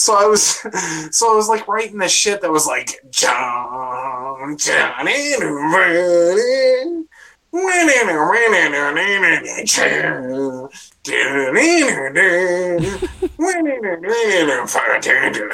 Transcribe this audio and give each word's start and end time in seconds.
so 0.00 0.16
I 0.16 0.24
was, 0.26 0.46
so 1.14 1.32
I 1.32 1.36
was 1.36 1.48
like 1.48 1.68
writing 1.68 1.98
this 1.98 2.12
shit 2.12 2.40
that 2.40 2.50
was 2.50 2.66
like 2.66 3.00
John, 3.10 4.56
Johnny, 4.56 5.34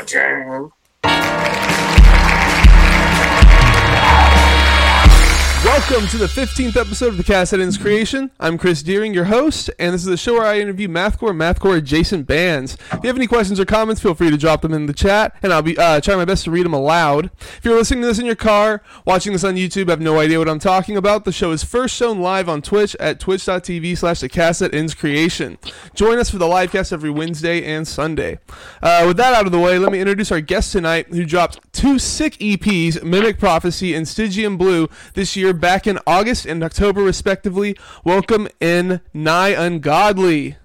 John, 0.06 0.75
Welcome 5.64 6.06
to 6.08 6.18
the 6.18 6.26
15th 6.26 6.76
episode 6.76 7.08
of 7.08 7.16
the 7.16 7.58
Ends 7.60 7.76
Creation. 7.76 8.30
I'm 8.38 8.56
Chris 8.56 8.82
Deering, 8.82 9.14
your 9.14 9.24
host, 9.24 9.68
and 9.78 9.92
this 9.94 10.02
is 10.02 10.06
the 10.06 10.16
show 10.16 10.34
where 10.34 10.46
I 10.46 10.60
interview 10.60 10.86
mathcore 10.86 11.30
and 11.30 11.40
mathcore 11.40 11.76
adjacent 11.76 12.26
bands. 12.26 12.74
If 12.92 13.02
you 13.02 13.08
have 13.08 13.16
any 13.16 13.26
questions 13.26 13.58
or 13.58 13.64
comments, 13.64 14.00
feel 14.00 14.14
free 14.14 14.30
to 14.30 14.36
drop 14.36 14.62
them 14.62 14.72
in 14.74 14.86
the 14.86 14.92
chat, 14.92 15.34
and 15.42 15.52
I'll 15.52 15.62
be 15.62 15.76
uh, 15.76 16.00
trying 16.00 16.18
my 16.18 16.24
best 16.24 16.44
to 16.44 16.50
read 16.50 16.64
them 16.64 16.72
aloud. 16.72 17.30
If 17.40 17.60
you're 17.64 17.74
listening 17.74 18.02
to 18.02 18.06
this 18.06 18.18
in 18.18 18.26
your 18.26 18.36
car, 18.36 18.82
watching 19.04 19.32
this 19.32 19.44
on 19.44 19.56
YouTube, 19.56 19.88
have 19.88 20.00
no 20.00 20.20
idea 20.20 20.38
what 20.38 20.48
I'm 20.48 20.58
talking 20.60 20.96
about, 20.96 21.24
the 21.24 21.32
show 21.32 21.50
is 21.50 21.64
first 21.64 21.96
shown 21.96 22.20
live 22.20 22.48
on 22.48 22.62
Twitch 22.62 22.94
at 23.00 23.18
twitch.tv 23.18 23.98
slash 23.98 24.20
the 24.20 24.70
Ends 24.72 24.94
Creation. 24.94 25.58
Join 25.94 26.18
us 26.18 26.30
for 26.30 26.38
the 26.38 26.46
live 26.46 26.70
cast 26.70 26.92
every 26.92 27.10
Wednesday 27.10 27.64
and 27.64 27.88
Sunday. 27.88 28.38
Uh, 28.82 29.04
with 29.06 29.16
that 29.16 29.34
out 29.34 29.46
of 29.46 29.52
the 29.52 29.60
way, 29.60 29.78
let 29.78 29.90
me 29.90 30.00
introduce 30.00 30.30
our 30.30 30.40
guest 30.40 30.72
tonight, 30.72 31.08
who 31.08 31.24
dropped 31.24 31.60
two 31.72 31.98
sick 31.98 32.34
EPs, 32.34 33.02
Mimic 33.02 33.38
Prophecy 33.38 33.94
and 33.94 34.06
Stygian 34.06 34.56
Blue, 34.56 34.88
this 35.14 35.34
year 35.36 35.55
back 35.56 35.86
in 35.86 35.98
August 36.06 36.46
and 36.46 36.62
October, 36.62 37.02
respectively. 37.02 37.76
Welcome 38.04 38.48
in 38.60 39.00
Nigh 39.12 39.48
Ungodly. 39.50 40.56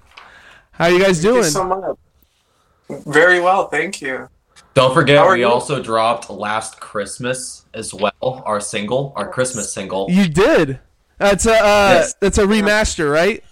How 0.73 0.88
you 0.88 1.00
guys 1.00 1.22
Thank 1.22 1.34
doing? 1.34 1.44
you 1.44 1.50
so 1.50 1.64
much. 1.66 3.04
Very 3.05 3.40
well, 3.40 3.67
thank 3.67 4.02
you. 4.02 4.27
Don't 4.73 4.94
forget, 4.94 5.27
we 5.30 5.40
you? 5.41 5.48
also 5.48 5.81
dropped 5.81 6.30
Last 6.30 6.80
Christmas 6.80 7.66
as 7.73 7.94
well, 7.94 8.14
our 8.22 8.59
single, 8.61 9.11
our 9.16 9.28
Christmas 9.30 9.73
single. 9.73 10.08
You 10.09 10.28
did. 10.28 10.80
That's 11.17 11.45
a 11.45 11.52
uh, 11.53 11.55
Yes. 12.00 12.16
that's 12.20 12.38
a 12.38 12.45
remaster, 12.45 13.11
right? 13.11 13.44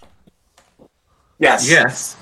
Yes. 1.38 1.68
Yes. 1.68 2.16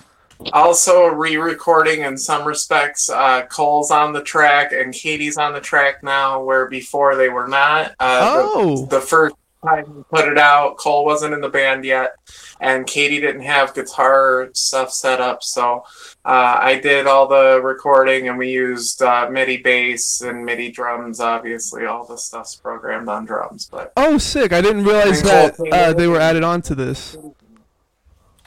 Also, 0.52 1.04
a 1.06 1.14
re-recording 1.14 2.02
in 2.02 2.16
some 2.16 2.46
respects. 2.46 3.10
Uh, 3.10 3.44
Cole's 3.46 3.90
on 3.90 4.12
the 4.12 4.22
track 4.22 4.72
and 4.72 4.94
Katie's 4.94 5.36
on 5.36 5.52
the 5.52 5.60
track 5.60 6.02
now, 6.02 6.42
where 6.42 6.66
before 6.68 7.16
they 7.16 7.28
were 7.28 7.48
not. 7.48 7.92
Uh, 7.98 8.36
the- 8.36 8.42
Oh. 8.54 8.86
the, 8.86 9.00
first 9.00 9.34
time 9.66 9.84
we 9.96 10.02
put 10.16 10.28
it 10.28 10.38
out, 10.38 10.76
Cole 10.76 11.04
wasn't 11.04 11.34
in 11.34 11.40
the 11.40 11.48
band 11.48 11.84
yet, 11.84 12.14
and 12.60 12.86
Katie 12.86 13.20
didn't 13.20 13.42
have 13.42 13.74
guitar 13.74 14.48
stuff 14.54 14.92
set 14.92 15.20
up. 15.20 15.42
So 15.42 15.82
uh, 16.24 16.58
I 16.60 16.78
did 16.78 17.08
all 17.08 17.26
the 17.26 17.60
recording, 17.60 18.28
and 18.28 18.38
we 18.38 18.50
used 18.50 19.02
uh, 19.02 19.28
MIDI 19.28 19.56
bass 19.56 20.20
and 20.20 20.44
MIDI 20.44 20.70
drums. 20.70 21.18
Obviously, 21.18 21.86
all 21.86 22.04
the 22.04 22.16
stuff's 22.16 22.54
programmed 22.54 23.08
on 23.08 23.24
drums, 23.24 23.68
but 23.70 23.92
Oh, 23.96 24.18
sick! 24.18 24.52
I 24.52 24.60
didn't 24.60 24.84
realize 24.84 25.22
that 25.22 25.58
uh, 25.72 25.92
they 25.92 26.06
were 26.06 26.20
added 26.20 26.44
on 26.44 26.62
to 26.62 26.76
this. 26.76 27.16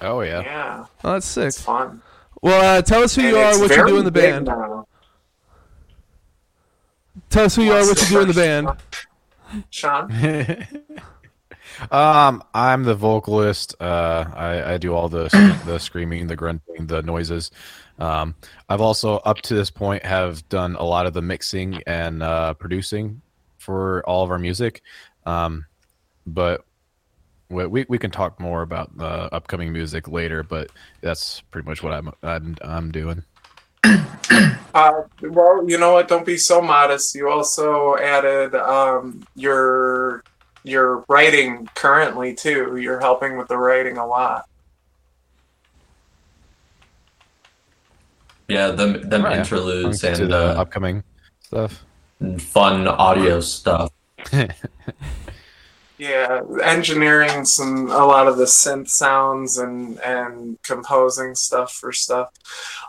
Oh 0.02 0.22
yeah. 0.22 0.42
yeah, 0.42 0.86
Oh, 1.04 1.14
that's 1.14 1.26
sick. 1.28 1.48
it's 1.48 1.62
fun. 1.62 2.02
Well, 2.42 2.78
uh, 2.80 2.82
tell 2.82 3.04
us 3.04 3.16
who 3.16 3.22
And 3.22 3.32
you 3.32 3.38
are, 3.38 3.52
what 3.60 3.70
you 3.70 3.76
very 3.76 3.92
do 3.92 3.98
in 4.00 4.06
the 4.06 4.12
band. 4.12 4.46
now. 4.48 4.88
Tell 7.30 7.46
us 7.46 7.56
who 7.56 7.64
you 7.64 7.72
are, 7.74 7.80
what 7.82 7.90
What's 7.90 8.10
you 8.10 8.18
do 8.18 8.22
in 8.22 8.28
the 8.28 8.34
band. 8.34 8.70
Sean. 9.70 10.12
um, 11.92 12.44
I'm 12.54 12.84
the 12.84 12.96
vocalist. 12.96 13.76
Uh, 13.80 14.26
I, 14.36 14.74
I 14.74 14.78
do 14.78 14.94
all 14.94 15.10
the 15.10 15.30
the 15.66 15.78
screaming, 15.80 16.28
the 16.28 16.36
grunting, 16.36 16.88
the 16.88 17.02
noises. 17.04 17.52
Um, 18.00 18.36
I've 18.70 18.82
also 18.82 19.18
up 19.18 19.42
to 19.44 19.54
this 19.54 19.70
point 19.70 20.04
have 20.06 20.48
done 20.50 20.76
a 20.76 20.84
lot 20.84 21.06
of 21.06 21.14
the 21.14 21.22
mixing 21.22 21.82
and 21.86 22.24
uh, 22.24 22.54
producing 22.56 23.22
for 23.58 24.02
all 24.08 24.24
of 24.24 24.32
our 24.32 24.40
music. 24.40 24.82
Um, 25.26 25.66
but 26.26 26.66
we, 27.52 27.66
we 27.68 27.86
we 27.90 27.98
can 27.98 28.10
talk 28.12 28.40
more 28.40 28.62
about 28.62 28.98
the 28.98 29.34
upcoming 29.34 29.72
music 29.74 30.08
later. 30.08 30.42
But 30.44 30.70
that's 31.02 31.42
pretty 31.52 31.68
much 31.68 31.84
what 31.84 31.94
I'm 31.94 32.12
I'm, 32.24 32.58
I'm 32.64 32.92
doing. 32.92 33.24
Uh, 34.74 35.02
well, 35.24 35.70
you 35.70 35.78
know 35.78 35.92
what? 35.92 36.08
Don't 36.08 36.26
be 36.26 36.38
so 36.38 36.62
modest. 36.62 37.14
You 37.14 37.30
also 37.30 37.98
added 37.98 38.56
um, 38.56 39.22
your 39.36 40.24
your 40.64 41.04
writing 41.10 41.68
currently 41.76 42.34
too. 42.34 42.78
You're 42.78 43.02
helping 43.02 43.36
with 43.38 43.50
the 43.50 43.58
writing 43.58 43.98
a 43.98 44.06
lot. 44.08 44.46
Yeah, 48.48 48.72
them, 48.72 49.10
them 49.10 49.26
Oh, 49.26 49.30
yeah. 49.30 49.40
interludes 49.40 50.04
and 50.06 50.32
the 50.32 50.52
uh, 50.58 50.62
upcoming 50.62 51.04
stuff. 51.42 51.84
fun 52.40 52.88
audio 52.88 53.42
stuff. 53.42 53.92
Yeah, 56.02 56.42
engineering 56.64 57.46
some 57.46 57.92
a 57.92 58.04
lot 58.04 58.28
of 58.28 58.38
the 58.38 58.46
synth 58.46 58.90
sounds 58.90 59.60
and 59.60 60.00
and 60.00 60.60
composing 60.64 61.36
stuff 61.36 61.74
for 61.74 61.92
stuff. 61.92 62.32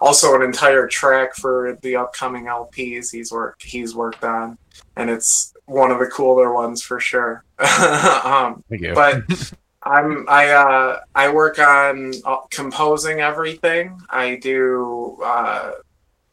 Also, 0.01 0.35
an 0.35 0.41
entire 0.41 0.87
track 0.87 1.35
for 1.35 1.79
the 1.83 1.97
upcoming 1.97 2.45
LPs 2.45 3.13
he's 3.13 3.31
worked 3.31 3.65
he's 3.65 3.95
worked 3.95 4.25
on, 4.25 4.57
and 4.97 5.11
it's 5.11 5.53
one 5.67 5.91
of 5.91 5.99
the 5.99 6.07
cooler 6.07 6.55
ones 6.55 6.81
for 6.81 7.01
sure. 7.01 7.45
um, 8.25 8.65
Thank 8.71 8.81
you. 8.81 8.95
but 8.95 9.25
I'm 9.83 10.25
I 10.27 10.49
uh 10.49 11.01
I 11.15 11.31
work 11.35 11.59
on 11.59 12.15
uh, 12.25 12.39
composing 12.51 13.21
everything. 13.21 14.01
I 14.09 14.37
do 14.37 15.19
uh 15.23 15.73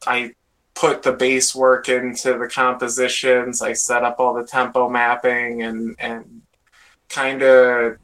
I 0.07 0.31
put 0.75 1.03
the 1.03 1.11
bass 1.11 1.53
work 1.53 1.89
into 1.89 2.37
the 2.37 2.47
compositions. 2.47 3.61
I 3.61 3.73
set 3.73 4.05
up 4.05 4.15
all 4.17 4.33
the 4.33 4.45
tempo 4.45 4.87
mapping 4.87 5.61
and 5.63 5.97
and 5.99 6.38
kind 7.09 7.41
of 7.41 7.97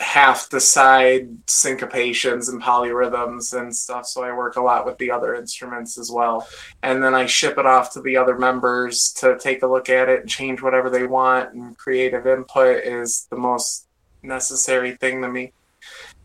half 0.00 0.48
the 0.50 0.60
side 0.60 1.28
syncopations 1.46 2.48
and 2.48 2.60
polyrhythms 2.60 3.56
and 3.56 3.74
stuff. 3.74 4.06
So 4.06 4.24
I 4.24 4.36
work 4.36 4.56
a 4.56 4.60
lot 4.60 4.84
with 4.84 4.98
the 4.98 5.10
other 5.10 5.34
instruments 5.34 5.98
as 5.98 6.10
well. 6.10 6.48
And 6.82 7.02
then 7.02 7.14
I 7.14 7.26
ship 7.26 7.58
it 7.58 7.66
off 7.66 7.92
to 7.92 8.00
the 8.00 8.16
other 8.16 8.36
members 8.36 9.12
to 9.18 9.38
take 9.38 9.62
a 9.62 9.66
look 9.66 9.88
at 9.88 10.08
it 10.08 10.20
and 10.20 10.28
change 10.28 10.62
whatever 10.62 10.90
they 10.90 11.06
want. 11.06 11.54
And 11.54 11.78
creative 11.78 12.26
input 12.26 12.84
is 12.84 13.26
the 13.30 13.36
most 13.36 13.86
necessary 14.22 14.96
thing 14.96 15.22
to 15.22 15.28
me. 15.28 15.52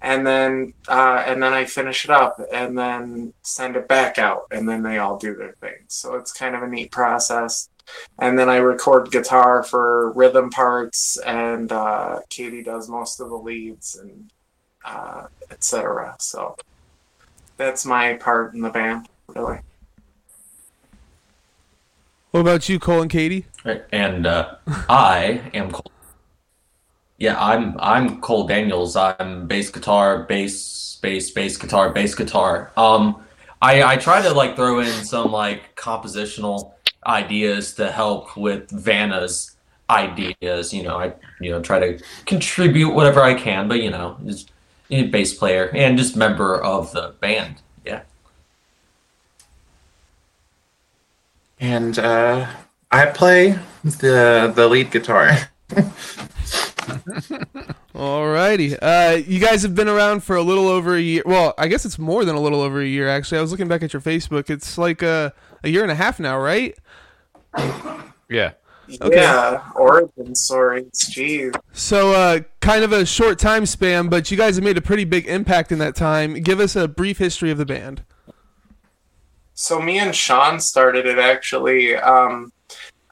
And 0.01 0.25
then 0.25 0.73
uh, 0.87 1.23
and 1.27 1.43
then 1.43 1.53
I 1.53 1.65
finish 1.65 2.05
it 2.05 2.11
up 2.11 2.39
and 2.51 2.77
then 2.77 3.33
send 3.43 3.75
it 3.75 3.87
back 3.87 4.17
out 4.17 4.47
and 4.49 4.67
then 4.67 4.81
they 4.81 4.97
all 4.97 5.17
do 5.17 5.35
their 5.35 5.51
thing. 5.53 5.75
So 5.89 6.15
it's 6.15 6.31
kind 6.31 6.55
of 6.55 6.63
a 6.63 6.67
neat 6.67 6.91
process. 6.91 7.69
And 8.19 8.37
then 8.37 8.49
I 8.49 8.57
record 8.57 9.11
guitar 9.11 9.63
for 9.63 10.11
rhythm 10.11 10.49
parts 10.49 11.17
and 11.25 11.71
uh, 11.71 12.19
Katie 12.29 12.63
does 12.63 12.89
most 12.89 13.19
of 13.19 13.29
the 13.29 13.37
leads 13.37 13.95
and 13.95 14.31
uh, 14.85 15.27
etc. 15.51 16.15
So 16.19 16.55
that's 17.57 17.85
my 17.85 18.13
part 18.13 18.53
in 18.53 18.61
the 18.61 18.69
band, 18.69 19.07
really. 19.27 19.59
What 22.31 22.41
about 22.41 22.69
you, 22.69 22.79
Cole 22.79 23.01
and 23.01 23.09
Katie? 23.09 23.45
And 23.91 24.27
uh, 24.27 24.55
I 24.87 25.49
am 25.53 25.71
Cole. 25.71 25.91
Yeah, 27.17 27.37
I'm 27.37 27.75
I'm 27.79 28.21
Cole 28.21 28.47
Daniels. 28.47 28.95
I'm 28.95 29.47
bass 29.47 29.69
guitar, 29.69 30.23
bass, 30.23 30.99
bass, 31.01 31.31
bass 31.31 31.57
guitar, 31.57 31.91
bass 31.91 32.15
guitar. 32.15 32.71
Um, 32.77 33.23
I 33.61 33.83
I 33.83 33.97
try 33.97 34.21
to 34.21 34.33
like 34.33 34.55
throw 34.55 34.79
in 34.79 35.03
some 35.03 35.31
like 35.31 35.75
compositional 35.75 36.73
ideas 37.09 37.73
to 37.73 37.91
help 37.91 38.37
with 38.37 38.69
Vanna's 38.69 39.55
ideas. 39.89 40.73
You 40.73 40.83
know, 40.83 40.97
I 40.97 41.13
you 41.41 41.51
know 41.51 41.61
try 41.61 41.79
to 41.79 42.03
contribute 42.25 42.91
whatever 42.91 43.21
I 43.21 43.33
can, 43.33 43.67
but 43.67 43.81
you 43.81 43.89
know, 43.89 44.17
just 44.25 44.51
a 44.91 45.07
bass 45.07 45.33
player 45.33 45.71
and 45.75 45.97
just 45.97 46.15
member 46.15 46.61
of 46.61 46.91
the 46.93 47.13
band. 47.19 47.55
Yeah. 47.85 48.01
And 51.59 51.97
uh, 51.99 52.47
I 52.91 53.07
play 53.07 53.59
the 53.83 54.51
the 54.55 54.67
lead 54.67 54.91
guitar. 54.91 55.31
Alrighty. 57.93 58.77
Uh, 58.81 59.17
you 59.27 59.39
guys 59.39 59.61
have 59.63 59.75
been 59.75 59.89
around 59.89 60.23
for 60.23 60.37
a 60.37 60.41
little 60.41 60.69
over 60.69 60.95
a 60.95 61.01
year. 61.01 61.21
Well, 61.25 61.53
I 61.57 61.67
guess 61.67 61.85
it's 61.85 61.99
more 61.99 62.23
than 62.23 62.35
a 62.35 62.39
little 62.39 62.61
over 62.61 62.79
a 62.79 62.85
year, 62.85 63.09
actually. 63.09 63.39
I 63.39 63.41
was 63.41 63.51
looking 63.51 63.67
back 63.67 63.83
at 63.83 63.91
your 63.91 64.01
Facebook. 64.01 64.49
It's 64.49 64.77
like 64.77 65.01
a, 65.01 65.33
a 65.65 65.69
year 65.69 65.83
and 65.83 65.91
a 65.91 65.95
half 65.95 66.17
now, 66.17 66.39
right? 66.39 66.77
Yeah. 68.29 68.53
Okay. 69.01 69.21
Yeah, 69.21 69.63
origin 69.75 70.33
stories. 70.33 70.91
Jeez. 70.95 71.55
So, 71.73 72.13
uh, 72.13 72.39
kind 72.59 72.83
of 72.83 72.91
a 72.91 73.05
short 73.05 73.37
time 73.37 73.67
span, 73.67 74.07
but 74.07 74.31
you 74.31 74.37
guys 74.37 74.55
have 74.55 74.63
made 74.63 74.77
a 74.77 74.81
pretty 74.81 75.05
big 75.05 75.27
impact 75.27 75.71
in 75.71 75.77
that 75.79 75.95
time. 75.95 76.41
Give 76.41 76.59
us 76.59 76.75
a 76.75 76.87
brief 76.87 77.19
history 77.19 77.51
of 77.51 77.59
the 77.59 77.65
band. 77.65 78.03
So 79.53 79.81
me 79.81 79.99
and 79.99 80.15
Sean 80.15 80.59
started 80.59 81.05
it 81.05 81.19
actually. 81.19 81.95
Um, 81.95 82.51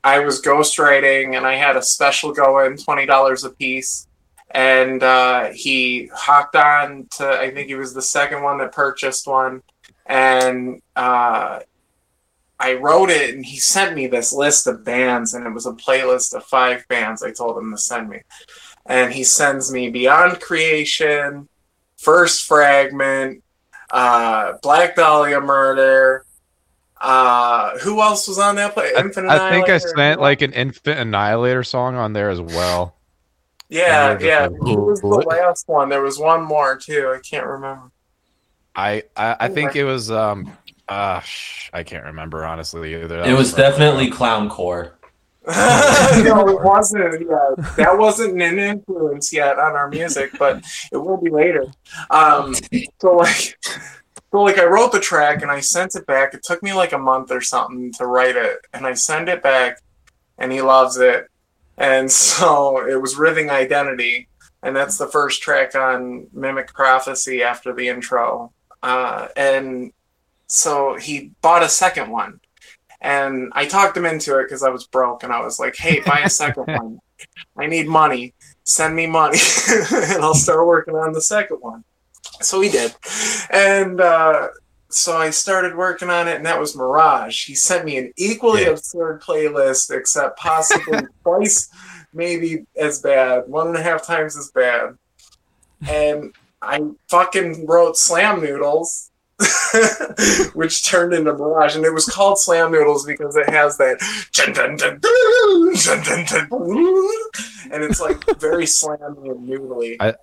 I 0.04 0.20
was 0.20 0.42
ghostwriting 0.42 1.36
and 1.36 1.46
I 1.46 1.56
had 1.56 1.76
a 1.76 1.82
special 1.82 2.32
going, 2.32 2.78
twenty 2.78 3.06
dollars 3.06 3.44
a 3.44 3.50
piece. 3.50 4.08
And 4.52 5.04
uh, 5.04 5.50
he 5.54 6.10
hopped 6.14 6.56
on 6.56 7.08
to 7.18 7.28
I 7.28 7.52
think 7.52 7.68
he 7.68 7.76
was 7.76 7.94
the 7.94 8.02
second 8.02 8.44
one 8.44 8.58
that 8.60 8.72
purchased 8.72 9.28
one. 9.28 9.62
And 10.06 10.82
uh, 10.96 11.60
I 12.60 12.74
wrote 12.74 13.10
it 13.10 13.36
and 13.36 13.46
he 13.46 13.58
sent 13.58 13.96
me 13.96 14.08
this 14.08 14.34
list 14.34 14.68
of 14.68 14.84
bands 14.84 15.34
and 15.34 15.46
it 15.46 15.54
was 15.54 15.66
a 15.66 15.74
playlist 15.74 16.34
of 16.34 16.44
five 16.44 16.88
bands 16.88 17.22
I 17.22 17.32
told 17.32 17.58
him 17.58 17.72
to 17.72 17.78
send 17.78 18.10
me. 18.10 18.22
And 18.86 19.14
he 19.14 19.24
sends 19.24 19.72
me 19.72 19.90
Beyond 19.90 20.40
Creation, 20.40 21.48
First 21.98 22.46
Fragment, 22.46 23.44
uh, 23.92 24.54
Black 24.62 24.96
Dahlia 24.96 25.40
Murder. 25.42 26.26
Uh, 27.00 27.78
who 27.80 28.02
else 28.02 28.28
was 28.28 28.40
on 28.40 28.56
that 28.56 28.74
play? 28.74 28.92
I, 28.96 29.02
I 29.02 29.52
think 29.52 29.70
I 29.70 29.78
sent 29.78 30.20
like 30.20 30.42
an 30.42 30.54
Infant 30.54 31.00
Annihilator 31.00 31.64
song 31.64 31.96
on 31.96 32.14
there 32.14 32.32
as 32.32 32.42
well. 32.42 32.96
Yeah, 33.70 34.18
yeah. 34.20 34.46
remember 34.46 34.66
He 34.66 34.76
was 34.76 35.02
the 35.02 35.08
last 35.08 35.68
one. 35.68 35.90
There 35.90 36.02
was 36.02 36.18
one 36.18 36.44
more 36.44 36.78
too. 36.78 37.14
I 37.16 37.20
can't 37.20 37.46
remember. 37.46 37.92
I 38.76 39.04
I, 39.16 39.36
I 39.42 39.48
think 39.50 39.76
it 39.76 39.84
was 39.84 40.10
um 40.10 40.52
uh 40.90 41.22
I 41.74 41.84
can't 41.84 42.06
remember 42.06 42.46
honestly 42.46 42.96
either. 42.96 43.08
That 43.18 43.28
It 43.28 43.34
was 43.34 43.52
from- 43.52 43.62
definitely 43.62 44.10
clowncore. 44.12 44.92
no, 45.48 46.50
it 46.50 46.62
wasn't. 46.64 47.22
Yeah, 47.22 47.66
that 47.78 47.98
wasn't 47.98 48.42
an 48.42 48.60
influence 48.60 49.32
yet 49.32 49.58
on 49.58 49.76
our 49.78 49.88
music, 49.88 50.32
but 50.38 50.62
it 50.92 50.98
will 50.98 51.18
be 51.22 51.30
later. 51.30 51.66
Um, 52.10 52.54
so 53.02 53.16
like, 53.16 53.58
so 53.64 54.42
like, 54.42 54.58
I 54.58 54.66
wrote 54.66 54.92
the 54.92 55.00
track 55.00 55.42
and 55.42 55.50
I 55.50 55.62
sent 55.62 55.96
it 55.96 56.06
back. 56.06 56.34
It 56.34 56.44
took 56.44 56.62
me 56.62 56.74
like 56.74 56.92
a 56.92 56.98
month 56.98 57.32
or 57.32 57.40
something 57.40 57.94
to 57.94 58.06
write 58.06 58.36
it, 58.36 58.58
and 58.74 58.86
I 58.86 58.94
send 58.94 59.30
it 59.30 59.42
back, 59.42 59.82
and 60.38 60.52
he 60.52 60.62
loves 60.62 60.98
it. 60.98 61.28
And 61.78 62.12
so 62.28 62.86
it 62.86 63.02
was 63.02 63.16
Rhything 63.16 63.50
Identity, 63.50 64.28
and 64.64 64.76
that's 64.76 64.98
the 64.98 65.08
first 65.08 65.42
track 65.42 65.76
on 65.76 66.28
Mimic 66.34 66.74
Prophecy 66.74 67.42
after 67.42 67.74
the 67.74 67.88
intro. 67.88 68.52
Uh, 68.84 69.30
and 69.38 69.94
so 70.48 70.96
he 70.96 71.32
bought 71.42 71.64
a 71.64 71.70
second 71.70 72.10
one. 72.12 72.40
And 73.00 73.52
I 73.54 73.66
talked 73.68 73.96
him 73.96 74.06
into 74.06 74.40
it 74.40 74.46
because 74.46 74.64
I 74.64 74.70
was 74.70 74.88
broke, 74.88 75.24
and 75.24 75.32
I 75.32 75.40
was 75.42 75.60
like, 75.60 75.76
"Hey, 75.76 76.00
buy 76.00 76.22
a 76.22 76.30
second 76.30 76.64
one. 76.68 77.00
I 77.58 77.68
need 77.68 77.88
money. 77.88 78.34
Send 78.64 78.96
me 78.96 79.06
money, 79.06 79.38
and 79.94 80.24
I'll 80.24 80.34
start 80.34 80.66
working 80.66 80.96
on 80.96 81.14
the 81.14 81.22
second 81.22 81.58
one." 81.62 81.84
So 82.42 82.60
he 82.60 82.70
did, 82.70 82.96
and 83.52 84.02
uh, 84.02 84.48
so 84.90 85.16
I 85.18 85.30
started 85.30 85.76
working 85.76 86.10
on 86.10 86.28
it, 86.28 86.38
and 86.38 86.46
that 86.48 86.60
was 86.60 86.76
Mirage. 86.76 87.46
He 87.46 87.54
sent 87.54 87.86
me 87.86 87.98
an 87.98 88.12
equally 88.18 88.64
Yeah. 88.64 88.70
absurd 88.70 89.22
playlist, 89.22 89.96
except 89.96 90.40
possibly 90.40 91.02
twice, 91.24 91.70
maybe 92.14 92.66
as 92.76 93.00
bad, 93.02 93.44
one 93.48 93.68
and 93.68 93.78
a 93.78 93.84
half 93.84 94.06
times 94.08 94.36
as 94.36 94.50
bad. 94.52 94.98
And 95.88 96.34
I 96.64 96.82
fucking 97.10 97.68
wrote 97.68 97.96
Slam 97.98 98.42
Noodles, 98.42 99.12
which 100.54 100.84
turned 100.86 101.14
into 101.14 101.34
Mirage, 101.34 101.76
and 101.76 101.86
it 101.86 101.94
was 101.94 102.06
called 102.06 102.40
Slam 102.40 102.72
Noodles 102.72 103.06
because 103.06 103.36
it 103.36 103.50
has 103.50 103.78
that, 103.78 103.98
and 107.72 107.84
it's 107.84 108.02
like 108.02 108.24
very 108.40 108.66
slammy 108.66 109.30
and 109.32 109.48
noodly. 109.48 109.98
I- 110.00 110.16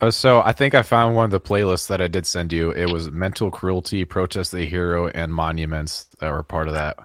uh, 0.00 0.10
so 0.10 0.42
I 0.42 0.52
think 0.52 0.74
I 0.74 0.82
found 0.82 1.14
one 1.14 1.24
of 1.24 1.30
the 1.30 1.40
playlists 1.40 1.86
that 1.86 2.02
I 2.02 2.08
did 2.08 2.26
send 2.26 2.52
you. 2.52 2.72
It 2.72 2.90
was 2.90 3.10
Mental 3.10 3.50
Cruelty, 3.50 4.04
Protest 4.04 4.50
the 4.52 4.66
Hero, 4.66 5.08
and 5.08 5.32
Monuments 5.32 6.08
that 6.18 6.30
were 6.30 6.42
part 6.42 6.66
of 6.66 6.74
that. 6.74 6.98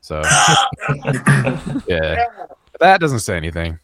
So 0.00 0.22
yeah. 0.94 1.82
yeah. 1.88 2.26
That 2.80 3.00
doesn't 3.00 3.20
say 3.20 3.36
anything. 3.36 3.78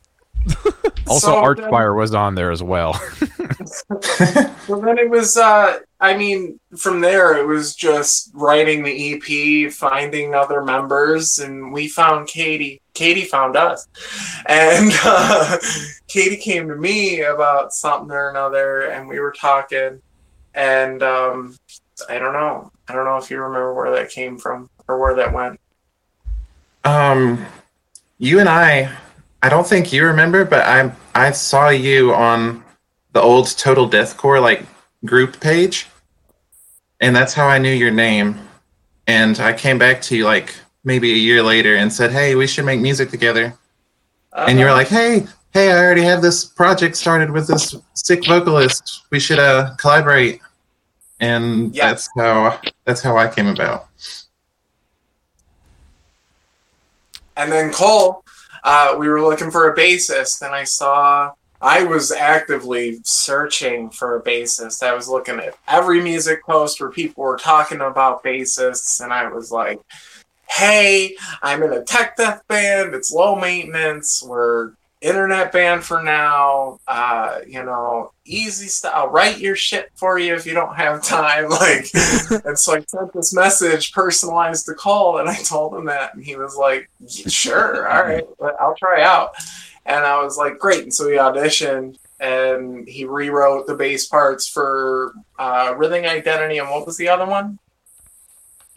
Also, 1.06 1.26
So 1.26 1.43
Archspire 1.43 1.94
was 1.94 2.14
on 2.14 2.35
there 2.35 2.50
as 2.50 2.62
well. 2.62 2.93
Well, 4.67 4.81
then 4.81 4.96
it 4.96 5.11
was, 5.11 5.37
uh, 5.37 5.81
I 6.00 6.17
mean, 6.17 6.58
from 6.79 7.02
there, 7.02 7.37
it 7.37 7.46
was 7.46 7.75
just 7.75 8.31
writing 8.32 8.82
the 8.82 9.14
EP, 9.14 9.70
finding 9.70 10.35
other 10.35 10.62
members, 10.62 11.38
and 11.38 11.70
we 11.70 11.88
found 11.88 12.29
Katie. 12.29 12.81
Katie 12.94 13.25
found 13.25 13.56
us. 13.56 13.87
And 14.46 14.91
uh, 15.05 15.58
Katie 16.08 16.38
came 16.38 16.69
to 16.69 16.76
me 16.76 17.20
about 17.20 17.75
something 17.75 18.11
or 18.11 18.31
another, 18.31 18.82
and 18.88 19.06
we 19.06 19.20
were 19.20 19.32
talking. 19.32 20.00
And 20.55 21.02
um, 21.02 21.56
I 22.08 22.19
don't 22.19 22.32
know. 22.32 22.70
I 22.88 22.94
don't 22.94 23.05
know 23.05 23.19
if 23.19 23.31
you 23.31 23.38
remember 23.38 23.75
where 23.75 23.91
that 23.91 24.11
came 24.11 24.38
from 24.38 24.70
or 24.88 24.99
where 24.99 25.14
that 25.17 25.32
went. 25.32 25.61
Um, 26.85 27.44
you 28.19 28.41
and 28.41 28.49
I, 28.49 28.94
I 29.44 29.50
don't 29.50 29.67
think 29.67 29.93
you 29.93 30.06
remember, 30.06 30.46
but 30.46 30.64
I 30.67 30.91
I 31.14 31.31
saw 31.32 31.69
you 31.69 32.14
on 32.14 32.64
the 33.12 33.20
old 33.20 33.46
Total 33.58 33.87
Deathcore 33.87 34.41
like 34.41 34.64
group 35.05 35.38
page, 35.38 35.87
and 37.02 37.14
that's 37.14 37.35
how 37.35 37.46
I 37.46 37.58
knew 37.58 37.70
your 37.70 37.91
name. 37.91 38.41
And 39.06 39.38
I 39.41 39.52
came 39.52 39.79
back 39.79 40.00
to 40.02 40.17
you 40.17 40.25
like 40.25 40.55
maybe 40.82 41.12
a 41.12 41.17
year 41.17 41.43
later 41.43 41.76
and 41.76 41.93
said, 41.93 42.11
"Hey, 42.11 42.35
we 42.37 42.46
should 42.46 42.64
make 42.64 42.81
music 42.81 43.11
together." 43.11 43.52
And 44.32 44.58
you 44.58 44.64
were 44.64 44.70
Uh, 44.70 44.76
like, 44.76 44.88
"Hey, 44.88 45.26
hey, 45.52 45.70
I 45.70 45.76
already 45.76 46.05
have 46.05 46.23
this 46.23 46.46
project 46.46 46.96
started 46.96 47.31
with 47.31 47.46
this 47.46 47.75
sick 47.93 48.25
vocalist. 48.25 49.02
We 49.11 49.20
should 49.20 49.38
uh 49.38 49.75
collaborate." 49.76 50.41
And 51.20 51.76
Yeah. 51.76 51.88
that's 51.88 52.08
how 52.17 52.58
that's 52.87 53.02
how 53.02 53.19
I 53.19 53.29
came 53.29 53.49
about. 53.49 53.88
And 57.37 57.52
then 57.52 57.73
Cole, 57.75 58.24
uh, 58.65 58.97
we 58.99 59.09
were 59.09 59.23
looking 59.23 59.51
for 59.51 59.71
a 59.71 59.77
bassist, 59.77 60.43
and 60.43 60.55
I 60.55 60.65
saw 60.65 61.33
I 61.61 61.85
was 61.85 62.13
actively 62.13 63.01
searching 63.05 63.91
for 63.91 64.17
a 64.17 64.23
bassist. 64.23 64.83
I 64.83 64.95
was 64.95 65.09
looking 65.09 65.39
at 65.39 65.57
every 65.69 66.03
music 66.03 66.45
post 66.45 66.81
where 66.81 66.91
people 66.91 67.25
were 67.25 67.37
talking 67.37 67.81
about 67.81 68.25
bassists, 68.25 69.03
and 69.03 69.13
I 69.13 69.29
was 69.29 69.51
like, 69.51 69.81
"Hey, 70.49 71.17
I'm 71.43 71.63
in 71.63 71.73
a 71.73 71.85
tech 71.85 72.17
death 72.17 72.43
band. 72.49 72.95
It's 72.95 73.13
low 73.13 73.37
maintenance. 73.37 74.23
We're 74.23 74.73
internet 75.05 75.53
band 75.53 75.85
for 75.85 76.03
now. 76.03 76.79
Uh, 76.89 77.41
you 77.47 77.62
know, 77.62 78.12
easy 78.25 78.67
stuff. 78.67 78.93
I'll 78.95 79.11
write 79.11 79.39
your 79.39 79.55
shit 79.55 79.91
for 79.95 80.19
you 80.19 80.35
if 80.35 80.47
you 80.47 80.55
don't 80.55 80.75
have 80.75 81.03
time." 81.03 81.49
Like, 81.55 81.87
and 82.45 82.59
so 82.59 82.75
I 82.75 82.81
sent 82.81 83.12
this 83.12 83.33
message 83.35 83.93
personalized 83.93 84.67
the 84.67 84.75
call, 84.75 85.19
and 85.19 85.29
I 85.29 85.37
told 85.37 85.75
him 85.75 85.85
that, 85.87 86.15
and 86.15 86.25
he 86.25 86.37
was 86.37 86.56
like, 86.56 86.91
"Sure, 87.09 87.89
all 87.89 88.03
right, 88.03 88.25
but 88.41 88.56
I'll 88.61 88.75
try 88.77 89.03
out." 89.03 89.35
And 89.87 90.05
I 90.05 90.23
was 90.23 90.37
like, 90.37 90.59
"Great!" 90.59 90.83
And 90.83 90.95
so 90.95 91.09
he 91.09 91.17
auditioned, 91.17 91.99
and 92.19 92.89
he 92.89 93.05
rewrote 93.05 93.67
the 93.67 93.75
bass 93.75 94.06
parts 94.06 94.49
for 94.49 95.15
uh, 95.39 95.75
"Rhything 95.77 96.06
Identity," 96.06 96.59
and 96.59 96.71
what 96.71 96.87
was 96.87 96.97
the 96.97 97.09
other 97.09 97.27
one? 97.27 97.59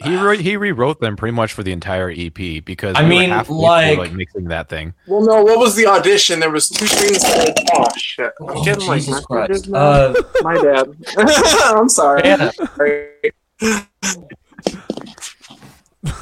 He 0.04 0.14
re- 0.16 0.40
he 0.40 0.56
rewrote 0.56 1.00
them 1.00 1.16
pretty 1.16 1.34
much 1.34 1.52
for 1.52 1.64
the 1.64 1.72
entire 1.72 2.08
EP 2.08 2.64
because 2.64 2.94
I 2.96 3.04
mean, 3.04 3.30
halfway 3.30 3.56
through, 3.56 3.62
like- 3.62 3.98
like 3.98 4.12
mixing 4.12 4.44
that 4.44 4.68
thing. 4.68 4.94
Well, 5.08 5.22
no, 5.22 5.42
what 5.42 5.58
was 5.58 5.74
the 5.74 5.86
audition? 5.86 6.38
There 6.38 6.50
was 6.50 6.68
two 6.68 6.86
things. 6.86 7.22
That, 7.22 7.54
oh 7.74 7.84
shit! 7.98 8.32
I'm 8.40 8.46
Oh, 8.58 8.64
getting 8.64 8.80
Jesus 8.92 9.08
messages 9.08 9.26
Christ. 9.26 9.68
now. 9.68 9.78
Uh, 9.78 10.14
My 10.42 10.54
dad. 10.54 10.94
I'm 11.76 11.88
sorry. 11.88 12.22
yeah, 12.24 12.50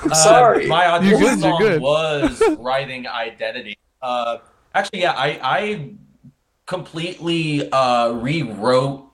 I'm 0.02 0.14
sorry. 0.14 0.60
Uh, 0.64 0.68
my 0.68 0.98
You're 1.02 1.16
audition 1.18 1.18
good, 1.18 1.20
you're 1.20 1.38
song 1.38 1.58
good. 1.58 1.80
was 1.82 2.42
writing 2.58 3.06
identity. 3.06 3.78
Uh, 4.00 4.38
actually, 4.74 5.02
yeah, 5.02 5.12
I 5.12 5.38
I 5.42 5.90
completely 6.64 7.70
uh, 7.70 8.12
rewrote 8.12 9.04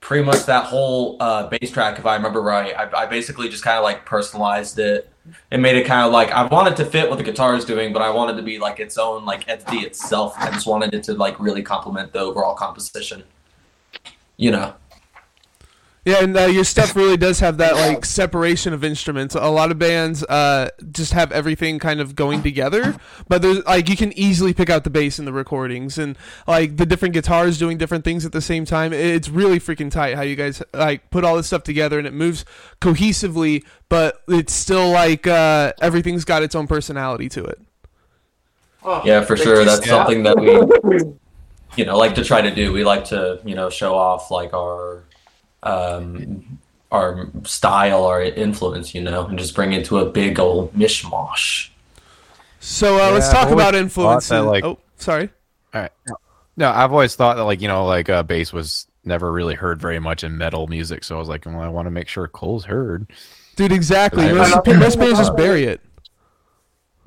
pretty 0.00 0.24
much 0.24 0.46
that 0.46 0.64
whole 0.64 1.16
uh, 1.20 1.48
bass 1.48 1.70
track, 1.70 1.98
if 1.98 2.06
I 2.06 2.16
remember 2.16 2.40
right. 2.40 2.74
I, 2.76 3.02
I 3.02 3.06
basically 3.06 3.48
just 3.48 3.62
kind 3.62 3.76
of 3.76 3.84
like 3.84 4.06
personalized 4.06 4.78
it 4.78 5.10
and 5.50 5.60
made 5.60 5.76
it 5.76 5.86
kind 5.86 6.06
of 6.06 6.12
like 6.12 6.30
I 6.30 6.46
wanted 6.46 6.76
to 6.76 6.84
fit 6.84 7.08
what 7.08 7.18
the 7.18 7.24
guitar 7.24 7.54
is 7.56 7.64
doing, 7.64 7.92
but 7.92 8.02
I 8.02 8.10
wanted 8.10 8.36
to 8.36 8.42
be 8.42 8.58
like 8.58 8.80
its 8.80 8.96
own 8.96 9.24
like 9.24 9.48
entity 9.48 9.78
itself. 9.78 10.34
I 10.38 10.50
just 10.50 10.66
wanted 10.66 10.94
it 10.94 11.02
to 11.04 11.14
like 11.14 11.38
really 11.40 11.62
complement 11.62 12.12
the 12.12 12.20
overall 12.20 12.54
composition. 12.54 13.24
You 14.36 14.52
know. 14.52 14.74
Yeah, 16.08 16.22
and 16.22 16.34
uh, 16.34 16.46
your 16.46 16.64
stuff 16.64 16.96
really 16.96 17.18
does 17.18 17.40
have 17.40 17.58
that 17.58 17.74
like 17.74 18.06
separation 18.06 18.72
of 18.72 18.82
instruments. 18.82 19.34
A 19.34 19.50
lot 19.50 19.70
of 19.70 19.78
bands 19.78 20.24
uh, 20.24 20.70
just 20.90 21.12
have 21.12 21.30
everything 21.32 21.78
kind 21.78 22.00
of 22.00 22.16
going 22.16 22.42
together, 22.42 22.96
but 23.28 23.42
there's 23.42 23.62
like 23.66 23.90
you 23.90 23.96
can 23.96 24.18
easily 24.18 24.54
pick 24.54 24.70
out 24.70 24.84
the 24.84 24.90
bass 24.90 25.18
in 25.18 25.26
the 25.26 25.34
recordings 25.34 25.98
and 25.98 26.16
like 26.46 26.78
the 26.78 26.86
different 26.86 27.12
guitars 27.12 27.58
doing 27.58 27.76
different 27.76 28.04
things 28.04 28.24
at 28.24 28.32
the 28.32 28.40
same 28.40 28.64
time. 28.64 28.94
It's 28.94 29.28
really 29.28 29.60
freaking 29.60 29.90
tight 29.90 30.14
how 30.14 30.22
you 30.22 30.34
guys 30.34 30.62
like 30.72 31.10
put 31.10 31.24
all 31.24 31.36
this 31.36 31.48
stuff 31.48 31.62
together 31.62 31.98
and 31.98 32.06
it 32.06 32.14
moves 32.14 32.46
cohesively, 32.80 33.62
but 33.90 34.22
it's 34.28 34.54
still 34.54 34.88
like 34.90 35.26
uh, 35.26 35.74
everything's 35.82 36.24
got 36.24 36.42
its 36.42 36.54
own 36.54 36.66
personality 36.66 37.28
to 37.28 37.44
it. 37.44 37.60
Oh, 38.82 39.02
Yeah, 39.04 39.24
for 39.24 39.36
sure. 39.36 39.62
That's 39.62 39.84
Scott. 39.84 40.06
something 40.06 40.22
that 40.22 40.40
we 40.40 41.12
you 41.76 41.84
know 41.84 41.98
like 41.98 42.14
to 42.14 42.24
try 42.24 42.40
to 42.40 42.50
do 42.50 42.72
we 42.72 42.82
like 42.82 43.04
to 43.04 43.38
you 43.44 43.54
know 43.54 43.68
show 43.68 43.94
off 43.94 44.30
like 44.30 44.54
our 44.54 45.04
um 45.62 46.58
our 46.90 47.28
style 47.44 48.04
our 48.04 48.22
influence 48.22 48.94
you 48.94 49.02
know 49.02 49.26
and 49.26 49.38
just 49.38 49.54
bring 49.54 49.72
it 49.72 49.84
to 49.84 49.98
a 49.98 50.08
big 50.08 50.38
old 50.38 50.72
mishmash 50.74 51.68
So 52.60 52.96
uh, 52.96 53.10
let's 53.12 53.28
talk 53.28 53.50
about 53.50 53.74
always 53.74 53.92
thought 53.92 54.24
influences. 54.24 54.28
that, 54.30 54.42
like- 54.42 54.64
oh, 54.64 54.78
sorry. 54.96 55.30
All 55.74 55.82
right. 55.82 55.92
No, 56.56 56.70
I've 56.70 56.92
always 56.92 57.14
thought 57.14 57.36
that 57.36 57.44
like 57.44 57.60
you 57.60 57.68
know 57.68 57.84
like 57.86 58.08
uh, 58.08 58.22
bass 58.24 58.52
was 58.52 58.86
never 59.04 59.30
really 59.30 59.54
heard 59.54 59.80
very 59.80 59.98
much 60.00 60.24
in 60.24 60.36
metal 60.36 60.66
music, 60.66 61.04
so 61.04 61.14
I 61.16 61.18
was 61.18 61.28
like, 61.28 61.46
well, 61.46 61.60
I 61.60 61.68
want 61.68 61.86
to 61.86 61.90
make 61.90 62.08
sure 62.08 62.26
Cole's 62.28 62.64
heard. 62.64 63.06
Dude, 63.56 63.70
exactly. 63.72 64.28
I- 64.28 64.32
Most, 64.32 64.66
most 64.66 64.98
bands 64.98 65.18
just 65.18 65.36
bury 65.36 65.64
it. 65.64 65.80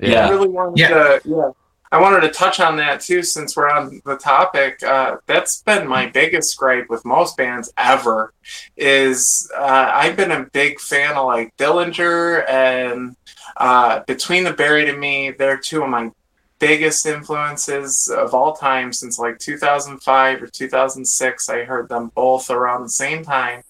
I 0.00 0.06
Yeah. 0.06 0.30
really 0.30 0.48
wanted 0.48 0.78
Yeah. 0.78 0.88
to, 0.88 1.20
yeah. 1.24 1.50
I 1.92 2.00
wanted 2.00 2.22
to 2.22 2.30
touch 2.30 2.58
on 2.58 2.76
that 2.76 3.02
too, 3.02 3.22
since 3.22 3.54
we're 3.54 3.68
on 3.68 4.00
the 4.06 4.16
topic. 4.16 4.82
Uh, 4.82 5.18
that's 5.26 5.60
been 5.60 5.86
my 5.86 6.06
biggest 6.06 6.56
gripe 6.56 6.88
with 6.88 7.04
most 7.04 7.36
bands 7.36 7.70
ever. 7.76 8.32
Is 8.78 9.52
uh, 9.54 9.90
I've 9.92 10.16
been 10.16 10.32
a 10.32 10.46
big 10.54 10.80
fan 10.80 11.16
of 11.16 11.26
like 11.26 11.54
Dillinger 11.58 12.48
and 12.48 13.14
uh, 13.58 14.00
Between 14.06 14.42
the 14.42 14.54
Buried 14.54 14.88
and 14.88 14.98
Me. 14.98 15.32
They're 15.32 15.58
two 15.58 15.82
of 15.82 15.90
my 15.90 16.10
biggest 16.58 17.04
influences 17.04 18.08
of 18.08 18.32
all 18.32 18.54
time 18.54 18.94
since 18.94 19.18
like 19.18 19.38
2005 19.38 20.42
or 20.42 20.46
2006. 20.46 21.48
I 21.50 21.64
heard 21.64 21.90
them 21.90 22.10
both 22.14 22.48
around 22.48 22.84
the 22.84 22.88
same 22.88 23.22
time, 23.22 23.64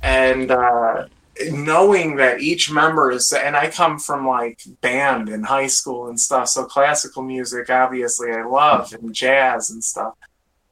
and 0.00 0.52
uh, 0.52 1.06
knowing 1.50 2.16
that 2.16 2.40
each 2.40 2.70
member 2.70 3.10
is 3.10 3.32
and 3.32 3.56
i 3.56 3.68
come 3.68 3.98
from 3.98 4.26
like 4.26 4.60
band 4.80 5.28
in 5.28 5.42
high 5.42 5.66
school 5.66 6.08
and 6.08 6.18
stuff 6.18 6.48
so 6.48 6.64
classical 6.64 7.22
music 7.22 7.70
obviously 7.70 8.30
i 8.32 8.44
love 8.44 8.92
and 8.92 9.14
jazz 9.14 9.70
and 9.70 9.82
stuff. 9.82 10.14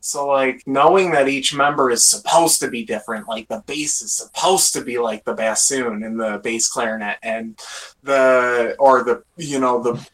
So 0.01 0.29
like 0.29 0.63
knowing 0.67 1.11
that 1.13 1.27
each 1.27 1.53
member 1.53 1.91
is 1.91 2.05
supposed 2.05 2.61
to 2.61 2.71
be 2.71 2.85
different 2.85 3.27
like 3.27 3.49
the 3.49 3.65
bass 3.67 4.01
is 4.03 4.13
supposed 4.13 4.73
to 4.75 4.83
be 4.83 4.99
like 4.99 5.25
the 5.25 5.35
bassoon 5.35 6.05
and 6.05 6.19
the 6.21 6.41
bass 6.45 6.69
clarinet 6.69 7.19
and 7.25 7.59
the 8.05 8.77
or 8.79 9.03
the 9.03 9.25
you 9.37 9.59
know 9.59 9.83
the 9.83 10.09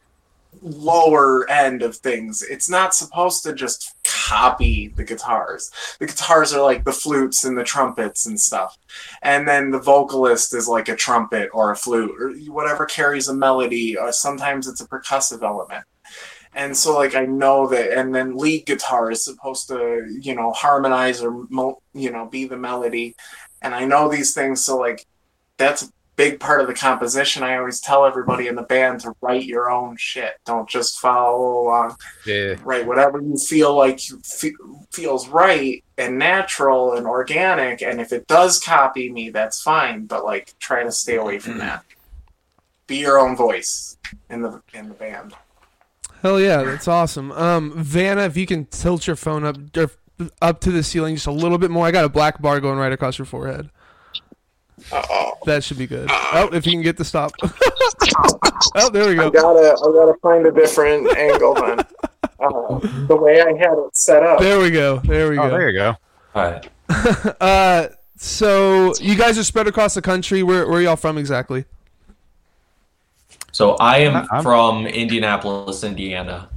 lower 0.62 1.48
end 1.50 1.82
of 1.82 1.96
things. 1.96 2.42
It's 2.42 2.70
not 2.70 2.94
supposed 2.94 3.42
to 3.44 3.52
just 3.52 3.94
copy 4.04 4.88
the 4.96 5.04
guitars. 5.04 5.70
The 5.98 6.06
guitars 6.06 6.52
are 6.52 6.62
like 6.62 6.84
the 6.84 6.92
flutes 6.92 7.44
and 7.44 7.58
the 7.58 7.64
trumpets 7.64 8.26
and 8.26 8.40
stuff. 8.40 8.78
And 9.22 9.46
then 9.46 9.70
the 9.70 9.80
vocalist 9.80 10.54
is 10.54 10.68
like 10.68 10.88
a 10.88 10.96
trumpet 10.96 11.50
or 11.52 11.70
a 11.70 11.76
flute 11.76 12.14
or 12.18 12.30
whatever 12.52 12.86
carries 12.86 13.28
a 13.28 13.34
melody. 13.34 13.96
Or 13.96 14.12
sometimes 14.12 14.68
it's 14.68 14.80
a 14.80 14.88
percussive 14.88 15.42
element. 15.42 15.84
And 16.54 16.76
so 16.76 16.94
like 16.94 17.14
i 17.14 17.24
know 17.24 17.66
that 17.68 17.96
and 17.98 18.14
then 18.14 18.36
lead 18.36 18.66
guitar 18.66 19.10
is 19.10 19.24
supposed 19.24 19.68
to 19.68 20.06
you 20.20 20.34
know 20.34 20.52
harmonize 20.52 21.22
or 21.22 21.46
you 21.94 22.10
know 22.10 22.26
be 22.26 22.44
the 22.44 22.58
melody. 22.58 23.16
And 23.62 23.74
i 23.74 23.84
know 23.86 24.10
these 24.10 24.34
things 24.34 24.62
so 24.64 24.76
like 24.76 25.06
that's 25.56 25.90
big 26.16 26.38
part 26.38 26.60
of 26.60 26.66
the 26.66 26.74
composition 26.74 27.42
i 27.42 27.56
always 27.56 27.80
tell 27.80 28.04
everybody 28.04 28.46
in 28.46 28.54
the 28.54 28.62
band 28.62 29.00
to 29.00 29.12
write 29.22 29.44
your 29.44 29.70
own 29.70 29.96
shit 29.96 30.34
don't 30.44 30.68
just 30.68 31.00
follow 31.00 31.62
along 31.62 31.96
Yeah. 32.26 32.56
right 32.64 32.86
whatever 32.86 33.20
you 33.20 33.36
feel 33.36 33.74
like 33.76 34.08
you 34.08 34.18
fe- 34.24 34.52
feels 34.92 35.28
right 35.28 35.82
and 35.96 36.18
natural 36.18 36.92
and 36.94 37.06
organic 37.06 37.82
and 37.82 38.00
if 38.00 38.12
it 38.12 38.26
does 38.26 38.60
copy 38.60 39.10
me 39.10 39.30
that's 39.30 39.62
fine 39.62 40.04
but 40.06 40.24
like 40.24 40.54
try 40.58 40.82
to 40.82 40.92
stay 40.92 41.16
away 41.16 41.38
from 41.38 41.58
that 41.58 41.82
be 42.86 42.96
your 42.98 43.18
own 43.18 43.34
voice 43.36 43.96
in 44.28 44.42
the 44.42 44.60
in 44.74 44.88
the 44.88 44.94
band 44.94 45.34
Hell 46.20 46.38
yeah, 46.38 46.62
that's 46.62 46.86
awesome. 46.86 47.32
Um, 47.32 47.72
Vanna, 47.74 48.22
if 48.22 48.36
you 48.36 48.46
can 48.46 48.66
tilt 48.66 49.08
your 49.08 49.16
phone 49.16 49.42
up 49.44 49.56
or 49.76 49.90
up 50.40 50.60
to 50.60 50.70
the 50.70 50.80
ceiling 50.84 51.16
just 51.16 51.26
a 51.26 51.32
little 51.32 51.58
bit 51.58 51.68
more. 51.68 51.84
I 51.84 51.90
got 51.90 52.04
a 52.04 52.08
black 52.08 52.40
bar 52.40 52.60
going 52.60 52.78
right 52.78 52.92
across 52.92 53.18
your 53.18 53.26
forehead. 53.26 53.70
Oh 54.92 55.32
That 55.46 55.62
should 55.64 55.78
be 55.78 55.86
good. 55.86 56.08
Oh, 56.10 56.48
if 56.52 56.66
you 56.66 56.72
can 56.72 56.82
get 56.82 56.96
the 56.96 57.04
stop. 57.04 57.32
oh, 58.76 58.90
there 58.90 59.08
we 59.08 59.14
go. 59.16 59.26
i 59.26 59.30
go. 59.30 59.30
gotta 59.30 59.68
i 59.78 59.92
gotta 59.92 60.14
find 60.22 60.46
a 60.46 60.52
different 60.52 61.08
angle 61.16 61.54
then 61.54 61.80
uh, 62.40 62.78
the 63.06 63.16
way 63.16 63.40
i 63.40 63.48
had 63.56 63.76
it 63.78 63.96
set 63.96 64.22
up 64.22 64.40
There 64.40 64.58
we 64.60 64.70
go. 64.70 64.98
There 64.98 65.30
we 65.30 65.38
Oh, 65.38 65.48
go. 65.48 65.50
there 65.50 65.70
you 65.70 65.78
go. 65.78 65.96
All 66.34 66.42
right. 66.50 66.68
Uh, 67.40 67.88
so 68.16 68.92
you 69.00 69.16
guys 69.16 69.38
are 69.38 69.44
spread 69.44 69.66
across 69.66 69.94
the 69.94 70.02
country. 70.02 70.42
Where 70.42 70.66
where 70.68 70.78
are 70.78 70.82
y'all 70.82 70.96
from 70.96 71.16
exactly? 71.18 71.64
So 73.52 73.72
I 73.76 73.98
am 73.98 74.26
I'm- 74.30 74.42
from 74.42 74.86
Indianapolis, 74.86 75.82
Indiana. 75.84 76.48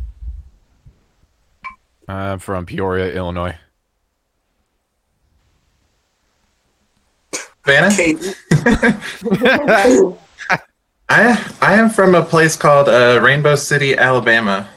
I'm 2.07 2.37
from 2.39 2.65
Peoria, 2.65 3.13
Illinois. 3.15 3.55
Vanna? 7.65 7.89
Katie, 7.95 8.33
I 11.09 11.53
I 11.61 11.73
am 11.73 11.89
from 11.89 12.15
a 12.15 12.23
place 12.23 12.55
called 12.55 12.87
uh, 12.87 13.19
Rainbow 13.21 13.55
City, 13.55 13.95
Alabama, 13.97 14.69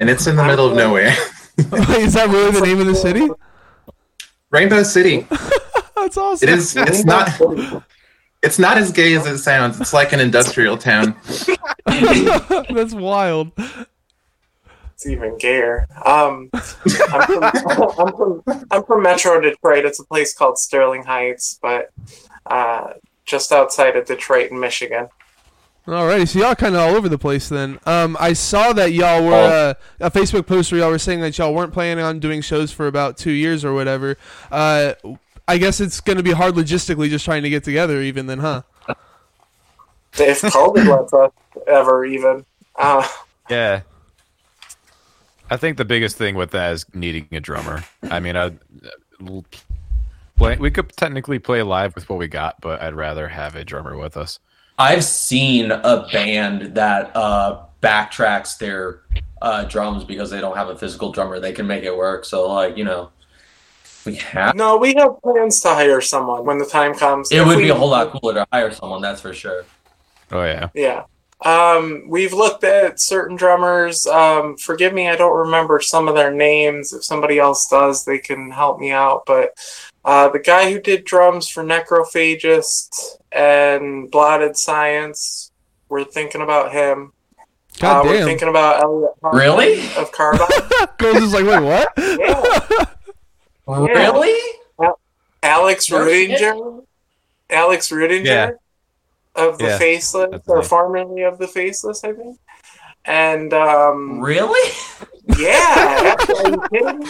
and 0.00 0.10
it's 0.10 0.26
in 0.26 0.36
the 0.36 0.44
middle 0.44 0.66
of 0.66 0.76
nowhere. 0.76 1.08
Is 1.58 2.14
that 2.14 2.28
really 2.28 2.50
the 2.50 2.60
name 2.60 2.80
of 2.80 2.86
the 2.86 2.94
city? 2.94 3.28
Rainbow 4.50 4.82
City. 4.82 5.26
That's 5.96 6.16
awesome. 6.16 6.48
It 6.48 6.54
is. 6.58 6.76
It's 6.76 7.04
not. 7.04 7.30
It's 8.42 8.58
not 8.58 8.76
as 8.76 8.92
gay 8.92 9.14
as 9.14 9.26
it 9.26 9.38
sounds. 9.38 9.80
It's 9.80 9.92
like 9.94 10.12
an 10.12 10.20
industrial 10.20 10.76
town. 10.76 11.16
That's 11.86 12.92
wild. 12.94 13.52
It's 14.96 15.06
even 15.06 15.36
gayer 15.36 15.86
um 16.06 16.48
I'm 16.54 17.26
from, 17.26 17.42
I'm 17.98 18.16
from 18.16 18.42
i'm 18.70 18.84
from 18.84 19.02
metro 19.02 19.38
detroit 19.40 19.84
it's 19.84 20.00
a 20.00 20.04
place 20.04 20.32
called 20.32 20.58
sterling 20.58 21.04
heights 21.04 21.58
but 21.60 21.90
uh 22.46 22.94
just 23.26 23.52
outside 23.52 23.96
of 23.96 24.06
detroit 24.06 24.50
in 24.50 24.58
michigan 24.58 25.08
Alrighty, 25.86 26.26
so 26.26 26.40
y'all 26.40 26.56
kind 26.56 26.74
of 26.74 26.80
all 26.80 26.96
over 26.96 27.08
the 27.08 27.16
place 27.16 27.48
then. 27.48 27.78
Um, 27.86 28.16
I 28.18 28.32
saw 28.32 28.72
that 28.72 28.92
y'all 28.92 29.24
were 29.24 29.34
uh, 29.34 29.74
a 30.00 30.10
Facebook 30.10 30.44
post 30.44 30.72
where 30.72 30.80
y'all 30.80 30.90
were 30.90 30.98
saying 30.98 31.20
that 31.20 31.38
y'all 31.38 31.54
weren't 31.54 31.72
planning 31.72 32.04
on 32.04 32.18
doing 32.18 32.40
shows 32.40 32.72
for 32.72 32.88
about 32.88 33.16
two 33.16 33.30
years 33.30 33.64
or 33.64 33.72
whatever. 33.72 34.16
Uh, 34.50 34.94
I 35.46 35.58
guess 35.58 35.78
it's 35.78 36.00
going 36.00 36.16
to 36.16 36.24
be 36.24 36.32
hard 36.32 36.56
logistically 36.56 37.08
just 37.08 37.24
trying 37.24 37.44
to 37.44 37.50
get 37.50 37.62
together, 37.62 38.02
even 38.02 38.26
then, 38.26 38.40
huh? 38.40 38.62
if 40.18 40.40
COVID 40.42 40.88
lets 40.88 41.12
us 41.12 41.30
ever 41.68 42.04
even. 42.04 42.44
Uh, 42.74 43.06
Yeah. 43.48 43.82
I 45.50 45.56
think 45.56 45.76
the 45.76 45.84
biggest 45.84 46.16
thing 46.16 46.34
with 46.34 46.50
that 46.52 46.72
is 46.72 46.86
needing 46.94 47.28
a 47.32 47.40
drummer. 47.40 47.84
I 48.10 48.20
mean, 48.20 48.36
I 48.36 48.52
play, 50.36 50.56
we 50.56 50.70
could 50.70 50.92
technically 50.96 51.38
play 51.38 51.62
live 51.62 51.94
with 51.94 52.08
what 52.08 52.18
we 52.18 52.28
got, 52.28 52.60
but 52.60 52.82
I'd 52.82 52.94
rather 52.94 53.28
have 53.28 53.54
a 53.56 53.64
drummer 53.64 53.96
with 53.96 54.16
us. 54.16 54.38
I've 54.78 55.04
seen 55.04 55.70
a 55.70 56.06
band 56.12 56.74
that 56.74 57.14
uh, 57.16 57.60
backtracks 57.82 58.58
their 58.58 59.00
uh, 59.40 59.64
drums 59.64 60.04
because 60.04 60.30
they 60.30 60.40
don't 60.40 60.56
have 60.56 60.68
a 60.68 60.76
physical 60.76 61.12
drummer. 61.12 61.40
They 61.40 61.52
can 61.52 61.66
make 61.66 61.84
it 61.84 61.96
work. 61.96 62.24
So, 62.24 62.50
like, 62.52 62.76
you 62.76 62.84
know, 62.84 63.10
we 64.04 64.16
have. 64.16 64.54
no, 64.54 64.76
we 64.76 64.94
have 64.94 65.20
plans 65.22 65.60
to 65.62 65.68
hire 65.68 66.00
someone 66.00 66.44
when 66.44 66.58
the 66.58 66.66
time 66.66 66.94
comes. 66.94 67.32
It 67.32 67.38
If 67.40 67.46
would 67.46 67.56
we- 67.56 67.64
be 67.64 67.68
a 67.70 67.74
whole 67.74 67.88
lot 67.90 68.10
cooler 68.12 68.34
to 68.34 68.46
hire 68.52 68.70
someone, 68.72 69.00
that's 69.00 69.20
for 69.20 69.32
sure. 69.32 69.64
Oh 70.32 70.44
yeah. 70.44 70.68
Yeah. 70.74 71.04
Um, 71.44 72.04
we've 72.08 72.32
looked 72.32 72.64
at 72.64 73.00
certain 73.00 73.36
drummers. 73.36 74.06
Um, 74.06 74.56
forgive 74.56 74.94
me, 74.94 75.08
I 75.08 75.16
don't 75.16 75.36
remember 75.36 75.80
some 75.80 76.08
of 76.08 76.14
their 76.14 76.32
names. 76.32 76.92
If 76.92 77.04
somebody 77.04 77.38
else 77.38 77.68
does, 77.68 78.04
they 78.04 78.18
can 78.18 78.50
help 78.50 78.78
me 78.80 78.90
out. 78.90 79.24
But 79.26 79.52
uh, 80.04 80.28
the 80.30 80.38
guy 80.38 80.70
who 80.72 80.80
did 80.80 81.04
drums 81.04 81.48
for 81.48 81.62
Necrophagist 81.62 83.18
and 83.32 84.10
Blotted 84.10 84.56
Science, 84.56 85.50
we're 85.88 86.04
thinking 86.04 86.40
about 86.40 86.72
him. 86.72 87.12
God 87.78 88.06
uh, 88.06 88.08
We're 88.08 88.24
thinking 88.24 88.48
about 88.48 88.82
Elliot 88.82 89.10
Hoffman 89.22 89.42
Really? 89.42 89.80
of 89.96 90.10
Car 90.12 90.36
Bomb. 90.38 90.48
Goes 90.96 91.16
is 91.22 91.34
like, 91.34 91.44
wait, 91.44 91.62
what? 91.62 91.92
yeah. 91.98 92.86
Really? 93.66 94.40
Alex 95.42 95.90
No 95.90 96.08
shit. 96.08 96.30
Rudinger. 96.30 96.84
Alex 97.50 97.90
Rudinger 97.90 98.24
Yeah. 98.24 98.50
Of 99.36 99.58
the 99.58 99.64
Yeah, 99.66 99.78
Faceless, 99.78 100.42
or 100.46 100.58
me. 100.60 100.64
formerly 100.64 101.22
of 101.22 101.38
the 101.38 101.46
Faceless, 101.48 102.04
I 102.04 102.12
think. 102.12 102.38
And 103.04 103.52
um, 103.52 104.20
Really? 104.20 104.72
yeah, 105.38 106.16
are 106.38 106.48
you 106.50 106.62
kidding 106.72 106.98
me? 106.98 107.06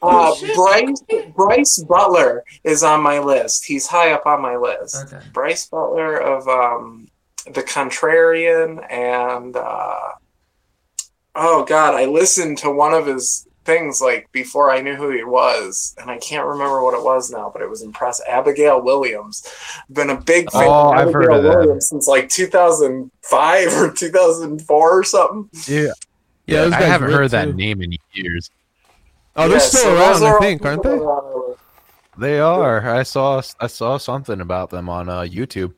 Uh, 0.00 0.32
shit. 0.36 0.54
Bryce 0.54 1.02
Bryce 1.34 1.78
Butler 1.82 2.44
is 2.62 2.84
on 2.84 3.02
my 3.02 3.18
list. 3.18 3.64
He's 3.64 3.88
high 3.88 4.12
up 4.12 4.26
on 4.26 4.40
my 4.40 4.56
list. 4.56 4.94
Okay. 5.12 5.18
Bryce 5.32 5.66
Butler 5.66 6.16
of 6.18 6.46
um, 6.46 7.08
the 7.46 7.64
Contrarian 7.64 8.88
and 8.92 9.56
uh, 9.56 10.10
oh 11.34 11.64
god, 11.64 11.94
I 11.94 12.04
listened 12.04 12.58
to 12.58 12.70
one 12.70 12.94
of 12.94 13.06
his 13.06 13.47
things 13.68 14.00
like 14.00 14.32
before 14.32 14.70
I 14.70 14.80
knew 14.80 14.94
who 14.96 15.10
he 15.10 15.22
was, 15.24 15.94
and 16.00 16.10
I 16.10 16.16
can't 16.18 16.46
remember 16.46 16.82
what 16.82 16.94
it 16.94 17.04
was 17.04 17.30
now, 17.30 17.50
but 17.52 17.60
it 17.60 17.68
was 17.68 17.82
impressive. 17.82 18.24
Abigail 18.26 18.80
Williams, 18.80 19.46
been 19.92 20.08
a 20.08 20.18
big 20.18 20.50
fan 20.50 20.64
Oh, 20.64 20.92
of 20.92 20.96
I've 20.96 21.08
Abigail 21.08 21.42
heard 21.42 21.44
of 21.44 21.68
that. 21.68 21.82
Since 21.82 22.08
like 22.08 22.30
2005 22.30 23.72
or 23.74 23.92
2004 23.92 24.98
or 24.98 25.04
something. 25.04 25.50
Yeah. 25.68 25.92
Yeah, 26.46 26.62
those 26.62 26.72
I 26.72 26.80
guys 26.80 26.88
haven't 26.88 27.08
rip, 27.08 27.16
heard 27.18 27.30
that 27.32 27.54
name 27.54 27.82
in 27.82 27.92
years. 28.14 28.50
Oh, 29.36 29.50
they're 29.50 29.60
still 29.60 29.82
so 29.82 29.94
around, 29.94 30.24
I 30.24 30.38
think, 30.38 30.64
aren't 30.64 30.82
they? 30.82 30.88
that 30.88 31.02
are 31.02 31.10
on 31.12 31.24
our 31.24 31.48
list. 31.48 31.60
They 32.18 32.40
are. 32.40 32.88
I 32.88 33.02
saw. 33.02 33.42
I 33.60 33.66
saw 33.66 33.98
something 33.98 34.40
about 34.40 34.70
them 34.70 34.88
on 34.88 35.10
uh, 35.10 35.20
YouTube. 35.20 35.74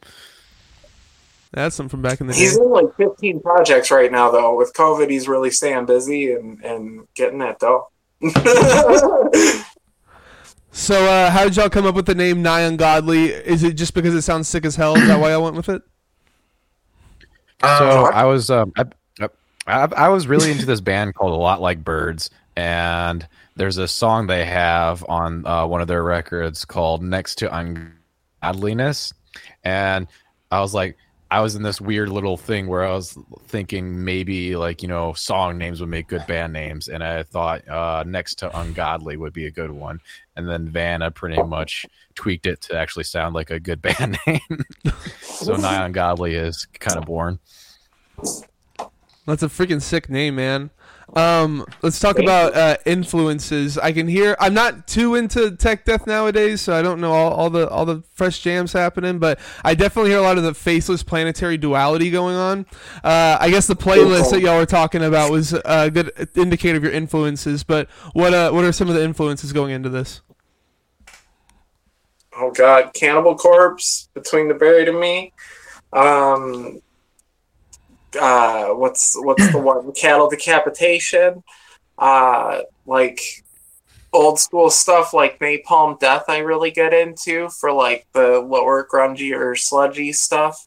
That's 1.52 1.74
some 1.74 1.88
from 1.88 2.02
back 2.02 2.20
in 2.20 2.28
the 2.28 2.32
day. 2.32 2.38
He's 2.38 2.56
in 2.56 2.70
like 2.70 2.94
15 2.96 3.40
projects 3.40 3.90
right 3.90 4.10
now, 4.10 4.30
though. 4.30 4.56
With 4.56 4.72
COVID, 4.74 5.10
he's 5.10 5.26
really 5.26 5.50
staying 5.50 5.86
busy 5.86 6.32
and, 6.32 6.62
and 6.64 7.08
getting 7.14 7.38
that 7.40 7.58
dough. 7.58 7.88
So, 10.72 11.04
uh, 11.04 11.30
how 11.30 11.44
did 11.44 11.56
y'all 11.56 11.68
come 11.68 11.84
up 11.84 11.94
with 11.94 12.06
the 12.06 12.14
name 12.14 12.42
Nigh 12.42 12.60
Ungodly? 12.60 13.26
Is 13.26 13.64
it 13.64 13.72
just 13.72 13.92
because 13.92 14.14
it 14.14 14.22
sounds 14.22 14.48
sick 14.48 14.64
as 14.64 14.76
hell? 14.76 14.96
Is 14.96 15.06
that 15.08 15.18
why 15.18 15.32
I 15.32 15.36
went 15.36 15.56
with 15.56 15.68
it? 15.68 15.82
So 17.60 18.06
Um, 18.06 18.10
I 18.14 18.24
was 18.24 18.50
um, 18.50 18.72
I, 18.76 18.84
I, 19.66 19.88
I 19.96 20.08
was 20.08 20.26
really 20.26 20.50
into 20.50 20.66
this 20.66 20.80
band 20.80 21.14
called 21.14 21.32
A 21.32 21.36
Lot 21.36 21.60
Like 21.60 21.82
Birds, 21.84 22.30
and 22.56 23.26
there's 23.56 23.78
a 23.78 23.88
song 23.88 24.26
they 24.28 24.44
have 24.44 25.04
on 25.08 25.44
uh, 25.44 25.66
one 25.66 25.80
of 25.80 25.88
their 25.88 26.02
records 26.04 26.64
called 26.64 27.02
Next 27.02 27.36
to 27.38 27.54
Ungodliness, 28.42 29.12
and 29.64 30.06
I 30.52 30.60
was 30.60 30.72
like, 30.72 30.96
I 31.30 31.40
was 31.40 31.54
in 31.54 31.62
this 31.62 31.80
weird 31.80 32.08
little 32.08 32.36
thing 32.36 32.66
where 32.66 32.84
I 32.84 32.92
was 32.92 33.16
thinking 33.46 34.04
maybe 34.04 34.56
like 34.56 34.82
you 34.82 34.88
know 34.88 35.12
song 35.12 35.58
names 35.58 35.80
would 35.80 35.88
make 35.88 36.08
good 36.08 36.26
band 36.26 36.52
names, 36.52 36.88
and 36.88 37.04
I 37.04 37.22
thought 37.22 37.66
uh, 37.68 38.02
Next 38.06 38.36
to 38.40 38.58
Ungodly 38.58 39.16
would 39.16 39.32
be 39.32 39.46
a 39.46 39.50
good 39.50 39.70
one, 39.70 40.00
and 40.36 40.48
then 40.48 40.68
Vanna 40.68 41.10
pretty 41.10 41.40
much 41.42 41.86
tweaked 42.16 42.46
it 42.46 42.60
to 42.62 42.76
actually 42.76 43.04
sound 43.04 43.34
like 43.34 43.50
a 43.50 43.60
good 43.60 43.80
band 43.82 44.18
name. 44.26 44.64
so 45.20 45.54
Nigh 45.54 45.86
Ungodly 45.86 46.34
is 46.34 46.66
kind 46.78 46.98
of 46.98 47.04
born. 47.04 47.38
That's 49.26 49.42
a 49.42 49.48
freaking 49.48 49.82
sick 49.82 50.08
name, 50.08 50.36
man. 50.36 50.70
Um, 51.14 51.66
let's 51.82 51.98
talk 51.98 52.18
about 52.18 52.54
uh, 52.54 52.76
influences. 52.86 53.76
I 53.76 53.92
can 53.92 54.06
hear. 54.06 54.36
I'm 54.38 54.54
not 54.54 54.86
too 54.86 55.16
into 55.16 55.56
tech 55.56 55.84
death 55.84 56.06
nowadays, 56.06 56.60
so 56.60 56.72
I 56.72 56.82
don't 56.82 57.00
know 57.00 57.12
all, 57.12 57.32
all 57.32 57.50
the 57.50 57.68
all 57.68 57.84
the 57.84 58.02
fresh 58.14 58.40
jams 58.40 58.72
happening. 58.72 59.18
But 59.18 59.40
I 59.64 59.74
definitely 59.74 60.10
hear 60.10 60.20
a 60.20 60.22
lot 60.22 60.38
of 60.38 60.44
the 60.44 60.54
faceless 60.54 61.02
planetary 61.02 61.58
duality 61.58 62.10
going 62.10 62.36
on. 62.36 62.66
Uh, 63.02 63.38
I 63.40 63.50
guess 63.50 63.66
the 63.66 63.76
playlist 63.76 64.30
that 64.30 64.40
y'all 64.40 64.56
were 64.56 64.66
talking 64.66 65.02
about 65.02 65.30
was 65.30 65.52
a 65.52 65.90
good 65.90 66.28
indicator 66.36 66.76
of 66.76 66.84
your 66.84 66.92
influences. 66.92 67.64
But 67.64 67.90
what 68.12 68.32
uh, 68.32 68.52
what 68.52 68.64
are 68.64 68.72
some 68.72 68.88
of 68.88 68.94
the 68.94 69.02
influences 69.02 69.52
going 69.52 69.72
into 69.72 69.88
this? 69.88 70.22
oh 72.40 72.50
god, 72.50 72.92
Cannibal 72.94 73.36
Corpse, 73.36 74.08
Between 74.14 74.48
the 74.48 74.54
Buried 74.54 74.88
and 74.88 74.98
Me. 74.98 75.32
Um, 75.92 76.80
uh, 78.18 78.68
what's 78.68 79.14
what's 79.16 79.50
the 79.52 79.58
one? 79.58 79.92
Cattle 80.00 80.28
Decapitation. 80.28 81.42
Uh, 81.98 82.62
like 82.86 83.20
old 84.12 84.38
school 84.38 84.70
stuff 84.70 85.12
like 85.12 85.38
Napalm 85.38 85.98
Death. 85.98 86.24
I 86.28 86.38
really 86.38 86.70
get 86.70 86.94
into 86.94 87.48
for 87.48 87.72
like 87.72 88.06
the 88.12 88.40
lower 88.40 88.86
grungy 88.90 89.36
or 89.36 89.54
sludgy 89.54 90.12
stuff, 90.12 90.66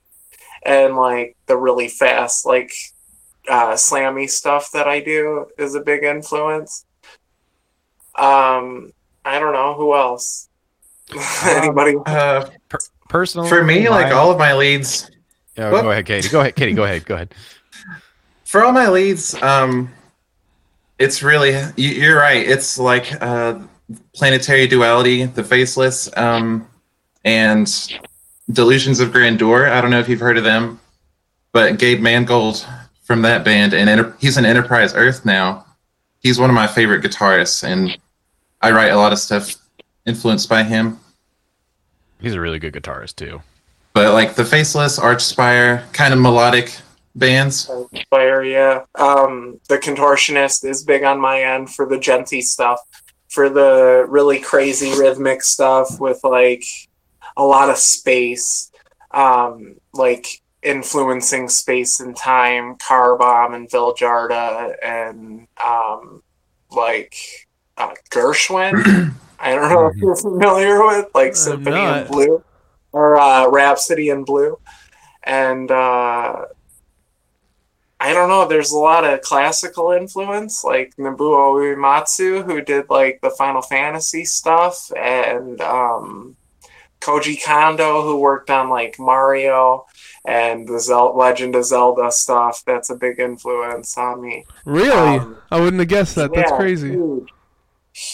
and 0.64 0.96
like 0.96 1.36
the 1.48 1.58
really 1.58 1.88
fast 1.88 2.46
like 2.46 2.72
uh, 3.50 3.74
slammy 3.74 4.30
stuff 4.30 4.72
that 4.72 4.88
I 4.88 5.00
do 5.00 5.48
is 5.58 5.76
a 5.76 5.82
big 5.82 6.04
influence. 6.04 6.86
Um, 8.16 8.94
I 9.26 9.40
don't 9.40 9.54
know 9.54 9.74
who 9.74 9.96
else. 9.96 10.50
Anybody? 11.46 11.96
uh, 12.06 12.50
Personally, 13.10 13.50
for 13.50 13.64
me, 13.64 13.90
like 13.90 14.12
all 14.14 14.32
of 14.32 14.40
my 14.40 14.54
leads, 14.54 15.10
Yeah, 15.56 15.72
What? 15.72 15.82
go 15.84 15.92
ahead, 15.92 16.06
Katie. 16.06 16.30
Go 16.30 16.40
ahead, 16.40 16.56
Katie. 16.56 16.74
Go 16.74 16.84
ahead. 16.84 17.06
Go 17.06 17.16
ahead. 17.16 17.34
for 18.46 18.64
all 18.64 18.72
my 18.72 18.90
leads, 18.90 19.34
um, 19.42 19.92
it's 21.00 21.22
really 21.24 21.52
you, 21.76 21.90
you're 21.90 22.18
right. 22.18 22.48
It's 22.48 22.78
like 22.78 23.22
uh, 23.22 23.60
planetary 24.16 24.68
duality, 24.68 25.26
the 25.26 25.44
faceless, 25.44 26.10
um, 26.18 26.68
and 27.26 27.68
delusions 28.52 29.00
of 29.00 29.12
grandeur. 29.12 29.68
I 29.68 29.82
don't 29.82 29.92
know 29.92 30.00
if 30.00 30.10
you've 30.10 30.20
heard 30.20 30.38
of 30.38 30.44
them, 30.44 30.80
but 31.52 31.78
Gabe 31.78 32.02
Mangold 32.02 32.66
from 33.04 33.22
that 33.24 33.44
band, 33.44 33.74
and 33.74 34.14
he's 34.20 34.38
in 34.38 34.46
Enterprise 34.46 34.94
Earth 34.96 35.26
now. 35.26 35.66
He's 36.22 36.40
one 36.40 36.50
of 36.50 36.56
my 36.56 36.68
favorite 36.68 37.04
guitarists, 37.04 37.64
and 37.64 37.98
I 38.62 38.72
write 38.72 38.92
a 38.92 38.98
lot 38.98 39.12
of 39.12 39.20
stuff 39.20 39.56
influenced 40.06 40.48
by 40.48 40.64
him. 40.64 41.00
He's 42.22 42.34
a 42.34 42.40
really 42.40 42.60
good 42.60 42.74
guitarist 42.74 43.16
too. 43.18 43.42
But 44.04 44.12
like 44.12 44.36
the 44.36 44.44
faceless, 44.44 45.00
Archspire, 45.00 45.90
kind 45.94 46.14
of 46.14 46.20
melodic 46.20 46.78
bands. 47.16 47.72
Fire, 48.10 48.44
yeah. 48.44 48.84
Um, 48.96 49.62
the 49.70 49.78
contortionist 49.78 50.66
is 50.66 50.84
big 50.84 51.04
on 51.06 51.22
my 51.22 51.42
end 51.42 51.74
for 51.74 51.88
the 51.88 51.96
djenty 51.96 52.42
stuff, 52.42 52.82
for 53.30 53.48
the 53.48 54.06
really 54.10 54.42
crazy 54.42 54.92
rhythmic 55.00 55.42
stuff 55.42 56.02
with 56.02 56.20
like 56.26 56.66
a 57.38 57.46
lot 57.46 57.70
of 57.70 57.78
space, 57.78 58.74
um, 59.12 59.76
like 59.94 60.42
influencing 60.64 61.48
space 61.48 62.02
and 62.02 62.14
time, 62.18 62.76
Car 62.86 63.18
Bomb 63.18 63.54
and 63.54 63.70
Vildhjarta, 63.70 64.74
and 64.84 65.48
um, 65.66 66.22
like 66.72 67.16
uh, 67.78 67.94
Gershwin. 68.12 69.14
I 69.40 69.56
don't 69.56 69.70
know 69.72 69.88
if 69.88 69.96
you're 69.96 70.18
familiar 70.18 70.86
with 70.86 71.08
like 71.16 71.30
I'm 71.30 71.36
Symphony 71.36 71.82
in 71.82 72.08
Blue 72.08 72.44
or 72.94 73.18
uh, 73.20 73.50
Rhapsody 73.50 74.10
in 74.10 74.24
Blue, 74.24 74.58
and 75.24 75.70
uh, 75.70 76.46
I 78.00 78.14
don't 78.14 78.30
know. 78.30 78.48
There's 78.48 78.72
a 78.72 78.78
lot 78.78 79.04
of 79.06 79.22
classical 79.22 79.92
influence, 79.92 80.64
like 80.64 80.94
Nobuo 80.98 81.56
Uematsu, 81.76 82.44
who 82.46 82.62
did 82.62 82.86
like 82.90 83.20
the 83.22 83.30
Final 83.32 83.62
Fantasy 83.62 84.26
stuff, 84.26 84.92
and 84.98 85.60
um, 85.62 86.36
Koji 87.02 87.44
Kondo, 87.44 88.02
who 88.04 88.18
worked 88.20 88.50
on 88.50 88.70
like 88.70 88.98
Mario 89.00 89.86
and 90.26 90.68
the 90.68 90.80
Zel- 90.80 91.18
Legend 91.18 91.56
of 91.56 91.66
Zelda 91.66 92.12
stuff. 92.12 92.64
That's 92.66 92.90
a 92.90 92.96
big 92.96 93.20
influence 93.20 93.98
on 93.98 94.22
me. 94.22 94.46
Really, 94.66 95.18
Um, 95.20 95.38
I 95.52 95.60
wouldn't 95.60 95.80
have 95.80 95.90
guessed 95.90 96.16
that. 96.16 96.34
That's 96.34 96.52
Yeah, 96.52 96.58
crazy. 96.58 96.92
Huge, 96.92 97.30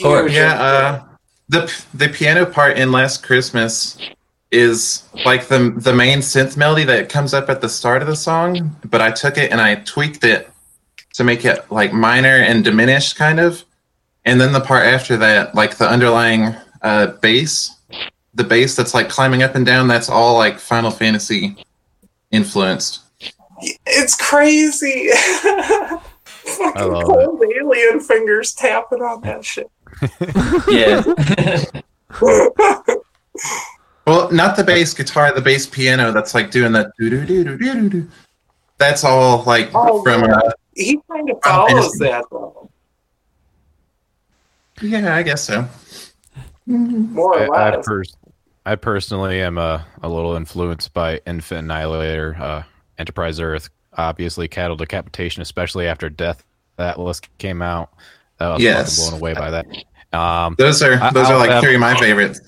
Or- 0.04 0.24
huge 0.24 0.34
Yeah, 0.34 0.54
uh, 0.62 1.04
the 1.50 1.74
the 1.96 2.10
piano 2.10 2.46
part 2.46 2.78
in 2.78 2.92
Last 2.92 3.24
Christmas 3.24 3.98
is 4.52 5.04
like 5.26 5.48
the 5.48 5.74
the 5.78 5.94
main 5.94 6.20
synth 6.20 6.58
melody 6.58 6.84
that 6.86 7.10
comes 7.10 7.34
up 7.34 7.50
at 7.50 7.62
the 7.62 7.70
start 7.70 8.02
of 8.02 8.08
the 8.08 8.16
song, 8.16 8.76
but 8.86 9.02
I 9.02 9.12
took 9.12 9.38
it 9.38 9.52
and 9.52 9.62
I 9.62 9.76
tweaked 9.76 10.24
it 10.24 10.50
to 11.14 11.24
make 11.24 11.46
it 11.46 11.72
like 11.72 11.94
minor 11.94 12.38
and 12.38 12.64
diminished 12.64 13.16
kind 13.16 13.40
of. 13.40 13.64
And 14.26 14.40
then 14.40 14.54
the 14.54 14.62
part 14.62 14.86
after 14.86 15.18
that, 15.18 15.56
like 15.56 15.78
the 15.78 15.90
underlying 15.90 16.56
uh, 16.82 17.08
bass, 17.22 17.76
the 18.34 18.44
bass 18.44 18.76
that's 18.76 18.94
like 18.94 19.10
climbing 19.10 19.44
up 19.44 19.56
and 19.56 19.66
down, 19.66 19.88
that's 19.88 20.10
all 20.10 20.36
like 20.36 20.60
Final 20.60 20.92
Fantasy 20.92 21.56
influenced. 22.32 23.02
It's 23.86 24.16
crazy. 24.16 25.10
Fucking 26.58 26.92
love 26.92 27.04
cold 27.06 27.44
alien 27.44 28.00
fingers 28.00 28.54
tapping 28.54 29.02
on 29.02 29.22
that 29.22 29.46
shit. 29.46 29.70
Yeah. 30.70 31.04
Well, 34.10 34.32
not 34.32 34.56
the 34.56 34.64
bass 34.64 34.92
guitar, 34.96 35.32
the 35.34 35.40
bass 35.42 35.68
piano 35.68 36.12
that's 36.12 36.34
like 36.34 36.50
doing 36.50 36.72
that. 36.72 38.08
That's 38.80 39.04
all 39.04 39.44
like 39.44 39.70
Oh, 39.76 40.02
from. 40.02 40.24
yeah. 40.26 40.36
Uh, 40.36 40.52
he 40.76 41.00
kind 41.12 41.30
of 41.30 41.38
Final 41.44 41.68
follows 41.68 41.98
Fantasy. 42.00 42.06
that 42.06 42.26
though, 42.32 42.70
yeah, 44.82 45.16
I 45.16 45.22
guess 45.22 45.44
so. 45.44 45.68
more 46.66 47.38
I, 47.40 47.46
or 47.46 47.56
I, 47.56 47.76
less. 47.76 47.86
pers- 47.86 48.16
I 48.66 48.76
personally 48.78 49.42
am 49.42 49.58
a, 49.60 49.86
a 50.02 50.10
little 50.10 50.34
influenced 50.36 50.92
by 50.94 51.20
Infant 51.28 51.66
Annihilator, 51.66 52.36
uh, 52.40 52.64
Enterprise 52.98 53.40
Earth, 53.40 53.70
obviously 53.94 54.48
Cattle 54.48 54.76
Decapitation, 54.78 55.42
especially 55.44 55.86
after 55.88 56.10
Death 56.10 56.44
Atlas 56.80 57.20
came 57.38 57.62
out. 57.62 57.92
I 58.40 58.54
was 58.54 58.62
Yes. 58.64 58.96
fucking 58.96 59.20
blown 59.20 59.22
away 59.22 59.34
by 59.34 59.52
that. 59.52 60.18
Um, 60.18 60.56
Those 60.58 60.82
are 60.82 60.94
I- 60.94 61.12
those 61.12 61.28
I'll 61.28 61.34
are 61.36 61.38
like 61.40 61.50
have- 61.52 61.62
three 61.62 61.76
of 61.76 61.82
my 61.82 61.96
favorites. 62.00 62.40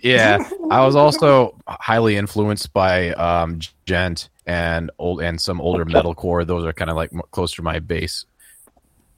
Yeah, 0.00 0.48
I 0.70 0.84
was 0.84 0.96
also 0.96 1.56
highly 1.66 2.16
influenced 2.16 2.72
by 2.72 3.10
um, 3.12 3.58
Djent 3.86 4.28
and 4.46 4.90
old 4.98 5.20
and 5.20 5.40
some 5.40 5.60
older 5.60 5.84
metalcore. 5.84 6.46
Those 6.46 6.64
are 6.64 6.72
kind 6.72 6.90
of 6.90 6.96
like 6.96 7.12
m- 7.12 7.22
close 7.30 7.52
to 7.54 7.62
my 7.62 7.78
base 7.78 8.24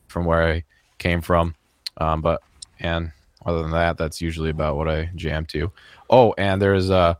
from 0.09 0.25
where 0.25 0.43
I 0.43 0.65
came 0.99 1.21
from. 1.21 1.55
Um, 1.99 2.23
but 2.23 2.43
and 2.79 3.13
other 3.45 3.63
than 3.63 3.73
that, 3.73 3.97
that's 3.97 4.21
usually 4.21 4.51
about 4.51 4.77
what 4.77 4.89
I 4.89 5.11
jam 5.15 5.47
to. 5.47 5.73
Oh, 6.09 6.35
and 6.37 6.61
there's 6.61 6.91
a 6.91 7.19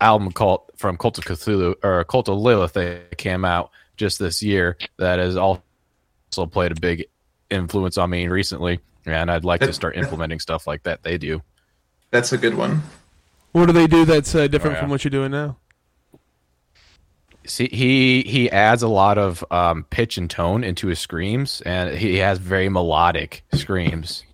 album 0.00 0.32
called 0.32 0.62
from 0.76 0.96
Cult 0.96 1.18
of 1.18 1.24
Cthulhu 1.24 1.74
or 1.82 2.04
Cult 2.04 2.28
of 2.28 2.38
Lilith 2.38 2.74
that 2.74 3.18
came 3.18 3.44
out 3.44 3.70
just 3.96 4.18
this 4.18 4.42
year 4.42 4.76
that 4.98 5.18
has 5.18 5.36
also 5.36 5.62
played 6.50 6.72
a 6.72 6.80
big 6.80 7.06
influence 7.50 7.96
on 7.98 8.10
me 8.10 8.28
recently. 8.28 8.80
And 9.06 9.30
I'd 9.30 9.44
like 9.44 9.60
to 9.60 9.72
start 9.72 9.96
implementing 9.96 10.40
stuff 10.40 10.66
like 10.66 10.82
that 10.82 11.02
they 11.02 11.16
do. 11.16 11.40
That's 12.10 12.32
a 12.32 12.38
good 12.38 12.54
one. 12.54 12.82
What 13.52 13.66
do 13.66 13.72
they 13.72 13.86
do 13.86 14.04
that's 14.04 14.34
uh, 14.34 14.46
different 14.48 14.74
Oh, 14.74 14.76
yeah. 14.76 14.80
from 14.82 14.90
what 14.90 15.04
you're 15.04 15.10
doing 15.10 15.30
now? 15.30 15.56
See, 17.46 17.68
he 17.70 18.22
he 18.22 18.50
adds 18.50 18.82
a 18.82 18.88
lot 18.88 19.18
of 19.18 19.44
um, 19.52 19.84
pitch 19.84 20.18
and 20.18 20.28
tone 20.28 20.64
into 20.64 20.88
his 20.88 20.98
screams, 20.98 21.60
and 21.62 21.96
he 21.96 22.16
has 22.16 22.38
very 22.38 22.68
melodic 22.68 23.44
screams. 23.54 24.24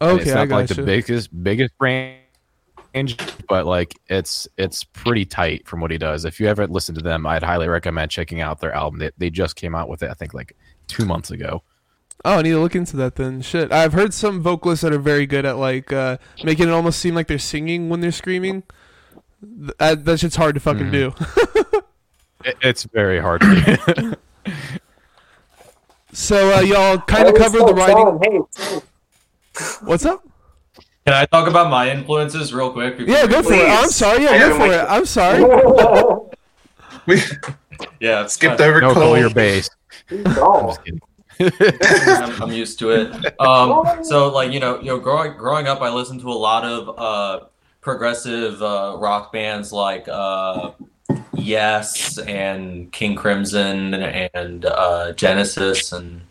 And 0.00 0.12
Okay, 0.12 0.22
it's 0.22 0.30
I 0.32 0.34
not 0.44 0.48
got 0.48 0.56
like 0.56 0.68
the 0.68 0.82
biggest 0.82 1.42
biggest 1.42 1.74
range, 1.80 3.16
but 3.48 3.66
like 3.66 3.98
it's 4.08 4.46
it's 4.56 4.84
pretty 4.84 5.24
tight 5.24 5.66
from 5.66 5.80
what 5.80 5.90
he 5.90 5.98
does. 5.98 6.24
If 6.24 6.38
you 6.38 6.46
ever 6.46 6.66
listen 6.68 6.94
to 6.94 7.00
them, 7.02 7.26
I'd 7.26 7.42
highly 7.42 7.66
recommend 7.68 8.12
checking 8.12 8.40
out 8.40 8.60
their 8.60 8.72
album. 8.72 9.00
They, 9.00 9.10
they 9.18 9.30
just 9.30 9.56
came 9.56 9.74
out 9.74 9.88
with 9.88 10.04
it, 10.04 10.10
I 10.10 10.14
think, 10.14 10.32
like 10.32 10.56
two 10.86 11.04
months 11.04 11.32
ago. 11.32 11.64
Oh, 12.24 12.38
I 12.38 12.42
need 12.42 12.50
to 12.50 12.60
look 12.60 12.76
into 12.76 12.96
that 12.98 13.16
then. 13.16 13.42
Shit, 13.42 13.72
I've 13.72 13.92
heard 13.94 14.14
some 14.14 14.40
vocalists 14.42 14.82
that 14.82 14.92
are 14.92 14.98
very 14.98 15.26
good 15.26 15.44
at 15.44 15.56
like 15.56 15.92
uh, 15.92 16.18
making 16.44 16.68
it 16.68 16.72
almost 16.72 17.00
seem 17.00 17.14
like 17.16 17.26
they're 17.26 17.38
singing 17.38 17.88
when 17.88 18.00
they're 18.00 18.12
screaming. 18.12 18.62
Th- 19.42 19.72
That, 19.78 20.04
that 20.04 20.20
shit's 20.20 20.36
hard 20.36 20.54
to 20.54 20.60
fucking 20.60 20.90
do. 20.90 21.14
It, 22.44 22.56
it's 22.60 22.82
very 22.82 23.20
hard. 23.20 23.40
to 23.42 24.18
so 26.12 26.56
uh, 26.56 26.60
y'all 26.60 26.98
kind 26.98 27.28
of 27.28 27.36
covered 27.36 27.66
the 27.68 27.72
writing. 27.72 28.18
Hey, 28.20 28.80
What's 29.84 30.04
up? 30.04 30.24
Can 31.06 31.14
I 31.14 31.24
talk 31.26 31.48
about 31.48 31.70
my 31.70 31.88
influences 31.90 32.52
real 32.52 32.72
quick? 32.72 32.96
Yeah, 32.98 33.26
we- 33.26 33.28
go 33.32 33.42
for 33.44 33.52
it. 33.52 33.68
I'm 33.68 33.88
sorry. 33.90 34.24
Yeah, 34.24 34.30
I 34.30 34.38
go 34.38 34.56
for 34.56 34.66
it. 34.66 34.70
it- 34.72 34.86
I'm 34.88 35.06
sorry. 35.06 35.44
We 37.06 37.20
Yeah, 38.00 38.26
skipped 38.26 38.60
over 38.60 38.80
no, 38.80 38.92
Cole. 38.92 39.02
call 39.02 39.18
your 39.18 39.30
bass. 39.32 39.70
no. 40.10 40.76
I'm, 41.40 42.42
I'm 42.42 42.52
used 42.52 42.78
to 42.80 42.90
it. 42.90 43.40
Um, 43.40 43.84
so 44.04 44.28
like 44.28 44.52
you 44.52 44.60
know, 44.60 44.78
you 44.80 44.86
know, 44.86 44.98
growing 44.98 45.36
growing 45.36 45.66
up, 45.66 45.80
I 45.80 45.90
listened 45.90 46.20
to 46.20 46.28
a 46.28 46.32
lot 46.32 46.64
of 46.64 46.98
uh, 46.98 47.46
progressive 47.80 48.62
uh, 48.62 48.96
rock 48.98 49.32
bands 49.32 49.72
like 49.72 50.08
uh, 50.08 50.72
Yes 51.34 52.18
and 52.18 52.90
King 52.92 53.16
Crimson 53.16 53.94
and 53.94 54.64
uh, 54.64 55.12
Genesis 55.12 55.92
and 55.92 56.22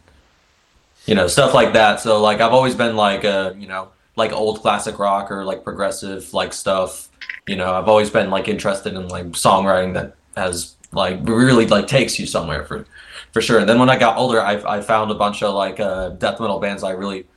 you 1.05 1.15
know 1.15 1.27
stuff 1.27 1.53
like 1.53 1.73
that. 1.73 1.99
So 1.99 2.21
like 2.21 2.41
I've 2.41 2.53
always 2.53 2.75
been 2.75 2.95
like 2.95 3.25
uh, 3.25 3.53
you 3.57 3.67
know 3.67 3.89
like 4.15 4.31
old 4.33 4.61
classic 4.61 4.99
rock 4.99 5.31
or 5.31 5.43
like 5.43 5.63
progressive 5.63 6.33
like 6.33 6.53
stuff. 6.53 7.09
You 7.47 7.55
know, 7.55 7.73
I've 7.73 7.87
always 7.87 8.09
been 8.09 8.29
like 8.29 8.47
interested 8.47 8.93
in 8.93 9.07
like 9.07 9.25
songwriting 9.27 9.93
that 9.93 10.15
has 10.35 10.75
like 10.91 11.19
really 11.23 11.65
like 11.67 11.87
takes 11.87 12.19
you 12.19 12.25
somewhere 12.25 12.65
for 12.65 12.85
for 13.31 13.41
sure. 13.41 13.59
And 13.59 13.69
then 13.69 13.79
when 13.79 13.89
I 13.89 13.97
got 13.97 14.17
older, 14.17 14.41
I, 14.41 14.77
I 14.77 14.81
found 14.81 15.11
a 15.11 15.15
bunch 15.15 15.43
of 15.43 15.53
like 15.53 15.79
uh, 15.79 16.09
death 16.09 16.39
metal 16.39 16.59
bands 16.59 16.83
I 16.83 16.91
really 16.91 17.27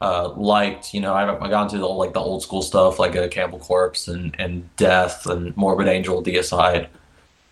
uh, 0.00 0.30
liked. 0.30 0.92
You 0.94 1.00
know, 1.00 1.14
I, 1.14 1.22
I 1.22 1.48
got 1.48 1.64
into 1.64 1.78
the, 1.78 1.86
like 1.86 2.12
the 2.12 2.20
old 2.20 2.42
school 2.42 2.62
stuff 2.62 2.98
like 2.98 3.16
uh, 3.16 3.28
Cannibal 3.28 3.58
Corpse 3.58 4.08
and, 4.08 4.34
and 4.38 4.74
Death 4.76 5.26
and 5.26 5.56
Morbid 5.56 5.88
Angel, 5.88 6.22
Deicide. 6.22 6.88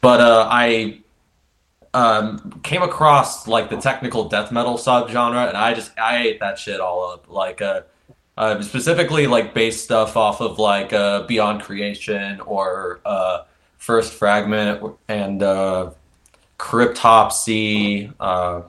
But 0.01 0.21
uh, 0.21 0.49
I 0.51 1.01
um, 1.95 2.61
came 2.63 2.83
across 2.83 3.47
like 3.47 3.71
the 3.71 3.77
technical 3.77 4.29
death 4.29 4.53
metal 4.53 4.75
subgenre, 4.75 5.49
and 5.49 5.57
I 5.57 5.73
just 5.73 5.99
I 5.99 6.25
ate 6.25 6.41
that 6.41 6.59
shit 6.59 6.81
all 6.81 7.13
up. 7.13 7.31
Like 7.31 7.63
uh, 7.63 7.83
uh, 8.37 8.61
specifically 8.63 9.27
like 9.27 9.55
bass 9.55 9.83
stuff 9.83 10.17
off 10.17 10.41
of 10.41 10.59
like 10.59 10.93
uh, 10.93 11.23
Beyond 11.23 11.63
Creation 11.63 12.41
or 12.41 13.01
uh, 13.05 13.45
First 13.79 14.13
Fragment 14.13 14.97
and 15.09 15.43
uh, 15.43 15.91
Cryptopsy. 16.59 18.13
Uh, 18.19 18.63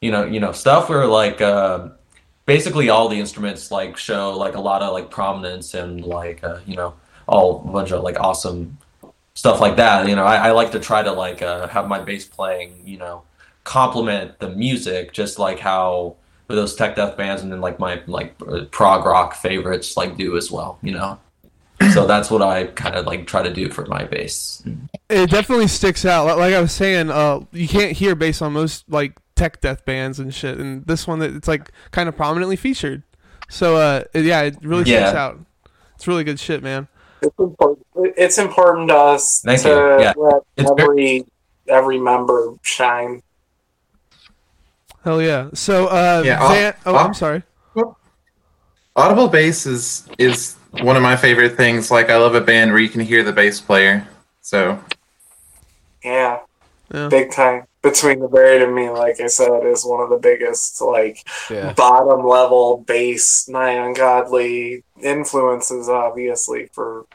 you 0.00 0.10
know, 0.10 0.24
you 0.24 0.40
know 0.40 0.52
stuff 0.52 0.88
where 0.88 1.06
like 1.06 1.40
uh, 1.40 1.88
basically 2.46 2.88
all 2.88 3.08
the 3.08 3.18
instruments 3.18 3.70
like 3.70 3.96
show 3.96 4.36
like 4.36 4.54
a 4.54 4.60
lot 4.60 4.82
of 4.82 4.92
like 4.92 5.10
prominence 5.10 5.74
and 5.74 6.04
like 6.04 6.42
uh, 6.42 6.58
you 6.66 6.76
know 6.76 6.94
all 7.28 7.64
a 7.66 7.72
bunch 7.72 7.92
of 7.92 8.02
like 8.02 8.18
awesome 8.18 8.78
stuff 9.34 9.60
like 9.60 9.76
that. 9.76 10.08
You 10.08 10.16
know, 10.16 10.24
I, 10.24 10.48
I 10.48 10.50
like 10.52 10.72
to 10.72 10.80
try 10.80 11.02
to 11.02 11.12
like 11.12 11.42
uh, 11.42 11.68
have 11.68 11.88
my 11.88 12.00
bass 12.00 12.26
playing, 12.26 12.82
you 12.84 12.98
know, 12.98 13.22
complement 13.64 14.38
the 14.38 14.50
music, 14.50 15.12
just 15.12 15.38
like 15.38 15.58
how 15.58 16.16
those 16.48 16.74
tech 16.74 16.94
death 16.96 17.16
bands 17.16 17.42
and 17.42 17.50
then 17.50 17.62
like 17.62 17.78
my 17.78 18.02
like 18.06 18.36
prog 18.70 19.06
rock 19.06 19.34
favorites 19.34 19.96
like 19.96 20.16
do 20.16 20.36
as 20.36 20.50
well. 20.50 20.78
You 20.82 20.92
know, 20.92 21.18
so 21.90 22.06
that's 22.06 22.30
what 22.30 22.42
I 22.42 22.64
kind 22.66 22.94
of 22.94 23.06
like 23.06 23.26
try 23.26 23.42
to 23.42 23.52
do 23.52 23.70
for 23.70 23.84
my 23.86 24.04
bass. 24.04 24.62
It 25.08 25.30
definitely 25.30 25.68
sticks 25.68 26.04
out. 26.04 26.26
Like 26.38 26.54
I 26.54 26.60
was 26.60 26.72
saying, 26.72 27.10
uh, 27.10 27.40
you 27.52 27.66
can't 27.68 27.92
hear 27.92 28.14
bass 28.14 28.40
on 28.42 28.52
most 28.52 28.84
like 28.88 29.18
tech 29.34 29.60
death 29.60 29.84
bands 29.84 30.18
and 30.18 30.32
shit, 30.34 30.58
and 30.58 30.84
this 30.86 31.06
one 31.06 31.18
that 31.20 31.34
it's 31.34 31.48
like 31.48 31.70
kind 31.90 32.08
of 32.08 32.16
prominently 32.16 32.56
featured. 32.56 33.02
So 33.50 33.76
uh, 33.76 34.04
yeah, 34.14 34.42
it 34.42 34.56
really 34.62 34.84
sticks 34.84 35.12
Yeah. 35.12 35.24
out. 35.24 35.38
It's 35.94 36.06
really 36.08 36.24
good 36.24 36.38
shit, 36.40 36.62
man. 36.62 36.88
It's 37.20 37.38
important. 37.38 37.86
It's 38.16 38.38
important 38.38 38.88
to 38.88 38.96
us 38.96 39.42
Thank 39.44 39.62
to. 39.62 39.96
Yeah. 40.00 40.12
let 40.16 40.42
It's 40.56 40.70
every 40.80 41.24
every 41.68 41.98
member 42.00 42.54
shine. 42.62 43.22
Hell 45.04 45.20
yeah. 45.22 45.50
So 45.54 45.86
uh, 45.86 46.22
Yeah, 46.24 46.38
I'll- 46.40 46.72
oh, 46.86 46.96
I'll- 46.98 47.06
I'm 47.06 47.14
sorry. 47.14 47.42
Audible 48.94 49.28
bass 49.28 49.64
is 49.66 50.06
is 50.18 50.56
one 50.72 50.96
of 50.96 51.02
my 51.02 51.16
favorite 51.16 51.56
things. 51.56 51.90
Like 51.90 52.10
I 52.10 52.16
love 52.16 52.34
a 52.34 52.40
band 52.40 52.70
where 52.72 52.80
you 52.80 52.88
can 52.88 53.00
hear 53.00 53.22
the 53.22 53.32
bass 53.32 53.60
player. 53.60 54.06
So 54.40 54.78
Yeah, 56.04 56.40
Yeah. 56.92 57.08
big 57.08 57.30
time. 57.32 57.64
Between 57.82 58.20
the 58.20 58.28
buried 58.28 58.62
and 58.62 58.74
me, 58.74 58.90
like 58.90 59.20
I 59.20 59.26
said, 59.26 59.66
is 59.66 59.84
one 59.84 60.00
of 60.00 60.08
the 60.10 60.18
biggest 60.18 60.80
like 60.80 61.18
Yeah. 61.50 61.72
bottom 61.72 62.24
level 62.26 62.78
bass 62.86 63.48
nigh 63.48 63.72
ungodly 63.72 64.84
influences, 65.00 65.88
obviously 65.88 66.68
for 66.72 67.06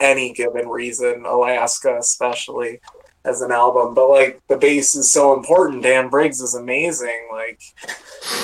any 0.00 0.32
given 0.32 0.68
reason. 0.68 1.24
Alaska, 1.24 1.96
especially 1.98 2.80
as 3.24 3.40
an 3.40 3.52
album, 3.52 3.94
but 3.94 4.08
like 4.08 4.42
the 4.48 4.56
bass 4.56 4.94
is 4.94 5.10
so 5.10 5.34
important. 5.34 5.82
Dan 5.82 6.08
Briggs 6.08 6.40
is 6.40 6.54
amazing. 6.54 7.28
Like 7.30 7.60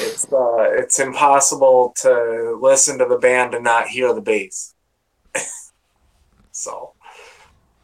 it's 0.01 0.31
uh, 0.33 0.71
it's 0.73 1.01
impossible 1.01 1.95
to 1.99 2.59
listen 2.61 2.99
to 2.99 3.05
the 3.05 3.19
band 3.19 3.55
and 3.55 3.65
not 3.65 3.89
hear 3.89 4.13
the 4.15 4.21
bass. 4.21 4.75
so 6.53 6.93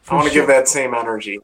I 0.09 0.15
want 0.15 0.27
to 0.27 0.33
sure. 0.33 0.43
give 0.43 0.47
that 0.47 0.67
same 0.67 0.93
energy. 0.93 1.39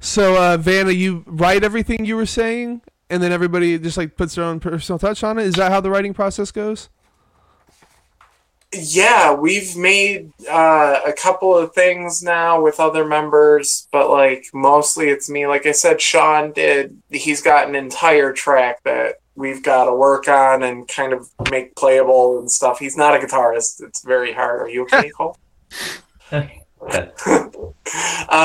So 0.00 0.36
uh, 0.42 0.56
Vanna, 0.56 0.92
you 0.92 1.24
write 1.26 1.64
everything 1.64 2.04
you 2.04 2.16
were 2.16 2.26
saying, 2.26 2.82
and 3.08 3.22
then 3.22 3.32
everybody 3.32 3.78
just 3.78 3.96
like 3.96 4.16
puts 4.16 4.34
their 4.34 4.44
own 4.44 4.60
personal 4.60 4.98
touch 4.98 5.22
on 5.24 5.38
it. 5.38 5.46
Is 5.46 5.54
that 5.54 5.72
how 5.72 5.80
the 5.80 5.90
writing 5.90 6.14
process 6.14 6.50
goes? 6.50 6.88
Yeah, 8.72 9.34
we've 9.34 9.76
made 9.76 10.32
uh, 10.48 11.00
a 11.04 11.12
couple 11.12 11.56
of 11.56 11.74
things 11.74 12.22
now 12.22 12.62
with 12.62 12.78
other 12.78 13.04
members, 13.04 13.88
but 13.90 14.08
like 14.10 14.46
mostly 14.54 15.08
it's 15.08 15.28
me. 15.28 15.46
Like 15.48 15.66
I 15.66 15.72
said, 15.72 16.00
Sean 16.00 16.52
did. 16.52 16.96
He's 17.10 17.42
got 17.42 17.68
an 17.68 17.74
entire 17.74 18.32
track 18.32 18.80
that 18.84 19.16
we've 19.34 19.62
got 19.62 19.86
to 19.86 19.94
work 19.94 20.28
on 20.28 20.62
and 20.62 20.86
kind 20.86 21.12
of 21.12 21.28
make 21.50 21.74
playable 21.74 22.38
and 22.38 22.50
stuff. 22.50 22.78
He's 22.78 22.96
not 22.96 23.16
a 23.16 23.18
guitarist. 23.26 23.82
It's 23.82 24.04
very 24.04 24.32
hard. 24.32 24.60
Are 24.60 24.68
you 24.68 24.82
okay, 24.82 25.10
Cole? 25.16 25.36
um, 26.30 26.48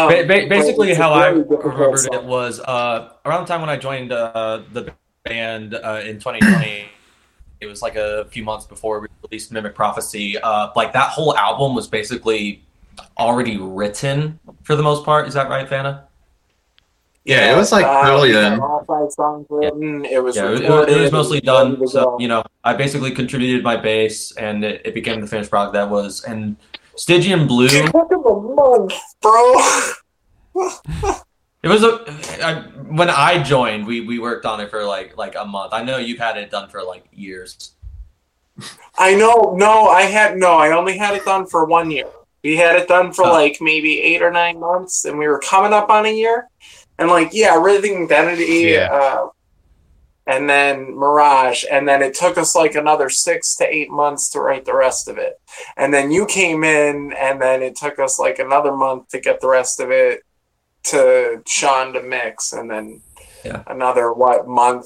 Ba- 0.09 0.25
ba- 0.27 0.47
basically, 0.49 0.95
how 0.95 1.11
I 1.11 1.27
remembered 1.27 1.99
song. 1.99 2.13
it 2.13 2.23
was 2.23 2.59
uh, 2.61 3.11
around 3.25 3.41
the 3.41 3.47
time 3.47 3.61
when 3.61 3.69
I 3.69 3.77
joined 3.77 4.11
uh, 4.11 4.63
the 4.73 4.91
band 5.23 5.75
uh, 5.75 6.01
in 6.03 6.15
2020. 6.19 6.85
It 7.65 7.69
was 7.69 7.81
like 7.81 7.95
a 7.95 8.25
few 8.25 8.43
months 8.43 8.65
before 8.65 8.99
we 8.99 9.07
released 9.23 9.51
Mimic 9.51 9.75
Prophecy. 9.75 10.37
Uh, 10.37 10.69
like 10.75 10.93
that 10.93 11.09
whole 11.09 11.35
album 11.35 11.75
was 11.75 11.87
basically 11.87 12.63
already 13.17 13.57
written 13.57 14.39
for 14.63 14.75
the 14.75 14.83
most 14.83 15.03
part. 15.03 15.27
Is 15.27 15.33
that 15.33 15.49
right, 15.49 15.67
Vanna? 15.67 16.07
Yeah, 17.25 17.51
it 17.51 17.57
was, 17.57 17.71
like, 17.71 17.85
uh, 17.85 18.03
early 18.05 18.27
we 18.27 18.33
got 18.35 18.49
then. 18.51 18.59
All 18.59 18.83
five 18.85 19.11
songs 19.11 19.47
written. 19.49 20.05
It 20.05 20.23
was 20.23 20.35
Yeah, 20.35 20.45
it 20.45 20.69
was, 20.69 20.87
it 20.87 21.01
was 21.01 21.11
mostly 21.11 21.39
it 21.39 21.45
was 21.45 21.63
ready 21.63 21.75
done. 21.75 21.87
So 21.87 22.19
you 22.19 22.27
know, 22.27 22.43
I 22.63 22.73
basically 22.73 23.09
contributed 23.09 23.63
my 23.63 23.77
bass, 23.77 24.31
and 24.33 24.63
it, 24.63 24.83
it 24.85 24.93
became 24.93 25.21
the 25.21 25.27
finished 25.27 25.49
product 25.49 25.73
that 25.73 25.89
was. 25.89 26.23
And 26.23 26.55
Stygian 26.95 27.47
Blue. 27.47 27.65
It 27.65 27.91
took 27.91 28.11
him 28.11 28.23
a 28.25 28.39
month, 28.39 28.93
bro. 29.21 29.55
It 31.65 31.69
was 31.69 31.83
a 31.83 32.05
I, 32.45 32.61
when 32.87 33.09
I 33.09 33.41
joined, 33.41 33.87
we 33.87 34.01
we 34.01 34.19
worked 34.19 34.45
on 34.45 34.59
it 34.61 34.69
for 34.69 34.85
like 34.85 35.17
like 35.17 35.33
a 35.35 35.43
month. 35.43 35.73
I 35.73 35.81
know 35.83 35.97
you've 35.97 36.19
had 36.19 36.37
it 36.37 36.51
done 36.51 36.69
for 36.69 36.83
like 36.83 37.05
years. 37.11 37.71
I 38.99 39.15
know. 39.15 39.55
No, 39.57 39.87
I 39.87 40.03
had 40.03 40.37
no. 40.37 40.53
I 40.53 40.71
only 40.77 40.95
had 40.95 41.15
it 41.15 41.25
done 41.25 41.47
for 41.47 41.65
one 41.65 41.89
year. 41.89 42.05
We 42.43 42.55
had 42.55 42.75
it 42.75 42.87
done 42.87 43.11
for 43.11 43.25
Oh. 43.25 43.31
like 43.31 43.57
maybe 43.61 43.99
eight 43.99 44.21
or 44.21 44.29
nine 44.29 44.59
months, 44.59 45.05
and 45.05 45.17
we 45.17 45.27
were 45.27 45.39
coming 45.39 45.73
up 45.73 45.89
on 45.89 46.05
a 46.05 46.13
year. 46.13 46.47
And 46.99 47.09
like, 47.09 47.31
yeah, 47.33 47.59
Rhythm 47.59 48.03
Identity, 48.03 48.69
Yeah. 48.73 48.93
uh, 48.93 49.27
and 50.27 50.47
then 50.47 50.95
Mirage, 50.95 51.65
and 51.69 51.89
then 51.89 52.03
it 52.03 52.13
took 52.13 52.37
us 52.37 52.55
like 52.55 52.75
another 52.75 53.09
six 53.09 53.55
to 53.55 53.65
eight 53.67 53.89
months 53.89 54.29
to 54.29 54.39
write 54.39 54.65
the 54.65 54.75
rest 54.75 55.07
of 55.07 55.17
it. 55.17 55.41
And 55.77 55.91
then 55.91 56.11
you 56.11 56.27
came 56.27 56.63
in, 56.63 57.11
and 57.13 57.41
then 57.41 57.63
it 57.63 57.75
took 57.75 57.97
us 57.97 58.19
like 58.19 58.37
another 58.37 58.75
month 58.75 59.09
to 59.09 59.19
get 59.19 59.41
the 59.41 59.49
rest 59.49 59.79
of 59.79 59.89
it 59.89 60.21
to 60.85 61.41
Sean 61.47 61.93
to 61.93 62.01
mix, 62.01 62.53
and 62.53 62.69
then 62.69 63.01
Yeah. 63.43 63.63
another 63.67 64.11
what 64.13 64.47
month 64.47 64.85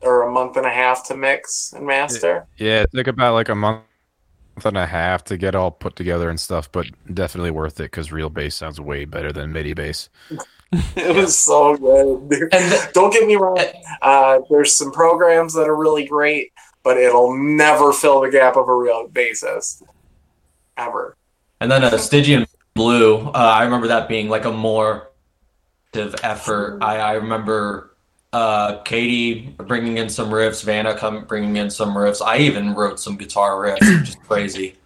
or 0.00 0.22
a 0.22 0.30
month 0.30 0.56
and 0.56 0.64
a 0.66 0.70
half 0.70 1.06
to 1.08 1.16
mix 1.16 1.72
and 1.74 1.86
master. 1.86 2.46
Yeah, 2.56 2.82
it 2.82 2.90
took 2.94 3.06
about 3.08 3.34
like 3.34 3.48
a 3.48 3.54
month 3.54 3.82
and 4.64 4.76
a 4.76 4.86
half 4.86 5.24
to 5.24 5.36
get 5.36 5.54
all 5.54 5.70
put 5.70 5.94
together 5.96 6.30
and 6.30 6.38
stuff, 6.40 6.70
but 6.72 6.86
definitely 7.12 7.50
worth 7.50 7.78
it 7.80 7.84
because 7.84 8.10
real 8.12 8.30
bass 8.30 8.54
sounds 8.56 8.80
way 8.80 9.04
better 9.04 9.32
than 9.32 9.52
MIDI 9.52 9.74
bass. 9.74 10.08
It 10.96 11.16
was 11.16 11.34
so 11.38 11.76
good. 11.78 12.30
And 12.52 12.70
th- 12.72 12.92
Don't 12.92 13.10
get 13.10 13.26
me 13.26 13.36
wrong. 13.36 13.58
Uh, 14.02 14.40
there's 14.50 14.76
some 14.76 14.92
programs 14.92 15.54
that 15.54 15.66
are 15.66 15.74
really 15.74 16.06
great, 16.06 16.52
but 16.82 16.98
it'll 16.98 17.34
never 17.34 17.90
fill 17.90 18.20
the 18.20 18.30
gap 18.30 18.54
of 18.56 18.68
a 18.68 18.74
real 18.74 19.08
bassist, 19.08 19.82
ever. 20.76 21.16
and 21.62 21.70
then 21.72 21.84
a 21.84 21.98
Stygian 21.98 22.46
Blue. 22.74 23.16
Uh, 23.28 23.30
I 23.32 23.64
remember 23.64 23.86
that 23.88 24.08
being 24.10 24.28
like 24.28 24.44
a 24.44 24.52
more 24.52 25.07
active 25.98 26.20
effort. 26.22 26.78
I 26.82 26.98
I 26.98 27.12
remember 27.14 27.94
uh, 28.32 28.78
Katie 28.82 29.54
bringing 29.56 29.98
in 29.98 30.08
some 30.08 30.30
riffs, 30.30 30.64
Vanna 30.64 30.96
come 30.96 31.24
bringing 31.24 31.56
in 31.56 31.70
some 31.70 31.94
riffs. 31.94 32.24
I 32.24 32.38
even 32.38 32.74
wrote 32.74 33.00
some 33.00 33.16
guitar 33.16 33.56
riffs, 33.56 34.00
which 34.00 34.10
is 34.10 34.16
crazy. 34.26 34.76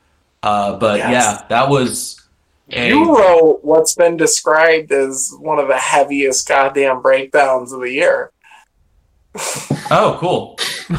Uh, 0.43 0.77
but 0.77 0.99
Yes. 0.99 1.11
yeah, 1.11 1.47
that 1.49 1.69
was 1.69 2.21
a, 2.71 2.89
You 2.89 3.17
wrote 3.17 3.61
what's 3.63 3.95
been 3.95 4.17
described 4.17 4.93
as 4.93 5.33
one 5.39 5.59
of 5.59 5.69
the 5.69 5.77
heaviest 5.77 6.49
goddamn 6.49 7.03
breakdowns 7.03 7.73
of 7.73 7.81
the 7.81 7.91
year. 7.91 8.31
oh 9.91 10.17
cool. 10.21 10.59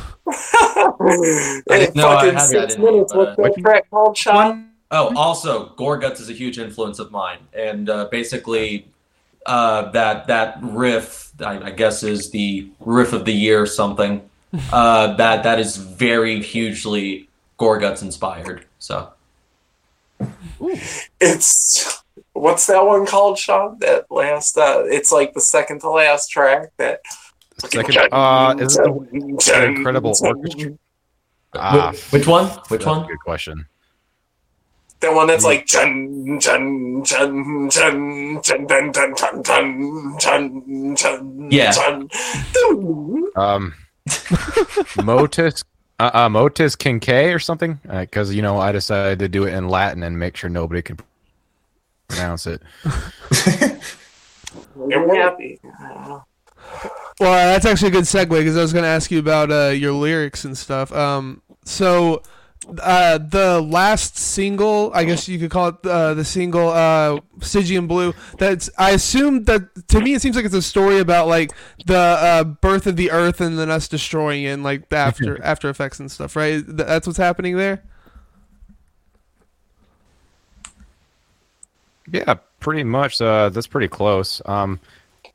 In 0.99 1.61
didn't 1.67 1.95
know 1.95 2.09
I 2.09 2.31
fucking 2.31 2.39
six 2.39 2.77
minutes, 2.77 3.13
but, 3.13 3.37
what's 3.37 3.55
that 3.55 3.61
track 3.61 3.89
called, 3.89 4.17
Sean? 4.17 4.69
Oh, 4.91 5.13
also, 5.15 5.73
Gorguts 5.75 6.21
is 6.21 6.29
a 6.29 6.33
huge 6.33 6.59
influence 6.59 6.99
of 6.99 7.11
mine, 7.11 7.39
and 7.53 7.89
uh, 7.89 8.05
basically, 8.11 8.92
uh, 9.45 9.91
that 9.91 10.27
that 10.27 10.57
riff, 10.61 11.31
I, 11.39 11.59
I 11.67 11.71
guess, 11.71 12.03
is 12.03 12.31
the 12.31 12.69
riff 12.79 13.13
of 13.13 13.25
the 13.25 13.33
year 13.33 13.61
or 13.61 13.65
something. 13.67 14.29
Uh, 14.71 15.15
that 15.15 15.41
that 15.41 15.59
is 15.59 15.77
very 15.77 16.39
hugely 16.39 17.27
Gorguts 17.57 18.03
inspired. 18.03 18.65
So 18.77 19.11
It's 21.19 22.03
what's 22.33 22.67
that 22.67 22.85
one 22.85 23.07
called, 23.07 23.39
Sean? 23.39 23.77
That 23.79 24.05
last, 24.11 24.55
uh, 24.57 24.83
it's 24.85 25.11
like 25.11 25.33
the 25.33 25.41
second 25.41 25.79
to 25.81 25.89
last 25.89 26.27
track. 26.29 26.69
That 26.77 27.01
Second, 27.57 27.97
uh, 28.11 28.55
is 28.59 28.77
it 28.77 28.83
the, 28.83 29.53
an 29.55 29.75
incredible 29.75 30.13
orchestra? 30.21 30.73
Ah, 31.55 31.91
Wh- 31.91 32.13
which 32.13 32.27
one? 32.27 32.47
Which 32.67 32.85
one? 32.85 33.07
good 33.07 33.19
question. 33.19 33.65
The 35.03 35.11
one 35.11 35.27
that's 35.27 35.43
like 35.43 35.65
chun 35.65 36.39
chun 36.39 37.03
chun 37.03 37.69
chun 37.69 38.39
chun 38.41 38.41
chun 38.41 38.93
chun 38.93 38.93
chun 38.93 39.43
chun 39.43 40.17
chun 40.17 40.95
chun 40.95 41.47
Yeah. 41.51 41.73
chun. 41.73 42.07
Um, 43.35 43.73
Motus, 45.03 45.65
uh, 45.99 46.11
uh, 46.13 46.29
Motus 46.29 46.77
Kincaid 46.77 47.33
or 47.33 47.39
something? 47.39 47.81
Because 47.85 48.33
you 48.33 48.41
know, 48.41 48.59
I 48.59 48.71
decided 48.71 49.19
to 49.19 49.27
do 49.27 49.43
it 49.43 49.53
in 49.53 49.67
Latin 49.67 50.03
and 50.03 50.17
make 50.17 50.37
sure 50.37 50.49
nobody 50.49 50.81
could 50.81 51.01
pronounce 52.07 52.47
it. 52.47 52.61
I'm 52.95 53.79
happy. 55.09 55.59
Well, 57.19 57.53
that's 57.53 57.65
actually 57.65 57.89
a 57.89 57.91
good 57.91 58.05
segue 58.05 58.29
because 58.29 58.55
I 58.55 58.61
was 58.61 58.71
going 58.71 58.83
to 58.83 58.89
ask 58.89 59.11
you 59.11 59.19
about 59.19 59.51
uh, 59.51 59.73
your 59.75 59.91
lyrics 59.91 60.45
and 60.45 60.57
stuff. 60.57 60.93
Um, 60.93 61.41
so, 61.65 62.21
uh, 62.81 63.17
the 63.17 63.61
last 63.61 64.17
single, 64.17 64.91
I 64.93 65.03
guess 65.03 65.27
you 65.27 65.39
could 65.39 65.51
call 65.51 65.69
it 65.69 65.85
uh, 65.85 66.13
the 66.13 66.25
single 66.25 66.69
uh, 66.69 67.19
"Stygian 67.41 67.87
Blue." 67.87 68.13
That's 68.37 68.69
I 68.77 68.91
assume 68.91 69.43
that 69.45 69.87
to 69.89 69.99
me 69.99 70.13
it 70.13 70.21
seems 70.21 70.35
like 70.35 70.45
it's 70.45 70.53
a 70.53 70.61
story 70.61 70.99
about 70.99 71.27
like 71.27 71.51
the 71.85 71.97
uh, 71.97 72.43
birth 72.43 72.87
of 72.87 72.95
the 72.95 73.11
Earth 73.11 73.41
and 73.41 73.57
then 73.57 73.69
us 73.69 73.87
destroying 73.87 74.43
it, 74.43 74.49
and 74.49 74.63
like 74.63 74.89
the 74.89 74.97
after 74.97 75.43
after 75.43 75.69
effects 75.69 75.99
and 75.99 76.11
stuff. 76.11 76.35
Right? 76.35 76.63
That's 76.65 77.07
what's 77.07 77.17
happening 77.17 77.57
there. 77.57 77.83
Yeah, 82.11 82.35
pretty 82.59 82.83
much. 82.83 83.21
Uh, 83.21 83.49
that's 83.49 83.67
pretty 83.67 83.87
close. 83.87 84.41
Um, 84.45 84.79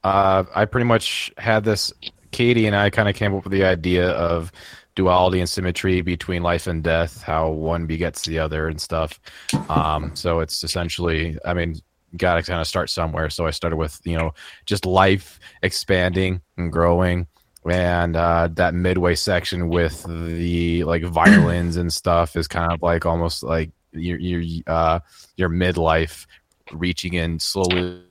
uh, 0.04 0.44
I 0.54 0.64
pretty 0.64 0.86
much 0.86 1.32
had 1.38 1.64
this. 1.64 1.92
Katie 2.30 2.66
and 2.66 2.76
I 2.76 2.90
kind 2.90 3.08
of 3.08 3.14
came 3.14 3.34
up 3.34 3.44
with 3.44 3.52
the 3.52 3.64
idea 3.64 4.10
of 4.10 4.52
duality 4.98 5.38
and 5.38 5.48
symmetry 5.48 6.00
between 6.00 6.42
life 6.42 6.66
and 6.66 6.82
death, 6.82 7.22
how 7.22 7.50
one 7.50 7.86
begets 7.86 8.24
the 8.24 8.36
other 8.40 8.66
and 8.66 8.80
stuff. 8.80 9.20
Um, 9.68 10.10
so 10.16 10.40
it's 10.40 10.64
essentially, 10.64 11.38
I 11.44 11.54
mean, 11.54 11.76
got 12.16 12.34
to 12.34 12.42
kind 12.42 12.60
of 12.60 12.66
start 12.66 12.90
somewhere. 12.90 13.30
So 13.30 13.46
I 13.46 13.52
started 13.52 13.76
with, 13.76 14.00
you 14.02 14.18
know, 14.18 14.34
just 14.66 14.84
life 14.84 15.38
expanding 15.62 16.40
and 16.56 16.72
growing. 16.72 17.28
And 17.64 18.16
uh, 18.16 18.48
that 18.54 18.74
midway 18.74 19.14
section 19.14 19.68
with 19.68 20.04
the 20.08 20.82
like 20.82 21.04
violins 21.04 21.76
and 21.76 21.92
stuff 21.92 22.34
is 22.34 22.48
kind 22.48 22.72
of 22.72 22.82
like 22.82 23.06
almost 23.06 23.44
like 23.44 23.70
your 23.92 24.18
your 24.18 24.42
uh, 24.66 24.98
your 25.36 25.48
midlife 25.48 26.26
reaching 26.72 27.14
in 27.14 27.38
slowly 27.38 28.02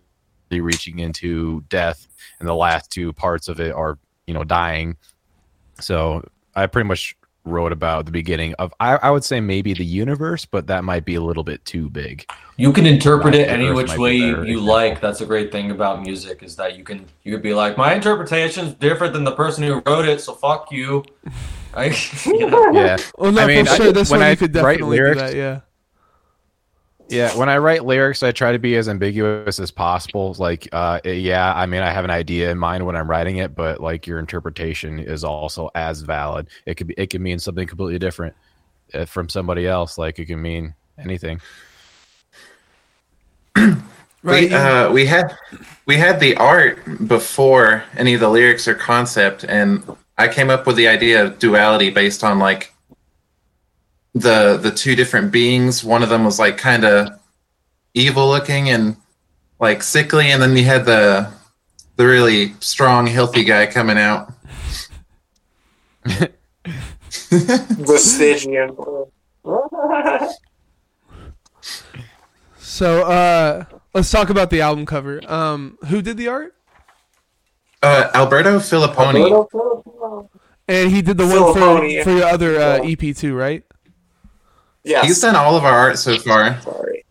reaching 0.52 1.00
into 1.00 1.66
death 1.68 2.08
and 2.40 2.48
the 2.48 2.56
last 2.56 2.90
two 2.90 3.12
parts 3.12 3.50
of 3.50 3.60
it 3.60 3.74
are 3.74 4.00
you 4.26 4.34
know 4.34 4.44
dying 4.46 4.96
so 5.80 6.24
i 6.58 6.68
pretty 6.68 6.88
much 6.88 7.16
wrote 7.46 7.72
about 7.72 8.06
the 8.06 8.12
beginning 8.12 8.54
of 8.56 8.74
I, 8.82 8.98
I 8.98 9.10
would 9.10 9.24
say 9.24 9.40
maybe 9.40 9.74
the 9.74 9.86
universe 9.86 10.44
but 10.44 10.68
that 10.68 10.84
might 10.84 11.06
be 11.06 11.16
a 11.16 11.22
little 11.22 11.46
bit 11.46 11.64
too 11.64 11.90
big 11.90 12.26
You 12.58 12.74
can 12.74 12.86
interpret 12.86 13.36
My 13.36 13.40
it 13.40 13.48
any 13.48 13.72
which 13.72 13.96
way 13.96 14.16
you, 14.18 14.42
example. 14.42 14.64
like. 14.64 15.00
That's 15.00 15.22
a 15.22 15.26
great 15.26 15.50
thing 15.52 15.72
about 15.72 16.02
music 16.02 16.44
is 16.44 16.58
that 16.58 16.76
you 16.78 16.84
can 16.84 17.06
you 17.24 17.32
could 17.32 17.44
be 17.44 17.54
like, 17.54 17.78
my 17.78 17.94
interpretation's 17.94 18.74
different 18.74 19.14
than 19.14 19.24
the 19.24 19.32
person 19.32 19.64
who 19.64 19.82
wrote 19.86 20.06
it, 20.10 20.20
so 20.20 20.34
fuck 20.34 20.72
you. 20.72 21.06
I, 21.74 21.86
you 22.26 22.50
know? 22.50 22.72
yeah 22.74 22.98
Well, 23.18 23.32
no, 23.32 23.44
I 23.44 23.48
mean, 23.48 23.66
for 23.66 23.72
I- 23.72 23.78
sure. 23.78 23.92
This 23.94 24.10
when 24.10 24.20
one 24.20 24.28
I 24.28 24.32
you 24.32 24.38
could 24.38 24.54
write 24.56 24.80
definitely 24.80 24.98
do 24.98 25.16
that. 25.16 25.34
Yeah. 25.36 25.62
Yeah, 27.10 27.36
when 27.38 27.48
I 27.48 27.58
write 27.58 27.86
lyrics, 27.86 28.22
I 28.22 28.32
try 28.32 28.52
to 28.52 28.60
be 28.60 28.76
as 28.76 28.90
ambiguous 28.90 29.60
as 29.60 29.72
possible. 29.72 30.36
Like, 30.38 30.68
uh, 30.72 31.00
yeah, 31.06 31.54
I 31.54 31.66
mean, 31.66 31.82
I 31.82 31.92
have 31.92 32.04
an 32.04 32.12
idea 32.12 32.52
in 32.52 32.58
mind 32.58 32.86
when 32.86 32.96
I'm 32.96 33.10
writing 33.10 33.38
it, 33.38 33.56
but 33.56 33.80
like 33.80 34.06
your 34.06 34.20
interpretation 34.20 35.00
is 35.00 35.24
also 35.24 35.70
as 35.74 36.02
valid. 36.02 36.48
It 36.66 36.76
could 36.76 36.88
be, 36.88 36.96
it 36.98 37.08
could 37.08 37.22
mean 37.22 37.40
something 37.40 37.68
completely 37.68 38.00
different 38.00 38.36
uh, 38.94 39.06
from 39.06 39.30
somebody 39.30 39.68
else. 39.68 39.98
Like, 39.98 40.20
it 40.20 40.26
can 40.26 40.42
mean 40.42 40.76
anything. 40.98 41.42
Right. 44.24 44.50
We, 44.50 44.56
uh, 44.56 44.92
we 44.92 45.06
had 45.06 45.38
we 45.86 45.96
had 45.96 46.20
the 46.20 46.36
art 46.36 46.80
before 47.08 47.84
any 47.96 48.16
of 48.16 48.20
the 48.20 48.30
lyrics 48.30 48.68
or 48.68 48.74
concept, 48.74 49.46
and 49.46 49.84
I 50.18 50.28
came 50.28 50.50
up 50.50 50.66
with 50.66 50.76
the 50.76 50.88
idea 50.88 51.24
of 51.24 51.40
duality 51.40 51.92
based 51.92 52.24
on 52.24 52.40
like 52.40 52.74
the 54.20 54.58
the 54.58 54.72
two 54.72 54.96
different 54.96 55.32
beings. 55.32 55.84
One 55.84 56.04
of 56.04 56.10
them 56.10 56.24
was 56.26 56.40
like 56.40 56.58
kind 56.58 56.84
of 56.84 57.20
evil 57.94 58.28
looking 58.28 58.70
and 58.70 58.98
like 59.60 59.84
sickly, 59.84 60.32
and 60.32 60.42
then 60.42 60.56
you 60.56 60.66
had 60.66 60.86
the 60.86 61.32
the 61.96 62.06
really 62.06 62.54
strong, 62.60 63.08
healthy 63.08 63.44
guy 63.44 63.66
coming 63.68 63.98
out. 63.98 64.34
The 67.30 67.98
Stygian. 67.98 68.76
so 72.58 73.04
uh, 73.04 73.66
let's 73.94 74.10
talk 74.10 74.30
about 74.30 74.50
the 74.50 74.62
album 74.62 74.86
cover. 74.86 75.20
Um, 75.30 75.78
who 75.88 76.02
did 76.02 76.18
the 76.18 76.30
art? 76.30 76.56
Uh, 77.84 78.10
Alberto 78.14 78.60
Filipponi. 78.60 80.30
And 80.70 80.92
he 80.92 81.02
did 81.02 81.18
the 81.18 81.26
one 81.26 81.54
for, 81.54 81.60
Filipponi. 81.60 82.04
for 82.04 82.12
your 82.12 82.26
other 82.26 82.60
uh, 82.60 82.80
EP 82.84 83.16
too, 83.16 83.36
right? 83.36 83.64
Yes. 84.88 85.06
He's 85.06 85.20
done 85.20 85.36
all 85.36 85.58
of 85.58 85.66
our 85.66 85.78
art 85.78 86.00
so 86.00 86.18
far. 86.18 86.62
Sorry. 86.62 87.04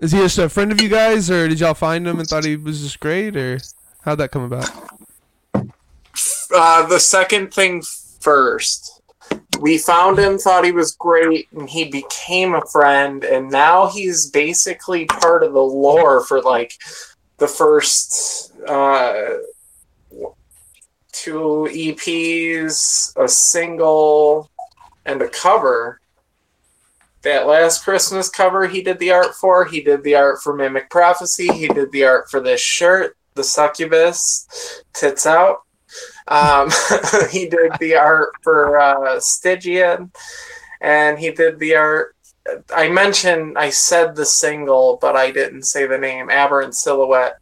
Is 0.00 0.12
he 0.12 0.18
just 0.18 0.38
a 0.38 0.48
friend 0.48 0.70
of 0.70 0.80
you 0.80 0.88
guys, 0.88 1.28
or 1.28 1.48
did 1.48 1.58
y'all 1.58 1.74
find 1.74 2.06
him 2.06 2.20
and 2.20 2.28
thought 2.28 2.44
he 2.44 2.54
was 2.54 2.80
just 2.80 3.00
great, 3.00 3.36
or 3.36 3.58
how'd 4.02 4.18
that 4.18 4.30
come 4.30 4.42
about? 4.42 4.70
Uh, 6.54 6.86
the 6.86 7.00
second 7.00 7.52
thing 7.52 7.82
first. 8.20 9.02
We 9.60 9.78
found 9.78 10.16
him, 10.20 10.38
thought 10.38 10.64
he 10.64 10.70
was 10.70 10.92
great, 10.92 11.48
and 11.50 11.68
he 11.68 11.86
became 11.86 12.54
a 12.54 12.64
friend, 12.66 13.24
and 13.24 13.50
now 13.50 13.88
he's 13.88 14.30
basically 14.30 15.06
part 15.06 15.42
of 15.42 15.52
the 15.52 15.60
lore 15.60 16.24
for 16.24 16.40
like 16.40 16.72
the 17.38 17.48
first 17.48 18.52
uh, 18.68 19.38
two 21.10 21.68
EPs, 21.72 23.16
a 23.16 23.26
single, 23.28 24.48
and 25.04 25.20
a 25.20 25.28
cover. 25.28 26.00
That 27.28 27.46
last 27.46 27.84
Christmas 27.84 28.30
cover 28.30 28.66
he 28.66 28.80
did 28.80 28.98
the 28.98 29.10
art 29.10 29.34
for. 29.34 29.66
He 29.66 29.82
did 29.82 30.02
the 30.02 30.14
art 30.14 30.40
for 30.42 30.56
Mimic 30.56 30.88
Prophecy. 30.88 31.46
He 31.52 31.68
did 31.68 31.92
the 31.92 32.04
art 32.04 32.30
for 32.30 32.40
this 32.40 32.58
shirt, 32.58 33.18
the 33.34 33.44
succubus, 33.44 34.82
tits 34.94 35.26
out. 35.26 35.58
Um, 36.28 36.70
he 37.30 37.46
did 37.46 37.72
the 37.80 37.96
art 37.96 38.30
for 38.42 38.80
uh, 38.80 39.20
Stygian, 39.20 40.10
and 40.80 41.18
he 41.18 41.30
did 41.30 41.58
the 41.58 41.74
art. 41.74 42.16
I 42.74 42.88
mentioned, 42.88 43.58
I 43.58 43.68
said 43.68 44.16
the 44.16 44.24
single, 44.24 44.98
but 44.98 45.14
I 45.14 45.30
didn't 45.30 45.64
say 45.64 45.86
the 45.86 45.98
name, 45.98 46.30
Aberrant 46.30 46.74
Silhouette. 46.74 47.36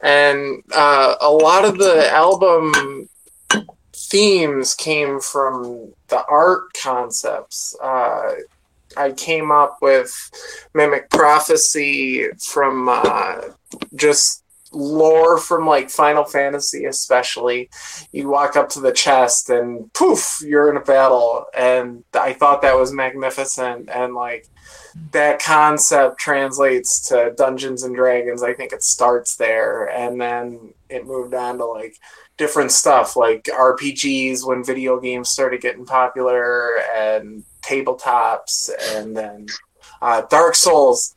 And 0.00 0.64
uh, 0.74 1.14
a 1.20 1.30
lot 1.30 1.64
of 1.64 1.78
the 1.78 2.10
album 2.10 3.08
themes 3.94 4.74
came 4.74 5.20
from 5.20 5.92
the 6.08 6.24
art 6.28 6.72
concepts. 6.82 7.76
Uh, 7.80 8.32
I 8.96 9.12
came 9.12 9.50
up 9.50 9.78
with 9.80 10.12
Mimic 10.74 11.10
Prophecy 11.10 12.28
from 12.38 12.88
uh, 12.88 13.40
just 13.94 14.42
lore 14.72 15.38
from 15.38 15.66
like 15.66 15.90
Final 15.90 16.24
Fantasy, 16.24 16.86
especially. 16.86 17.70
You 18.12 18.28
walk 18.28 18.56
up 18.56 18.68
to 18.70 18.80
the 18.80 18.92
chest 18.92 19.50
and 19.50 19.92
poof, 19.92 20.40
you're 20.44 20.70
in 20.70 20.76
a 20.76 20.84
battle. 20.84 21.46
And 21.54 22.04
I 22.14 22.32
thought 22.32 22.62
that 22.62 22.76
was 22.76 22.92
magnificent. 22.92 23.88
And 23.90 24.14
like 24.14 24.48
that 25.12 25.40
concept 25.42 26.18
translates 26.18 27.08
to 27.08 27.34
Dungeons 27.36 27.82
and 27.82 27.94
Dragons. 27.94 28.42
I 28.42 28.54
think 28.54 28.72
it 28.72 28.82
starts 28.82 29.36
there. 29.36 29.86
And 29.86 30.20
then 30.20 30.74
it 30.88 31.06
moved 31.06 31.34
on 31.34 31.58
to 31.58 31.66
like 31.66 31.96
different 32.36 32.72
stuff 32.72 33.16
like 33.16 33.44
RPGs 33.44 34.44
when 34.46 34.64
video 34.64 34.98
games 34.98 35.28
started 35.28 35.60
getting 35.60 35.86
popular 35.86 36.78
and 36.96 37.44
tabletops 37.62 38.70
and 38.94 39.16
then 39.16 39.46
uh, 40.00 40.22
Dark 40.22 40.54
Souls. 40.54 41.14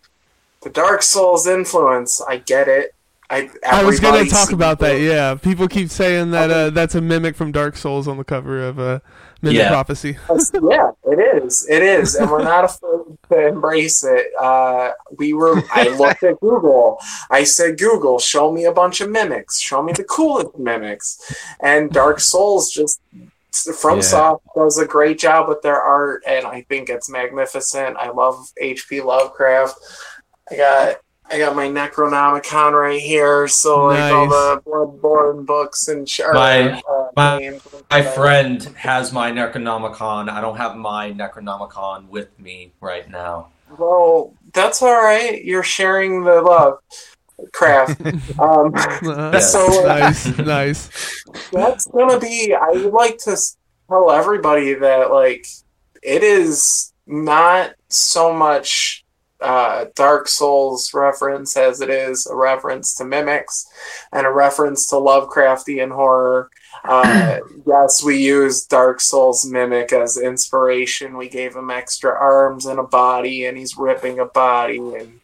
The 0.62 0.70
Dark 0.72 1.04
Souls 1.04 1.46
influence, 1.46 2.22
I 2.22 2.38
get 2.38 2.68
it. 2.68 2.94
I, 3.30 3.50
I 3.68 3.84
was 3.84 4.00
going 4.00 4.24
to 4.24 4.30
talk 4.30 4.48
sees 4.50 4.54
about 4.54 4.78
that. 4.80 5.00
Yeah, 5.00 5.34
people 5.36 5.68
keep 5.68 5.90
saying 5.90 6.30
that 6.32 6.52
Okay. 6.52 6.64
uh, 6.68 6.70
that's 6.70 6.94
a 6.94 7.02
mimic 7.02 7.36
from 7.36 7.52
Dark 7.52 7.76
Souls 7.76 8.08
on 8.08 8.18
the 8.18 8.24
cover 8.24 8.64
of 8.64 8.80
uh, 8.80 9.00
Mimic 9.42 9.58
Yeah. 9.58 9.70
Prophecy. 9.70 10.18
yeah, 10.70 10.92
it 11.06 11.44
is. 11.44 11.68
It 11.68 11.82
is, 11.82 12.14
and 12.16 12.30
we're 12.30 12.44
not 12.44 12.66
afraid 12.66 13.18
to 13.32 13.48
embrace 13.48 14.04
it. 14.04 14.28
Uh, 14.40 14.92
we 15.18 15.34
were. 15.34 15.62
I 15.72 15.88
looked 15.90 16.22
at 16.24 16.40
Google. 16.40 17.00
I 17.32 17.44
said, 17.46 17.80
Google, 17.80 18.20
show 18.20 18.52
me 18.52 18.66
a 18.66 18.72
bunch 18.72 19.02
of 19.02 19.10
mimics. 19.10 19.60
Show 19.60 19.82
me 19.82 19.94
the 19.94 20.04
coolest 20.04 20.58
mimics. 20.60 21.36
And 21.60 21.90
Dark 21.92 22.20
Souls 22.20 22.70
just 22.72 23.02
from 23.80 23.98
Yeah. 23.98 24.02
Soft 24.04 24.44
does 24.56 24.78
a 24.78 24.86
great 24.86 25.20
job 25.20 25.48
with 25.48 25.62
their 25.62 25.82
art, 25.82 26.24
and 26.28 26.46
I 26.46 26.62
think 26.70 26.90
it's 26.90 27.10
magnificent. 27.10 27.98
I 27.98 28.10
love 28.10 28.48
H.P. 28.60 29.02
Lovecraft. 29.02 29.76
I 30.52 30.56
got. 30.56 30.96
I 31.28 31.40
got 31.40 31.56
my 31.56 31.66
Necronomicon 31.66 32.80
right 32.80 33.02
here, 33.02 33.48
so 33.48 33.86
like 33.86 34.14
all 34.14 34.30
the 34.30 34.62
Bloodborne 34.64 35.44
books 35.44 35.88
and 35.88 36.08
sh- 36.08 36.22
My- 36.32 36.80
uh, 36.88 37.08
my-. 37.16 37.60
My 37.90 38.02
friend 38.04 38.62
has 38.78 39.12
my 39.12 39.32
Necronomicon. 39.32 40.30
I 40.30 40.40
don't 40.40 40.58
have 40.58 40.76
my 40.76 41.12
Necronomicon 41.12 42.10
with 42.10 42.38
me 42.40 42.74
right 42.80 43.10
now. 43.10 43.48
Well, 43.76 44.34
that's 44.54 44.84
all 44.84 44.94
right. 44.94 45.44
You're 45.44 45.64
sharing 45.64 46.24
the 46.24 46.44
love, 46.44 46.78
craft. 47.52 48.02
um, 48.40 48.74
so 49.40 49.84
uh, 49.84 49.88
nice, 49.88 50.38
nice. 50.38 51.24
that's 51.52 51.88
gonna 51.88 52.20
be. 52.20 52.54
I 52.54 52.72
would 52.72 52.94
like 52.94 53.18
to 53.20 53.38
tell 53.90 54.12
everybody 54.12 54.74
that 54.74 55.12
like 55.12 55.46
it 56.02 56.24
is 56.24 56.94
not 57.08 57.74
so 57.90 58.34
much 58.34 59.06
uh, 59.42 59.86
Dark 59.96 60.28
Souls 60.28 60.94
reference 60.94 61.58
as 61.58 61.82
it 61.82 61.90
is 61.90 62.26
a 62.26 62.36
reference 62.36 62.96
to 62.96 63.06
mimics 63.06 63.68
and 64.12 64.26
a 64.26 64.32
reference 64.32 64.88
to 64.88 64.96
Lovecraftian 64.96 65.92
horror. 65.92 66.50
Uh, 66.84 67.40
yes, 67.68 68.04
we 68.04 68.18
used 68.18 68.70
Dark 68.70 69.02
Souls 69.02 69.46
mimic 69.46 69.92
as 69.94 70.18
inspiration. 70.18 71.18
We 71.18 71.30
gave 71.30 71.56
him 71.56 71.70
extra 71.70 72.12
arms 72.12 72.66
and 72.66 72.80
a 72.80 72.84
body, 72.84 73.46
and 73.46 73.58
he's 73.58 73.78
ripping 73.78 74.20
a 74.20 74.26
body. 74.26 74.78
And 74.78 75.20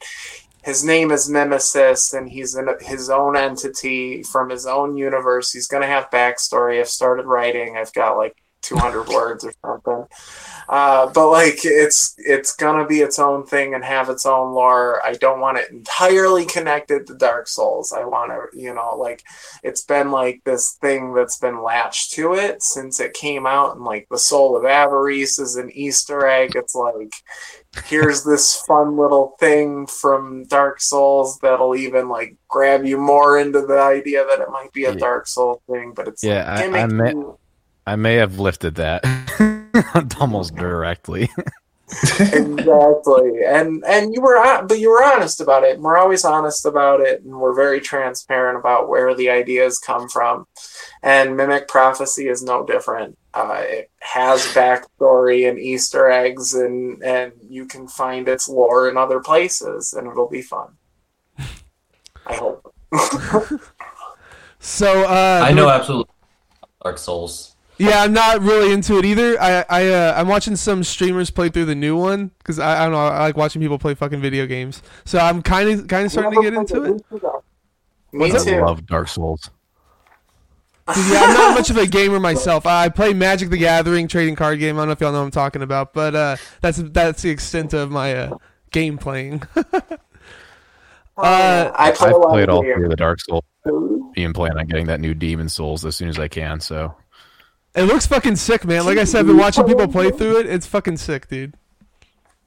his 0.64 0.84
name 0.84 1.12
is 1.12 1.30
Nemesis, 1.30 2.14
and 2.14 2.30
he's 2.30 2.56
in 2.56 2.68
his 2.82 3.10
own 3.10 3.36
entity 3.36 4.24
from 4.24 4.50
his 4.50 4.66
own 4.66 4.96
universe. 4.96 5.52
He's 5.52 5.68
gonna 5.68 5.88
have 5.88 6.10
backstory. 6.12 6.80
I've 6.80 6.90
started 6.90 7.26
writing. 7.26 7.78
I've 7.78 7.94
got 7.94 8.18
like 8.18 8.36
200 8.62 9.08
words 9.08 9.44
or 9.44 9.54
something. 9.66 10.06
Uh, 10.72 11.12
but 11.12 11.30
like 11.30 11.60
it's 11.66 12.16
it's 12.18 12.56
gonna 12.56 12.88
be 12.88 13.02
its 13.02 13.20
own 13.20 13.46
thing 13.46 13.74
and 13.74 13.84
have 13.84 14.10
its 14.10 14.26
own 14.26 14.54
lore. 14.54 15.02
I 15.06 15.16
don't 15.16 15.42
want 15.42 15.58
it 15.58 15.70
entirely 15.70 16.46
connected 16.46 17.06
to 17.08 17.14
Dark 17.14 17.50
Souls. 17.50 17.92
I 17.92 18.06
want 18.06 18.32
to, 18.32 18.58
you 18.58 18.74
know, 18.74 18.96
like 18.98 19.22
it's 19.64 19.82
been 19.84 20.12
like 20.12 20.42
this 20.46 20.78
thing 20.80 21.14
that's 21.14 21.38
been 21.38 21.62
latched 21.62 22.14
to 22.14 22.36
it 22.36 22.64
since 22.64 23.02
it 23.02 23.12
came 23.14 23.46
out, 23.46 23.76
and 23.76 23.84
like 23.84 24.08
the 24.10 24.18
Soul 24.18 24.56
of 24.56 24.64
Avarice 24.64 25.40
is 25.40 25.58
an 25.58 25.70
Easter 25.74 26.26
egg. 26.26 26.54
It's 26.56 26.74
like 26.74 27.14
here's 27.88 28.24
this 28.24 28.56
fun 28.66 28.96
little 28.96 29.36
thing 29.42 29.88
from 29.88 30.46
Dark 30.46 30.80
Souls 30.80 31.38
that'll 31.40 31.76
even 31.76 32.08
like 32.08 32.38
grab 32.48 32.86
you 32.86 32.98
more 32.98 33.38
into 33.40 33.60
the 33.60 33.78
idea 33.80 34.26
that 34.26 34.40
it 34.40 34.50
might 34.50 34.72
be 34.72 34.86
a 34.86 34.92
Yeah. 34.94 35.00
Dark 35.00 35.28
Soul 35.28 35.62
thing, 35.70 35.92
but 35.94 36.08
it's 36.08 36.24
Yeah, 36.24 36.46
I- 36.50 36.64
I 36.64 36.68
gimmicky. 36.68 36.92
met- 36.94 37.36
I 37.86 37.96
may 37.98 38.16
have 38.16 38.40
lifted 38.40 38.76
that 38.76 39.04
almost 40.20 40.56
directly. 40.56 41.30
exactly. 42.20 43.44
And 43.46 43.84
and 43.86 44.14
you 44.14 44.22
were 44.22 44.64
but 44.66 44.80
you 44.80 44.90
were 44.90 45.04
honest 45.04 45.42
about 45.42 45.64
it 45.64 45.76
and 45.76 45.84
we're 45.84 45.98
always 45.98 46.24
honest 46.24 46.66
about 46.66 47.02
it 47.02 47.22
and 47.24 47.38
we're 47.38 47.54
very 47.54 47.82
transparent 47.82 48.58
about 48.58 48.88
where 48.88 49.14
the 49.14 49.30
ideas 49.30 49.78
come 49.80 50.08
from. 50.08 50.48
And 51.04 51.36
mimic 51.36 51.68
prophecy 51.68 52.28
is 52.28 52.44
no 52.44 52.66
different. 52.66 53.18
Uh, 53.34 53.64
it 53.66 53.92
has 54.00 54.42
backstory 54.54 55.50
and 55.50 55.60
easter 55.60 56.10
eggs 56.10 56.54
and 56.54 57.04
and 57.04 57.34
you 57.42 57.66
can 57.66 57.88
find 57.88 58.28
its 58.28 58.48
lore 58.48 58.90
in 58.90 58.98
other 58.98 59.20
places 59.20 59.94
and 59.94 60.08
it'll 60.08 60.30
be 60.30 60.42
fun. 60.42 60.78
I 62.26 62.36
hope. 62.36 62.74
So 64.62 65.06
uh, 65.06 65.42
I 65.44 65.54
know 65.54 65.70
absolutely 65.70 66.14
Dark 66.84 67.00
Souls. 67.00 67.51
Yeah, 67.82 68.04
I'm 68.04 68.14
not 68.14 68.42
really 68.42 68.72
into 68.72 68.98
it 68.98 69.06
either. 69.06 69.42
I 69.42 69.66
I 69.70 69.88
uh, 69.90 70.14
I'm 70.16 70.28
watching 70.28 70.56
some 70.56 70.84
streamers 70.84 71.32
play 71.32 71.50
through 71.50 71.66
the 71.66 71.76
new 71.76 71.98
one 71.98 72.32
because 72.38 72.60
I, 72.60 72.82
I 72.82 72.84
don't 72.84 72.92
know. 72.92 73.00
I 73.00 73.20
like 73.20 73.38
watching 73.38 73.62
people 73.62 73.80
play 73.80 73.96
fucking 73.96 74.22
video 74.22 74.46
games. 74.46 74.84
So 75.06 75.18
I'm 75.18 75.42
kind 75.42 75.70
of 75.70 75.88
kind 75.88 76.06
of 76.06 76.12
starting 76.12 76.34
to 76.34 76.42
get 76.42 76.54
into 76.54 76.84
it. 76.84 77.04
me 78.12 78.32
I 78.32 78.38
too 78.38 78.62
love 78.62 78.86
Dark 78.86 79.08
Souls. 79.08 79.50
Yeah, 80.88 81.22
I'm 81.22 81.34
not 81.34 81.56
much 81.56 81.70
of 81.70 81.78
a 81.78 81.88
gamer 81.88 82.20
myself. 82.20 82.66
I 82.66 82.90
play 82.90 83.14
Magic 83.14 83.50
the 83.50 83.58
Gathering 83.58 84.08
trading 84.08 84.36
card 84.36 84.60
game. 84.60 84.76
I 84.78 84.82
don't 84.82 84.88
know 84.88 84.92
if 84.94 85.00
y'all 85.00 85.12
know 85.12 85.20
what 85.20 85.26
I'm 85.26 85.32
talking 85.32 85.62
about, 85.62 85.94
but 85.94 86.16
uh, 86.16 86.36
that's 86.60 86.78
that's 86.78 87.22
the 87.22 87.30
extent 87.30 87.74
of 87.74 87.90
my 87.90 88.14
uh, 88.16 88.38
game 88.72 88.98
playing. 88.98 89.44
Uh, 91.18 91.72
i 91.76 91.92
play 91.92 92.10
I've 92.10 92.22
played 92.22 92.50
all 92.50 92.62
three 92.64 92.86
of 92.86 92.90
the 92.90 92.96
Dark 92.96 93.20
Souls. 93.20 93.44
Ooh. 93.68 94.12
Being 94.16 94.34
plan 94.34 94.58
on 94.58 94.66
getting 94.66 94.88
that 94.88 95.00
new 95.00 95.14
Demon 95.14 95.50
Souls 95.50 95.86
as 95.86 95.96
soon 95.96 96.10
as 96.10 96.18
I 96.18 96.28
can. 96.28 96.60
So 96.60 96.96
it 97.76 97.84
looks 97.84 98.06
fucking 98.06 98.36
sick, 98.36 98.66
man. 98.66 98.86
Like 98.86 98.98
I 98.98 99.06
said, 99.06 99.22
I've 99.22 99.28
been 99.28 99.38
watching 99.38 99.66
people 99.66 99.88
play 99.88 100.12
through 100.12 100.40
it. 100.40 100.46
It's 100.48 100.68
fucking 100.68 100.98
sick, 100.98 101.28
dude. 101.28 101.56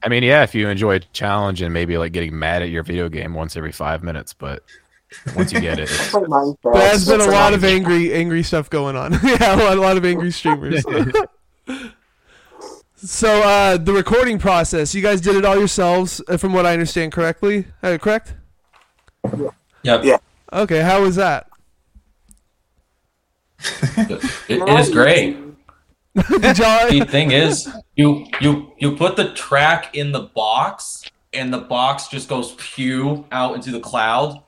I 0.02 0.08
mean, 0.08 0.22
yeah, 0.22 0.42
if 0.42 0.54
you 0.54 0.68
enjoy 0.68 0.96
a 0.96 1.00
challenge 1.00 1.62
and 1.62 1.72
maybe 1.72 1.96
like 1.96 2.12
getting 2.12 2.38
mad 2.38 2.60
at 2.60 2.68
your 2.68 2.82
video 2.82 3.08
game 3.08 3.32
once 3.32 3.56
every 3.56 3.72
five 3.72 4.02
minutes, 4.02 4.34
but 4.34 4.62
once 5.34 5.50
you 5.50 5.60
get 5.60 5.78
it, 5.78 5.90
it's, 5.90 6.12
There 6.62 6.74
has 6.74 7.08
been 7.08 7.22
a 7.22 7.26
lot 7.26 7.54
of 7.54 7.64
angry 7.64 8.12
angry 8.12 8.42
stuff 8.42 8.68
going 8.68 8.96
on. 8.96 9.12
yeah, 9.24 9.54
a 9.54 9.56
lot, 9.56 9.78
a 9.78 9.80
lot 9.80 9.96
of 9.96 10.04
angry 10.04 10.30
streamers. 10.30 10.84
so 12.96 13.42
uh, 13.42 13.78
the 13.78 13.92
recording 13.94 14.38
process, 14.38 14.94
you 14.94 15.00
guys 15.00 15.22
did 15.22 15.36
it 15.36 15.44
all 15.46 15.56
yourselves, 15.56 16.20
uh, 16.28 16.36
from 16.36 16.52
what 16.52 16.66
I 16.66 16.74
understand 16.74 17.12
correctly. 17.12 17.64
Uh, 17.82 17.96
correct? 17.96 18.34
Yep. 19.84 20.04
Yeah. 20.04 20.18
Okay, 20.52 20.82
how 20.82 21.00
was 21.00 21.16
that? 21.16 21.48
It, 23.60 24.24
it 24.48 24.68
is 24.68 24.90
great. 24.90 25.38
The 26.14 27.06
thing 27.10 27.32
is, 27.32 27.68
you 27.96 28.26
you 28.40 28.72
you 28.78 28.94
put 28.96 29.16
the 29.16 29.32
track 29.34 29.96
in 29.96 30.12
the 30.12 30.20
box, 30.20 31.02
and 31.32 31.52
the 31.52 31.58
box 31.58 32.06
just 32.06 32.28
goes 32.28 32.54
pew 32.56 33.26
out 33.32 33.56
into 33.56 33.72
the 33.72 33.80
cloud, 33.80 34.40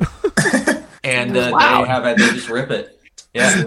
and 1.04 1.36
uh, 1.36 1.50
Wow. 1.52 1.82
they 1.82 1.88
have 1.88 2.06
it. 2.06 2.16
They 2.16 2.30
just 2.30 2.48
rip 2.48 2.70
it. 2.70 2.98
Yeah. 3.34 3.64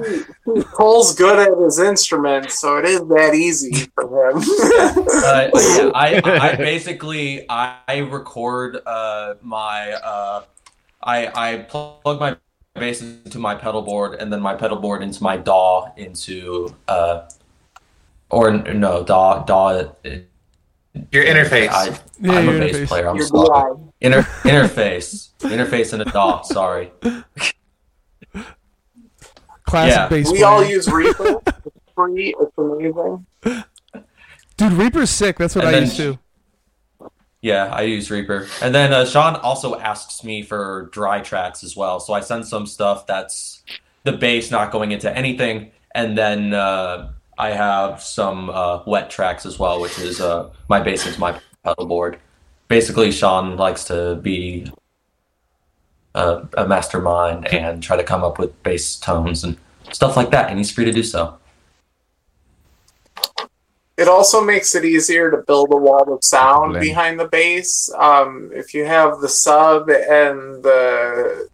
Cole's 0.73 1.15
good 1.15 1.39
at 1.39 1.57
his 1.57 1.79
instrument, 1.79 2.51
so 2.51 2.77
it 2.77 2.85
is 2.85 2.99
that 3.07 3.33
easy 3.33 3.87
for 3.95 4.29
him. 4.29 4.37
Uh, 4.37 5.49
yeah, 5.53 5.91
I, 5.93 6.21
I 6.51 6.55
basically 6.55 7.45
I 7.49 7.97
record 8.11 8.79
uh, 8.85 9.35
my 9.41 9.91
uh, 9.93 10.43
I 11.01 11.27
I 11.27 11.57
plug 11.59 12.19
my 12.19 12.37
bass 12.75 13.01
into 13.01 13.39
my 13.39 13.55
pedal 13.55 13.81
board 13.81 14.15
and 14.21 14.31
then 14.31 14.41
my 14.41 14.53
pedal 14.53 14.77
board 14.77 15.01
into 15.01 15.23
my 15.23 15.37
DAW 15.37 15.91
into 15.97 16.75
uh, 16.87 17.27
or 18.29 18.51
no 18.51 19.03
DAW 19.03 19.43
DAW. 19.43 19.91
Your 21.11 21.25
interface. 21.25 21.69
I, 21.69 21.97
Yeah, 22.21 22.31
I'm 22.33 22.49
a 22.49 22.59
bass 22.59 22.75
interface. 22.75 22.87
player. 22.87 23.09
I'm 23.09 23.15
Your 23.17 23.25
sorry. 23.27 23.75
DI. 23.75 23.81
Inter, 24.01 24.21
interface 24.43 25.29
interface 25.39 25.93
in 25.93 26.01
a 26.01 26.05
DAW. 26.05 26.41
Sorry. 26.43 26.91
Classic 29.63 29.95
Yeah. 29.97 30.07
bass 30.09 30.31
We 30.31 30.37
player. 30.39 30.45
all 30.47 30.63
use 30.63 30.87
Reaper. 30.91 31.41
It's 31.47 31.93
free. 31.95 32.35
It's 32.39 32.57
amazing. 32.57 33.25
Dude, 34.57 34.73
Reaper's 34.73 35.09
sick. 35.09 35.37
That's 35.37 35.55
what 35.55 35.65
And 35.65 35.75
I 35.75 35.79
then- 35.79 35.83
used 35.89 35.97
to. 35.97 36.19
Yeah, 37.45 37.67
I 37.67 37.83
use 37.83 38.09
Reaper. 38.09 38.47
And 38.59 38.73
then 38.73 38.91
uh, 38.91 39.05
Sean 39.05 39.35
also 39.35 39.77
asks 39.77 40.23
me 40.23 40.41
for 40.41 40.89
dry 40.91 41.21
tracks 41.21 41.63
as 41.63 41.77
well. 41.77 41.99
So 41.99 42.11
I 42.11 42.21
send 42.21 42.47
some 42.47 42.65
stuff 42.65 43.05
that's 43.05 43.61
the 44.03 44.13
bass 44.13 44.49
not 44.49 44.71
going 44.71 44.91
into 44.91 45.15
anything. 45.15 45.69
And 45.93 46.17
then 46.17 46.55
uh, 46.55 47.11
I 47.37 47.51
have 47.51 48.01
some 48.01 48.49
uh, 48.49 48.81
wet 48.87 49.11
tracks 49.11 49.45
as 49.45 49.59
well, 49.59 49.79
which 49.79 49.99
is 49.99 50.19
uh, 50.19 50.49
my 50.69 50.81
bass 50.81 51.05
into 51.05 51.19
my 51.19 51.39
pedal 51.63 51.85
board. 51.85 52.17
Basically, 52.67 53.11
Sean 53.11 53.57
likes 53.57 53.83
to 53.83 54.15
be 54.23 54.71
a, 56.15 56.47
a 56.57 56.67
mastermind 56.67 57.47
and 57.53 57.83
try 57.83 57.95
to 57.95 58.03
come 58.03 58.23
up 58.23 58.39
with 58.39 58.63
bass 58.63 58.95
tones 58.95 59.43
and 59.43 59.55
stuff 59.91 60.17
like 60.17 60.31
that. 60.31 60.49
And 60.49 60.57
he's 60.57 60.71
free 60.71 60.85
to 60.85 60.91
do 60.91 61.03
so. 61.03 61.37
It 63.97 64.09
also 64.09 64.43
makes 64.43 64.75
it 64.75 64.83
easier 64.83 65.31
to 65.31 65.43
build 65.47 65.71
a 65.71 65.77
wall 65.77 66.13
of 66.13 66.23
sound 66.23 66.71
Blend. 66.71 66.83
behind 66.83 67.19
the 67.19 67.29
bass. 67.29 67.89
Um, 67.97 68.51
if 68.53 68.73
you 68.73 68.83
have 68.85 69.21
the 69.21 69.29
sub 69.29 69.89
and 69.89 70.61
the 70.63 71.47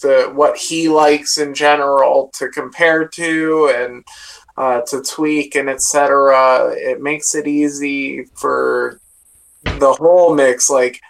the 0.00 0.30
what 0.32 0.56
he 0.56 0.88
likes 0.88 1.38
in 1.38 1.54
general 1.54 2.30
to 2.34 2.48
compare 2.50 3.08
to 3.08 3.72
and 3.74 4.04
uh, 4.56 4.82
to 4.82 5.02
tweak 5.02 5.56
and 5.56 5.68
etc., 5.68 6.72
it 6.76 7.00
makes 7.02 7.34
it 7.34 7.48
easy 7.48 8.24
for 8.36 9.00
the 9.64 9.92
whole 9.92 10.34
mix. 10.34 10.70
Like 10.70 11.00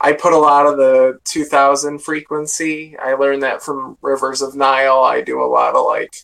I 0.00 0.12
put 0.12 0.32
a 0.32 0.38
lot 0.38 0.66
of 0.66 0.76
the 0.76 1.18
2000 1.24 1.98
frequency. 1.98 2.96
I 2.98 3.14
learned 3.14 3.42
that 3.42 3.62
from 3.62 3.98
Rivers 4.00 4.42
of 4.42 4.54
Nihil. 4.54 5.00
I 5.02 5.22
do 5.22 5.42
a 5.42 5.46
lot 5.46 5.74
of 5.74 5.84
like 5.86 6.14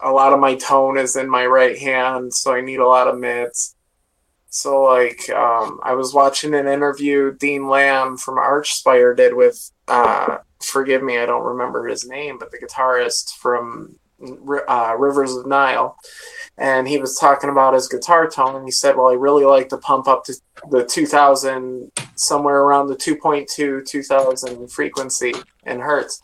a 0.00 0.10
lot 0.10 0.32
of 0.32 0.40
my 0.40 0.54
tone 0.54 0.98
is 0.98 1.16
in 1.16 1.28
my 1.28 1.46
right 1.46 1.78
hand, 1.78 2.32
so 2.34 2.52
I 2.52 2.60
need 2.60 2.80
a 2.80 2.86
lot 2.86 3.08
of 3.08 3.18
mids. 3.18 3.74
So 4.48 4.82
like 4.82 5.28
um, 5.30 5.80
I 5.82 5.94
was 5.94 6.14
watching 6.14 6.54
an 6.54 6.66
interview 6.66 7.34
Dean 7.36 7.68
Lamb 7.68 8.16
from 8.16 8.36
Archspire 8.36 9.16
did 9.16 9.34
with 9.34 9.70
uh, 9.88 10.38
forgive 10.62 11.02
me, 11.02 11.18
I 11.18 11.26
don't 11.26 11.44
remember 11.44 11.86
his 11.86 12.06
name, 12.06 12.38
but 12.38 12.50
the 12.50 12.58
guitarist 12.58 13.36
from 13.36 13.96
uh, 14.68 14.94
Rivers 14.98 15.34
of 15.34 15.46
Nihil, 15.46 15.96
and 16.56 16.88
he 16.88 16.98
was 16.98 17.18
talking 17.18 17.50
about 17.50 17.74
his 17.74 17.88
guitar 17.88 18.28
tone, 18.28 18.56
and 18.56 18.64
he 18.64 18.70
said, 18.70 18.96
"Well, 18.96 19.08
I 19.08 19.14
really 19.14 19.44
like 19.44 19.68
to 19.70 19.78
pump 19.78 20.08
up 20.08 20.24
to 20.24 20.34
the 20.70 20.84
2000, 20.84 21.92
somewhere 22.16 22.62
around 22.62 22.88
the 22.88 22.96
2.2 22.96 23.86
2000 23.86 24.68
frequency 24.70 25.32
in 25.64 25.80
hertz 25.80 26.20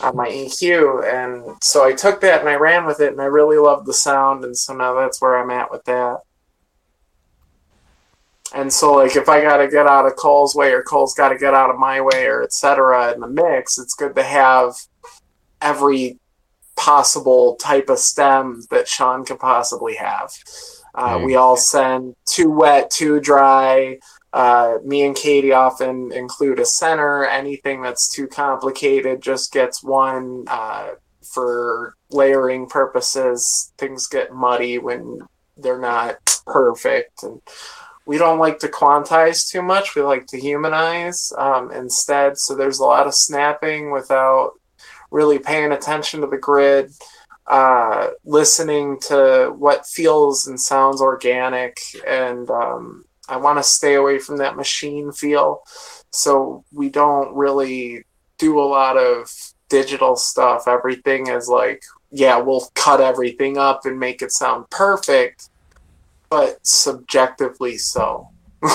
on 0.00 0.16
my 0.16 0.28
EQ." 0.28 1.04
And 1.04 1.62
so 1.62 1.84
I 1.84 1.92
took 1.92 2.20
that 2.22 2.40
and 2.40 2.48
I 2.48 2.54
ran 2.54 2.86
with 2.86 3.00
it, 3.00 3.12
and 3.12 3.20
I 3.20 3.26
really 3.26 3.58
loved 3.58 3.86
the 3.86 3.94
sound, 3.94 4.44
and 4.44 4.56
so 4.56 4.74
now 4.74 4.94
that's 4.94 5.20
where 5.20 5.38
I'm 5.38 5.50
at 5.50 5.70
with 5.70 5.84
that. 5.84 6.18
And 8.54 8.72
so, 8.72 8.94
like, 8.94 9.14
if 9.14 9.28
I 9.28 9.42
got 9.42 9.58
to 9.58 9.68
get 9.68 9.86
out 9.86 10.06
of 10.06 10.16
Cole's 10.16 10.54
way 10.54 10.72
or 10.72 10.82
Cole's 10.82 11.14
got 11.14 11.28
to 11.28 11.38
get 11.38 11.54
out 11.54 11.70
of 11.70 11.78
my 11.78 12.00
way 12.00 12.26
or 12.26 12.42
etc. 12.42 13.12
in 13.12 13.20
the 13.20 13.28
mix, 13.28 13.78
it's 13.78 13.94
good 13.94 14.16
to 14.16 14.22
have 14.22 14.74
every 15.60 16.18
possible 16.76 17.56
type 17.56 17.88
of 17.90 17.98
stem 17.98 18.62
that 18.70 18.88
Sean 18.88 19.24
could 19.24 19.38
possibly 19.38 19.96
have. 19.96 20.30
Uh, 20.94 21.20
we 21.22 21.36
all 21.36 21.56
send 21.56 22.14
too 22.24 22.50
wet, 22.50 22.90
too 22.90 23.20
dry. 23.20 23.98
Uh, 24.38 24.78
me 24.84 25.04
and 25.04 25.16
Katie 25.16 25.50
often 25.52 26.12
include 26.12 26.60
a 26.60 26.64
center. 26.64 27.26
Anything 27.26 27.82
that's 27.82 28.08
too 28.08 28.28
complicated 28.28 29.20
just 29.20 29.52
gets 29.52 29.82
one. 29.82 30.44
Uh, 30.46 30.90
for 31.34 31.94
layering 32.10 32.68
purposes, 32.68 33.72
things 33.78 34.06
get 34.06 34.32
muddy 34.32 34.78
when 34.78 35.18
they're 35.56 35.80
not 35.80 36.40
perfect. 36.46 37.22
And 37.24 37.42
we 38.06 38.16
don't 38.16 38.38
like 38.38 38.60
to 38.60 38.68
quantize 38.68 39.50
too 39.50 39.60
much. 39.60 39.96
We 39.96 40.02
like 40.02 40.26
to 40.28 40.40
humanize 40.40 41.32
um, 41.36 41.72
instead. 41.72 42.38
So 42.38 42.54
there's 42.54 42.78
a 42.78 42.84
lot 42.84 43.08
of 43.08 43.14
snapping 43.14 43.90
without 43.90 44.52
really 45.10 45.38
paying 45.38 45.72
attention 45.72 46.20
to 46.20 46.28
the 46.28 46.38
grid, 46.38 46.92
uh, 47.48 48.10
listening 48.24 49.00
to 49.08 49.52
what 49.56 49.84
feels 49.84 50.46
and 50.46 50.60
sounds 50.60 51.00
organic. 51.00 51.78
And 52.06 52.48
um, 52.50 53.04
I 53.28 53.36
want 53.36 53.58
to 53.58 53.62
stay 53.62 53.94
away 53.94 54.18
from 54.18 54.38
that 54.38 54.56
machine 54.56 55.12
feel. 55.12 55.62
So 56.10 56.64
we 56.72 56.88
don't 56.88 57.34
really 57.34 58.04
do 58.38 58.58
a 58.60 58.62
lot 58.64 58.96
of 58.96 59.32
digital 59.68 60.16
stuff. 60.16 60.66
Everything 60.66 61.26
is 61.28 61.48
like, 61.48 61.82
yeah, 62.10 62.38
we'll 62.38 62.68
cut 62.74 63.00
everything 63.00 63.58
up 63.58 63.84
and 63.84 63.98
make 63.98 64.22
it 64.22 64.32
sound 64.32 64.68
perfect, 64.70 65.50
but 66.30 66.58
subjectively 66.66 67.76
so. 67.76 68.28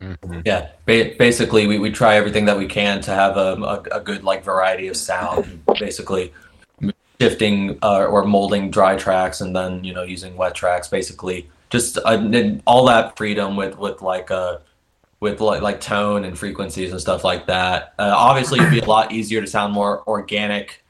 Mhm. 0.00 0.42
Yeah, 0.46 0.68
ba- 0.86 1.14
basically, 1.18 1.66
we, 1.66 1.78
we 1.78 1.90
try 1.90 2.16
everything 2.16 2.46
that 2.46 2.56
we 2.56 2.66
can 2.66 3.02
to 3.02 3.10
have 3.10 3.36
a, 3.36 3.54
a, 3.92 3.98
a 3.98 4.00
good 4.00 4.24
like 4.24 4.42
variety 4.42 4.88
of 4.88 4.96
sound. 4.96 5.62
Basically, 5.78 6.32
shifting 7.20 7.78
uh, 7.82 8.06
or 8.06 8.24
molding 8.24 8.70
dry 8.70 8.96
tracks 8.96 9.42
and 9.42 9.54
then 9.54 9.84
you 9.84 9.92
know 9.92 10.02
using 10.02 10.36
wet 10.36 10.54
tracks. 10.54 10.88
Basically, 10.88 11.50
just 11.70 11.98
uh, 12.04 12.52
all 12.66 12.84
that 12.86 13.16
freedom 13.16 13.56
with 13.56 13.78
with 13.78 14.02
like 14.02 14.30
uh 14.30 14.58
with 15.20 15.40
like 15.40 15.62
like 15.62 15.80
tone 15.80 16.24
and 16.24 16.38
frequencies 16.38 16.90
and 16.90 17.00
stuff 17.00 17.24
like 17.24 17.46
that. 17.46 17.94
Uh, 17.98 18.12
obviously, 18.14 18.58
it'd 18.58 18.70
be 18.70 18.80
a 18.80 18.84
lot 18.84 19.12
easier 19.12 19.40
to 19.40 19.46
sound 19.46 19.72
more 19.72 20.02
organic 20.08 20.82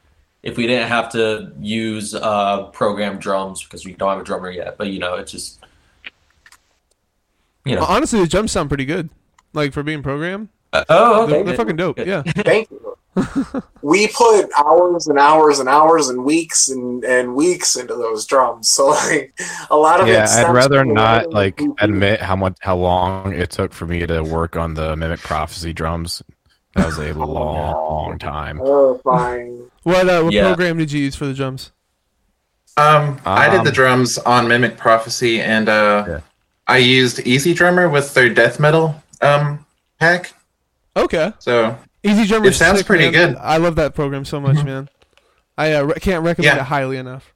if 0.43 0.57
we 0.57 0.65
didn't 0.65 0.87
have 0.87 1.11
to 1.11 1.51
use 1.59 2.15
uh 2.15 2.63
programmed 2.73 3.21
drums 3.21 3.63
because 3.63 3.85
we 3.85 3.93
don't 3.93 4.09
have 4.09 4.19
a 4.19 4.23
drummer 4.23 4.49
yet. 4.49 4.77
But 4.77 4.87
you 4.87 4.99
know, 4.99 5.15
it's 5.15 5.31
just 5.31 5.59
you 7.65 7.75
know. 7.75 7.83
Honestly, 7.83 8.19
the 8.19 8.27
drums 8.27 8.51
sound 8.51 8.69
pretty 8.69 8.85
good. 8.85 9.09
Like 9.53 9.73
for 9.73 9.83
being 9.83 10.01
programmed, 10.01 10.47
Uh, 10.73 10.85
oh, 10.89 11.23
okay. 11.23 11.33
they're, 11.33 11.43
they're 11.43 11.57
fucking 11.57 11.75
dope. 11.75 11.97
Good. 11.97 12.07
Yeah. 12.07 12.23
Thank 12.23 12.71
you. 12.71 12.90
we 13.81 14.07
put 14.07 14.49
hours 14.57 15.07
and 15.07 15.19
hours 15.19 15.59
and 15.59 15.67
hours 15.67 16.07
and 16.09 16.23
weeks 16.23 16.69
and, 16.69 17.03
and 17.03 17.35
weeks 17.35 17.75
into 17.75 17.93
those 17.95 18.25
drums. 18.25 18.69
So 18.69 18.87
like 18.87 19.37
a 19.69 19.75
lot 19.75 19.99
of 19.99 20.07
Yeah, 20.07 20.23
it 20.23 20.45
I'd 20.47 20.53
rather 20.53 20.85
not 20.85 21.29
like 21.31 21.59
we- 21.59 21.71
admit 21.79 22.21
how 22.21 22.35
much 22.35 22.57
how 22.61 22.77
long 22.77 23.33
it 23.33 23.49
took 23.51 23.73
for 23.73 23.85
me 23.85 24.05
to 24.07 24.21
work 24.23 24.55
on 24.55 24.73
the 24.75 24.95
Mimic 24.95 25.19
Prophecy 25.19 25.73
drums. 25.73 26.21
That 26.75 26.85
was 26.85 26.97
a 26.99 27.13
long 27.13 28.17
time. 28.19 28.57
horrifying. 28.57 29.67
What 29.83 30.07
uh, 30.07 30.21
what 30.21 30.31
Yeah. 30.33 30.43
program 30.47 30.77
did 30.77 30.91
you 30.91 31.01
use 31.01 31.15
for 31.15 31.25
the 31.25 31.33
drums? 31.33 31.71
Um, 32.77 33.19
I 33.25 33.49
did 33.49 33.63
the 33.63 33.69
Um, 33.69 33.73
drums 33.73 34.17
on 34.19 34.47
Mimic 34.47 34.77
Prophecy, 34.77 35.41
and 35.41 35.67
uh, 35.67 36.05
Yeah. 36.07 36.19
I 36.67 36.77
used 36.77 37.17
EZdrummer 37.17 37.91
with 37.91 38.13
their 38.13 38.29
death 38.29 38.59
metal 38.59 39.03
um 39.21 39.65
pack. 39.99 40.33
Okay. 40.95 41.33
So 41.39 41.75
EZdrummer. 42.03 42.47
It 42.47 42.53
sounds 42.55 42.83
pretty 42.83 43.11
good. 43.11 43.35
I 43.37 43.57
love 43.57 43.75
that 43.75 43.93
program 43.93 44.25
so 44.25 44.39
much, 44.39 44.63
man. 44.63 44.89
I 45.57 45.73
uh, 45.73 45.83
re- 45.83 45.93
can't 45.99 46.23
recommend 46.23 46.55
Yeah. 46.57 46.61
it 46.61 46.65
highly 46.67 46.97
enough. 46.97 47.33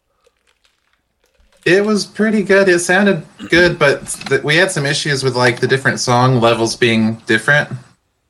it 1.66 1.84
was 1.86 2.05
pretty 2.05 2.43
good. 2.43 2.68
It 2.70 2.80
sounded 2.80 3.26
good, 3.49 3.78
but 3.80 4.07
th- 4.28 4.43
we 4.43 4.55
had 4.55 4.72
some 4.72 4.86
issues 4.86 5.24
with 5.24 5.36
like 5.36 5.59
the 5.59 5.68
different 5.68 5.99
song 5.99 6.39
levels 6.39 6.76
being 6.76 7.16
different. 7.28 7.70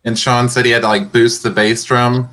And 0.03 0.17
Sean 0.17 0.49
said 0.49 0.65
he 0.65 0.71
had 0.71 0.81
to 0.83 0.87
like 0.87 1.11
boost 1.11 1.43
the 1.43 1.49
bass 1.49 1.83
drum. 1.83 2.29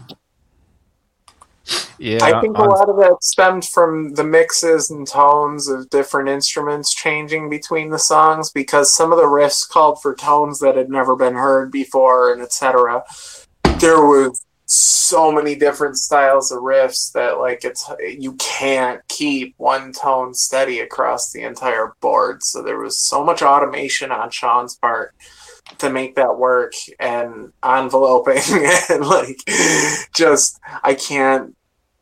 Yeah, 1.98 2.18
I 2.24 2.40
think 2.40 2.58
a 2.58 2.62
lot 2.62 2.88
of 2.88 2.96
that 2.96 3.18
stemmed 3.22 3.64
from 3.64 4.14
the 4.14 4.24
mixes 4.24 4.90
and 4.90 5.06
tones 5.06 5.68
of 5.68 5.88
different 5.90 6.28
instruments 6.28 6.92
changing 6.92 7.48
between 7.48 7.90
the 7.90 7.98
songs 7.98 8.50
because 8.50 8.92
some 8.92 9.12
of 9.12 9.18
the 9.18 9.24
riffs 9.24 9.68
called 9.68 10.02
for 10.02 10.12
tones 10.14 10.58
that 10.58 10.76
had 10.76 10.90
never 10.90 11.14
been 11.14 11.34
heard 11.34 11.70
before 11.70 12.32
and 12.32 12.42
etc. 12.42 13.04
There 13.82 14.00
was 14.00 14.44
so 14.64 15.30
many 15.30 15.54
different 15.54 15.98
styles 15.98 16.50
of 16.50 16.60
riffs 16.60 17.12
that 17.12 17.38
like 17.38 17.64
it's 17.64 17.90
you 18.00 18.34
can't 18.34 19.06
keep 19.08 19.54
one 19.58 19.92
tone 19.92 20.32
steady 20.32 20.80
across 20.80 21.32
the 21.32 21.42
entire 21.42 21.92
board. 22.00 22.42
So 22.42 22.62
there 22.62 22.78
was 22.78 22.98
so 22.98 23.22
much 23.24 23.42
automation 23.42 24.10
on 24.10 24.30
Sean's 24.30 24.76
part 24.76 25.14
to 25.78 25.90
make 25.90 26.14
that 26.14 26.38
work 26.38 26.72
and 26.98 27.52
enveloping 27.62 28.40
and 28.88 29.04
like 29.04 29.40
just 30.14 30.58
I 30.82 30.94
can't 30.94 31.54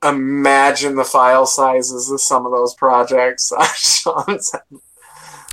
imagine 0.02 0.96
the 0.96 1.04
file 1.04 1.46
sizes 1.46 2.10
of 2.10 2.20
some 2.20 2.46
of 2.46 2.52
those 2.52 2.74
projects. 2.74 3.52
Sean's 3.74 4.52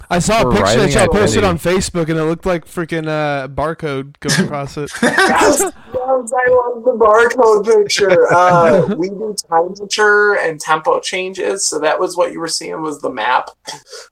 I 0.10 0.20
saw 0.20 0.48
a 0.48 0.52
picture 0.52 0.78
that 0.78 0.94
y'all 0.94 1.04
I 1.04 1.08
posted 1.08 1.44
on 1.44 1.58
Facebook, 1.58 2.10
and 2.10 2.18
it 2.18 2.24
looked 2.24 2.46
like 2.46 2.66
freaking 2.66 3.08
uh, 3.08 3.48
barcode 3.50 4.18
going 4.20 4.46
across 4.46 4.78
it. 4.78 4.90
yes, 5.04 5.60
yes, 5.60 5.74
I 5.94 6.50
love 6.50 6.84
the 6.86 6.96
barcode 6.98 7.66
picture. 7.66 8.32
Uh, 8.32 8.96
we 8.98 9.10
do 9.10 9.36
temperature 9.50 10.38
and 10.38 10.62
tempo 10.62 11.02
changes, 11.02 11.68
so 11.68 11.80
that 11.80 12.00
was 12.00 12.16
what 12.16 12.32
you 12.32 12.40
were 12.40 12.48
seeing 12.48 12.82
was 12.82 13.02
the 13.02 13.10
map. 13.10 13.50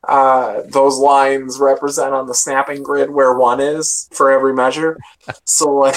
Uh, 0.07 0.63
those 0.67 0.97
lines 0.97 1.59
represent 1.59 2.13
on 2.13 2.27
the 2.27 2.35
snapping 2.35 2.83
grid 2.83 3.09
where 3.09 3.33
one 3.33 3.61
is 3.61 4.09
for 4.11 4.31
every 4.31 4.53
measure. 4.53 4.99
So 5.45 5.73
like 5.73 5.95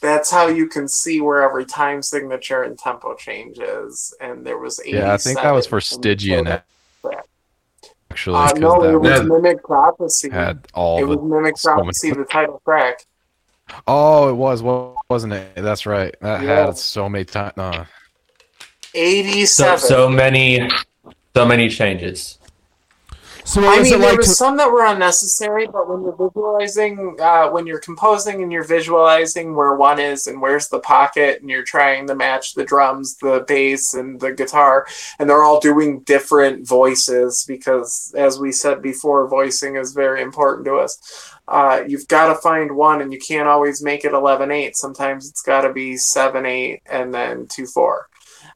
that's 0.00 0.30
how 0.30 0.48
you 0.48 0.66
can 0.66 0.88
see 0.88 1.20
where 1.20 1.42
every 1.42 1.64
time 1.64 2.02
signature 2.02 2.62
and 2.62 2.76
tempo 2.76 3.14
changes. 3.14 4.14
And 4.20 4.44
there 4.44 4.58
was 4.58 4.80
yeah, 4.84 5.12
I 5.12 5.16
think 5.16 5.38
that 5.38 5.52
was 5.52 5.66
for 5.66 5.80
Stygian 5.80 6.46
so 6.46 6.62
actually. 8.10 8.36
Uh, 8.36 8.48
'cause 8.50 8.58
no, 8.58 8.82
that 8.82 8.94
it 8.94 8.98
was 8.98 9.22
Mimic 9.22 9.62
Prophecy. 9.64 10.30
had 10.30 10.66
all 10.74 10.98
It 10.98 11.02
the 11.02 11.06
was 11.16 11.18
Mimic 11.30 11.56
Prophecy, 11.62 12.10
the 12.12 12.24
title 12.24 12.60
track. 12.64 13.04
Oh, 13.86 14.28
it 14.28 14.32
was, 14.34 14.62
wa- 14.62 14.94
wasn't 15.08 15.32
it? 15.34 15.52
That's 15.56 15.86
right. 15.86 16.14
That 16.20 16.42
Yeah. 16.42 16.66
had 16.66 16.76
so 16.76 17.08
many 17.08 17.24
times. 17.24 17.52
Uh, 17.56 17.84
So, 18.92 18.98
87. 18.98 19.78
so 19.78 20.08
many, 20.08 20.68
so 21.36 21.46
many 21.46 21.68
changes. 21.68 22.39
So 23.50 23.64
I 23.66 23.82
mean, 23.82 23.98
there 23.98 24.10
like? 24.10 24.18
was 24.18 24.28
to- 24.28 24.34
some 24.34 24.56
that 24.58 24.70
were 24.70 24.84
unnecessary, 24.86 25.66
but 25.66 25.88
when 25.88 26.02
you're 26.04 26.14
visualizing, 26.14 27.16
uh, 27.20 27.48
when 27.48 27.66
you're 27.66 27.80
composing 27.80 28.44
and 28.44 28.52
you're 28.52 28.62
visualizing 28.62 29.56
where 29.56 29.74
one 29.74 29.98
is 29.98 30.28
and 30.28 30.40
where's 30.40 30.68
the 30.68 30.78
pocket, 30.78 31.40
and 31.40 31.50
you're 31.50 31.64
trying 31.64 32.06
to 32.06 32.14
match 32.14 32.54
the 32.54 32.64
drums, 32.64 33.16
the 33.16 33.44
bass, 33.48 33.92
and 33.92 34.20
the 34.20 34.30
guitar, 34.30 34.86
and 35.18 35.28
they're 35.28 35.42
all 35.42 35.58
doing 35.58 35.98
different 36.02 36.64
voices 36.64 37.44
because, 37.48 38.14
as 38.16 38.38
we 38.38 38.52
said 38.52 38.80
before, 38.82 39.26
voicing 39.26 39.74
is 39.74 39.94
very 39.94 40.22
important 40.22 40.64
to 40.66 40.76
us. 40.76 41.32
Uh, 41.48 41.82
you've 41.88 42.06
got 42.06 42.28
to 42.32 42.36
find 42.36 42.76
one, 42.76 43.00
and 43.00 43.12
you 43.12 43.18
can't 43.18 43.48
always 43.48 43.82
make 43.82 44.04
it 44.04 44.12
11 44.12 44.52
8. 44.52 44.76
Sometimes 44.76 45.28
it's 45.28 45.42
got 45.42 45.62
to 45.62 45.72
be 45.72 45.96
7 45.96 46.46
8 46.46 46.82
and 46.86 47.12
then 47.12 47.48
2 47.48 47.66
4 47.66 48.06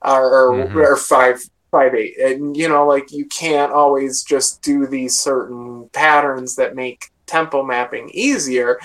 or, 0.05 0.13
or, 0.53 0.53
Mhm. 0.53 0.77
or 0.77 0.97
5 0.97 1.43
five 1.75 1.93
eight 1.93 2.17
and 2.21 2.57
you 2.57 2.69
know 2.69 2.87
like 2.87 3.11
you 3.11 3.27
can't 3.27 3.73
always 3.73 4.23
just 4.23 4.63
do 4.63 4.87
these 4.87 5.19
certain 5.19 5.91
patterns 5.93 6.55
that 6.55 6.77
make 6.77 7.11
tempo 7.27 7.65
mapping 7.65 8.09
easier. 8.15 8.79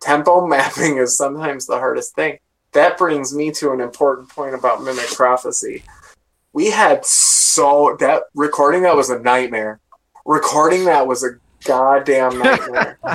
Tempo 0.00 0.46
mapping 0.46 0.98
is 0.98 1.16
sometimes 1.16 1.66
the 1.66 1.78
hardest 1.78 2.14
thing. 2.14 2.38
That 2.72 2.98
brings 2.98 3.34
me 3.34 3.50
to 3.52 3.72
an 3.72 3.80
important 3.80 4.28
point 4.28 4.54
about 4.54 4.82
mimic 4.82 5.10
prophecy. 5.12 5.82
We 6.52 6.70
had 6.70 7.06
so 7.06 7.96
that 8.00 8.24
recording 8.34 8.82
that 8.82 8.96
was 8.96 9.08
a 9.08 9.18
nightmare. 9.18 9.80
Recording 10.26 10.84
that 10.84 11.06
was 11.06 11.24
a 11.24 11.38
goddamn 11.64 12.38
nightmare 12.38 12.98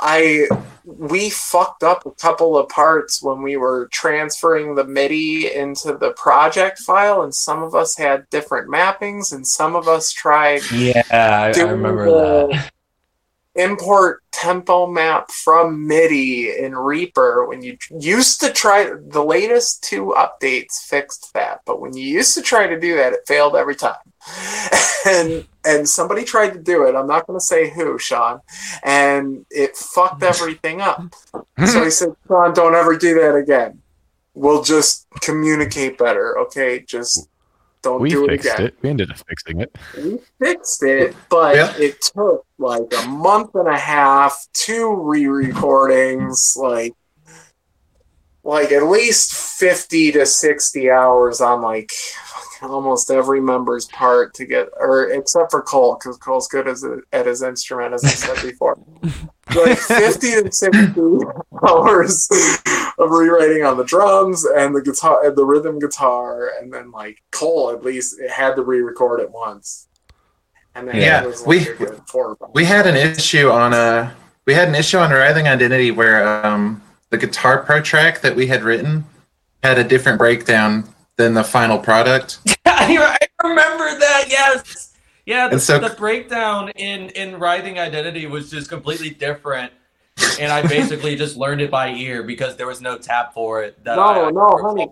i 0.00 0.46
we 0.84 1.30
fucked 1.30 1.82
up 1.82 2.06
a 2.06 2.10
couple 2.12 2.56
of 2.56 2.68
parts 2.68 3.22
when 3.22 3.42
we 3.42 3.56
were 3.56 3.88
transferring 3.92 4.74
the 4.74 4.84
MIDI 4.84 5.54
into 5.54 5.96
the 5.96 6.12
project 6.12 6.78
file, 6.80 7.22
and 7.22 7.34
some 7.34 7.62
of 7.62 7.74
us 7.74 7.96
had 7.96 8.28
different 8.30 8.68
mappings, 8.68 9.32
and 9.32 9.46
some 9.46 9.76
of 9.76 9.88
us 9.88 10.12
tried 10.12 10.62
Yeah, 10.72 11.02
I, 11.10 11.52
I 11.56 11.70
remember 11.70 12.06
the 12.06 12.48
that. 12.48 12.72
Import 13.62 14.22
tempo 14.32 14.86
map 14.86 15.30
from 15.30 15.86
MIDI 15.86 16.56
in 16.56 16.74
Reaper. 16.74 17.46
When 17.46 17.62
you 17.62 17.76
used 17.98 18.40
to 18.40 18.52
try, 18.52 18.90
the 19.08 19.22
latest 19.22 19.84
two 19.84 20.14
updates 20.16 20.82
fixed 20.82 21.32
that, 21.34 21.60
but 21.66 21.80
when 21.80 21.96
you 21.96 22.06
used 22.06 22.34
to 22.34 22.42
try 22.42 22.66
to 22.66 22.78
do 22.78 22.96
that, 22.96 23.12
it 23.12 23.20
failed 23.26 23.56
every 23.56 23.76
time. 23.76 23.96
and 25.06 25.46
and 25.64 25.88
somebody 25.88 26.24
tried 26.24 26.50
to 26.50 26.60
do 26.60 26.86
it. 26.86 26.94
I'm 26.94 27.06
not 27.06 27.26
going 27.26 27.38
to 27.38 27.44
say 27.44 27.70
who, 27.70 27.98
Sean, 27.98 28.40
and 28.82 29.44
it 29.50 29.76
fucked 29.76 30.22
everything 30.22 30.80
up. 30.80 31.02
so 31.66 31.84
he 31.84 31.90
said, 31.90 32.14
Sean, 32.26 32.54
don't 32.54 32.74
ever 32.74 32.96
do 32.96 33.14
that 33.20 33.34
again. 33.34 33.82
We'll 34.34 34.62
just 34.62 35.06
communicate 35.20 35.98
better, 35.98 36.38
okay? 36.38 36.80
Just 36.80 37.28
don't 37.82 38.00
we 38.00 38.10
do 38.10 38.24
it 38.26 38.30
fixed 38.42 38.54
again 38.54 38.66
it. 38.66 38.74
We 38.82 38.90
ended 38.90 39.10
up 39.10 39.18
fixing 39.28 39.60
it. 39.60 39.76
we 39.96 40.18
fixed 40.38 40.82
it, 40.82 41.14
but 41.28 41.56
Yeah. 41.56 41.74
it 41.78 42.00
took 42.00 42.44
like 42.58 42.92
a 43.04 43.08
month 43.08 43.54
and 43.54 43.68
a 43.68 43.76
half, 43.78 44.46
two 44.52 44.94
re-recordings, 44.94 46.54
like 46.56 46.92
like 48.42 48.72
at 48.72 48.84
least 48.84 49.34
fifty 49.34 50.10
to 50.12 50.24
sixty 50.26 50.90
hours 50.90 51.40
on 51.40 51.62
like 51.62 51.90
almost 52.62 53.10
every 53.10 53.40
member's 53.40 53.86
part 53.86 54.34
to 54.34 54.44
get, 54.44 54.68
or 54.78 55.10
except 55.10 55.50
for 55.50 55.62
Cole, 55.62 55.96
because 55.98 56.16
Cole's 56.18 56.48
good 56.48 56.68
as 56.68 56.84
a, 56.84 56.98
at 57.12 57.26
his 57.26 57.42
instrument, 57.42 57.94
as 57.94 58.04
I 58.04 58.08
said 58.08 58.42
before. 58.50 58.78
Like 59.54 59.78
fifty 59.78 60.30
to 60.42 60.50
sixty 60.52 61.00
hours 61.68 62.28
of 62.98 63.10
rewriting 63.10 63.64
on 63.64 63.76
the 63.76 63.84
drums 63.84 64.44
and 64.44 64.74
the 64.74 64.82
guitar, 64.82 65.26
and 65.26 65.36
the 65.36 65.44
rhythm 65.44 65.78
guitar, 65.78 66.50
and 66.60 66.72
then 66.72 66.90
like 66.90 67.18
Cole 67.32 67.70
at 67.70 67.82
least 67.84 68.18
it 68.20 68.30
had 68.30 68.56
to 68.56 68.62
re-record 68.62 69.20
it 69.20 69.30
once. 69.30 69.88
And 70.74 70.86
then 70.88 70.96
Yeah, 70.96 71.22
it 71.22 71.26
was 71.26 71.46
like 71.46 71.78
we- 71.78 71.86
four. 72.06 72.36
We 72.52 72.64
had 72.64 72.86
an 72.86 72.96
issue 72.96 73.50
on 73.50 73.72
a 73.72 74.14
we 74.46 74.54
had 74.54 74.68
an 74.68 74.74
issue 74.74 74.98
on 74.98 75.10
Writhing 75.10 75.48
Identity 75.48 75.90
where 75.90 76.44
um, 76.46 76.82
the 77.10 77.18
Guitar 77.18 77.62
Pro 77.62 77.80
track 77.80 78.20
that 78.20 78.34
we 78.36 78.46
had 78.46 78.62
written 78.62 79.04
had 79.62 79.78
a 79.78 79.84
different 79.84 80.18
breakdown 80.18 80.88
than 81.16 81.34
the 81.34 81.44
final 81.44 81.78
product. 81.78 82.38
I 82.64 82.96
I 83.42 83.46
remember 83.48 83.98
that. 83.98 84.24
Yes. 84.28 84.89
Yeah. 85.30 85.48
The, 85.48 85.60
so- 85.60 85.78
the 85.78 85.94
breakdown 85.94 86.70
in 86.70 87.10
in 87.10 87.38
Writhing 87.38 87.78
Identity 87.78 88.26
was 88.26 88.50
just 88.50 88.68
completely 88.68 89.10
different, 89.10 89.72
and 90.40 90.50
I 90.52 90.62
basically 90.66 91.14
just 91.16 91.36
learned 91.36 91.60
it 91.60 91.70
by 91.70 91.88
ear 91.90 92.22
because 92.22 92.56
there 92.56 92.66
was 92.66 92.80
no 92.80 92.98
tab 92.98 93.32
for 93.32 93.62
it. 93.62 93.82
That 93.84 93.96
No, 93.96 94.02
I, 94.02 94.30
no, 94.30 94.58
honey. 94.60 94.88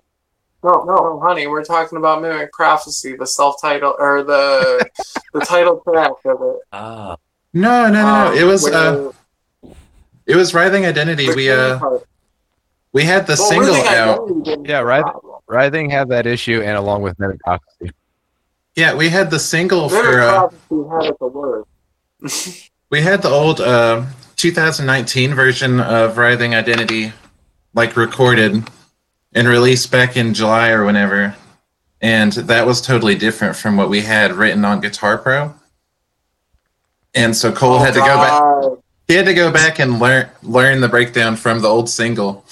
No, 0.62 0.84
no, 0.84 0.95
no, 0.95 1.20
honey. 1.20 1.47
We're 1.47 1.64
talking 1.64 1.99
about 1.99 2.20
Mimic 2.22 2.53
Prophecy, 2.53 3.14
the 3.16 3.26
self-title 3.26 3.95
or 3.99 4.22
the 4.22 4.89
the 5.32 5.41
title 5.41 5.80
track 5.89 6.12
of 6.24 6.41
it. 6.43 6.57
Ah. 6.72 7.16
No, 7.55 7.86
no, 7.89 7.93
no, 7.93 8.03
no. 8.03 8.30
Um, 8.30 8.36
It 8.36 8.45
was 8.45 8.68
uh, 8.68 9.11
it 10.26 10.36
was 10.36 10.55
Writhing 10.55 10.84
Identity. 10.86 11.34
We 11.34 11.51
uh 11.51 11.78
part- 11.78 12.05
we 12.93 13.03
had 13.05 13.26
the 13.26 13.36
Well, 13.39 13.49
single 13.51 13.66
really, 13.74 13.86
I 13.89 13.99
out. 13.99 14.28
know 14.28 14.36
you 14.36 14.43
didn't 14.43 14.64
Yeah, 14.66 14.76
have 14.76 14.84
a 14.84 14.86
right. 14.86 15.03
problem. 15.03 15.34
Writhing 15.47 15.91
had 15.91 16.09
that 16.11 16.26
issue, 16.26 16.61
and 16.64 16.76
along 16.76 17.03
with 17.03 17.18
Mimic 17.18 17.41
Prophecy. 17.41 17.91
Yeah, 18.79 18.95
we 18.95 19.09
had 19.09 19.29
the 19.29 19.41
single 19.41 19.89
for 19.89 20.20
uh, 20.20 20.51
Prophecy 20.51 20.89
had 20.89 21.11
it 21.11 21.18
the 21.18 21.64
we 22.91 23.03
had 23.03 23.22
the 23.22 23.29
old 23.29 23.61
uh 23.61 24.07
2019 24.37 25.35
version 25.35 25.81
of 25.81 26.16
Writhing 26.16 26.55
Identity 26.55 27.12
like 27.74 27.97
recorded 27.97 28.70
and 29.33 29.49
released 29.49 29.91
back 29.91 30.16
in 30.16 30.33
July 30.33 30.70
or 30.70 30.85
whenever. 30.85 31.35
And 32.01 32.33
that 32.35 32.66
was 32.66 32.81
totally 32.81 33.16
different 33.16 33.57
from 33.57 33.76
what 33.76 33.89
we 33.89 34.03
had 34.03 34.31
written 34.31 34.64
on 34.64 34.81
Guitar 34.81 35.18
Pro. 35.18 35.57
And 37.16 37.37
so 37.37 37.51
Cole 37.51 37.74
Oh, 37.74 37.79
had 37.81 37.95
to 37.95 38.01
go 38.01 38.07
back 38.07 38.79
he 39.09 39.14
had 39.14 39.26
to 39.26 39.35
go 39.35 39.51
back 39.51 39.81
and 39.81 39.99
learn 39.99 40.29
learn 40.45 40.83
the 40.83 40.89
breakdown 40.89 41.35
from 41.35 41.62
the 41.62 41.68
old 41.68 41.91
single. 41.91 42.45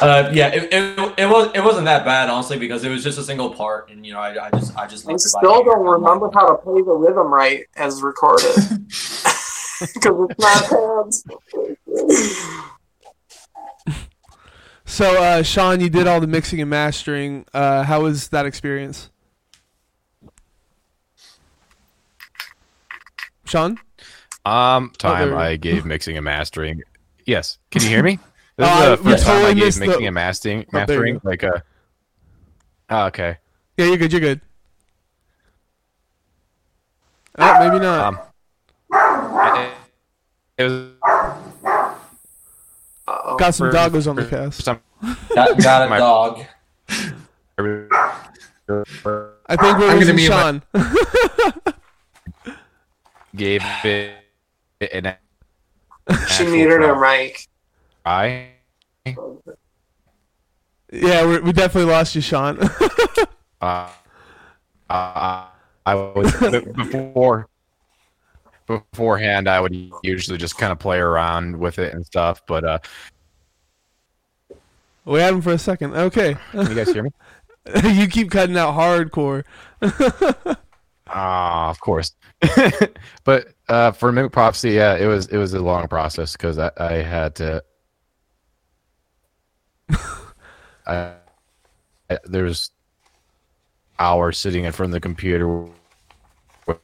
Uh, 0.00 0.30
yeah, 0.32 0.48
it, 0.48 0.72
it, 0.72 1.14
it 1.18 1.26
was 1.26 1.50
it 1.54 1.60
wasn't 1.62 1.84
that 1.86 2.04
bad 2.04 2.28
honestly 2.28 2.58
because 2.58 2.84
it 2.84 2.90
was 2.90 3.02
just 3.02 3.18
a 3.18 3.22
single 3.22 3.50
part, 3.50 3.90
and 3.90 4.04
you 4.06 4.12
know 4.12 4.20
I, 4.20 4.46
I 4.46 4.50
just 4.50 4.76
I 4.76 4.86
just 4.86 5.06
I 5.06 5.10
learned 5.10 5.20
it 5.20 5.32
by 5.32 5.40
still 5.40 5.64
don't 5.64 5.84
remember 5.84 6.30
how 6.34 6.48
to 6.48 6.56
play 6.56 6.82
the 6.82 6.92
rhythm 6.92 7.32
right 7.32 7.64
as 7.76 8.02
recorded 8.02 8.54
because 9.94 10.30
it's 10.30 10.38
not 10.38 10.70
pads. 10.70 11.24
So, 14.88 15.20
uh, 15.20 15.42
Sean, 15.42 15.80
you 15.80 15.90
did 15.90 16.06
all 16.06 16.20
the 16.20 16.28
mixing 16.28 16.60
and 16.60 16.70
mastering. 16.70 17.44
Uh, 17.52 17.82
how 17.82 18.02
was 18.02 18.28
that 18.28 18.46
experience? 18.46 19.10
Sean? 23.44 23.78
Um, 24.44 24.92
time 24.96 25.30
there- 25.30 25.36
I 25.36 25.56
gave 25.56 25.84
mixing 25.84 26.16
and 26.16 26.24
mastering. 26.24 26.82
Yes, 27.26 27.58
can 27.72 27.82
you 27.82 27.88
hear 27.88 28.02
me? 28.02 28.18
This 28.56 28.68
Uh, 28.68 28.70
is 28.70 28.98
the 28.98 29.04
we 29.04 29.10
first 29.12 29.24
time 29.24 29.32
totally 29.34 29.50
I 29.50 29.54
gave 29.54 29.64
missed 29.64 29.78
the- 29.80 29.98
and 30.06 30.14
mastering. 30.14 30.64
Oh, 30.68 30.70
Mastering 30.78 31.14
go. 31.14 31.20
like 31.24 31.42
a. 31.42 31.62
Oh, 32.88 33.04
okay. 33.06 33.38
Yeah, 33.76 33.86
you're 33.86 33.96
good. 33.98 34.12
You're 34.12 34.20
good. 34.20 34.40
Oh, 37.38 37.58
maybe 37.58 37.78
not. 37.84 38.00
Um, 38.06 38.18
it, 39.58 39.72
it 40.56 40.64
was 40.64 40.72
Uh-oh. 43.08 43.36
Got 43.36 43.54
some 43.54 43.70
for- 43.70 43.76
doggos 43.76 44.08
on 44.08 44.16
the 44.16 44.24
for 44.24 44.30
cast. 44.30 44.64
some- 44.64 44.80
Got, 45.34 45.58
got 45.58 45.82
a 45.86 45.88
My- 45.90 45.98
dog. 45.98 46.40
I 49.48 49.56
think 49.56 49.78
we're 49.78 49.94
losing 49.94 50.00
gonna 50.00 50.12
mute 50.14 50.30
my- 50.30 50.40
Sean. 50.40 50.62
gave 53.36 53.62
it 53.84 54.14
an 54.80 55.04
She 56.08 56.14
actual 56.14 56.46
muted 56.52 56.80
her 56.80 56.94
try. 56.94 57.18
mic. 57.18 57.46
I 58.06 58.46
yeah, 60.92 61.26
we 61.26 61.40
we 61.40 61.52
definitely 61.52 61.90
lost 61.90 62.14
you, 62.14 62.20
Sean. 62.20 62.58
uh, 62.60 62.68
uh, 64.90 65.46
I 65.86 65.94
was 65.94 66.32
before 66.76 67.48
beforehand. 68.66 69.48
I 69.48 69.60
would 69.60 69.74
usually 70.02 70.38
just 70.38 70.56
kind 70.56 70.72
of 70.72 70.78
play 70.78 70.98
around 70.98 71.56
with 71.56 71.78
it 71.78 71.92
and 71.92 72.06
stuff. 72.06 72.42
But 72.46 72.64
uh, 72.64 72.78
we 75.04 75.20
had 75.20 75.34
him 75.34 75.42
for 75.42 75.52
a 75.52 75.58
second. 75.58 75.94
Okay. 75.94 76.36
can 76.52 76.68
you 76.68 76.74
guys 76.74 76.92
hear 76.92 77.02
me? 77.02 77.10
you 77.84 78.06
keep 78.06 78.30
cutting 78.30 78.56
out 78.56 78.74
hardcore. 78.74 79.44
Ah, 81.08 81.70
of 81.70 81.78
course. 81.80 82.16
but 83.24 83.54
uh, 83.68 83.92
for 83.92 84.10
Mimic 84.10 84.32
Prophecy, 84.32 84.72
yeah, 84.72 84.96
it 84.96 85.06
was 85.06 85.28
it 85.28 85.36
was 85.36 85.54
a 85.54 85.60
long 85.60 85.86
process 85.86 86.32
because 86.32 86.58
I, 86.58 86.70
I 86.76 86.94
had 86.94 87.36
to. 87.36 87.62
I, 90.86 91.14
I- 92.10 92.18
there's 92.24 92.70
hours 93.98 94.38
sitting 94.38 94.64
in 94.64 94.72
front 94.72 94.90
of 94.90 94.94
the 94.94 95.00
computer 95.00 95.48
with, 95.48 96.78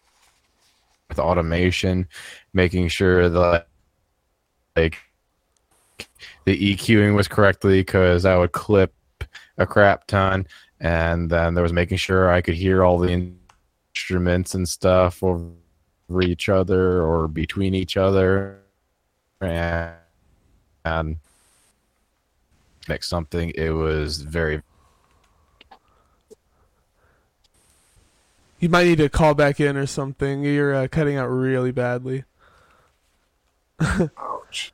with 1.09 1.19
automation, 1.19 2.09
making 2.53 2.89
sure 2.89 3.29
that 3.29 3.67
like 4.77 4.99
the 6.45 6.75
EQing 6.77 7.15
was 7.15 7.29
correctly 7.29 7.81
because 7.81 8.25
I 8.25 8.37
would 8.37 8.53
clip 8.53 8.95
a 9.59 9.67
crap 9.67 10.07
ton, 10.07 10.47
and 10.81 11.31
then 11.31 11.55
there 11.55 11.63
was 11.63 11.73
making 11.73 11.99
sure 11.99 12.31
I 12.33 12.41
could 12.41 12.55
hear 12.55 12.83
all 12.83 12.99
the 12.99 13.35
instruments 13.95 14.55
and 14.55 14.69
stuff 14.69 15.23
over 15.23 15.53
each 16.23 16.49
other 16.49 17.03
or 17.03 17.29
between 17.29 17.75
each 17.75 17.97
other 17.97 18.61
and, 19.41 19.93
and 20.85 21.17
mix 22.89 23.09
something. 23.09 23.51
It 23.55 23.71
was 23.71 24.23
very 24.23 24.63
You 28.61 28.69
might 28.69 28.85
need 28.85 28.99
to 28.99 29.09
call 29.09 29.35
back 29.35 29.59
in 29.59 29.77
or 29.77 29.87
something. 29.87 30.45
You're 30.45 30.73
uh, 30.73 30.87
cutting 30.89 31.17
out 31.17 31.27
really 31.27 31.73
badly. 31.73 32.23
Ouch. 33.81 34.73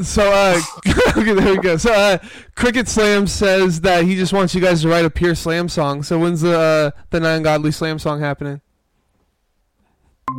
So, 0.00 0.30
uh, 0.30 0.60
okay, 1.16 1.32
there 1.32 1.52
we 1.54 1.58
go. 1.58 1.78
So, 1.78 1.90
uh, 1.94 2.18
Cricket 2.54 2.86
Slam 2.86 3.26
says 3.26 3.80
that 3.80 4.04
he 4.04 4.14
just 4.16 4.34
wants 4.34 4.54
you 4.54 4.60
guys 4.60 4.82
to 4.82 4.88
write 4.88 5.06
a 5.06 5.10
pure 5.10 5.34
slam 5.34 5.70
song. 5.70 6.02
So, 6.02 6.18
when's 6.18 6.42
the 6.42 6.58
uh, 6.58 6.90
the 7.10 7.20
Nigh 7.20 7.36
Ungodly 7.36 7.70
slam 7.70 7.98
song 7.98 8.20
happening? 8.20 8.60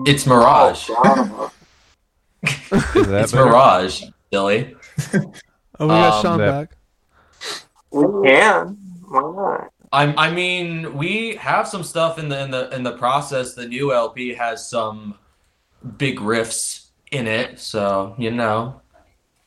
It's 0.06 0.28
Mirage. 0.28 0.88
Oh, 0.92 1.52
is 2.44 2.70
that 2.70 3.24
It's 3.24 3.32
better? 3.32 3.46
Mirage, 3.46 4.04
Billy. 4.30 4.76
Oh, 5.14 5.20
we 5.80 5.88
got 5.88 6.14
Um, 6.18 6.22
Sean 6.22 6.38
that- 6.38 6.70
back. 6.70 6.75
We 7.96 8.28
can. 8.28 8.78
Why 9.08 9.22
not? 9.22 9.72
I'm, 9.92 10.18
I 10.18 10.32
mean, 10.32 10.98
we 10.98 11.36
have 11.38 11.68
some 11.68 11.84
stuff 11.84 12.20
in 12.20 12.28
the 12.30 12.44
in 12.44 12.52
the 12.52 12.70
in 12.76 12.84
the 12.84 12.92
process. 12.98 13.54
The 13.54 13.68
new 13.68 13.94
LP 13.94 14.34
has 14.34 14.68
some 14.70 15.18
big 15.98 16.20
riffs 16.20 16.88
in 17.12 17.28
it, 17.28 17.60
so 17.60 18.16
you 18.18 18.32
know. 18.32 18.82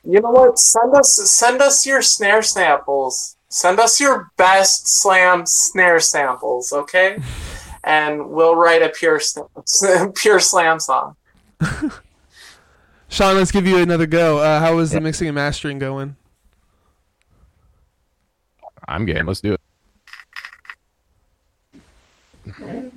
You 0.03 0.21
know 0.21 0.31
what? 0.31 0.57
Send 0.57 0.95
us 0.95 1.13
send 1.13 1.61
us 1.61 1.85
your 1.85 2.01
snare 2.01 2.41
samples. 2.41 3.37
Send 3.49 3.79
us 3.79 3.99
your 3.99 4.31
best 4.37 4.87
slam 4.87 5.45
snare 5.45 5.99
samples, 5.99 6.71
okay? 6.71 7.19
And 7.81 8.29
we'll 8.31 8.57
write 8.57 8.81
a 8.81 8.89
pure 8.89 9.21
sn- 9.21 10.11
pure 10.15 10.41
slam 10.41 10.81
song. 10.81 11.15
Sean, 13.07 13.35
let's 13.35 13.51
give 13.51 13.65
you 13.65 13.77
another 13.77 14.05
go. 14.05 14.39
Uh, 14.39 14.59
how 14.59 14.77
is 14.79 14.91
the 14.91 14.99
mixing 14.99 15.29
and 15.29 15.35
mastering 15.35 15.79
going? 15.79 16.17
I'm 18.89 19.05
game. 19.05 19.27
Let's 19.27 19.41
do 19.41 19.53
it. 19.53 19.61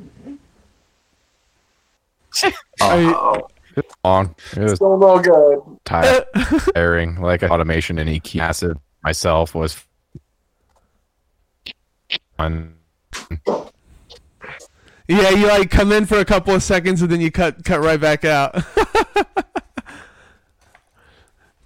Are 2.81 3.01
you- 3.01 3.15
Oh, 3.17 3.49
Long. 4.05 4.35
It 4.55 4.59
was 4.59 4.75
still 4.75 4.99
no 4.99 5.19
good. 5.19 5.61
tiring. 6.75 7.17
Like 7.21 7.43
automation 7.43 7.99
and 7.99 8.09
EQ 8.11 8.39
acid 8.41 8.77
myself 9.03 9.55
was 9.55 9.83
fun. 12.37 12.75
yeah, 15.09 15.31
you 15.31 15.47
like 15.47 15.71
come 15.71 15.91
in 15.93 16.05
for 16.05 16.19
a 16.19 16.25
couple 16.27 16.55
of 16.55 16.63
seconds 16.63 17.01
and 17.01 17.11
then 17.11 17.23
you 17.23 17.31
cut 17.31 17.65
cut 17.65 17.81
right 17.81 17.99
back 17.99 18.27
out. 18.27 18.55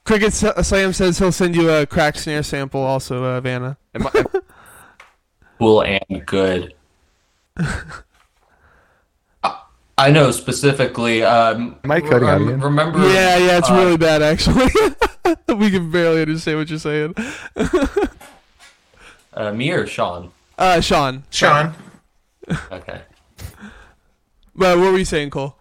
Cricket 0.05 0.29
S- 0.29 0.68
Slam 0.68 0.93
says 0.93 1.18
he'll 1.18 1.33
send 1.33 1.57
you 1.57 1.68
a 1.70 1.85
crack 1.87 2.16
snare 2.16 2.45
sample, 2.45 2.83
also, 2.83 3.24
uh, 3.24 3.41
Vanna. 3.41 3.77
Am 3.97 4.07
I- 4.07 4.25
cool 5.59 5.83
and 5.83 6.25
good. 6.27 6.75
I- 9.43 9.61
I 9.99 10.11
know 10.11 10.31
specifically. 10.31 11.23
Um, 11.23 11.77
Am 11.83 11.91
I 11.91 12.01
cutting 12.03 12.29
out? 12.29 12.41
Remember? 12.41 12.99
Yeah, 13.09 13.39
yeah, 13.39 13.59
it's 13.59 13.71
uh, 13.71 13.75
really 13.75 13.97
bad 13.97 14.23
actually. 14.23 14.67
we 15.57 15.71
can 15.71 15.91
barely 15.91 16.21
understand 16.23 16.59
what 16.59 16.69
you're 16.69 16.79
saying. 16.79 17.15
uh, 19.33 19.53
me 19.53 19.71
or 19.71 19.87
Sean. 19.87 20.31
Uh, 20.59 20.81
Sean. 20.81 21.25
Sean, 21.31 21.75
Okay. 22.71 23.01
But 24.55 24.79
what 24.79 24.93
were 24.93 24.99
you 24.99 25.05
saying, 25.05 25.31
Cole? 25.31 25.57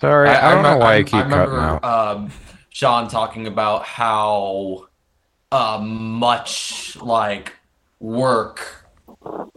Sorry, 0.00 0.28
I, 0.28 0.52
don't 0.54 0.62
know 0.62 0.76
why 0.78 0.94
I, 0.94 0.96
I- 0.98 1.02
keep 1.04 1.14
I 1.14 1.22
cutting 1.22 1.32
remember, 1.32 1.60
out. 1.60 1.84
Um, 1.84 2.30
Sean 2.70 3.08
talking 3.08 3.46
about 3.46 3.84
how 3.84 4.85
uh, 5.52 5.78
much 5.82 6.96
like 6.96 7.54
work 8.00 8.84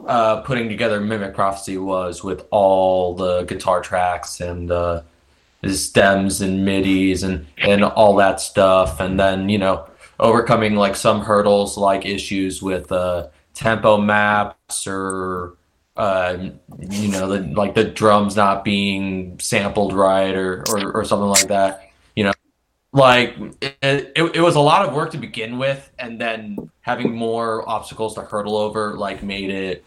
uh, 0.08 0.42
putting 0.42 0.70
together 0.70 1.00
Mimic 1.00 1.34
Prophecy 1.34 1.78
was 1.78 2.24
with 2.24 2.46
all 2.52 3.16
the 3.16 3.44
guitar 3.44 3.82
tracks 3.82 4.40
and 4.40 4.72
uh, 4.72 5.02
the 5.62 5.74
stems 5.74 6.42
and 6.42 6.68
midis 6.68 7.24
and 7.24 7.46
and 7.58 7.84
all 7.84 8.16
that 8.16 8.40
stuff, 8.40 9.00
and 9.00 9.20
then 9.20 9.50
you 9.50 9.58
know 9.58 9.88
overcoming 10.20 10.76
like 10.76 10.96
some 10.96 11.22
hurdles 11.22 11.78
like 11.78 12.06
issues 12.06 12.62
with 12.62 12.92
uh, 12.92 13.28
tempo 13.54 13.98
maps 13.98 14.88
or 14.88 15.58
uh, 16.00 16.52
you 16.80 17.10
know, 17.10 17.28
the, 17.28 17.42
like 17.54 17.76
the 17.76 17.84
drums 17.84 18.38
not 18.38 18.64
being 18.64 19.38
sampled 19.38 19.92
right 19.92 20.34
or, 20.34 20.64
or, 20.70 20.94
or 20.94 21.04
something 21.04 21.28
like 21.28 21.50
that. 21.50 21.89
Like 22.92 23.36
it, 23.62 23.78
it, 23.82 24.36
it 24.36 24.42
was 24.42 24.56
a 24.56 24.60
lot 24.60 24.88
of 24.88 24.96
work 24.96 25.12
to 25.12 25.18
begin 25.18 25.58
with, 25.60 25.92
and 26.00 26.20
then 26.20 26.72
having 26.82 27.14
more 27.14 27.68
obstacles 27.70 28.16
to 28.16 28.22
hurdle 28.22 28.58
over, 28.58 28.98
like 28.98 29.22
made 29.22 29.52
it, 29.52 29.86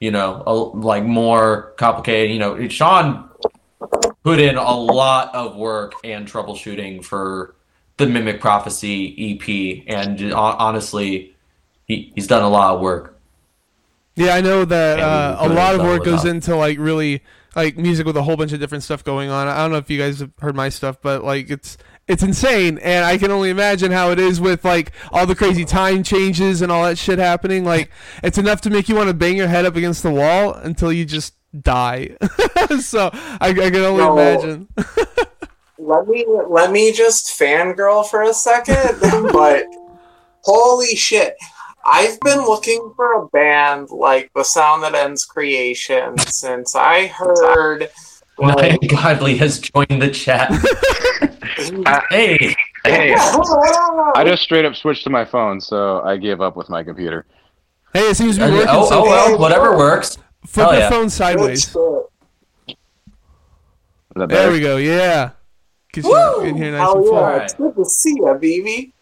you 0.00 0.12
know, 0.12 0.42
a, 0.46 0.54
like 0.54 1.04
more 1.04 1.74
complicated. 1.76 2.30
You 2.30 2.38
know, 2.38 2.68
Sean 2.68 3.28
put 4.22 4.38
in 4.38 4.56
a 4.56 4.76
lot 4.76 5.34
of 5.34 5.56
work 5.56 5.94
and 6.04 6.28
troubleshooting 6.28 7.04
for 7.04 7.54
the 7.96 8.06
Mimic 8.06 8.40
Prophecy 8.40 9.38
EP, 9.40 9.84
and 9.88 10.32
honestly, 10.32 11.34
he, 11.86 12.12
he's 12.14 12.26
done 12.26 12.42
a 12.42 12.48
lot 12.48 12.74
of 12.74 12.80
work. 12.80 13.18
Yeah, 14.16 14.34
I 14.34 14.40
know 14.40 14.64
that 14.64 15.00
uh, 15.00 15.36
a 15.40 15.48
lot 15.48 15.74
of 15.74 15.80
work 15.80 16.04
goes 16.04 16.22
without. 16.22 16.36
into 16.36 16.56
like 16.56 16.78
really 16.78 17.22
like 17.56 17.76
music 17.76 18.06
with 18.06 18.16
a 18.16 18.22
whole 18.22 18.36
bunch 18.36 18.52
of 18.52 18.60
different 18.60 18.84
stuff 18.84 19.02
going 19.02 19.30
on. 19.30 19.48
I 19.48 19.58
don't 19.58 19.72
know 19.72 19.78
if 19.78 19.90
you 19.90 19.98
guys 19.98 20.20
have 20.20 20.30
heard 20.38 20.54
my 20.54 20.68
stuff, 20.68 20.98
but 21.02 21.24
like 21.24 21.50
it's 21.50 21.76
it's 22.06 22.22
insane, 22.22 22.78
and 22.78 23.04
I 23.04 23.16
can 23.18 23.30
only 23.30 23.50
imagine 23.50 23.90
how 23.90 24.10
it 24.10 24.18
is 24.18 24.40
with 24.40 24.64
like 24.64 24.92
all 25.10 25.26
the 25.26 25.34
crazy 25.34 25.64
time 25.64 26.02
changes 26.02 26.60
and 26.62 26.70
all 26.70 26.84
that 26.84 26.98
shit 26.98 27.18
happening. 27.18 27.64
Like 27.64 27.90
it's 28.22 28.38
enough 28.38 28.60
to 28.62 28.70
make 28.70 28.88
you 28.88 28.94
want 28.94 29.08
to 29.08 29.14
bang 29.14 29.36
your 29.36 29.48
head 29.48 29.64
up 29.64 29.76
against 29.76 30.02
the 30.02 30.10
wall 30.10 30.54
until 30.54 30.92
you 30.92 31.04
just 31.04 31.34
die. 31.62 32.16
so 32.80 33.10
I, 33.12 33.48
I 33.48 33.52
can 33.52 33.76
only 33.76 34.04
No. 34.04 34.12
imagine. 34.12 34.68
Let 35.76 36.08
me 36.08 36.24
let 36.48 36.70
me 36.70 36.92
just 36.92 37.38
fangirl 37.38 38.08
for 38.08 38.22
a 38.22 38.32
second, 38.32 39.00
but 39.32 39.64
holy 40.42 40.94
shit. 40.96 41.34
I've 41.84 42.18
been 42.20 42.38
looking 42.38 42.92
for 42.96 43.12
a 43.12 43.26
band 43.28 43.90
like 43.90 44.30
The 44.34 44.44
Sound 44.44 44.82
That 44.82 44.94
Ends 44.94 45.26
Creation 45.26 46.16
since 46.18 46.74
I 46.74 47.08
heard 47.08 47.90
like, 48.38 48.80
Godly 48.88 49.36
has 49.36 49.58
joined 49.58 50.00
the 50.00 50.10
chat. 50.10 50.50
Hey, 52.10 52.54
Hey, 52.86 53.14
I 53.14 54.24
just 54.26 54.42
straight 54.42 54.64
up 54.66 54.74
switched 54.76 55.04
to 55.04 55.10
my 55.10 55.24
phone, 55.24 55.58
so 55.60 56.02
I 56.02 56.16
gave 56.18 56.40
up 56.42 56.54
with 56.54 56.68
my 56.68 56.82
computer. 56.84 57.24
Hey, 57.94 58.00
it 58.10 58.16
seems 58.16 58.36
to 58.36 58.44
oh, 58.44 58.48
be 58.50 58.54
working. 58.56 58.68
oh, 58.70 58.88
so 58.88 59.02
well, 59.02 59.38
whatever 59.38 59.76
works. 59.76 60.18
flip 60.46 60.64
hell 60.66 60.72
your 60.74 60.82
yeah. 60.82 60.90
phone 60.90 61.08
sideways. 61.08 61.68
Is 61.68 61.76
There 64.14 64.50
we 64.52 64.60
go. 64.60 64.76
Yeah. 64.76 65.30
Get 65.92 66.04
you 66.04 66.10
Woo! 66.10 66.40
in 66.44 66.56
here 66.56 66.72
nice 66.72 66.80
Hell 66.80 66.96
and 66.98 67.04
yeah. 67.06 67.10
Alright. 67.12 67.42
it's 67.42 67.54
good 67.54 67.74
to 67.76 67.84
see 67.84 68.10
you, 68.16 68.22
BB. 68.24 68.92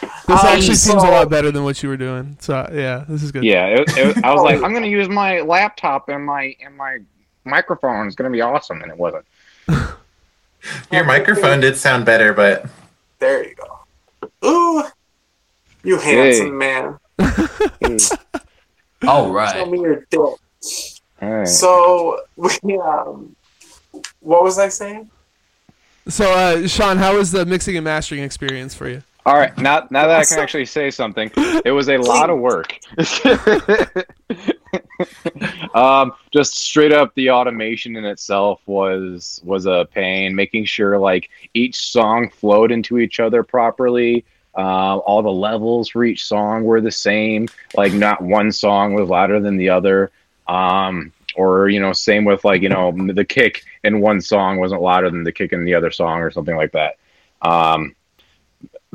This 0.00 0.10
Um, 0.30 0.36
actually 0.46 0.74
seems 0.74 0.86
a 0.96 1.00
so- 1.00 1.10
lot 1.10 1.28
better 1.28 1.50
than 1.50 1.64
what 1.64 1.82
you 1.82 1.88
were 1.88 1.96
doing. 1.96 2.36
So 2.40 2.68
yeah, 2.72 3.04
this 3.08 3.22
is 3.22 3.32
good. 3.32 3.44
Yeah, 3.44 3.66
it, 3.66 3.80
it, 3.96 4.24
I 4.24 4.32
was 4.32 4.40
Oh. 4.42 4.44
like, 4.44 4.62
I'm 4.62 4.72
gonna 4.72 4.86
use 4.86 5.08
my 5.08 5.40
laptop 5.40 6.08
and 6.08 6.24
my 6.24 6.54
and 6.64 6.74
my 6.76 6.98
microphone. 7.44 8.06
It's 8.06 8.16
gonna 8.16 8.30
be 8.30 8.40
awesome, 8.40 8.80
and 8.82 8.90
it 8.90 8.96
wasn't. 8.96 9.26
your 10.92 11.04
microphone 11.04 11.60
did 11.60 11.76
sound 11.76 12.04
better, 12.04 12.32
but 12.32 12.66
There 13.18 13.46
you 13.46 13.54
go. 13.54 14.48
Ooh, 14.48 14.84
you 15.82 15.98
handsome 15.98 16.56
man. 16.56 16.98
All 19.06 19.26
Show 19.26 19.32
right. 19.32 19.68
me 19.70 19.80
your 19.80 20.06
dick. 20.10 20.20
All 20.20 20.38
right. 21.20 21.48
So, 21.48 22.20
we, 22.36 22.78
um, 22.78 23.34
what 24.20 24.42
was 24.42 24.58
I 24.58 24.68
saying? 24.68 25.10
So 26.08 26.30
uh, 26.30 26.68
Sean, 26.68 26.98
how 26.98 27.16
was 27.16 27.32
the 27.32 27.44
mixing 27.44 27.76
and 27.76 27.84
mastering 27.84 28.22
experience 28.22 28.74
for 28.74 28.88
you? 28.88 29.02
All 29.26 29.34
right, 29.34 29.58
now 29.58 29.88
now 29.90 30.06
that 30.06 30.20
I 30.20 30.24
can 30.24 30.38
actually 30.38 30.66
say 30.66 30.88
something, 30.88 31.32
it 31.64 31.72
was 31.72 31.88
a 31.88 31.96
lot 31.96 32.30
of 32.30 32.38
work. 32.38 32.78
um, 35.74 36.12
just 36.30 36.56
straight 36.56 36.92
up, 36.92 37.12
the 37.16 37.30
automation 37.30 37.96
in 37.96 38.04
itself 38.04 38.60
was 38.66 39.40
was 39.42 39.66
a 39.66 39.88
pain. 39.92 40.32
Making 40.32 40.64
sure 40.64 40.96
like 40.96 41.28
each 41.54 41.90
song 41.90 42.30
flowed 42.30 42.70
into 42.70 42.98
each 42.98 43.18
other 43.18 43.42
properly. 43.42 44.24
Um, 44.54 45.02
all 45.04 45.22
the 45.22 45.32
levels 45.32 45.88
for 45.88 46.04
each 46.04 46.24
song 46.24 46.62
were 46.62 46.80
the 46.80 46.92
same. 46.92 47.48
Like 47.74 47.92
not 47.92 48.22
one 48.22 48.52
song 48.52 48.94
was 48.94 49.08
louder 49.08 49.40
than 49.40 49.56
the 49.56 49.70
other. 49.70 50.12
Um, 50.46 51.12
or 51.34 51.68
you 51.68 51.80
know, 51.80 51.92
same 51.92 52.24
with 52.24 52.44
like 52.44 52.62
you 52.62 52.68
know 52.68 52.92
the 52.92 53.24
kick 53.24 53.64
in 53.82 54.00
one 54.00 54.20
song 54.20 54.58
wasn't 54.58 54.82
louder 54.82 55.10
than 55.10 55.24
the 55.24 55.32
kick 55.32 55.52
in 55.52 55.64
the 55.64 55.74
other 55.74 55.90
song 55.90 56.20
or 56.20 56.30
something 56.30 56.54
like 56.54 56.70
that. 56.70 56.94
Um, 57.42 57.95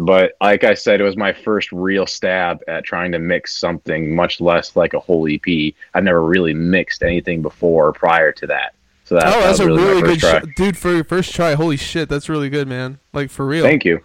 but 0.05 0.33
like 0.41 0.63
I 0.63 0.73
said, 0.73 1.01
it 1.01 1.03
was 1.03 1.17
my 1.17 1.33
first 1.33 1.71
real 1.71 2.05
stab 2.05 2.61
at 2.67 2.83
trying 2.83 3.11
to 3.11 3.19
mix 3.19 3.57
something 3.57 4.15
much 4.15 4.41
less 4.41 4.75
like 4.75 4.93
a 4.93 4.99
whole 4.99 5.27
EP. 5.27 5.73
I've 5.93 6.03
never 6.03 6.23
really 6.23 6.53
mixed 6.53 7.03
anything 7.03 7.41
before 7.41 7.93
prior 7.93 8.31
to 8.33 8.47
that. 8.47 8.73
So 9.03 9.15
that, 9.15 9.27
oh, 9.27 9.31
that 9.31 9.39
that's 9.39 9.59
was 9.59 9.59
a 9.59 9.65
really, 9.67 10.01
really 10.01 10.01
good 10.01 10.19
try. 10.19 10.39
sh- 10.39 10.45
dude 10.55 10.77
for 10.77 10.93
your 10.93 11.03
first 11.03 11.35
try. 11.35 11.53
Holy 11.53 11.77
shit, 11.77 12.07
that's 12.07 12.29
really 12.29 12.49
good, 12.49 12.67
man. 12.67 12.99
Like 13.13 13.29
for 13.29 13.45
real. 13.45 13.63
Thank 13.63 13.83
you. 13.85 13.99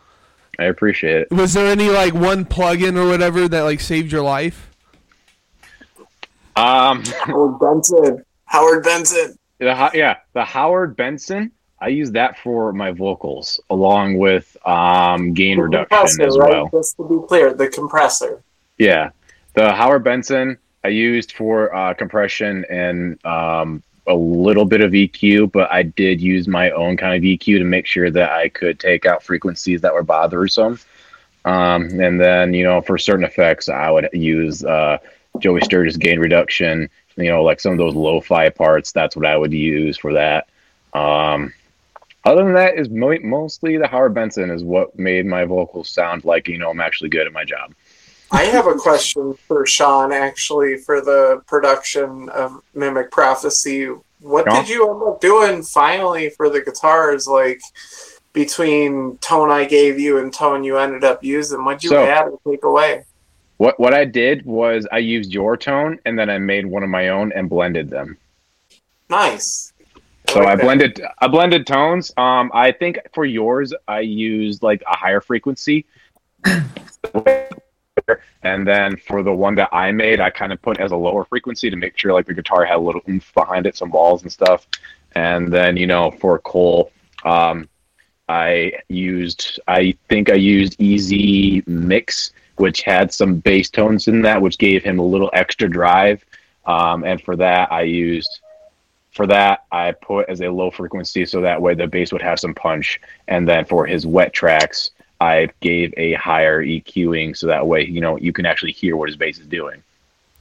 I 0.59 0.65
appreciate 0.65 1.23
it. 1.23 1.31
Was 1.31 1.53
there 1.53 1.67
any 1.67 1.91
like 1.91 2.15
one 2.15 2.45
plugin 2.45 2.97
or 2.97 3.09
whatever 3.09 3.47
that 3.49 3.63
like 3.63 3.81
saved 3.81 4.11
your 4.11 4.23
life? 4.23 4.71
Um, 6.57 7.05
Howard 7.05 7.61
Benson. 7.61 8.25
Howard 8.47 8.83
Benson. 8.83 9.37
the, 9.59 9.91
yeah, 9.95 10.17
the 10.33 10.45
Howard 10.45 10.97
Benson. 10.97 11.53
I 11.81 11.89
use 11.89 12.11
that 12.13 12.39
for 12.39 12.73
my 12.73 12.91
vocals, 12.91 13.61
along 13.69 14.17
with 14.19 14.57
um, 14.67 15.35
gain 15.35 15.57
The 15.59 15.65
reduction 15.65 15.99
compressor, 15.99 16.27
as 16.27 16.39
right? 16.39 16.51
well. 16.51 16.71
Just 16.73 16.97
to 16.97 17.05
be 17.05 17.27
clear, 17.27 17.53
the 17.53 17.69
compressor. 17.69 18.43
Yeah, 18.79 19.11
the 19.55 19.73
Howard 19.73 20.05
Benson 20.05 20.59
I 20.85 20.89
used 20.89 21.33
for 21.33 21.75
uh, 21.75 21.95
compression 21.95 22.65
and 22.71 23.25
um, 23.27 23.83
a 24.07 24.15
little 24.15 24.65
bit 24.65 24.81
of 24.81 24.93
EQ, 24.93 25.51
but 25.53 25.71
I 25.71 25.83
did 25.83 26.21
use 26.21 26.47
my 26.47 26.71
own 26.71 26.97
kind 26.97 27.17
of 27.17 27.23
EQ 27.23 27.59
to 27.59 27.65
make 27.65 27.87
sure 27.87 28.11
that 28.11 28.31
I 28.31 28.49
could 28.49 28.79
take 28.79 29.05
out 29.05 29.23
frequencies 29.23 29.81
that 29.81 29.93
were 29.93 30.03
bothersome. 30.03 30.79
Um, 31.45 32.01
and 32.01 32.21
then, 32.21 32.55
you 32.55 32.65
know, 32.65 32.81
for 32.81 32.99
certain 32.99 33.25
effects, 33.25 33.69
I 33.69 33.91
would 33.91 34.09
use 34.13 34.65
uh, 34.65 34.99
Joey 35.39 35.61
Sturgis 35.63 35.97
gain 35.97 36.21
reduction. 36.21 36.89
You 37.17 37.31
know, 37.31 37.43
like 37.43 37.61
some 37.61 37.73
of 37.73 37.79
those 37.79 37.95
lo-fi 37.95 38.51
parts. 38.51 38.93
That's 38.93 39.17
what 39.17 39.27
I 39.27 39.37
would 39.37 39.53
use 39.53 39.97
for 39.97 40.13
that. 40.13 40.49
Um, 40.93 41.53
other 42.27 42.45
than 42.45 42.55
that, 42.55 42.77
is 42.79 42.91
mo- 42.91 43.19
mostly 43.23 43.77
the 43.79 43.87
Howard 43.87 44.13
Benson 44.15 44.51
is 44.51 44.63
what 44.65 44.99
made 44.99 45.25
my 45.27 45.45
vocals 45.45 45.89
sound 45.89 46.25
like 46.25 46.49
you 46.49 46.59
know 46.59 46.71
I'm 46.71 46.81
actually 46.81 47.09
good 47.11 47.27
at 47.27 47.33
my 47.33 47.45
job. 47.45 47.73
I 48.33 48.43
have 48.45 48.67
a 48.67 48.75
question 48.75 49.35
for 49.47 49.65
Sean, 49.67 50.13
actually, 50.13 50.79
for 50.79 51.01
the 51.01 51.43
production 51.47 52.29
of 52.31 52.61
Mimic 52.75 53.11
Prophecy. 53.13 53.87
What 54.21 54.47
Yeah. 54.47 54.61
did 54.61 54.69
you 54.69 54.91
end 54.91 55.03
up 55.07 55.21
doing 55.21 55.63
finally 55.63 56.31
for 56.31 56.51
the 56.51 56.61
guitars? 56.61 57.29
Like 57.29 57.61
between 58.33 59.17
tone 59.19 59.51
I 59.51 59.65
gave 59.65 59.99
you 59.99 60.19
and 60.19 60.33
tone 60.33 60.65
you 60.65 60.77
ended 60.77 61.05
up 61.05 61.23
using, 61.23 61.65
what'd 61.65 61.85
you 61.85 61.91
So- 61.91 62.05
add 62.05 62.27
or 62.29 62.39
take 62.51 62.65
away? 62.65 63.05
What 63.59 63.79
what 63.81 63.95
I 63.95 64.05
did 64.05 64.45
was 64.45 64.87
I 64.93 64.99
used 64.99 65.33
your 65.33 65.57
tone 65.57 65.99
and 66.05 66.19
then 66.19 66.29
I 66.29 66.37
made 66.39 66.67
one 66.67 66.83
of 66.83 66.91
my 66.91 67.09
own 67.09 67.33
and 67.33 67.49
blended 67.49 67.89
them. 67.89 68.19
Nice. 69.09 69.73
So 70.29 70.41
like 70.41 70.49
I 70.49 70.57
that. 70.57 70.63
blended 70.63 71.01
I 71.19 71.29
blended 71.29 71.67
tones. 71.67 72.13
Um, 72.17 72.51
I 72.53 72.73
think 72.73 72.99
for 73.15 73.25
yours 73.25 73.73
I 73.87 74.01
used 74.01 74.63
like 74.63 74.83
a 74.91 74.97
higher 74.97 75.21
frequency, 75.21 75.87
and 78.43 78.67
then 78.67 78.97
for 78.97 79.23
the 79.23 79.33
one 79.33 79.55
that 79.57 79.69
I 79.73 79.93
made, 79.93 80.21
I 80.21 80.31
kind 80.31 80.53
of 80.53 80.61
put 80.63 80.79
as 80.81 80.93
a 80.93 80.97
lower 80.97 81.25
frequency 81.25 81.71
to 81.71 81.77
make 81.77 81.99
sure 81.99 82.13
like 82.13 82.27
the 82.27 82.35
guitar 82.35 82.65
had 82.65 82.77
a 82.77 82.81
little 82.81 83.03
oomph 83.09 83.33
behind 83.35 83.67
it, 83.67 83.77
some 83.77 83.91
walls 83.91 84.23
and 84.23 84.33
stuff. 84.33 84.67
And 85.15 85.53
then 85.53 85.77
you 85.77 85.87
know 85.87 86.11
for 86.11 86.39
Cole, 86.41 86.93
um, 87.25 87.69
I 88.29 88.73
used 88.89 89.61
I 89.69 89.95
think 90.09 90.31
I 90.31 90.35
used 90.35 90.79
EZmix, 90.79 92.33
which 92.57 92.83
had 92.83 93.13
some 93.13 93.37
bass 93.37 93.71
tones 93.71 94.09
in 94.09 94.23
that, 94.23 94.41
which 94.43 94.59
gave 94.59 94.83
him 94.83 94.99
a 94.99 95.05
little 95.05 95.31
extra 95.33 95.69
drive. 95.69 96.25
Um, 96.67 97.05
and 97.05 97.23
for 97.23 97.37
that, 97.37 97.71
I 97.71 97.83
used 97.83 98.41
for 99.17 99.27
that 99.27 99.65
I 99.73 99.93
put 99.93 100.29
as 100.29 100.41
a 100.43 100.49
low 100.49 100.71
frequency 100.71 101.25
so 101.25 101.41
that 101.41 101.61
way 101.61 101.75
the 101.75 101.87
bass 101.87 102.13
would 102.13 102.23
have 102.23 102.39
some 102.39 102.55
punch. 102.55 103.01
And 103.27 103.49
then 103.49 103.65
for 103.65 103.87
his 103.87 104.07
wet 104.07 104.33
tracks, 104.33 104.91
I 105.21 105.49
gave 105.61 105.95
a 105.97 106.13
higher 106.13 106.63
EQing 106.63 107.37
so 107.37 107.47
that 107.47 107.67
way 107.67 107.85
you 107.87 108.01
know 108.01 108.17
you 108.19 108.33
can 108.33 108.47
actually 108.47 108.73
hear 108.73 108.97
what 108.97 109.09
his 109.09 109.17
bass 109.17 109.39
is 109.39 109.47
doing. 109.47 109.83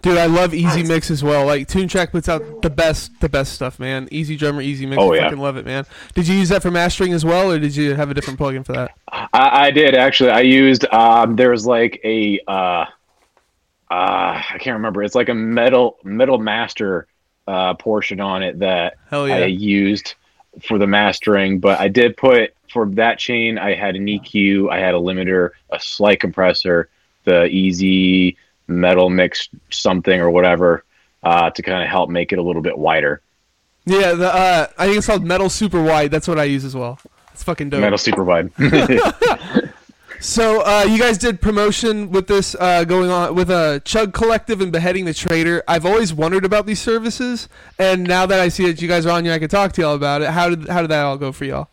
Dude, 0.02 0.20
I 0.20 0.28
love 0.28 0.52
EZmix 0.52 1.10
as 1.10 1.24
well. 1.24 1.48
Like 1.48 1.68
Toontrack 1.68 2.12
puts 2.12 2.30
out 2.30 2.62
the 2.62 2.70
best, 2.70 3.20
the 3.22 3.30
best 3.30 3.54
stuff, 3.54 3.80
man. 3.80 4.08
EZdrummer, 4.10 4.64
Easy 4.64 4.86
Mix. 4.86 5.02
Oh, 5.02 5.14
I 5.14 5.16
yeah. 5.16 5.24
fucking 5.24 5.40
love 5.40 5.58
it, 5.58 5.66
man. 5.66 5.84
Did 6.14 6.28
you 6.28 6.36
use 6.36 6.50
that 6.50 6.62
for 6.62 6.70
mastering 6.70 7.12
as 7.14 7.26
well, 7.26 7.52
or 7.52 7.58
did 7.58 7.76
you 7.76 7.96
have 7.96 8.12
a 8.12 8.14
different 8.14 8.40
plugin 8.40 8.64
for 8.64 8.74
that? 8.74 8.92
I, 9.12 9.28
I 9.34 9.72
did 9.72 9.96
actually. 9.96 10.30
I 10.30 10.42
used 10.42 10.86
um, 10.94 11.36
there 11.36 11.50
was 11.50 11.66
like 11.66 12.02
a 12.04 12.40
uh, 12.48 12.52
uh, 12.52 12.86
I 13.90 14.58
can't 14.60 14.76
remember. 14.76 15.02
It's 15.02 15.16
like 15.16 15.30
a 15.30 15.34
metal 15.34 15.98
metal 16.04 16.38
master 16.38 17.08
uh, 17.48 17.74
portion 17.76 18.20
on 18.20 18.44
it 18.44 18.60
that 18.60 18.98
Hell 19.10 19.26
I 19.26 19.46
used 19.46 20.16
for 20.62 20.78
the 20.78 20.88
mastering, 20.88 21.60
but 21.60 21.80
I 21.80 21.88
did 21.88 22.18
put 22.18 22.54
for 22.72 22.88
that 22.92 23.20
chain. 23.20 23.58
I 23.58 23.74
had 23.74 23.96
an 23.96 24.06
EQ, 24.06 24.72
I 24.72 24.80
had 24.80 24.94
a 24.94 24.98
limiter, 24.98 25.52
a 25.70 25.80
slight 25.80 26.20
compressor, 26.20 26.90
the 27.24 27.46
easy 27.46 28.38
metal 28.68 29.10
mix 29.10 29.50
something 29.70 30.20
or 30.20 30.30
whatever 30.30 30.84
uh, 31.24 31.50
to 31.52 31.62
kind 31.62 31.84
of 31.84 31.90
help 31.90 32.10
make 32.10 32.32
it 32.32 32.40
a 32.40 32.42
little 32.42 32.62
bit 32.62 32.78
wider. 32.78 33.22
Yeah, 33.86 34.14
the 34.14 34.34
uh, 34.34 34.68
I 34.78 34.86
think 34.86 34.98
it's 34.98 35.08
called 35.08 35.24
Metal 35.24 35.50
Super 35.50 35.84
Wide. 35.84 36.10
That's 36.10 36.28
what 36.28 36.40
I 36.40 36.46
use 36.46 36.66
as 36.66 36.76
well. 36.76 37.00
It's 37.34 37.44
fucking 37.44 37.70
dope. 37.70 37.82
Metal 37.82 37.98
super 37.98 38.24
wide. 38.24 38.52
So 40.26 40.62
uh, 40.66 40.86
you 40.90 40.98
guys 40.98 41.20
did 41.20 41.40
promotion 41.40 42.10
with 42.10 42.26
this 42.26 42.56
uh, 42.60 42.84
going 42.84 43.12
on 43.12 43.36
with 43.36 43.52
a 43.52 43.80
Chug 43.86 44.12
Collective 44.12 44.60
and 44.60 44.72
Beheading 44.72 45.06
the 45.06 45.14
Traitor. 45.14 45.64
I've 45.68 45.86
always 45.86 46.16
wondered 46.16 46.44
about 46.44 46.66
these 46.66 46.82
services, 46.82 47.48
and 47.78 48.04
now 48.08 48.26
that 48.26 48.40
I 48.40 48.50
see 48.50 48.66
that 48.66 48.82
you 48.82 48.88
guys 48.88 49.06
are 49.06 49.12
on 49.12 49.24
here, 49.24 49.34
I 49.36 49.40
can 49.40 49.50
talk 49.50 49.74
to 49.74 49.82
y'all 49.84 49.94
about 49.94 50.24
it. 50.24 50.30
How 50.30 50.50
did 50.50 50.68
how 50.68 50.82
did 50.82 50.90
that 50.90 51.04
all 51.06 51.18
go 51.20 51.32
for 51.32 51.46
y'all? 51.46 51.70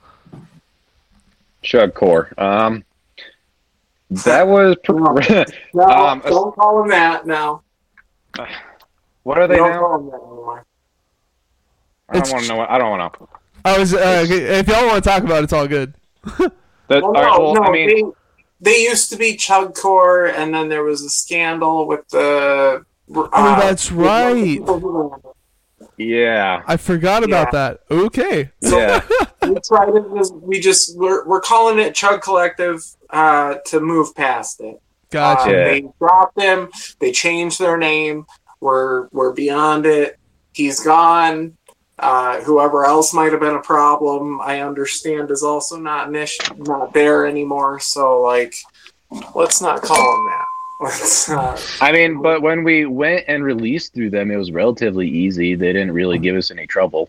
Chug 1.62 1.94
core. 1.94 2.30
Um, 2.36 2.84
that 4.10 4.46
was. 4.46 4.76
Pr- 4.84 4.92
No, 5.74 5.84
Um, 5.84 6.20
don't 6.20 6.54
call 6.54 6.82
him 6.82 6.90
that 6.90 7.26
now. 7.26 7.62
what 9.22 9.38
are 9.38 9.48
they 9.48 9.56
don't 9.56 9.70
now? 9.70 9.78
call 9.78 9.98
him 9.98 10.06
that 10.10 10.16
anymore. 10.16 10.66
I 12.10 12.20
don't 12.20 12.30
want 12.32 12.42
to 12.42 12.48
know. 12.50 12.56
What, 12.58 12.70
I 12.70 12.76
don't 12.78 12.90
want 12.98 13.14
to. 13.14 13.28
I 13.64 13.78
was 13.78 13.94
uh, 13.94 14.26
if 14.28 14.68
y'all 14.68 14.86
want 14.86 15.02
to 15.02 15.08
talk 15.08 15.22
about 15.22 15.38
it, 15.38 15.44
it's 15.44 15.54
all 15.54 15.66
good. 15.66 15.94
That, 16.88 17.02
Well, 17.02 17.12
all 17.12 17.12
no, 17.14 17.20
right, 17.22 17.38
well, 17.40 17.54
no, 17.54 17.62
I 17.62 17.70
mean, 17.70 18.12
they, 18.62 18.70
they 18.70 18.82
used 18.84 19.10
to 19.10 19.16
be 19.16 19.36
Chugcore, 19.36 20.32
and 20.32 20.54
then 20.54 20.68
there 20.68 20.84
was 20.84 21.02
a 21.02 21.10
scandal 21.10 21.86
with 21.86 22.08
the. 22.08 22.84
Uh, 22.84 22.84
Oh, 23.14 23.28
that's 23.60 23.92
right. 23.92 24.58
yeah, 25.98 26.62
I 26.66 26.76
forgot 26.78 27.24
about 27.24 27.52
that. 27.52 27.80
Okay. 27.90 28.50
yeah. 28.62 29.02
we 29.42 29.56
tried 29.66 29.88
it. 29.94 30.08
was- 30.10 30.32
We 30.32 30.60
just 30.60 30.96
we're, 30.96 31.26
we're 31.26 31.40
calling 31.40 31.78
it 31.78 31.94
Chug 31.94 32.22
Collective 32.22 32.82
uh, 33.10 33.56
to 33.66 33.80
move 33.80 34.14
past 34.14 34.60
it. 34.60 34.80
Gotcha. 35.10 35.42
Um, 35.50 35.52
They 35.64 35.84
dropped 35.98 36.40
him. 36.40 36.70
They 37.00 37.12
changed 37.12 37.58
their 37.60 37.76
name. 37.76 38.24
We're 38.60 39.08
we're 39.08 39.32
beyond 39.32 39.84
it. 39.84 40.18
He's 40.54 40.80
gone. 40.80 41.56
Uh, 41.98 42.40
whoever 42.40 42.84
else 42.84 43.12
might 43.14 43.30
have 43.32 43.40
been 43.40 43.54
a 43.54 43.62
problem, 43.62 44.40
I 44.40 44.60
understand, 44.60 45.30
is 45.30 45.42
also 45.42 45.76
not 45.78 46.08
an 46.08 46.16
issue, 46.16 46.54
not 46.58 46.92
there 46.92 47.26
anymore. 47.26 47.78
So 47.80 48.20
like, 48.22 48.54
let's 49.34 49.60
not 49.60 49.82
call 49.82 50.16
him 50.18 50.26
that. 50.26 50.46
Let's. 50.82 51.28
Uh, 51.30 51.56
I 51.80 51.92
mean, 51.92 52.20
but 52.22 52.42
when 52.42 52.64
we 52.64 52.86
went 52.86 53.26
and 53.28 53.44
released 53.44 53.94
through 53.94 54.10
them, 54.10 54.32
it 54.32 54.36
was 54.36 54.50
relatively 54.50 55.08
easy. 55.08 55.54
They 55.54 55.72
didn't 55.72 55.92
really 55.92 56.18
give 56.18 56.34
us 56.34 56.50
any 56.50 56.66
trouble. 56.66 57.08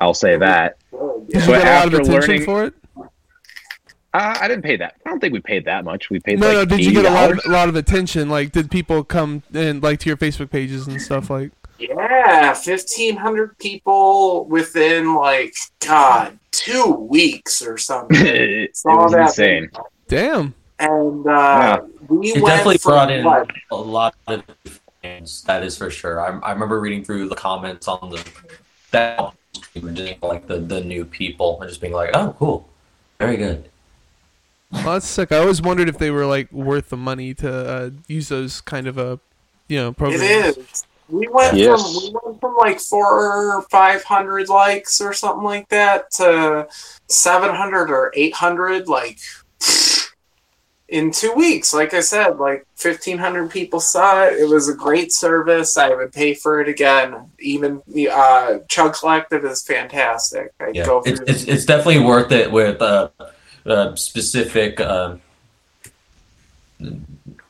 I'll 0.00 0.14
say 0.14 0.36
that. 0.36 0.76
Did 0.92 1.00
But 1.00 1.34
you 1.34 1.40
get 1.46 1.66
a 1.66 1.70
lot 1.70 1.86
of 1.88 1.94
attention 1.94 2.20
learning- 2.30 2.44
for 2.44 2.64
it? 2.66 2.74
Uh, 4.12 4.36
I 4.40 4.46
didn't 4.48 4.62
pay 4.62 4.76
that. 4.76 4.94
I 5.04 5.10
don't 5.10 5.18
think 5.20 5.32
we 5.32 5.40
paid 5.40 5.64
that 5.64 5.84
much. 5.84 6.08
We 6.10 6.20
paid 6.20 6.38
No, 6.38 6.48
like 6.48 6.68
no. 6.68 6.76
Did 6.76 6.84
you 6.84 6.92
get 6.92 7.04
a 7.04 7.10
lot 7.10 7.30
of 7.32 7.40
a 7.46 7.48
lot 7.50 7.68
of 7.68 7.74
attention? 7.76 8.28
Like, 8.28 8.52
did 8.52 8.70
people 8.70 9.02
come 9.02 9.42
and 9.54 9.82
like 9.82 9.98
to 10.00 10.08
your 10.08 10.16
Facebook 10.16 10.50
pages 10.50 10.86
and 10.86 11.00
stuff? 11.02 11.30
Like, 11.30 11.50
yeah, 11.80 12.52
fifteen 12.54 13.16
hundred 13.16 13.58
people 13.58 14.44
within 14.46 15.14
like 15.14 15.54
God 15.86 16.38
two 16.50 16.92
weeks 16.92 17.62
or 17.62 17.78
something. 17.78 18.16
it 18.26 18.76
Saw 18.76 19.04
was 19.04 19.12
that 19.12 19.28
insane. 19.28 19.70
damn. 20.08 20.54
And 20.78 21.26
uh, 21.26 21.82
we 22.08 22.28
It 22.28 22.42
went 22.42 22.46
definitely 22.46 22.78
from, 22.78 22.92
brought 22.92 23.10
in 23.10 23.24
what, 23.24 23.50
a 23.70 23.76
lot 23.76 24.14
of 24.26 24.42
fans. 25.02 25.42
That 25.44 25.62
is 25.62 25.76
for 25.76 25.90
sure. 25.90 26.20
I, 26.20 26.38
I 26.40 26.52
remember 26.52 26.80
reading 26.80 27.04
through 27.04 27.28
the 27.28 27.34
comments 27.34 27.86
on 27.88 28.10
the 28.10 28.24
that 28.90 29.34
just 29.74 30.22
like 30.22 30.46
the 30.46 30.58
the 30.58 30.80
new 30.80 31.04
people 31.04 31.60
and 31.60 31.68
just 31.68 31.80
being 31.80 31.92
like, 31.92 32.10
oh, 32.14 32.34
cool, 32.38 32.68
very 33.18 33.36
good. 33.36 33.68
Well, 34.72 34.94
that's 34.94 35.06
sick. 35.06 35.32
I 35.32 35.38
always 35.38 35.60
wondered 35.60 35.88
if 35.88 35.98
they 35.98 36.10
were 36.10 36.26
like 36.26 36.50
worth 36.52 36.90
the 36.90 36.96
money 36.96 37.34
to 37.34 37.52
uh, 37.52 37.90
use 38.06 38.28
those 38.28 38.60
kind 38.60 38.86
of 38.86 38.98
a, 38.98 39.18
you 39.68 39.78
know, 39.78 39.92
programs. 39.92 40.22
It 40.22 40.58
is. 40.58 40.86
We 41.10 41.28
went 41.28 41.56
Yes. 41.56 41.82
from 41.82 42.02
we 42.02 42.16
went 42.22 42.40
from 42.40 42.56
like 42.56 42.80
four 42.80 43.56
or 43.56 43.62
five 43.62 44.04
hundred 44.04 44.48
likes 44.48 45.00
or 45.00 45.12
something 45.12 45.44
like 45.44 45.68
that 45.68 46.10
to 46.12 46.68
seven 47.08 47.54
hundred 47.54 47.90
or 47.90 48.12
eight 48.14 48.34
hundred 48.34 48.88
like 48.88 49.18
in 50.88 51.10
two 51.10 51.32
weeks. 51.34 51.74
Like 51.74 51.94
I 51.94 52.00
said, 52.00 52.38
like 52.38 52.66
fifteen 52.76 53.18
hundred 53.18 53.50
people 53.50 53.80
saw 53.80 54.24
it. 54.24 54.34
It 54.34 54.48
was 54.48 54.68
a 54.68 54.74
great 54.74 55.12
service. 55.12 55.76
I 55.76 55.90
would 55.94 56.12
pay 56.12 56.34
for 56.34 56.60
it 56.60 56.68
again. 56.68 57.30
Even 57.40 57.82
the 57.88 58.10
uh, 58.10 58.58
Chug 58.68 58.94
Collective 58.94 59.44
is 59.44 59.62
fantastic. 59.62 60.52
I'd 60.60 60.76
Yeah, 60.76 60.86
go 60.86 61.02
it's, 61.04 61.20
it's 61.26 61.44
it's 61.44 61.64
definitely 61.64 62.04
worth 62.04 62.32
it 62.32 62.50
with 62.50 62.80
uh, 62.80 63.08
uh 63.66 63.94
specific 63.94 64.80
uh, 64.80 65.16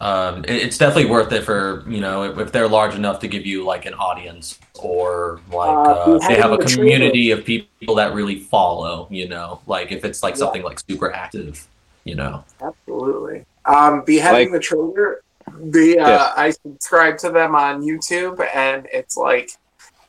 um, 0.01 0.44
it- 0.44 0.62
it's 0.62 0.78
definitely 0.78 1.11
worth 1.11 1.30
it 1.32 1.44
for 1.44 1.84
you 1.88 2.01
know 2.01 2.22
if, 2.24 2.38
if 2.38 2.53
they're 2.53 2.68
large 2.68 2.94
enough 2.94 3.20
to 3.20 3.28
give 3.28 3.44
you 3.46 3.64
like 3.64 3.84
an 3.86 3.94
audience 3.94 4.59
or 4.78 5.40
like 5.53 5.68
Uh, 5.68 5.82
uh, 6.12 6.18
if 6.20 6.28
they 6.28 6.36
have 6.36 6.53
a 6.53 6.59
community 6.59 7.30
of 7.32 7.44
people 7.44 7.94
that 7.96 8.14
really 8.14 8.38
follow. 8.40 9.07
You 9.11 9.28
know, 9.28 9.61
like 9.66 9.92
if 9.92 10.05
it's 10.05 10.22
like 10.22 10.34
Yeah. 10.34 10.38
something 10.38 10.62
like 10.62 10.80
super 10.80 11.12
active. 11.12 11.66
You 12.05 12.14
know. 12.14 12.44
Absolutely. 12.62 13.44
Um, 13.66 14.03
beheading 14.05 14.51
Like- 14.51 14.61
the 14.61 14.66
Traitor. 14.66 15.22
The 15.62 15.98
uh, 15.98 16.09
Yes. 16.09 16.32
I 16.36 16.51
subscribe 16.51 17.18
to 17.18 17.30
them 17.30 17.55
on 17.55 17.82
YouTube, 17.82 18.40
and 18.55 18.86
it's 18.92 19.16
like 19.16 19.51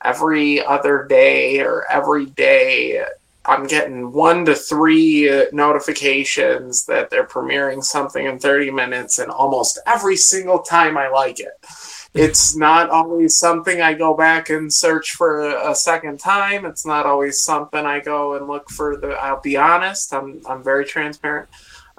every 0.05 0.63
other 0.65 1.05
day 1.09 1.59
or 1.61 1.85
every 1.91 2.27
day. 2.27 3.03
I'm 3.45 3.65
getting 3.65 4.11
one 4.11 4.45
to 4.45 4.55
three 4.55 5.29
uh, 5.29 5.45
notifications 5.51 6.85
that 6.85 7.09
they're 7.09 7.25
premiering 7.25 7.83
something 7.83 8.25
in 8.25 8.39
30 8.39 8.71
minutes, 8.71 9.19
and 9.19 9.31
almost 9.31 9.79
every 9.87 10.15
single 10.15 10.59
time 10.59 10.97
I 10.97 11.09
like 11.09 11.39
it. 11.39 11.53
It's 12.13 12.55
not 12.67 12.89
always 12.89 13.37
something 13.37 13.81
I 13.81 13.93
go 13.93 14.15
back 14.15 14.49
and 14.49 14.71
search 14.71 15.11
for 15.11 15.41
a, 15.41 15.71
a 15.71 15.75
second 15.75 16.19
time. 16.19 16.65
It's 16.65 16.85
not 16.85 17.05
always 17.05 17.43
something 17.43 17.85
I 17.85 17.99
go 17.99 18.35
and 18.35 18.47
look 18.47 18.69
for 18.69 18.97
the. 18.97 19.13
I'll 19.13 19.41
be 19.41 19.57
honest. 19.57 20.13
I'm 20.13 20.41
I'm 20.47 20.63
very 20.63 20.85
transparent 20.85 21.49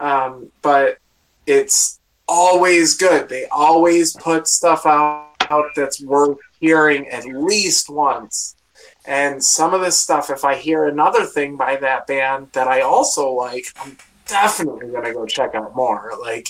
um, 0.03 0.51
but 0.63 0.99
it's 1.47 2.01
always 2.29 2.97
good. 2.97 3.29
They 3.29 3.47
always 3.47 4.15
put 4.17 4.49
stuff 4.49 4.85
out, 4.85 5.35
out 5.49 5.67
that's 5.77 6.03
worth 6.03 6.39
hearing 6.61 7.09
at 7.09 7.25
least 7.25 7.89
once. 7.89 8.57
And 9.05 9.43
some 9.43 9.75
of 9.75 9.81
this 9.81 10.01
stuff, 10.01 10.31
if 10.31 10.45
I 10.45 10.55
hear 10.55 10.87
another 10.87 11.25
thing 11.25 11.57
by 11.57 11.77
that 11.77 12.07
band 12.07 12.49
that 12.53 12.69
I 12.69 12.83
also 12.83 13.31
like, 13.33 13.67
I'm 13.81 13.97
definitely 14.27 14.89
gonna 14.91 15.13
go 15.13 15.27
check 15.27 15.55
out 15.55 15.75
more. 15.75 16.13
Like, 16.21 16.49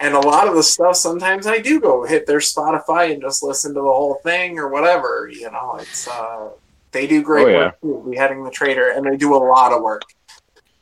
and 0.00 0.14
a 0.14 0.20
lot 0.20 0.48
of 0.48 0.54
the 0.56 0.62
stuff, 0.62 0.96
sometimes 0.96 1.46
I 1.46 1.58
do 1.58 1.78
go 1.80 2.04
hit 2.04 2.26
their 2.26 2.38
Spotify 2.40 3.12
and 3.12 3.22
just 3.22 3.42
listen 3.42 3.70
to 3.74 3.80
the 3.80 3.86
whole 3.86 4.14
thing 4.24 4.58
or 4.58 4.68
whatever. 4.68 5.30
You 5.32 5.50
know, 5.52 5.76
it's 5.80 6.08
uh, 6.08 6.48
they 6.90 7.06
do 7.06 7.22
great 7.22 7.46
Oh, 7.46 7.50
yeah. 7.50 7.56
work 7.66 7.80
too, 7.82 8.06
beheading 8.10 8.42
the 8.42 8.50
Traitor, 8.50 8.90
and 8.90 9.06
they 9.06 9.16
do 9.16 9.34
a 9.34 9.38
lot 9.38 9.72
of 9.72 9.80
work. 9.82 10.02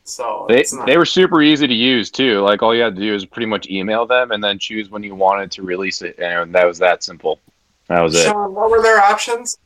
So 0.05 0.47
They, 0.49 0.61
it's 0.61 0.73
not- 0.73 0.87
they 0.87 0.97
were 0.97 1.05
super 1.05 1.39
easy 1.43 1.67
to 1.67 1.73
use 1.73 2.09
too. 2.09 2.39
Like 2.39 2.63
all 2.63 2.73
you 2.73 2.81
had 2.81 2.95
to 2.95 3.01
do 3.01 3.13
is 3.13 3.25
pretty 3.25 3.45
much 3.45 3.69
email 3.69 4.07
them 4.07 4.31
and 4.31 4.43
then 4.43 4.57
choose 4.57 4.89
when 4.89 5.03
you 5.03 5.13
wanted 5.13 5.51
to 5.51 5.61
release 5.61 6.01
it, 6.01 6.17
and 6.17 6.55
that 6.55 6.65
was 6.65 6.79
that 6.79 7.03
simple. 7.03 7.39
That 7.87 8.01
was 8.01 8.15
it. 8.15 8.23
Sean, 8.23 8.55
what 8.55 8.71
were 8.71 8.81
their 8.81 8.99
options? 8.99 9.59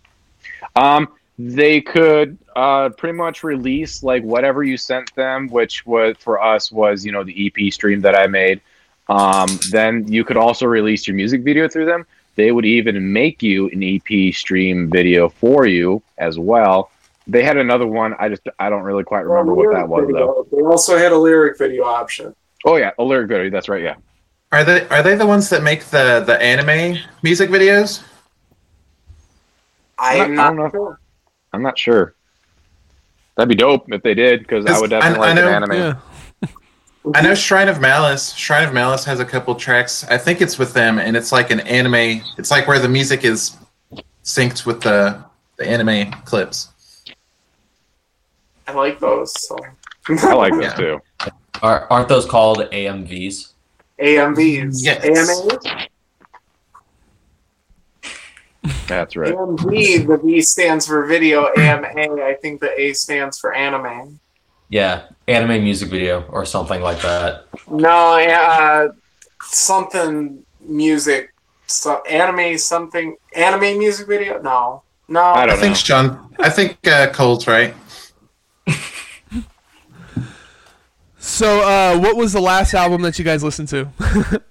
Um, 0.75 1.09
they 1.39 1.81
could 1.81 2.37
uh, 2.55 2.89
pretty 2.89 3.17
much 3.17 3.43
release 3.43 4.03
like 4.03 4.23
whatever 4.23 4.63
you 4.63 4.77
sent 4.77 5.13
them, 5.15 5.47
which 5.47 5.85
was 5.85 6.15
for 6.19 6.41
us 6.41 6.71
was 6.71 7.05
you 7.05 7.11
know 7.11 7.23
the 7.23 7.47
EP 7.47 7.73
stream 7.73 8.01
that 8.01 8.15
I 8.15 8.27
made. 8.27 8.61
Um, 9.09 9.47
then 9.71 10.07
you 10.07 10.23
could 10.23 10.37
also 10.37 10.65
release 10.65 11.07
your 11.07 11.15
music 11.15 11.43
video 11.43 11.67
through 11.67 11.85
them. 11.85 12.05
They 12.35 12.51
would 12.51 12.65
even 12.65 13.11
make 13.11 13.43
you 13.43 13.69
an 13.69 13.83
EP 13.83 14.33
stream 14.33 14.89
video 14.89 15.29
for 15.29 15.65
you 15.65 16.01
as 16.17 16.39
well. 16.39 16.89
They 17.27 17.43
had 17.43 17.57
another 17.57 17.87
one. 17.87 18.15
I 18.19 18.29
just 18.29 18.41
I 18.59 18.69
don't 18.69 18.83
really 18.83 19.03
quite 19.03 19.25
remember 19.25 19.53
what 19.53 19.73
that 19.73 19.87
was 19.87 20.07
though. 20.11 20.47
They 20.51 20.63
also 20.63 20.97
had 20.97 21.11
a 21.11 21.17
lyric 21.17 21.57
video 21.57 21.83
option. 21.83 22.35
Oh 22.65 22.77
yeah, 22.77 22.91
a 22.97 23.03
lyric 23.03 23.27
video. 23.27 23.49
That's 23.49 23.69
right. 23.69 23.83
Yeah. 23.83 23.95
Are 24.51 24.63
they 24.63 24.87
are 24.89 25.01
they 25.01 25.15
the 25.15 25.25
ones 25.25 25.49
that 25.49 25.63
make 25.63 25.85
the 25.85 26.23
the 26.25 26.41
anime 26.41 26.99
music 27.21 27.49
videos? 27.49 28.03
I 30.03 30.15
am 30.15 30.31
I 30.31 30.35
not 30.35 30.47
don't 30.47 30.57
know. 30.57 30.69
sure. 30.71 30.99
I'm 31.53 31.61
not 31.61 31.77
sure. 31.79 32.15
That'd 33.35 33.49
be 33.49 33.55
dope 33.55 33.91
if 33.91 34.03
they 34.03 34.13
did, 34.13 34.41
because 34.41 34.65
I 34.65 34.69
'Cause 34.69 34.81
would 34.81 34.89
definitely 34.91 35.19
I- 35.19 35.31
I 35.31 35.33
like 35.33 35.35
know- 35.35 35.47
an 35.47 35.53
anime. 35.53 35.73
Yeah. 36.41 36.47
I 37.15 37.21
know 37.21 37.35
Shrine 37.35 37.67
of 37.67 37.81
Malice. 37.81 38.33
Shrine 38.33 38.65
of 38.65 38.73
Malice 38.73 39.03
has 39.05 39.19
a 39.19 39.25
couple 39.25 39.53
tracks. 39.55 40.05
I 40.09 40.17
think 40.17 40.39
it's 40.41 40.57
with 40.57 40.73
them, 40.73 40.99
and 40.99 41.17
it's 41.17 41.31
like 41.33 41.51
an 41.51 41.59
anime. 41.61 42.21
It's 42.37 42.49
like 42.49 42.65
where 42.67 42.79
the 42.79 42.87
music 42.87 43.25
is 43.25 43.57
synced 44.23 44.65
with 44.65 44.81
the 44.81 45.23
the 45.57 45.67
anime 45.67 46.11
clips. 46.25 46.69
I 48.67 48.71
like 48.73 48.99
those. 48.99 49.33
So. 49.47 49.57
I 50.09 50.33
like 50.33 50.53
those 50.53 50.63
Yeah. 50.63 50.73
too. 50.75 51.01
Are, 51.61 51.87
aren't 51.91 52.07
those 52.09 52.25
called 52.25 52.59
AMVs? 52.71 53.51
AMVs. 53.99 54.77
Yes. 54.83 55.03
AMAs? 55.05 55.87
That's 58.87 59.15
right. 59.15 59.33
AMV, 59.33 60.07
the 60.07 60.17
V 60.17 60.41
stands 60.41 60.87
for 60.87 61.05
video. 61.05 61.47
AMA, 61.57 61.87
I 62.23 62.35
think 62.41 62.61
the 62.61 62.71
A 62.79 62.93
stands 62.93 63.37
for 63.39 63.53
anime. 63.53 64.19
Yeah, 64.69 65.03
anime 65.27 65.63
music 65.63 65.89
video 65.89 66.23
or 66.29 66.45
something 66.45 66.81
like 66.81 67.01
that. 67.01 67.45
No, 67.69 68.17
uh, 68.19 68.89
something 69.43 70.45
music. 70.61 71.33
So, 71.67 72.01
anime, 72.03 72.57
something. 72.57 73.15
Anime 73.35 73.77
music 73.79 74.07
video? 74.07 74.41
No. 74.41 74.83
No. 75.07 75.21
I 75.21 75.41
I 75.43 75.45
don't 75.45 75.57
think 75.59 75.71
know. 75.71 75.75
Sean. 75.75 76.35
I 76.39 76.49
think 76.49 76.77
uh, 76.87 77.07
Cole's 77.11 77.47
right. 77.47 77.73
So, 81.19 81.61
uh, 81.61 81.97
what 81.99 82.17
was 82.17 82.33
the 82.33 82.41
last 82.41 82.73
album 82.73 83.01
that 83.03 83.17
you 83.17 83.25
guys 83.25 83.43
listened 83.43 83.69
to? 83.69 83.89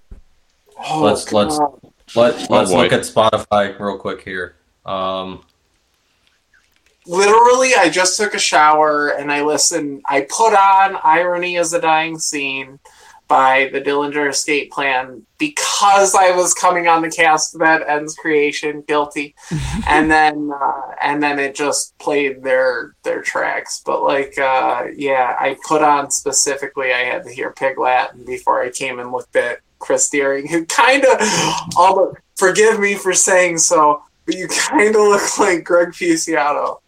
Oh, 0.84 1.00
Let's- 1.02 1.32
let's- 1.32 1.58
God. 1.60 1.78
Let, 2.14 2.34
Oh, 2.34 2.46
let's 2.50 2.70
boy. 2.70 2.82
look 2.82 2.92
at 2.92 3.00
Spotify 3.00 3.78
real 3.78 3.98
quick 3.98 4.22
here. 4.22 4.56
Um, 4.84 5.44
literally 7.06 7.74
i 7.76 7.88
just 7.88 8.16
took 8.16 8.32
a 8.34 8.38
shower 8.38 9.08
and 9.08 9.32
i 9.32 9.42
listened 9.42 10.00
i 10.08 10.20
put 10.30 10.54
on 10.54 10.96
irony 11.02 11.56
is 11.56 11.72
a 11.72 11.80
dying 11.80 12.16
scene 12.18 12.78
by 13.26 13.68
the 13.72 13.80
dillinger 13.80 14.28
escape 14.30 14.70
plan 14.70 15.24
because 15.38 16.14
i 16.14 16.30
was 16.30 16.54
coming 16.54 16.86
on 16.86 17.02
the 17.02 17.10
cast 17.10 17.58
that 17.58 17.82
ends 17.88 18.14
creation 18.14 18.82
guilty 18.86 19.34
and 19.88 20.08
then 20.10 20.52
uh, 20.54 20.80
and 21.02 21.20
then 21.20 21.40
it 21.40 21.56
just 21.56 21.96
played 21.98 22.40
their 22.44 22.94
their 23.02 23.20
tracks 23.20 23.82
but 23.84 24.04
like 24.04 24.38
uh, 24.38 24.84
yeah 24.94 25.34
i 25.40 25.56
put 25.66 25.82
on 25.82 26.08
specifically 26.08 26.92
i 26.92 26.98
had 26.98 27.24
to 27.24 27.30
hear 27.32 27.50
pig 27.52 27.78
latin 27.78 28.24
before 28.24 28.62
i 28.62 28.70
came 28.70 29.00
and 29.00 29.10
looked 29.10 29.34
at 29.34 29.58
chris 29.82 30.08
deering 30.08 30.48
who 30.48 30.64
kind 30.82 31.04
of 31.04 31.20
um, 31.20 31.54
almost 31.76 32.16
forgive 32.36 32.80
me 32.80 32.94
for 32.94 33.12
saying 33.12 33.58
so 33.58 34.02
but 34.24 34.36
you 34.36 34.48
kind 34.48 34.94
of 34.94 35.02
look 35.02 35.38
like 35.38 35.64
greg 35.64 35.88
Puciato. 35.88 36.78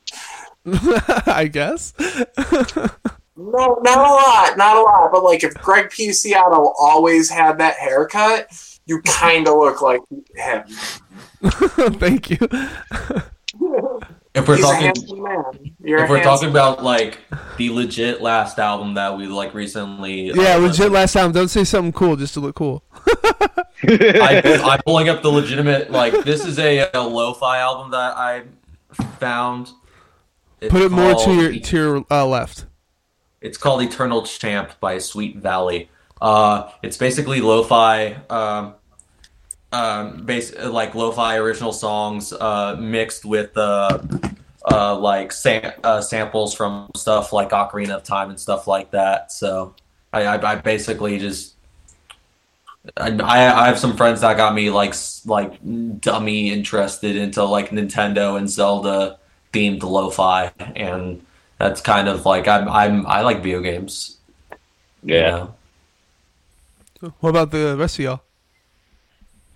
I 1.27 1.49
guess. 1.51 1.93
No, 3.37 3.79
not 3.83 3.99
a 3.99 4.01
lot, 4.01 4.57
not 4.57 4.77
a 4.77 4.81
lot. 4.81 5.11
But 5.11 5.25
like, 5.25 5.43
if 5.43 5.55
Greg 5.55 5.91
Puciato 5.91 6.73
always 6.79 7.29
had 7.29 7.59
that 7.59 7.77
haircut, 7.77 8.49
you 8.87 9.03
kind 9.03 9.49
of 9.49 9.57
look 9.57 9.83
like 9.83 10.01
him. 10.37 10.63
Thank 11.99 12.31
you. 12.31 12.39
If 14.35 14.49
we're 14.49 14.57
He's 14.57 14.64
talking, 14.64 14.82
handsome 14.87 15.22
man. 15.22 15.43
You're 15.80 16.05
if 16.05 16.11
we're 16.11 16.16
handsome- 16.16 16.22
talking 16.22 16.49
about 16.51 16.82
like 16.82 17.18
the 17.57 17.70
legit 17.70 18.20
last 18.20 18.59
album 18.59 18.95
that 18.95 19.16
we 19.16 19.26
like 19.26 19.55
recently, 19.55 20.26
Yeah, 20.35 20.55
uh, 20.55 20.59
legit. 20.59 20.91
Last 20.93 21.12
time, 21.12 21.32
don't 21.32 21.49
say 21.49 21.64
something 21.64 21.93
cool 21.93 22.16
just 22.16 22.35
to 22.35 22.41
look 22.41 22.55
cool. 22.57 22.82
I, 23.87 24.43
I'm 24.64 24.80
pulling 24.85 25.09
up 25.09 25.22
the 25.22 25.30
legitimate. 25.30 25.91
Like 25.91 26.24
this 26.24 26.45
is 26.45 26.59
a, 26.59 26.91
a 26.93 27.01
lo-fi 27.03 27.59
album 27.59 27.91
that 27.93 28.16
I 28.16 28.43
found. 29.18 29.70
It's 30.61 30.70
Put 30.72 30.82
it 30.82 30.91
more 30.91 31.14
to 31.14 31.35
your 31.35 31.59
to 31.61 31.76
your 31.76 32.05
uh, 32.11 32.26
left. 32.26 32.66
It's 33.41 33.59
called 33.59 33.82
Eternal 33.82 34.22
Champ 34.24 34.72
by 34.80 34.97
Sweet 34.99 35.37
Valley. 35.37 35.91
Uh, 36.22 36.70
it's 36.82 36.97
basically 36.97 37.43
lo-fi, 37.43 38.14
um, 38.30 38.74
um, 39.75 40.25
base 40.25 40.57
like 40.57 40.95
lo-fi 40.95 41.37
original 41.37 41.72
songs 41.72 42.33
uh, 42.33 42.77
mixed 42.79 43.25
with 43.25 43.57
uh, 43.57 43.99
uh, 44.70 44.97
like 44.97 45.33
sam- 45.33 45.72
uh, 45.83 46.01
samples 46.01 46.55
from 46.55 46.91
stuff 46.95 47.33
like 47.33 47.51
Ocarina 47.51 47.97
of 47.97 48.05
Time 48.05 48.31
and 48.31 48.39
stuff 48.39 48.68
like 48.68 48.93
that. 48.93 49.33
So 49.33 49.75
I, 50.12 50.27
I, 50.27 50.53
I 50.53 50.55
basically 50.57 51.18
just 51.18 51.55
I, 52.97 53.09
I 53.20 53.66
have 53.66 53.79
some 53.79 53.97
friends 53.97 54.20
that 54.20 54.37
got 54.37 54.55
me 54.55 54.70
like 54.70 54.95
like 55.27 55.59
dummy 56.01 56.53
interested 56.53 57.16
into 57.16 57.43
like 57.43 57.70
Nintendo 57.70 58.39
and 58.39 58.49
Zelda 58.49 59.18
themed 59.53 59.83
lo-fi 59.83 60.53
and 60.77 61.25
that's 61.59 61.81
kind 61.81 62.09
of 62.09 62.27
like 62.27 62.47
I'm 62.47 62.68
I'm 62.68 63.07
I 63.07 63.22
like 63.22 63.39
video 63.39 63.61
games. 63.61 64.18
you 65.03 65.16
yeah. 65.16 65.31
know? 65.31 65.55
What 67.20 67.31
about 67.31 67.51
the 67.51 67.77
rest 67.77 67.99
of 67.99 68.05
y'all? 68.05 68.24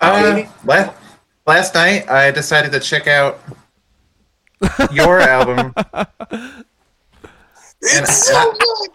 Uh, 0.00 0.42
last, 0.64 0.96
last 1.46 1.74
night 1.74 2.08
I 2.08 2.30
decided 2.30 2.72
to 2.72 2.80
check 2.80 3.06
out 3.06 3.40
your 4.92 5.20
album. 5.34 5.74
It's 7.82 8.26
so 8.26 8.34
I- 8.36 8.52
good. 8.58 8.90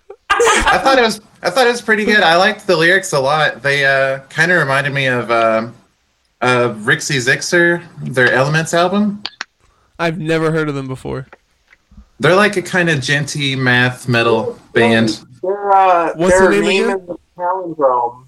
I 0.66 0.78
thought 0.80 0.98
it 0.98 1.04
was 1.04 1.22
I 1.44 1.50
thought 1.52 1.68
it 1.68 1.72
was 1.72 1.82
pretty 1.82 2.06
good. 2.06 2.22
I 2.22 2.38
liked 2.38 2.66
the 2.66 2.76
lyrics 2.76 3.14
a 3.14 3.20
lot. 3.20 3.62
They 3.62 3.86
uh, 3.86 4.20
kind 4.30 4.52
of 4.52 4.60
reminded 4.60 4.94
me 4.94 5.06
of 5.08 5.30
uh, 5.30 5.70
uh, 6.42 6.74
Rixie 6.80 7.18
Zixer, 7.20 7.84
their 8.02 8.32
Elements 8.32 8.74
album. 8.74 9.22
I've 10.00 10.18
never 10.18 10.52
heard 10.52 10.70
of 10.70 10.76
them 10.76 10.88
before. 10.88 11.28
They're 12.20 12.36
like 12.36 12.56
a 12.58 12.62
kind 12.62 12.90
of 12.90 13.00
djenty 13.00 13.58
math 13.58 14.08
metal 14.08 14.58
band. 14.74 15.22
Their, 15.44 15.72
uh, 15.74 16.14
What's 16.16 16.40
their 16.40 16.50
the 16.50 16.62
name 16.62 16.64
name 16.64 16.84
again? 16.90 17.00
is 17.02 17.08
the 17.08 17.18
palindrome. 17.38 18.28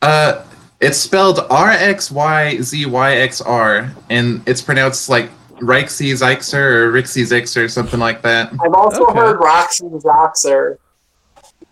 Uh, 0.00 0.44
It's 0.82 0.98
spelled 0.98 1.38
R 1.48 1.70
X 1.70 2.10
Y 2.10 2.60
Z 2.60 2.84
Y 2.86 3.16
X 3.16 3.40
R, 3.40 3.90
and 4.10 4.42
it's 4.46 4.60
pronounced 4.60 5.08
like 5.08 5.30
Rixie 5.60 6.12
Zixer 6.12 6.54
or 6.54 6.92
Rixie 6.92 7.22
Zixer, 7.22 7.70
something 7.70 8.00
like 8.00 8.20
that. 8.22 8.52
I've 8.62 8.74
also 8.74 9.04
Okay. 9.04 9.18
heard 9.18 9.38
Roxy 9.38 9.84
Zoxer. 9.84 10.76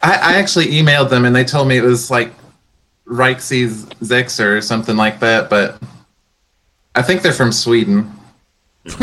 I, 0.01 0.13
I 0.13 0.33
actually 0.37 0.69
emailed 0.69 1.11
them 1.11 1.25
and 1.25 1.35
they 1.35 1.45
told 1.45 1.67
me 1.67 1.77
it 1.77 1.83
was 1.83 2.09
like 2.11 2.33
Rixie 3.07 3.67
Zixer 4.01 4.57
or 4.57 4.61
something 4.61 4.97
like 4.97 5.19
that, 5.21 5.51
but 5.51 5.83
I 6.95 7.03
think 7.03 7.23
they're 7.23 7.33
from 7.33 7.53
Sweden. 7.53 8.11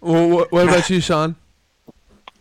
Well, 0.00 0.28
what, 0.30 0.52
what 0.52 0.68
about 0.68 0.88
you, 0.88 1.00
Sean? 1.00 1.34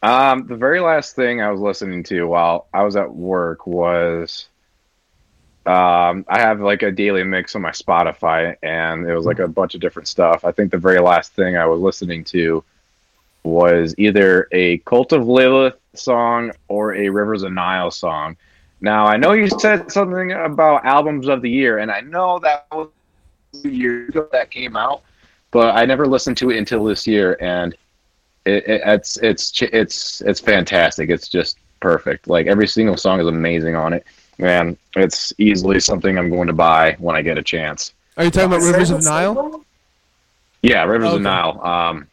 Um, 0.04 0.46
the 0.46 0.56
very 0.56 0.80
last 0.80 1.16
thing 1.16 1.42
I 1.42 1.50
was 1.52 1.60
listening 1.60 2.04
to 2.04 2.26
while 2.26 2.68
I 2.72 2.84
was 2.84 2.96
at 2.96 3.12
work 3.12 3.66
was 3.66 4.48
um, 5.68 6.26
I 6.30 6.40
have 6.40 6.62
like 6.62 6.82
a 6.82 6.92
daily 6.92 7.24
mix 7.24 7.56
on 7.56 7.62
my 7.62 7.72
Spotify, 7.72 8.56
and 8.64 9.06
it 9.06 9.14
was 9.14 9.26
like 9.26 9.40
a 9.40 9.48
bunch 9.48 9.76
of 9.76 9.82
different 9.82 10.08
stuff. 10.08 10.46
I 10.46 10.52
think 10.52 10.72
the 10.72 10.78
very 10.78 11.00
last 11.00 11.34
thing 11.34 11.58
I 11.58 11.66
was 11.66 11.82
listening 11.82 12.24
to 12.26 12.64
was 13.44 13.94
either 13.98 14.48
a 14.52 14.78
Cult 14.80 15.12
of 15.12 15.28
Lilith 15.28 15.78
song 15.94 16.52
or 16.70 16.96
a 16.96 17.10
Rivers 17.10 17.44
of 17.44 17.52
Nihil 17.52 17.92
song. 17.92 18.38
Now, 18.80 19.06
I 19.06 19.18
know 19.18 19.34
you 19.34 19.50
said 19.50 19.92
something 19.92 20.32
about 20.32 20.86
albums 20.86 21.28
of 21.28 21.42
the 21.42 21.50
year, 21.50 21.80
and 21.80 21.92
I 21.92 22.02
know 22.02 22.40
that 22.40 22.68
was 22.72 22.90
a 23.66 23.70
year 23.70 24.08
ago 24.08 24.30
that 24.32 24.52
came 24.52 24.78
out, 24.78 25.02
but 25.52 25.76
I 25.76 25.86
never 25.86 26.08
listened 26.08 26.38
to 26.38 26.52
it 26.52 26.58
until 26.58 26.84
this 26.86 27.06
year, 27.06 27.38
and 27.42 27.74
it, 28.46 28.68
it, 28.68 28.82
it's 28.86 29.18
it's 29.18 29.62
it's 29.62 30.22
it's 30.22 30.40
fantastic. 30.40 31.10
It's 31.10 31.28
just 31.28 31.58
perfect. 31.82 32.28
Like 32.28 32.48
every 32.48 32.68
single 32.68 32.96
song 32.96 33.20
is 33.20 33.28
amazing 33.28 33.76
on 33.76 33.94
it. 33.94 34.06
Man, 34.38 34.78
it's 34.96 35.34
easily 35.38 35.80
something 35.80 36.18
I'm 36.18 36.30
going 36.30 36.48
to 36.48 36.54
buy 36.54 36.96
when 37.00 37.16
I 37.16 37.22
get 37.22 37.38
a 37.38 37.44
chance. 37.44 37.94
Are 38.18 38.24
you 38.24 38.32
talking 38.32 38.48
about 38.52 38.62
Rivers 38.62 38.92
of 38.92 39.04
Nihil? 39.04 39.64
Yeah, 40.62 40.84
Rivers 40.84 41.10
Okay. 41.10 41.18
of 41.18 41.22
Nihil. 41.22 41.62
Um, 41.66 42.08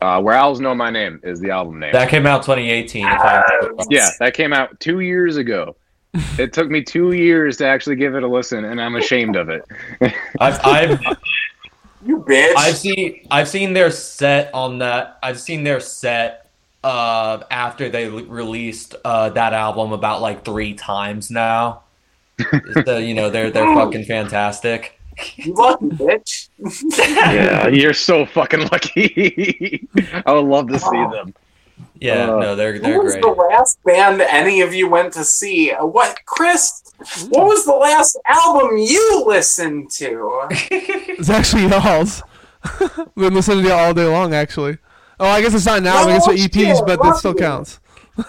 uh, 0.00 0.20
Where 0.20 0.34
Owls 0.34 0.60
Know 0.60 0.74
My 0.74 0.90
Name 0.90 1.20
is 1.22 1.40
the 1.40 1.50
album 1.50 1.78
name. 1.78 1.92
That 1.92 2.08
came 2.08 2.26
out 2.26 2.42
2018. 2.42 3.04
If 3.06 3.20
I 3.20 3.42
yeah, 3.90 4.10
that 4.20 4.34
came 4.34 4.52
out 4.52 4.78
two 4.80 5.00
years 5.00 5.36
ago. 5.36 5.76
it 6.38 6.52
took 6.52 6.70
me 6.70 6.80
two 6.82 7.12
years 7.12 7.56
to 7.56 7.66
actually 7.66 7.96
give 7.96 8.14
it 8.14 8.22
a 8.22 8.28
listen, 8.28 8.64
and 8.64 8.80
I'm 8.80 8.94
ashamed 8.96 9.34
of 9.34 9.48
it. 9.48 9.62
I've, 10.40 10.60
I've 10.64 11.00
You 12.04 12.18
bitch. 12.18 12.52
I've 12.56 12.76
seen 12.76 13.26
I've 13.30 13.48
seen 13.48 13.72
their 13.72 13.90
set 13.90 14.52
on 14.54 14.78
that. 14.78 15.18
I've 15.22 15.40
seen 15.40 15.64
their 15.64 15.80
set 15.80 16.43
uh, 16.84 17.42
after 17.50 17.88
they 17.88 18.04
l- 18.06 18.24
released 18.24 18.94
uh, 19.04 19.30
that 19.30 19.52
album 19.52 19.92
about 19.92 20.20
like 20.20 20.44
three 20.44 20.74
times 20.74 21.30
now. 21.30 21.82
so, 22.84 22.98
you 22.98 23.14
know 23.14 23.30
they're 23.30 23.50
they're 23.50 23.74
fucking 23.80 24.04
fantastic. 24.04 25.00
You 25.36 25.54
lucky 25.54 25.86
bitch. 25.86 26.48
yeah, 26.98 27.68
you're 27.68 27.94
so 27.94 28.26
fucking 28.26 28.60
lucky. 28.72 29.88
I 30.26 30.32
would 30.32 30.44
love 30.44 30.68
to 30.68 30.78
see 30.78 30.90
them. 31.12 31.34
Yeah, 32.00 32.24
Uh, 32.34 32.38
no, 32.40 32.56
they're 32.56 32.74
Who 32.74 32.80
they're 32.80 33.00
was 33.02 33.12
great. 33.14 33.22
the 33.22 33.28
last 33.30 33.82
band 33.84 34.20
any 34.20 34.60
of 34.60 34.74
you 34.74 34.88
went 34.88 35.12
to 35.14 35.24
see? 35.24 35.70
Uh, 35.72 35.84
What, 35.86 36.18
Chris? 36.26 36.82
What 37.28 37.46
was 37.46 37.64
the 37.64 37.72
last 37.74 38.16
album 38.28 38.76
you 38.78 39.24
listened 39.26 39.90
to? 39.92 40.42
It's 40.50 41.30
actually 41.30 41.66
y'all's. 41.68 42.22
Been 43.16 43.34
listening 43.34 43.62
to 43.64 43.68
y'all 43.68 43.78
all 43.78 43.94
day 43.94 44.06
long, 44.06 44.34
actually. 44.34 44.78
Oh, 45.20 45.26
I 45.28 45.40
guess 45.40 45.54
it's 45.54 45.66
not 45.66 45.82
now. 45.82 45.96
I 46.02 46.06
guess 46.06 46.26
they're 46.26 46.34
EPs, 46.36 46.76
shit, 46.76 46.86
but 46.86 46.98
love 46.98 47.12
that 47.14 47.16
still 47.18 47.32
you. 47.32 47.38
counts. 47.38 47.80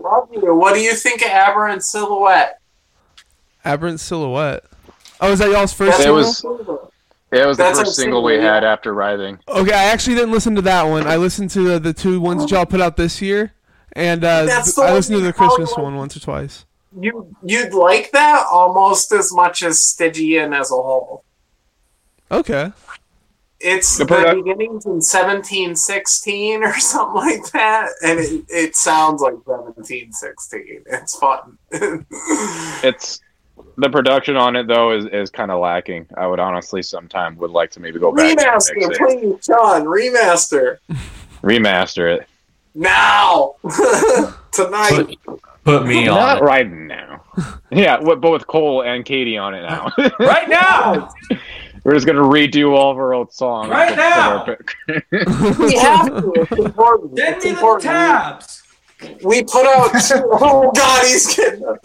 Love 0.00 0.28
you. 0.32 0.54
What 0.54 0.74
do 0.74 0.80
you 0.80 0.94
think 0.94 1.22
of 1.22 1.28
Aberrant 1.28 1.82
Silhouette? 1.82 2.60
Aberrant 3.64 3.98
Silhouette. 4.00 4.64
Oh, 5.20 5.32
is 5.32 5.40
that 5.40 5.50
y'all's 5.50 5.72
first 5.72 5.98
It 5.98 6.02
single? 6.04 6.16
was- 6.18 6.44
It 7.32 7.44
was 7.46 7.56
the 7.56 7.64
first 7.64 7.96
single 7.96 8.22
we 8.22 8.36
had 8.36 8.64
after 8.64 8.94
Writhing. 8.94 9.38
Okay, 9.48 9.72
I 9.72 9.84
actually 9.86 10.14
didn't 10.14 10.30
listen 10.32 10.54
to 10.54 10.62
that 10.62 10.84
one. 10.84 11.06
I 11.06 11.16
listened 11.16 11.50
to 11.50 11.60
the, 11.68 11.78
the 11.80 11.92
two 11.92 12.20
ones 12.20 12.42
that 12.42 12.50
y'all 12.52 12.64
put 12.64 12.80
out 12.80 12.96
this 12.96 13.20
year, 13.20 13.52
and 13.92 14.24
uh, 14.24 14.46
th- 14.46 14.78
I 14.78 14.92
listened 14.94 15.18
to 15.18 15.22
the 15.24 15.32
Christmas 15.32 15.76
one 15.76 15.96
once 15.96 16.16
or 16.16 16.20
twice. 16.20 16.64
You 16.98 17.34
you'd 17.42 17.74
like 17.74 18.12
that 18.12 18.46
almost 18.50 19.12
as 19.12 19.30
much 19.34 19.62
as 19.62 19.82
Stygian 19.82 20.54
as 20.54 20.70
a 20.70 20.74
whole. 20.74 21.22
Okay. 22.30 22.72
It's 23.60 23.98
The 23.98 24.04
the, 24.04 24.34
beginnings 24.36 24.86
in 24.86 25.00
1716 25.00 26.62
or 26.62 26.74
something 26.78 27.14
like 27.14 27.50
that, 27.52 27.90
and 28.04 28.18
it, 28.20 28.44
it 28.48 28.76
sounds 28.76 29.20
like 29.20 29.34
1716. 29.46 30.82
It's 30.86 31.16
fun. 31.18 31.58
It's 32.84 33.20
the 33.76 33.90
production 33.90 34.36
on 34.36 34.54
it 34.56 34.66
though 34.68 34.92
is, 34.92 35.06
is 35.06 35.30
kind 35.30 35.50
of 35.50 35.60
lacking. 35.60 36.06
I 36.16 36.26
would 36.26 36.38
honestly 36.40 36.82
sometime 36.82 37.36
would 37.38 37.50
like 37.50 37.70
to 37.72 37.80
maybe 37.80 37.98
go 37.98 38.12
back 38.12 38.30
and 38.30 38.38
remaster, 38.38 38.74
mix 38.76 38.98
please, 38.98 39.44
Sean. 39.44 39.84
Remaster 39.84 40.78
remaster 41.42 42.16
it. 42.18 42.28
now 42.74 43.54
tonight. 44.52 45.16
Put, 45.24 45.40
put 45.64 45.86
me 45.86 46.04
Not 46.06 46.38
on 46.38 46.38
it. 46.38 46.42
right 46.46 46.70
now. 46.70 47.24
yeah, 47.70 48.00
but 48.00 48.20
with 48.30 48.46
Cole 48.46 48.82
and 48.82 49.04
Katie 49.04 49.38
on 49.38 49.54
it 49.54 49.62
now. 49.62 49.90
right 50.18 50.48
now. 50.48 51.10
We're 51.88 51.94
just 51.94 52.06
gonna 52.06 52.20
redo 52.20 52.76
all 52.76 52.90
of 52.90 52.98
our 52.98 53.14
old 53.14 53.32
songs. 53.32 53.70
Right 53.70 53.96
Put- 54.44 54.44
put 54.44 54.76
now! 55.08 55.56
We 55.58 55.74
have 55.76 56.06
to. 56.08 56.32
It's 56.36 56.52
important. 56.52 57.18
Send 57.18 57.36
It's 57.36 57.44
me 57.46 57.52
the 57.52 57.78
tabs. 57.80 58.62
We 59.24 59.42
put 59.42 59.64
out. 59.64 59.88
oh 60.12 60.70
God, 60.76 61.06
he's 61.06 61.34
getting. 61.34 61.62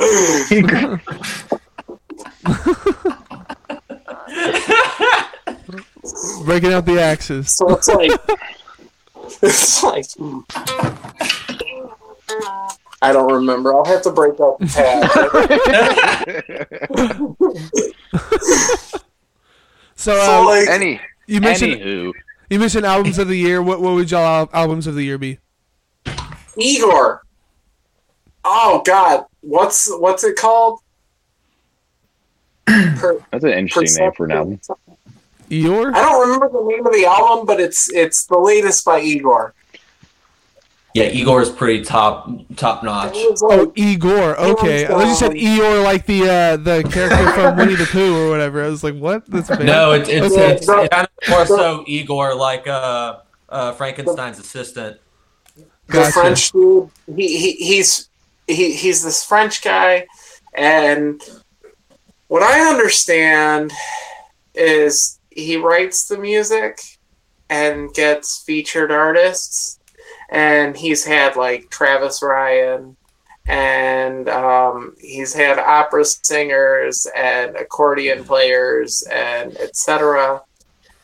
Breaking 6.44 6.74
out 6.74 6.86
the 6.86 7.00
axes. 7.00 7.56
So 7.56 7.70
it's 7.70 7.88
like. 7.88 8.12
It's 9.42 9.82
like. 9.84 10.04
I 13.02 13.14
don't 13.14 13.32
remember. 13.32 13.74
I'll 13.74 13.86
have 13.86 14.02
to 14.02 14.12
break 14.12 14.38
out 14.42 14.60
the 14.60 14.68
tab. 18.68 18.93
So, 20.04 20.14
so 20.18 20.42
uh, 20.42 20.46
like, 20.46 20.68
Any 20.68 21.00
you 21.28 21.40
mentioned 21.40 21.76
anywho, 21.76 22.12
you 22.50 22.60
mentioned 22.60 22.86
albums 22.86 23.20
of 23.20 23.30
the 23.30 23.38
year. 23.38 23.64
What 23.64 23.80
what 23.80 23.94
would 23.94 24.12
y'all 24.12 24.50
albums 24.52 24.86
of 24.86 24.96
the 24.96 25.04
year 25.04 25.18
be? 25.18 25.40
Igorrr. 26.06 27.20
Oh 28.44 28.82
God, 28.86 29.24
what's 29.40 29.90
what's 29.90 30.26
it 30.26 30.36
called? 30.36 30.82
Per- 32.66 33.24
that's 33.32 33.46
an 33.46 33.52
interesting 33.52 34.04
name 34.04 34.12
for 34.12 34.26
an 34.26 34.32
album. 34.32 34.60
Eeyore? 35.50 35.94
I 35.94 36.02
don't 36.02 36.28
remember 36.28 36.50
the 36.50 36.66
name 36.66 36.86
of 36.86 36.92
the 36.92 37.06
album, 37.06 37.46
but 37.46 37.62
it's 37.62 37.90
it's 37.94 38.26
the 38.26 38.38
latest 38.38 38.84
by 38.84 39.00
Igorrr. 39.00 39.54
Yeah, 40.94 41.10
Igorrr 41.10 41.42
is 41.42 41.50
pretty 41.50 41.84
top 41.84 42.30
top 42.56 42.84
notch. 42.84 43.16
Oh, 43.16 43.72
Igorrr. 43.76 44.38
Okay, 44.38 44.86
I 44.86 44.88
thought 44.90 45.08
you 45.08 45.16
said 45.16 45.32
Eeyore, 45.32 45.84
like 45.84 46.06
the 46.06 46.22
uh, 46.30 46.58
the 46.58 46.84
character 46.92 47.32
from 47.32 47.58
Winnie 47.58 47.76
the 47.76 47.86
Pooh 47.86 48.16
or 48.26 48.30
whatever. 48.30 48.64
I 48.64 48.68
was 48.68 48.84
like, 48.84 48.96
what? 48.96 49.26
That's 49.26 49.50
bad. 49.50 49.66
No, 49.66 49.94
it's 49.94 50.08
it's, 50.08 50.34
Okay. 50.34 50.52
it's, 50.54 50.68
it's 50.70 50.90
kind 50.90 51.08
of 51.08 51.30
more 51.30 51.46
so 51.48 51.84
Igor, 51.88 52.36
like 52.36 52.68
uh, 52.68 53.20
uh, 53.50 53.72
Frankenstein's 53.74 54.38
assistant. 54.38 55.00
the 55.88 56.12
French 56.14 56.52
dude. 56.52 56.90
He, 57.16 57.38
he 57.40 57.52
he's 57.54 58.10
he, 58.48 58.74
he's 58.74 59.04
this 59.04 59.24
French 59.26 59.64
guy, 59.64 60.06
and 60.54 61.20
what 62.28 62.44
I 62.44 62.70
understand 62.70 63.72
is 64.54 65.18
he 65.32 65.58
writes 65.58 66.06
the 66.08 66.20
music 66.20 66.80
and 67.50 67.92
gets 67.96 68.44
featured 68.44 68.92
artists, 68.92 69.80
and 70.34 70.76
he's 70.76 71.06
had 71.06 71.36
like 71.36 71.70
Travis 71.70 72.22
Ryan. 72.22 72.98
And 73.46 74.30
um, 74.30 74.96
he's 75.00 75.34
had 75.34 75.60
opera 75.60 76.06
singers 76.06 77.08
and 77.16 77.56
accordion 77.56 78.24
players 78.24 79.04
and 79.12 79.56
etc. 79.58 80.42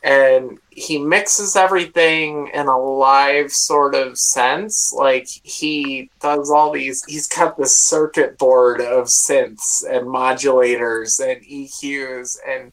and 0.02 0.58
he 0.70 0.98
mixes 0.98 1.54
everything 1.56 2.50
in 2.54 2.66
a 2.66 2.78
live 2.78 3.52
sort 3.52 3.94
of 3.94 4.18
sense. 4.18 4.90
Like 4.96 5.28
he 5.28 6.10
does 6.20 6.50
all 6.50 6.72
these. 6.72 7.04
He's 7.04 7.28
got 7.28 7.58
this 7.58 7.76
circuit 7.76 8.38
board 8.38 8.80
of 8.80 9.08
synths 9.08 9.84
and 9.88 10.06
modulators 10.06 11.20
and 11.20 11.44
EQs, 11.44 12.38
and 12.48 12.72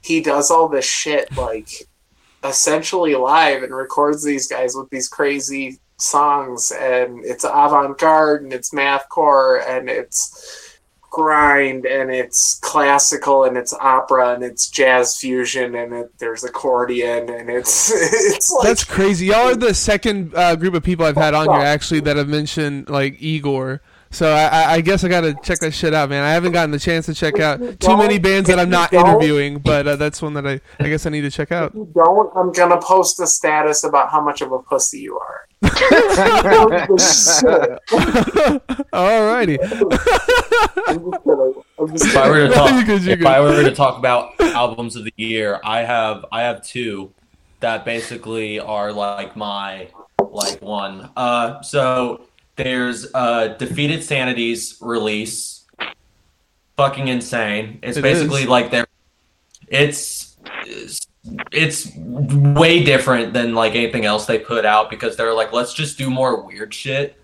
he 0.00 0.22
does 0.22 0.50
all 0.50 0.68
this 0.68 0.86
shit 0.86 1.36
like 1.36 1.68
essentially 2.42 3.14
live 3.14 3.62
and 3.62 3.74
records 3.74 4.24
these 4.24 4.48
guys 4.48 4.74
with 4.74 4.88
these 4.88 5.08
crazy 5.08 5.78
songs. 5.96 6.70
And 6.72 7.24
it's 7.24 7.44
avant 7.44 7.98
garde 7.98 8.42
and 8.42 8.52
it's 8.52 8.70
mathcore 8.72 9.66
and 9.68 9.88
it's 9.88 10.60
grind 11.10 11.86
and 11.86 12.10
it's 12.10 12.58
classical 12.58 13.44
and 13.44 13.56
it's 13.56 13.72
opera 13.74 14.34
and 14.34 14.42
it's 14.42 14.68
jazz 14.68 15.16
fusion 15.16 15.76
and 15.76 15.94
it, 15.94 16.10
there's 16.18 16.42
accordion 16.42 17.30
and 17.30 17.48
it's 17.48 17.92
it's 18.34 18.50
like 18.52 18.66
That's 18.66 18.82
crazy. 18.82 19.26
Y'all 19.26 19.50
are 19.50 19.54
the 19.54 19.74
second 19.74 20.34
uh, 20.34 20.56
group 20.56 20.74
of 20.74 20.82
people 20.82 21.06
I've 21.06 21.16
had 21.16 21.32
on 21.32 21.48
here 21.48 21.60
actually 21.64 22.00
that 22.00 22.16
have 22.16 22.28
mentioned 22.28 22.88
like 22.88 23.18
Igorrr. 23.20 23.78
So 24.10 24.32
I, 24.32 24.74
I- 24.74 24.80
guess 24.80 25.02
I 25.02 25.08
gotta 25.08 25.34
check 25.42 25.58
that 25.60 25.72
shit 25.72 25.92
out, 25.92 26.08
man. 26.08 26.22
I 26.24 26.30
haven't 26.32 26.52
gotten 26.52 26.70
the 26.70 26.78
chance 26.78 27.06
to 27.06 27.14
check 27.14 27.40
out 27.40 27.58
too 27.80 27.96
many 27.96 28.18
bands 28.18 28.48
that 28.48 28.58
I'm 28.60 28.70
not 28.70 28.92
interviewing, 28.92 29.58
but 29.58 29.86
uh, 29.88 29.96
that's 29.96 30.22
one 30.22 30.34
that 30.34 30.46
I, 30.46 30.60
I 30.78 30.88
guess 30.88 31.04
I 31.06 31.10
need 31.10 31.22
to 31.22 31.30
check 31.32 31.50
out. 31.50 31.70
If 31.70 31.74
you 31.74 31.92
don't, 31.94 32.30
I'm 32.36 32.52
gonna 32.52 32.80
post 32.80 33.18
a 33.20 33.26
status 33.26 33.82
about 33.82 34.10
how 34.10 34.20
much 34.20 34.40
of 34.40 34.52
a 34.52 34.60
pussy 34.60 35.00
you 35.00 35.18
are. 35.18 35.48
Alrighty. 38.92 39.58
I'm 40.86 41.10
just 41.10 41.24
kidding. 41.24 41.54
I'm 41.78 41.88
just 41.90 42.04
If 42.06 42.16
I 42.16 42.28
were 42.28 42.36
to 42.36 42.44
You're 42.46 42.54
talk, 42.54 42.86
good, 42.86 43.02
you're 43.02 43.18
if 43.18 43.26
I 43.26 43.40
were 43.40 43.62
to 43.62 43.74
talk 43.74 43.98
about 43.98 44.32
albums 44.40 44.96
of 44.96 45.04
the 45.04 45.12
year, 45.16 45.60
I 45.64 45.80
have 45.82 46.24
I 46.32 46.42
have 46.42 46.62
two 46.62 47.12
that 47.60 47.84
basically 47.84 48.60
are 48.60 48.92
like 48.92 49.36
my 49.36 49.88
like 50.30 50.60
one. 50.62 51.10
Uh, 51.16 51.60
so 51.62 52.22
there's 52.56 53.12
uh, 53.14 53.48
Defeated 53.58 54.04
Sanity's 54.04 54.76
release, 54.80 55.64
fucking 56.76 57.08
insane. 57.08 57.78
It's 57.82 57.96
It 57.96 58.02
basically 58.02 58.42
is. 58.42 58.48
like 58.48 58.70
their, 58.70 58.86
it's 59.68 60.36
it's- 60.66 61.00
it's 61.52 61.90
way 61.96 62.84
different 62.84 63.32
than 63.32 63.54
like 63.54 63.74
anything 63.74 64.04
else 64.04 64.26
they 64.26 64.38
put 64.38 64.64
out 64.66 64.90
because 64.90 65.16
they're 65.16 65.32
like 65.32 65.52
let's 65.52 65.72
just 65.72 65.96
do 65.96 66.10
more 66.10 66.42
weird 66.42 66.74
shit. 66.74 67.18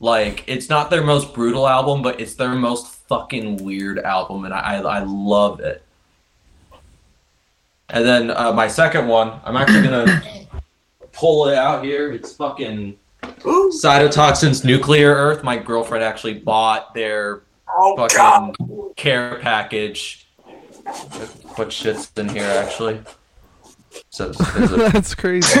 Like 0.00 0.44
it's 0.46 0.68
not 0.68 0.90
their 0.90 1.02
most 1.04 1.32
brutal 1.32 1.66
album, 1.66 2.02
but 2.02 2.20
it's 2.20 2.34
their 2.34 2.54
most 2.54 2.86
fucking 3.08 3.58
weird 3.58 3.98
album, 3.98 4.44
and 4.44 4.52
I 4.52 4.78
I 4.78 5.00
love 5.00 5.60
it. 5.60 5.82
And 7.88 8.04
then 8.04 8.30
uh, 8.30 8.52
my 8.52 8.66
second 8.66 9.06
one, 9.06 9.40
I'm 9.44 9.56
actually 9.56 9.82
gonna 9.82 10.22
pull 11.12 11.48
it 11.48 11.56
out 11.56 11.84
here. 11.84 12.12
It's 12.12 12.34
fucking 12.34 12.98
Ooh, 13.46 13.72
Cytotoxins 13.72 14.64
Nuclearth. 14.64 15.42
My 15.42 15.56
girlfriend 15.56 16.02
actually 16.02 16.34
bought 16.34 16.94
their 16.94 17.42
oh 17.68 17.94
god. 18.08 18.56
fucking 18.58 18.92
care 18.96 19.38
package. 19.38 20.26
What 21.54 21.72
shit's 21.72 22.10
in 22.16 22.28
here 22.28 22.44
actually? 22.44 23.00
So 24.10 24.30
a 24.30 24.32
that's 24.92 25.14
crazy. 25.14 25.60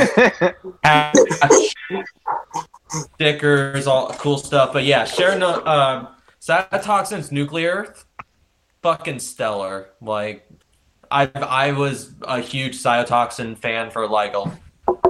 stickers, 3.14 3.86
all 3.86 4.10
cool 4.14 4.38
stuff. 4.38 4.72
But 4.72 4.84
yeah, 4.84 5.04
sharing 5.04 5.40
the 5.40 5.70
um, 5.70 6.08
Cytotoxins 6.40 7.32
Nuclear 7.32 7.94
fucking 8.82 9.18
stellar. 9.18 9.88
Like, 10.00 10.46
I 11.10 11.30
I 11.34 11.72
was 11.72 12.12
a 12.22 12.40
huge 12.40 12.78
Cytotoxin 12.78 13.58
fan 13.58 13.90
for 13.90 14.08
like 14.08 14.34
a, 14.34 14.58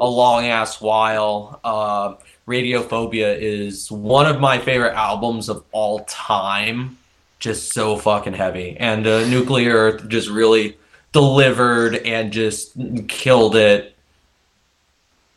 a 0.01 0.09
long 0.09 0.47
ass 0.47 0.81
while. 0.81 1.61
Uh, 1.63 2.15
Radiophobia 2.47 3.37
is 3.39 3.91
one 3.91 4.27
of 4.27 4.41
my 4.41 4.59
favorite 4.59 4.95
albums 4.95 5.49
of 5.49 5.65
all 5.73 6.05
time. 6.05 6.99
Just 7.39 7.75
so 7.75 7.97
fucking 7.97 8.33
heavy, 8.33 8.79
and 8.79 9.07
uh, 9.07 9.25
Nuclearth 9.25 10.09
just 10.09 10.31
really 10.31 10.79
delivered 11.17 11.95
and 11.97 12.31
just 12.31 12.77
killed 13.09 13.57
it. 13.57 13.97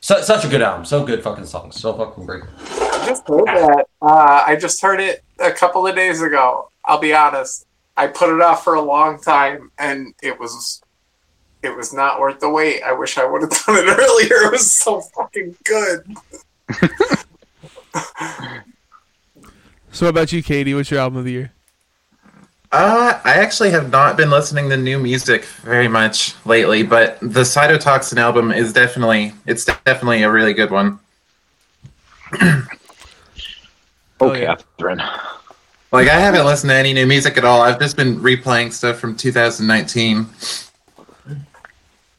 Su- 0.01 0.21
such 0.23 0.43
a 0.43 0.49
good 0.49 0.61
album, 0.61 0.83
so 0.83 1.05
good 1.05 1.23
fucking 1.23 1.45
songs, 1.45 1.79
so 1.79 1.93
fucking 1.93 2.25
great. 2.25 2.43
I 2.69 3.05
just 3.05 3.25
heard 3.25 3.47
that. 3.47 3.87
Uh, 4.01 4.43
I 4.45 4.57
just 4.57 4.81
heard 4.81 4.99
it 4.99 5.23
a 5.39 5.51
couple 5.53 5.87
of 5.87 5.95
days 5.95 6.21
ago. 6.21 6.69
I'll 6.83 6.99
be 6.99 7.13
honest. 7.13 7.65
I 7.95 8.07
put 8.07 8.29
it 8.35 8.41
off 8.41 8.65
for 8.65 8.73
a 8.73 8.81
long 8.81 9.21
time, 9.21 9.71
and 9.77 10.13
it 10.21 10.37
was 10.37 10.81
it 11.63 11.73
was 11.73 11.93
not 11.93 12.19
worth 12.19 12.41
the 12.41 12.49
wait. 12.49 12.83
I 12.83 12.91
wish 12.91 13.17
I 13.17 13.23
would 13.23 13.41
have 13.43 13.51
done 13.65 13.77
it 13.77 13.87
earlier. 13.87 14.47
It 14.47 14.51
was 14.51 14.69
so 14.69 14.99
fucking 14.99 15.55
good. 15.63 16.17
So 19.91 20.05
what 20.05 20.11
about 20.11 20.31
you, 20.31 20.43
Katie? 20.43 20.73
What's 20.73 20.91
your 20.91 20.99
album 20.99 21.17
of 21.17 21.25
the 21.25 21.31
year? 21.31 21.51
Uh, 22.71 23.19
I 23.23 23.33
actually 23.33 23.71
have 23.71 23.91
not 23.91 24.15
been 24.15 24.29
listening 24.29 24.69
to 24.69 24.77
new 24.77 24.99
music 24.99 25.43
very 25.63 25.87
much 25.87 26.35
lately, 26.45 26.83
but 26.83 27.19
the 27.19 27.41
Cytotoxin 27.41 28.17
album 28.17 28.51
is 28.51 28.73
definitely 28.73 29.33
it's 29.47 29.65
definitely 29.65 30.21
a 30.21 30.31
really 30.31 30.53
good 30.53 30.69
one. 30.69 30.99
Oh, 32.41 32.67
Oh, 34.21 34.33
yeah. 34.33 34.55
Catherine. 34.55 35.01
Like 35.91 36.07
I 36.09 36.19
haven't 36.19 36.45
listened 36.45 36.69
to 36.69 36.75
any 36.75 36.93
new 36.93 37.07
music 37.07 37.37
at 37.37 37.45
all. 37.45 37.61
I've 37.61 37.79
just 37.79 37.97
been 37.97 38.19
replaying 38.19 38.71
stuff 38.71 38.99
from 38.99 39.15
2019. 39.15 40.27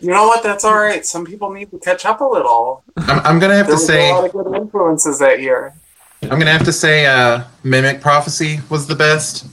You 0.00 0.08
know 0.08 0.26
what? 0.26 0.42
That's 0.42 0.64
all 0.64 0.74
right. 0.74 1.06
Some 1.06 1.24
people 1.24 1.52
need 1.52 1.70
to 1.70 1.78
catch 1.78 2.04
up 2.06 2.20
a 2.20 2.24
little. 2.24 2.82
I'm, 2.96 3.20
I'm 3.20 3.38
gonna 3.38 3.54
have 3.54 3.66
There 3.68 3.76
to 3.76 3.80
say 3.80 4.10
a 4.10 4.14
lot 4.14 4.24
of 4.24 4.32
good 4.32 4.56
influences 4.56 5.18
that 5.20 5.40
year. 5.40 5.74
I'm 6.22 6.30
gonna 6.38 6.50
have 6.50 6.64
to 6.64 6.72
say 6.72 7.06
uh, 7.06 7.44
Mimic 7.62 8.00
Prophecy 8.00 8.60
was 8.70 8.86
the 8.88 8.96
best. 8.96 9.46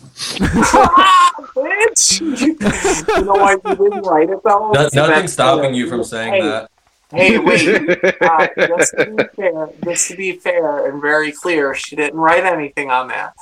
Bitch! 1.57 2.20
you 2.22 3.24
know 3.24 3.34
why 3.34 3.51
you 3.53 3.76
didn't 3.76 4.01
write 4.01 4.30
it 4.30 4.39
though? 4.43 4.72
No, 4.72 4.89
nothing's 4.93 5.34
stopping 5.34 5.74
you 5.74 5.88
from 5.88 6.03
saying 6.03 6.34
Hey, 6.34 6.41
that. 6.41 6.72
Hey, 7.09 7.38
wait. 7.38 7.97
Uh, 8.22 8.47
just 8.57 8.93
to 8.97 9.05
be 9.15 9.24
fair, 9.36 9.70
just 9.84 10.07
to 10.09 10.15
be 10.18 10.34
fair 10.34 10.89
and 10.89 11.01
very 11.01 11.32
clear, 11.32 11.74
she 11.74 11.95
didn't 11.95 12.20
write 12.20 12.43
anything 12.43 12.91
on 12.91 13.07
that. 13.07 13.34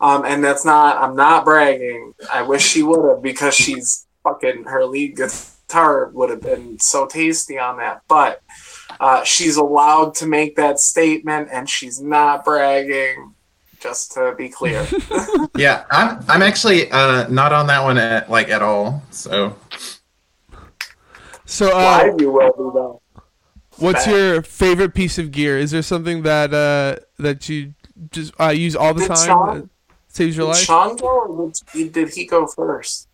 Um, 0.00 0.24
and 0.24 0.44
that's 0.44 0.64
not. 0.64 0.98
I'm 1.02 1.16
not 1.16 1.44
bragging. 1.44 2.14
I 2.32 2.42
wish 2.42 2.62
she 2.62 2.82
would 2.82 3.08
have 3.08 3.22
because 3.22 3.54
she's 3.54 4.06
fucking. 4.22 4.64
Her 4.64 4.84
lead 4.84 5.16
guitar 5.16 6.10
would 6.12 6.30
have 6.30 6.42
been 6.42 6.78
so 6.78 7.06
tasty 7.06 7.58
on 7.58 7.78
that. 7.78 8.02
But 8.08 8.42
uh, 9.00 9.24
she's 9.24 9.56
allowed 9.56 10.14
to 10.16 10.26
make 10.26 10.56
that 10.56 10.78
statement, 10.78 11.48
and 11.50 11.68
she's 11.68 12.00
not 12.02 12.44
bragging. 12.44 13.33
Just 13.84 14.12
to 14.12 14.34
be 14.36 14.48
clear. 14.48 14.86
Yeah, 15.56 15.84
I'm 15.90 16.18
I'm 16.26 16.42
actually 16.42 16.90
uh, 16.90 17.28
not 17.28 17.52
on 17.52 17.66
that 17.68 17.82
one 17.84 17.98
at, 17.98 18.30
like 18.30 18.48
at 18.48 18.62
all. 18.62 19.02
So 19.10 19.56
So 21.44 21.66
Why 21.74 22.08
uh, 22.10 22.16
you 22.18 22.30
will 22.32 22.52
be 22.52 22.78
though? 22.78 23.02
what's 23.76 24.06
bad. 24.06 24.10
your 24.14 24.42
favorite 24.42 24.94
piece 24.94 25.18
of 25.18 25.30
gear? 25.30 25.58
Is 25.58 25.70
there 25.70 25.82
something 25.82 26.22
that 26.22 26.54
uh, 26.54 26.96
that 27.18 27.46
you 27.50 27.74
just 28.10 28.32
uh, 28.40 28.48
use 28.48 28.74
all 28.74 28.94
the 28.94 29.00
Did 29.02 29.08
time 29.08 29.26
Sean- 29.26 29.60
that 29.60 29.68
saves 30.08 30.34
your 30.36 30.46
Did 30.46 30.52
life? 30.52 30.62
Sean 30.64 30.96
go 30.96 31.06
or 31.06 31.52
did, 31.74 31.92
did 31.92 32.08
he 32.14 32.24
go 32.24 32.46
first 32.46 33.08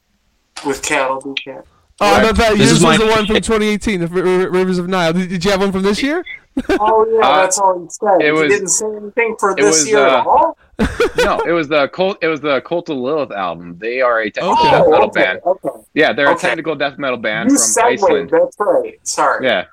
with 0.65 0.83
cattle 0.83 1.21
do 1.21 1.35
cat? 1.45 1.65
Oh, 2.01 2.15
I 2.15 2.23
thought 2.23 2.37
that 2.37 2.51
This 2.53 2.61
yours 2.61 2.73
is 2.73 2.85
was 2.85 2.99
my- 2.99 3.05
the 3.05 3.07
one 3.11 3.27
from 3.27 3.35
2018, 3.37 4.01
the 4.01 4.09
R- 4.09 4.27
R- 4.47 4.51
Rivers 4.51 4.79
of 4.79 4.89
Nihil. 4.89 5.13
Did, 5.15 5.29
did 5.31 5.45
you 5.45 5.51
have 5.51 5.61
one 5.61 5.73
from 5.73 5.83
this 5.83 6.01
year? 6.03 6.25
Oh 6.69 7.07
yeah, 7.11 7.27
Uh, 7.27 7.41
that's 7.43 7.59
all 7.59 7.81
he 7.83 7.89
said. 7.89 8.21
it 8.21 8.25
he 8.27 8.31
was- 8.33 8.53
didn't 8.53 8.69
say 8.69 8.87
anything 8.97 9.37
for 9.39 9.55
this 9.55 9.65
was, 9.83 9.89
year 9.89 9.99
uh, 10.07 10.21
at 10.21 10.27
all. 10.27 10.59
no, 11.25 11.39
it 11.41 11.53
was 11.53 11.69
the 11.69 11.89
Cult. 11.89 12.19
It 12.23 12.29
was 12.29 12.41
the 12.41 12.61
Cult 12.63 12.89
of 12.89 12.97
Lilith 12.97 13.31
album. 13.33 13.77
They 13.79 14.01
are 14.01 14.21
a 14.21 14.31
technical 14.31 14.65
death 14.65 14.87
metal 14.89 15.05
okay, 15.09 15.23
band. 15.23 15.41
okay. 15.45 15.69
Yeah, 15.95 16.13
they're 16.15 16.29
Okay. 16.31 16.39
a 16.39 16.51
technical 16.51 16.75
death 16.75 16.97
metal 16.99 17.19
band 17.19 17.51
You 17.51 17.57
from 17.57 17.65
segued. 17.65 18.03
Iceland. 18.05 18.31
That's 18.31 18.57
right. 18.59 18.99
Sorry. 19.07 19.47
Yeah, 19.47 19.67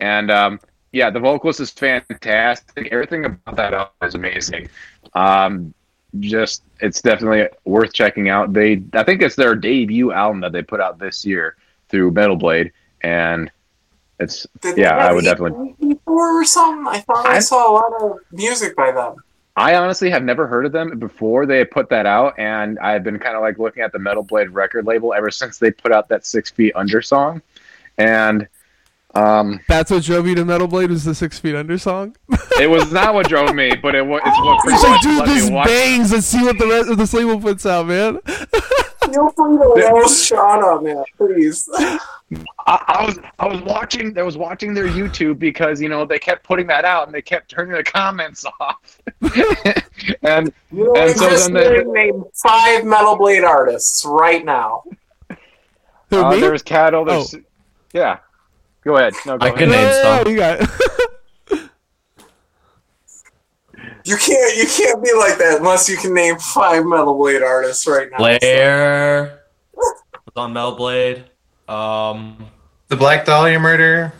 and 0.00 0.30
um, 0.30 0.60
yeah, 0.92 1.10
the 1.10 1.20
vocalist 1.20 1.60
is 1.60 1.70
fantastic. 1.70 2.88
Everything 2.90 3.24
about 3.26 3.56
that 3.56 3.74
album 3.74 3.92
is 4.02 4.14
amazing. 4.14 4.68
Um, 5.14 5.72
just 6.20 6.62
it's 6.80 7.00
definitely 7.00 7.46
worth 7.64 7.92
checking 7.92 8.28
out. 8.28 8.52
They, 8.52 8.82
I 8.94 9.04
think 9.04 9.22
it's 9.22 9.36
their 9.36 9.54
debut 9.54 10.10
album 10.12 10.40
that 10.40 10.52
they 10.52 10.62
put 10.62 10.80
out 10.80 10.98
this 10.98 11.24
year 11.24 11.56
through 11.90 12.10
Metal 12.10 12.36
Blade, 12.36 12.72
and 13.02 13.50
it's 14.20 14.46
Did 14.60 14.76
yeah, 14.78 14.96
I 14.96 15.12
would 15.12 15.24
definitely. 15.24 15.74
before 15.80 16.40
or 16.40 16.44
something. 16.44 16.86
I 16.86 17.00
thought 17.00 17.26
I, 17.26 17.36
I- 17.36 17.38
saw 17.40 17.70
a 17.70 17.72
lot 17.72 18.02
of 18.02 18.18
music 18.32 18.74
by 18.76 18.90
them. 18.92 19.16
I 19.56 19.74
honestly 19.74 20.08
have 20.10 20.22
never 20.22 20.46
heard 20.46 20.66
of 20.66 20.70
them 20.72 21.00
before 21.00 21.44
they 21.44 21.64
put 21.64 21.88
that 21.88 22.06
out, 22.06 22.38
and 22.38 22.78
I've 22.78 23.02
been 23.02 23.18
kind 23.18 23.34
of 23.34 23.42
like 23.42 23.58
looking 23.58 23.82
at 23.82 23.90
the 23.90 23.98
Metal 23.98 24.22
Blade 24.22 24.50
record 24.50 24.86
label 24.86 25.12
ever 25.12 25.32
since 25.32 25.58
they 25.58 25.72
put 25.72 25.90
out 25.90 26.08
that 26.10 26.24
Six 26.24 26.48
Feet 26.52 26.72
Under 26.76 27.02
song, 27.02 27.42
and 27.96 28.46
um, 29.16 29.58
That's 29.66 29.90
what 29.90 30.04
drove 30.04 30.28
you 30.28 30.36
to 30.36 30.44
Metal 30.44 30.68
Blade 30.68 30.90
was 30.90 31.02
the 31.04 31.12
Six 31.12 31.40
Feet 31.40 31.56
Under 31.56 31.76
song. 31.76 32.14
it 32.60 32.70
was 32.70 32.92
not 32.92 33.14
what 33.14 33.28
drove 33.28 33.52
me, 33.52 33.74
but 33.74 33.96
it 33.96 34.06
was 34.06 34.20
it's 34.24 34.38
what 34.38 34.60
pretty 34.62 34.74
It's 34.76 34.84
like, 34.84 34.92
much 34.92 35.02
dude, 35.02 35.36
this 35.36 35.50
bangs. 35.50 36.12
Let's 36.12 36.26
see 36.26 36.44
what 36.44 36.56
the 36.58 36.66
rest 36.68 36.88
of 36.90 36.96
this 36.98 37.12
label 37.12 37.40
puts 37.40 37.66
out, 37.66 37.86
man. 37.88 38.20
Feel 39.12 39.30
free 39.30 39.56
to 39.58 39.90
roast 39.92 40.26
Sean 40.26 40.62
on 40.62 40.84
that, 40.84 41.04
please. 41.16 41.68
I, 41.74 41.98
I 42.66 43.04
was 43.06 43.18
I 43.38 43.46
was 43.48 43.60
watching 43.62 44.16
I 44.18 44.22
was 44.22 44.36
watching 44.36 44.74
their 44.74 44.86
YouTube 44.86 45.38
because 45.38 45.80
you 45.80 45.88
know 45.88 46.04
they 46.04 46.18
kept 46.18 46.44
putting 46.44 46.66
that 46.66 46.84
out 46.84 47.06
and 47.06 47.14
they 47.14 47.22
kept 47.22 47.50
turning 47.50 47.74
the 47.74 47.82
comments 47.84 48.44
off, 48.60 48.98
and 50.22 50.52
You 50.70 50.84
know, 50.84 50.94
And 50.94 51.16
so 51.16 51.28
then 51.28 51.52
they- 51.54 51.82
going 51.84 51.92
name 51.92 52.24
five 52.34 52.84
Metal 52.84 53.16
Blade 53.16 53.44
artists 53.44 54.04
right 54.04 54.44
now. 54.44 54.82
Who, 56.10 56.22
uh, 56.24 56.30
me? 56.32 56.40
there's 56.40 56.62
Cattle. 56.62 57.04
There's 57.04 57.34
yeah. 57.92 58.18
Go 58.84 58.96
ahead. 58.96 59.14
No, 59.26 59.36
go 59.38 59.46
I 59.46 59.48
ahead. 59.48 59.58
can 59.58 59.68
No, 59.70 59.76
name 59.76 59.86
no, 59.86 60.02
some. 60.02 60.24
no, 60.24 60.30
you 60.30 60.36
got 60.36 60.60
it. 61.50 61.70
You 64.08 64.16
can't. 64.16 64.56
You 64.56 64.66
can't 64.66 65.02
be 65.04 65.12
like 65.12 65.36
that 65.38 65.58
unless 65.58 65.88
you 65.88 65.96
can 65.98 66.14
name 66.14 66.38
five 66.38 66.84
Metal 66.86 67.14
Blade 67.16 67.42
artists 67.42 67.86
right 67.86 68.08
now. 68.10 68.16
Blair 68.18 69.42
was 69.76 70.32
on 70.36 70.52
Metal 70.54 70.72
Blade. 70.76 71.24
Um, 71.68 72.46
the 72.88 72.96
Black 72.96 73.24
Dahlia 73.26 73.58
murder. 73.58 74.12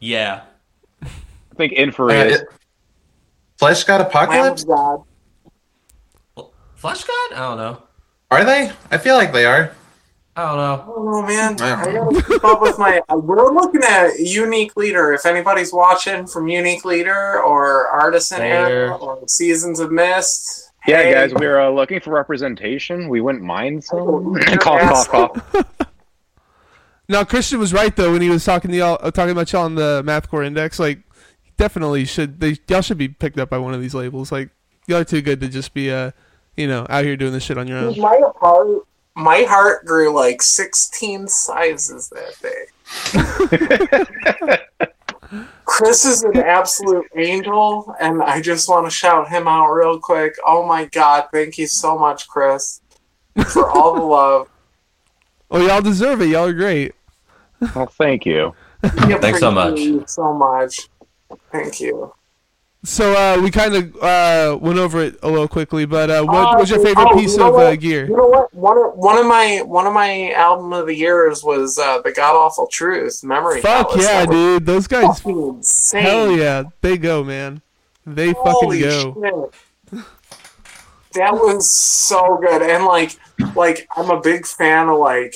yeah. 0.00 0.42
I 1.02 1.08
think 1.56 1.72
Uh, 1.72 1.76
Infrared. 1.76 2.32
it- 2.32 2.48
Fleshgod 3.60 4.00
Apocalypse. 4.00 4.62
of 4.62 4.68
God. 4.68 5.02
Flesh 6.74 7.04
God? 7.04 7.32
I 7.32 7.38
don't 7.38 7.56
know. 7.56 7.82
Are 8.30 8.44
they? 8.44 8.70
I 8.90 8.98
feel 8.98 9.16
like 9.16 9.32
they 9.32 9.46
are. 9.46 9.72
I 10.36 10.44
don't 10.44 10.56
know. 10.58 10.94
Oh 10.96 11.22
man, 11.22 11.56
Yeah. 11.58 11.82
I 11.82 11.92
gotta 11.92 12.22
keep 12.22 12.44
up 12.44 12.60
with 12.60 12.78
my. 12.78 13.00
We're 13.08 13.52
looking 13.52 13.82
at 13.82 14.18
Unique 14.18 14.76
Leader. 14.76 15.14
If 15.14 15.24
anybody's 15.24 15.72
watching 15.72 16.26
from 16.26 16.46
Unique 16.46 16.84
Leader 16.84 17.42
or 17.42 17.88
Artisan 17.88 18.40
There. 18.40 18.68
Era 18.68 18.96
or 18.96 19.26
Seasons 19.26 19.80
of 19.80 19.90
Mist, 19.90 20.70
Yeah, 20.86 21.02
hey, 21.02 21.14
guys, 21.14 21.34
we 21.34 21.46
are 21.46 21.60
uh, 21.60 21.70
looking 21.70 22.00
for 22.00 22.10
representation. 22.10 23.08
We 23.08 23.22
wouldn't 23.22 23.44
mind 23.44 23.84
some. 23.84 23.98
Oh, 23.98 24.36
cough, 24.58 25.08
cough, 25.08 25.42
cough. 25.52 25.64
Now 27.08 27.22
Christian 27.22 27.60
was 27.60 27.72
right 27.72 27.94
though 27.94 28.12
when 28.12 28.20
he 28.20 28.28
was 28.30 28.44
talking 28.44 28.72
to 28.72 28.76
y'all, 28.76 28.98
uh, 29.00 29.10
talking 29.12 29.30
about 29.30 29.52
y'all 29.52 29.64
on 29.64 29.76
the 29.76 30.02
MathCore 30.04 30.44
Index. 30.44 30.78
Like, 30.78 30.98
definitely 31.56 32.04
should 32.04 32.40
they 32.40 32.58
y'all 32.68 32.82
should 32.82 32.98
be 32.98 33.08
picked 33.08 33.38
up 33.38 33.48
by 33.48 33.58
one 33.58 33.74
of 33.74 33.80
these 33.80 33.94
labels. 33.94 34.32
Like, 34.32 34.50
y'all 34.86 34.98
are 34.98 35.04
too 35.04 35.22
good 35.22 35.40
to 35.40 35.48
just 35.48 35.72
be 35.72 35.90
uh, 35.90 36.10
you 36.56 36.66
know, 36.66 36.86
out 36.90 37.04
here 37.04 37.16
doing 37.16 37.32
this 37.32 37.44
shit 37.44 37.58
on 37.58 37.68
your 37.68 37.78
own. 37.78 37.98
My 38.00 38.20
heart, 38.40 38.86
my 39.16 39.42
heart 39.42 39.84
grew 39.84 40.14
like 40.14 40.42
sixteen 40.42 41.26
sizes 41.26 42.10
that 42.10 42.36
day. 42.42 42.66
Chris 45.64 46.04
is 46.04 46.22
an 46.22 46.36
absolute 46.36 47.06
angel, 47.16 47.94
and 47.98 48.22
I 48.22 48.40
just 48.40 48.68
want 48.68 48.86
to 48.86 48.90
shout 48.90 49.28
him 49.28 49.48
out 49.48 49.72
real 49.72 49.98
quick. 49.98 50.36
Oh 50.46 50.64
my 50.64 50.84
god, 50.84 51.28
thank 51.32 51.58
you 51.58 51.66
so 51.66 51.98
much, 51.98 52.28
Chris, 52.28 52.82
for 53.48 53.68
all 53.68 53.94
the 53.94 54.02
love. 54.02 54.48
Oh, 55.48 55.64
y'all 55.64 55.80
deserve 55.80 56.22
it. 56.22 56.30
Y'all 56.30 56.48
are 56.48 56.52
great. 56.52 56.92
Well, 57.72 57.86
thank 57.86 58.26
you. 58.26 58.52
Thanks 58.82 59.38
so 59.38 59.52
much. 59.52 59.78
So 60.08 60.34
much. 60.34 60.88
Thank 61.52 61.78
you. 61.78 62.12
So 62.86 63.14
uh, 63.14 63.42
we 63.42 63.50
kind 63.50 63.74
of 63.74 63.96
uh, 64.00 64.56
went 64.60 64.78
over 64.78 65.02
it 65.02 65.18
a 65.24 65.28
little 65.28 65.48
quickly, 65.48 65.86
but 65.86 66.08
uh, 66.08 66.22
what 66.22 66.54
Uh, 66.54 66.58
was 66.60 66.70
your 66.70 66.78
favorite 66.78 67.08
oh, 67.10 67.14
piece 67.18 67.32
you 67.32 67.38
know 67.38 67.48
of 67.48 67.54
uh, 67.54 67.70
what? 67.70 67.80
gear? 67.80 68.06
You 68.06 68.16
know 68.16 68.28
what? 68.28 68.54
One 68.54 68.78
of, 68.78 68.94
one 68.94 69.18
of 69.18 69.26
my 69.26 69.60
one 69.62 69.88
of 69.88 69.92
my 69.92 70.30
album 70.30 70.72
of 70.72 70.86
the 70.86 70.94
years 70.94 71.42
was 71.42 71.78
uh, 71.78 72.00
the 72.02 72.12
God 72.12 72.36
Awful 72.36 72.68
Truth 72.68 73.24
Memory. 73.24 73.60
Fuck 73.60 73.88
Palace. 73.88 74.04
yeah, 74.04 74.24
dude! 74.24 74.66
Those 74.66 74.86
guys, 74.86 75.20
insane. 75.26 76.02
hell 76.02 76.30
yeah, 76.30 76.62
they 76.80 76.96
go, 76.96 77.24
man. 77.24 77.60
They 78.06 78.30
Holy 78.30 78.82
fucking 78.82 79.20
go. 79.20 79.50
shit. 79.90 80.04
That 81.14 81.32
was 81.34 81.68
so 81.68 82.38
good. 82.40 82.62
And 82.62 82.84
like 82.84 83.18
like 83.56 83.88
I'm 83.96 84.10
a 84.10 84.20
big 84.20 84.46
fan 84.46 84.88
of 84.88 84.98
like 84.98 85.34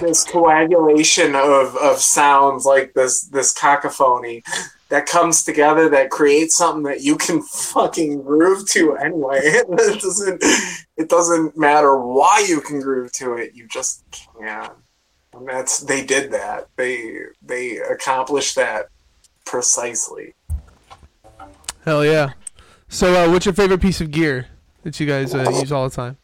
this 0.00 0.24
coagulation 0.24 1.36
of, 1.36 1.76
of 1.76 1.98
sounds 1.98 2.64
like 2.64 2.94
this 2.94 3.22
this 3.22 3.52
cacophony 3.52 4.42
that 4.88 5.06
comes 5.06 5.44
together 5.44 5.88
that 5.90 6.10
creates 6.10 6.56
something 6.56 6.82
that 6.84 7.02
you 7.02 7.16
can 7.16 7.42
fucking 7.42 8.22
groove 8.22 8.68
to 8.70 8.96
anyway. 8.96 9.40
It 9.44 10.00
doesn't 10.00 10.42
it 10.96 11.08
doesn't 11.08 11.56
matter 11.56 11.96
why 11.96 12.44
you 12.48 12.60
can 12.60 12.80
groove 12.80 13.12
to 13.12 13.34
it, 13.34 13.52
you 13.54 13.66
just 13.68 14.04
can. 14.38 14.70
And 15.32 15.48
that's 15.48 15.80
they 15.80 16.04
did 16.04 16.32
that. 16.32 16.68
They 16.76 17.18
they 17.42 17.78
accomplished 17.78 18.56
that 18.56 18.88
precisely. 19.44 20.34
Hell 21.84 22.04
yeah. 22.04 22.32
So, 22.88 23.14
uh, 23.14 23.30
what's 23.30 23.44
your 23.44 23.54
favorite 23.54 23.80
piece 23.80 24.00
of 24.00 24.10
gear 24.10 24.46
that 24.82 24.98
you 24.98 25.06
guys 25.06 25.34
uh, 25.34 25.50
use 25.50 25.70
all 25.70 25.88
the 25.88 25.94
time? 25.94 26.16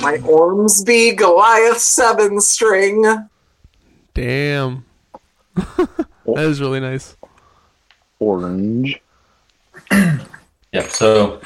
My 0.00 0.18
Ormsby 0.24 1.12
Goliath 1.12 1.78
seven 1.78 2.40
string. 2.40 3.28
Damn, 4.14 4.84
that 6.26 6.44
is 6.44 6.60
really 6.60 6.80
nice. 6.80 7.16
Orange. 8.18 9.00
Yeah. 10.72 10.88
So, 10.88 11.40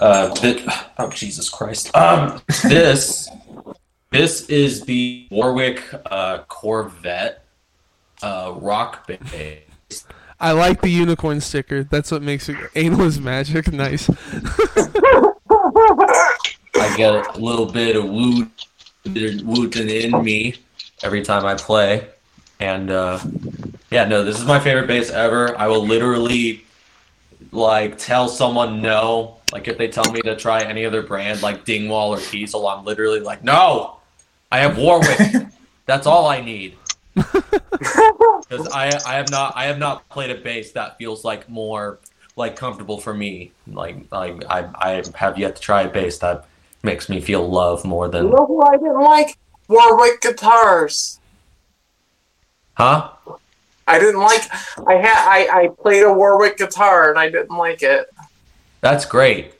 uh, 0.00 0.34
thi- 0.34 0.64
oh 0.98 1.10
Jesus 1.10 1.48
Christ. 1.48 1.94
Um, 1.96 2.40
this 2.64 3.28
this 4.10 4.46
is 4.48 4.82
the 4.82 5.28
Warwick 5.30 5.82
uh, 6.06 6.38
Corvette 6.48 7.44
uh, 8.22 8.54
rock 8.56 9.06
band. 9.06 9.60
I 10.38 10.52
like 10.52 10.80
the 10.82 10.90
unicorn 10.90 11.40
sticker. 11.40 11.84
That's 11.84 12.10
what 12.10 12.22
makes 12.22 12.48
it 12.48 12.56
anal 12.74 13.02
is 13.02 13.20
magic. 13.20 13.66
Nice. 13.72 14.08
I 16.78 16.94
get 16.96 17.14
a 17.14 17.38
little 17.38 17.66
bit 17.66 17.96
of 17.96 18.04
woot 18.04 18.48
wooting 19.44 19.88
in 19.88 20.24
me 20.24 20.54
every 21.02 21.22
time 21.22 21.46
I 21.46 21.54
play, 21.54 22.08
and 22.60 22.90
uh, 22.90 23.20
yeah, 23.90 24.04
no, 24.04 24.24
this 24.24 24.38
is 24.38 24.44
my 24.44 24.58
favorite 24.58 24.86
bass 24.86 25.10
ever. 25.10 25.56
I 25.58 25.66
will 25.68 25.86
literally 25.86 26.64
like 27.52 27.98
tell 27.98 28.28
someone 28.28 28.82
no. 28.82 29.38
Like 29.52 29.68
if 29.68 29.78
they 29.78 29.88
tell 29.88 30.10
me 30.12 30.20
to 30.22 30.36
try 30.36 30.62
any 30.62 30.84
other 30.84 31.02
brand, 31.02 31.42
like 31.42 31.64
Dingwall 31.64 32.14
or 32.14 32.18
Kiesel, 32.18 32.70
I'm 32.70 32.84
literally 32.84 33.20
like, 33.20 33.44
no, 33.44 33.98
I 34.50 34.58
have 34.58 34.76
Warwick. 34.76 35.46
That's 35.86 36.06
all 36.06 36.26
I 36.26 36.40
need. 36.40 36.76
Because 38.48 38.68
I 38.68 38.92
I 39.06 39.14
have 39.14 39.30
not 39.30 39.54
I 39.56 39.64
have 39.64 39.78
not 39.78 40.08
played 40.08 40.30
a 40.30 40.36
bass 40.36 40.72
that 40.72 40.98
feels 40.98 41.24
like 41.24 41.48
more 41.48 41.98
like 42.36 42.54
comfortable 42.54 42.98
for 43.00 43.12
me. 43.12 43.52
Like 43.66 44.10
like 44.12 44.44
I 44.48 44.68
I 44.74 45.02
have 45.14 45.36
yet 45.36 45.56
to 45.56 45.62
try 45.62 45.82
a 45.82 45.88
bass 45.88 46.18
that 46.18 46.46
makes 46.82 47.08
me 47.08 47.20
feel 47.20 47.48
love 47.48 47.84
more 47.84 48.08
than. 48.08 48.24
You 48.26 48.30
than 48.30 48.36
know 48.36 48.46
who 48.46 48.62
I 48.62 48.76
didn't 48.76 49.00
like? 49.00 49.36
Warwick 49.68 50.20
guitars. 50.20 51.18
Huh? 52.76 53.10
I 53.86 53.98
didn't 53.98 54.20
like. 54.20 54.42
I 54.86 54.94
had. 54.94 55.28
I, 55.28 55.62
I 55.62 55.68
played 55.68 56.02
a 56.02 56.12
Warwick 56.12 56.56
guitar 56.58 57.10
and 57.10 57.18
I 57.18 57.30
didn't 57.30 57.56
like 57.56 57.82
it. 57.82 58.08
That's 58.80 59.04
great. 59.04 59.52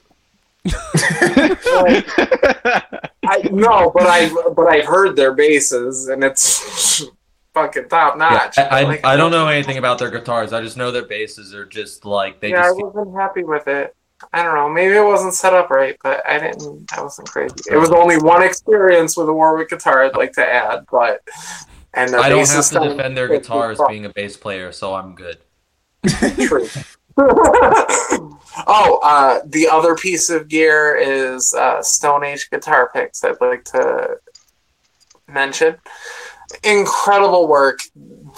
I 3.28 3.48
no, 3.52 3.90
but 3.94 4.06
I 4.06 4.28
but 4.54 4.66
I've 4.66 4.84
heard 4.86 5.14
their 5.16 5.32
basses 5.32 6.08
and 6.08 6.24
it's 6.24 7.04
fucking 7.54 7.88
top 7.88 8.14
Yeah, 8.14 8.28
notch. 8.28 8.58
I, 8.58 8.62
I, 8.62 8.82
Like, 8.82 9.06
I 9.06 9.16
don't 9.16 9.30
know 9.30 9.46
anything 9.48 9.78
about 9.78 9.98
their 9.98 10.10
guitars. 10.10 10.52
I 10.52 10.60
just 10.62 10.76
know 10.76 10.90
their 10.90 11.06
basses 11.06 11.54
are 11.54 11.64
just 11.64 12.04
like 12.04 12.40
they 12.40 12.50
yeah, 12.50 12.62
I 12.62 12.68
just 12.70 12.80
wasn't 12.80 13.14
happy 13.14 13.44
with 13.44 13.68
it. 13.68 13.94
I 14.32 14.42
don't 14.42 14.54
know. 14.54 14.68
Maybe 14.68 14.94
it 14.94 15.04
wasn't 15.04 15.34
set 15.34 15.52
up 15.52 15.68
right, 15.70 15.96
but 16.02 16.26
I 16.26 16.38
didn't. 16.38 16.90
I 16.92 17.02
wasn't 17.02 17.28
crazy. 17.28 17.54
It 17.70 17.76
was 17.76 17.90
only 17.90 18.16
one 18.16 18.42
experience 18.42 19.16
with 19.16 19.28
a 19.28 19.32
Warwick 19.32 19.68
guitar. 19.68 20.04
I'd 20.04 20.16
like 20.16 20.32
to 20.32 20.46
add, 20.46 20.86
but 20.90 21.20
and 21.96 22.14
I 22.14 22.28
don't 22.28 22.46
have 22.46 22.68
to 22.68 22.78
defend 22.80 23.16
their 23.16 23.26
pretty 23.26 23.42
guitar 23.42 23.72
as 23.72 23.78
fuck- 23.78 23.88
being 23.88 24.04
a 24.04 24.10
bass 24.10 24.36
player, 24.36 24.70
so 24.70 24.94
I'm 24.94 25.14
good. 25.14 25.38
True. 26.06 26.68
oh, 27.18 29.00
uh, 29.02 29.40
the 29.46 29.68
other 29.72 29.94
piece 29.94 30.28
of 30.28 30.48
gear 30.48 30.94
is 30.94 31.54
uh, 31.54 31.82
Stone 31.82 32.24
Age 32.24 32.50
guitar 32.50 32.90
picks. 32.92 33.24
I'd 33.24 33.40
like 33.40 33.64
to 33.64 34.18
mention. 35.26 35.76
Incredible 36.62 37.48
work. 37.48 37.80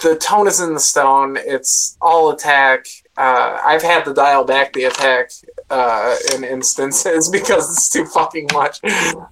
The 0.01 0.15
tone 0.15 0.47
is 0.47 0.61
in 0.61 0.73
the 0.73 0.79
stone. 0.79 1.37
It's 1.37 1.97
all 2.01 2.31
attack. 2.31 2.85
Uh, 3.17 3.59
I've 3.63 3.83
had 3.83 4.05
to 4.05 4.13
dial 4.13 4.45
back 4.45 4.71
the 4.71 4.85
attack 4.85 5.31
uh, 5.69 6.15
in 6.33 6.45
instances 6.45 7.29
because 7.33 7.69
it's 7.69 7.89
too 7.89 8.05
fucking 8.05 8.47
much. 8.53 8.79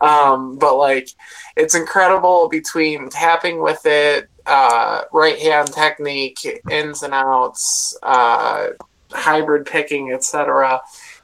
Um, 0.02 0.58
but 0.58 0.76
like, 0.76 1.10
it's 1.58 1.76
incredible 1.76 2.48
between 2.50 3.10
tapping 3.10 3.62
with 3.62 3.82
it, 3.86 4.30
uh, 4.46 5.02
right 5.12 5.40
hand 5.40 5.72
technique, 5.74 6.40
ins 6.70 7.04
and 7.04 7.14
outs, 7.14 7.98
uh, 8.04 8.68
hybrid 9.12 9.66
picking, 9.66 10.12
etc. 10.14 10.82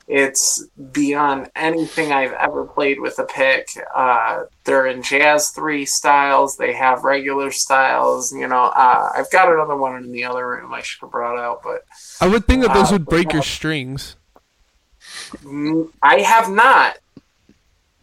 It's 0.07 0.65
beyond 0.91 1.49
anything 1.55 2.11
I've 2.11 2.33
ever 2.33 2.65
played 2.65 2.99
with 2.99 3.17
a 3.19 3.23
pick. 3.25 3.69
Uh, 3.95 4.43
they're 4.65 4.87
in 4.87 5.01
Jazz 5.01 5.51
3 5.51 5.85
styles, 5.85 6.57
they 6.57 6.73
have 6.73 7.05
regular 7.05 7.51
styles. 7.51 8.33
You 8.33 8.47
know, 8.49 8.65
uh, 8.65 9.09
I've 9.15 9.31
got 9.31 9.51
another 9.51 9.77
one 9.77 10.03
in 10.03 10.11
the 10.11 10.25
other 10.25 10.45
room 10.45 10.73
I 10.73 10.81
should 10.81 11.01
have 11.01 11.11
brought 11.11 11.39
out, 11.39 11.61
but 11.63 11.85
I 12.19 12.27
would 12.27 12.45
think 12.45 12.63
that 12.63 12.73
those 12.73 12.89
Uh, 12.89 12.95
would 12.95 13.05
break 13.05 13.31
your 13.31 13.43
strings. 13.43 14.17
I 16.01 16.19
have 16.19 16.49
not. 16.49 16.97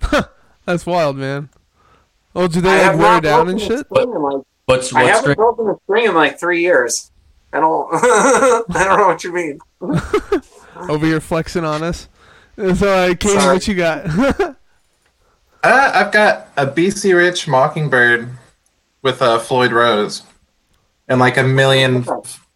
That's 0.65 0.87
wild, 0.87 1.17
man. 1.17 1.51
Oh, 2.35 2.47
do 2.49 2.61
they 2.61 2.69
like 2.69 2.83
have 2.83 2.99
wear 2.99 3.21
down 3.21 3.47
broken 3.47 3.51
and 3.51 3.61
shit? 3.61 3.87
string 3.87 4.13
in, 4.13 4.23
like, 4.23 4.43
What's 4.67 4.95
I 4.95 5.03
haven't 5.05 5.21
string? 5.23 5.37
broken 5.37 5.69
a 5.69 5.75
string 5.85 6.05
in 6.07 6.15
like 6.15 6.39
three 6.39 6.61
years. 6.61 7.11
I 7.53 7.59
don't. 7.61 7.89
I 7.93 8.85
don't 8.85 8.99
know 9.01 9.07
what 9.09 9.25
you 9.25 9.33
mean. 9.33 9.59
Over 10.89 11.07
here 11.07 11.21
flexing 11.21 11.65
on 11.65 11.83
us. 11.83 12.09
And 12.57 12.77
So, 12.77 12.89
uh, 12.89 13.09
Katie, 13.15 13.29
Sorry. 13.39 13.55
what 13.55 13.67
you 13.69 13.75
got? 13.75 14.57
Uh, 15.63 15.91
I've 15.95 16.11
got 16.11 16.49
a 16.57 16.67
BC 16.67 17.15
Rich 17.15 17.47
Mockingbird 17.47 18.31
with 19.03 19.21
a 19.21 19.39
Floyd 19.39 19.73
Rose 19.73 20.23
and 21.07 21.21
like 21.21 21.37
a 21.37 21.43
million 21.43 22.07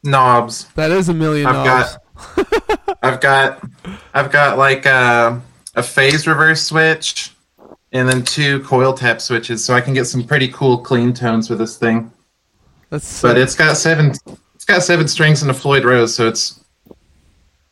knobs. 0.02 0.64
that 0.74 0.90
is 0.90 1.10
a 1.10 1.12
million 1.14 1.46
I've 1.46 1.66
dollars. 1.66 1.98
got, 2.46 2.98
I've 3.02 3.20
got, 3.20 3.68
I've 4.14 4.32
got 4.32 4.56
like 4.56 4.86
a, 4.86 5.38
a 5.74 5.82
phase 5.82 6.26
reverse 6.26 6.62
switch, 6.62 7.33
and 7.94 8.08
then 8.08 8.22
two 8.24 8.60
coil 8.64 8.92
tap 8.92 9.20
switches, 9.20 9.64
so 9.64 9.72
I 9.72 9.80
can 9.80 9.94
get 9.94 10.06
some 10.06 10.24
pretty 10.24 10.48
cool 10.48 10.78
clean 10.78 11.14
tones 11.14 11.48
with 11.48 11.60
this 11.60 11.76
thing. 11.78 12.10
That's 12.90 13.22
But 13.22 13.38
it's 13.38 13.54
got 13.54 13.76
seven, 13.76 14.12
it's 14.54 14.64
got 14.66 14.82
seven 14.82 15.06
strings 15.08 15.42
and 15.42 15.50
a 15.50 15.54
Floyd 15.54 15.84
Rose, 15.84 16.14
so 16.14 16.26
it's 16.28 16.60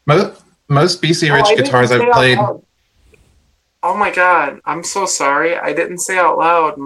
mo- 0.06 0.34
most 0.68 1.02
BC 1.02 1.28
Oh, 1.30 1.34
Rich 1.34 1.46
I 1.46 1.48
didn't 1.50 1.64
guitars 1.66 1.90
I've 1.92 2.12
played. 2.12 2.38
Oh 3.82 3.96
my 3.96 4.12
god, 4.12 4.60
I'm 4.64 4.84
so 4.84 5.06
sorry. 5.06 5.56
I 5.56 5.72
didn't 5.72 5.98
say 5.98 6.16
out 6.16 6.38
loud. 6.38 6.78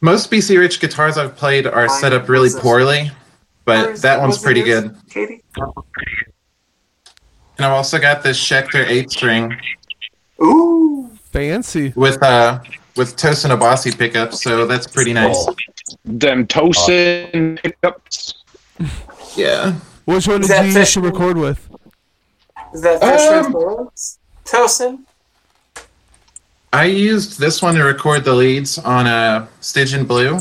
Most 0.00 0.30
BC 0.30 0.58
Rich 0.58 0.80
guitars 0.80 1.18
I've 1.18 1.36
played 1.36 1.66
are 1.66 1.88
set 1.90 2.14
up 2.14 2.28
really 2.28 2.48
poorly, 2.58 3.10
but 3.66 3.84
Where's- 3.84 4.02
that 4.02 4.18
one's 4.20 4.38
pretty 4.38 4.62
good. 4.62 4.96
Katie? 5.10 5.44
And 7.58 7.64
I've 7.64 7.72
also 7.72 7.98
got 7.98 8.22
this 8.22 8.38
Schecter 8.42 8.86
eight 8.86 9.10
string 9.10 9.54
Ooh. 10.42 10.75
Fancy. 11.36 11.92
with 11.96 12.22
uh 12.22 12.60
with 12.96 13.16
Tosin 13.16 13.50
Abasi 13.56 13.96
pickups, 13.96 14.42
so 14.42 14.66
that's 14.66 14.86
pretty 14.86 15.12
nice. 15.12 15.36
Oh, 15.38 15.54
Them 16.04 16.46
Tosin 16.46 17.60
pickups. 17.62 18.34
Yeah. 19.36 19.72
Which 20.06 20.26
one 20.28 20.40
Is 20.40 20.48
did 20.48 20.66
you 20.66 20.72
fish- 20.72 20.94
to 20.94 21.00
record 21.02 21.36
with? 21.36 21.68
Is 22.72 22.80
that 22.80 23.00
Fisher's 23.02 23.46
Um, 23.46 23.52
Bullets? 23.52 24.18
Tosin? 24.46 25.00
I 26.72 26.84
used 26.86 27.38
this 27.38 27.60
one 27.60 27.74
to 27.74 27.84
record 27.84 28.24
the 28.24 28.32
leads 28.34 28.78
on 28.78 29.06
a 29.06 29.46
Stygian 29.60 30.06
Blue. 30.06 30.38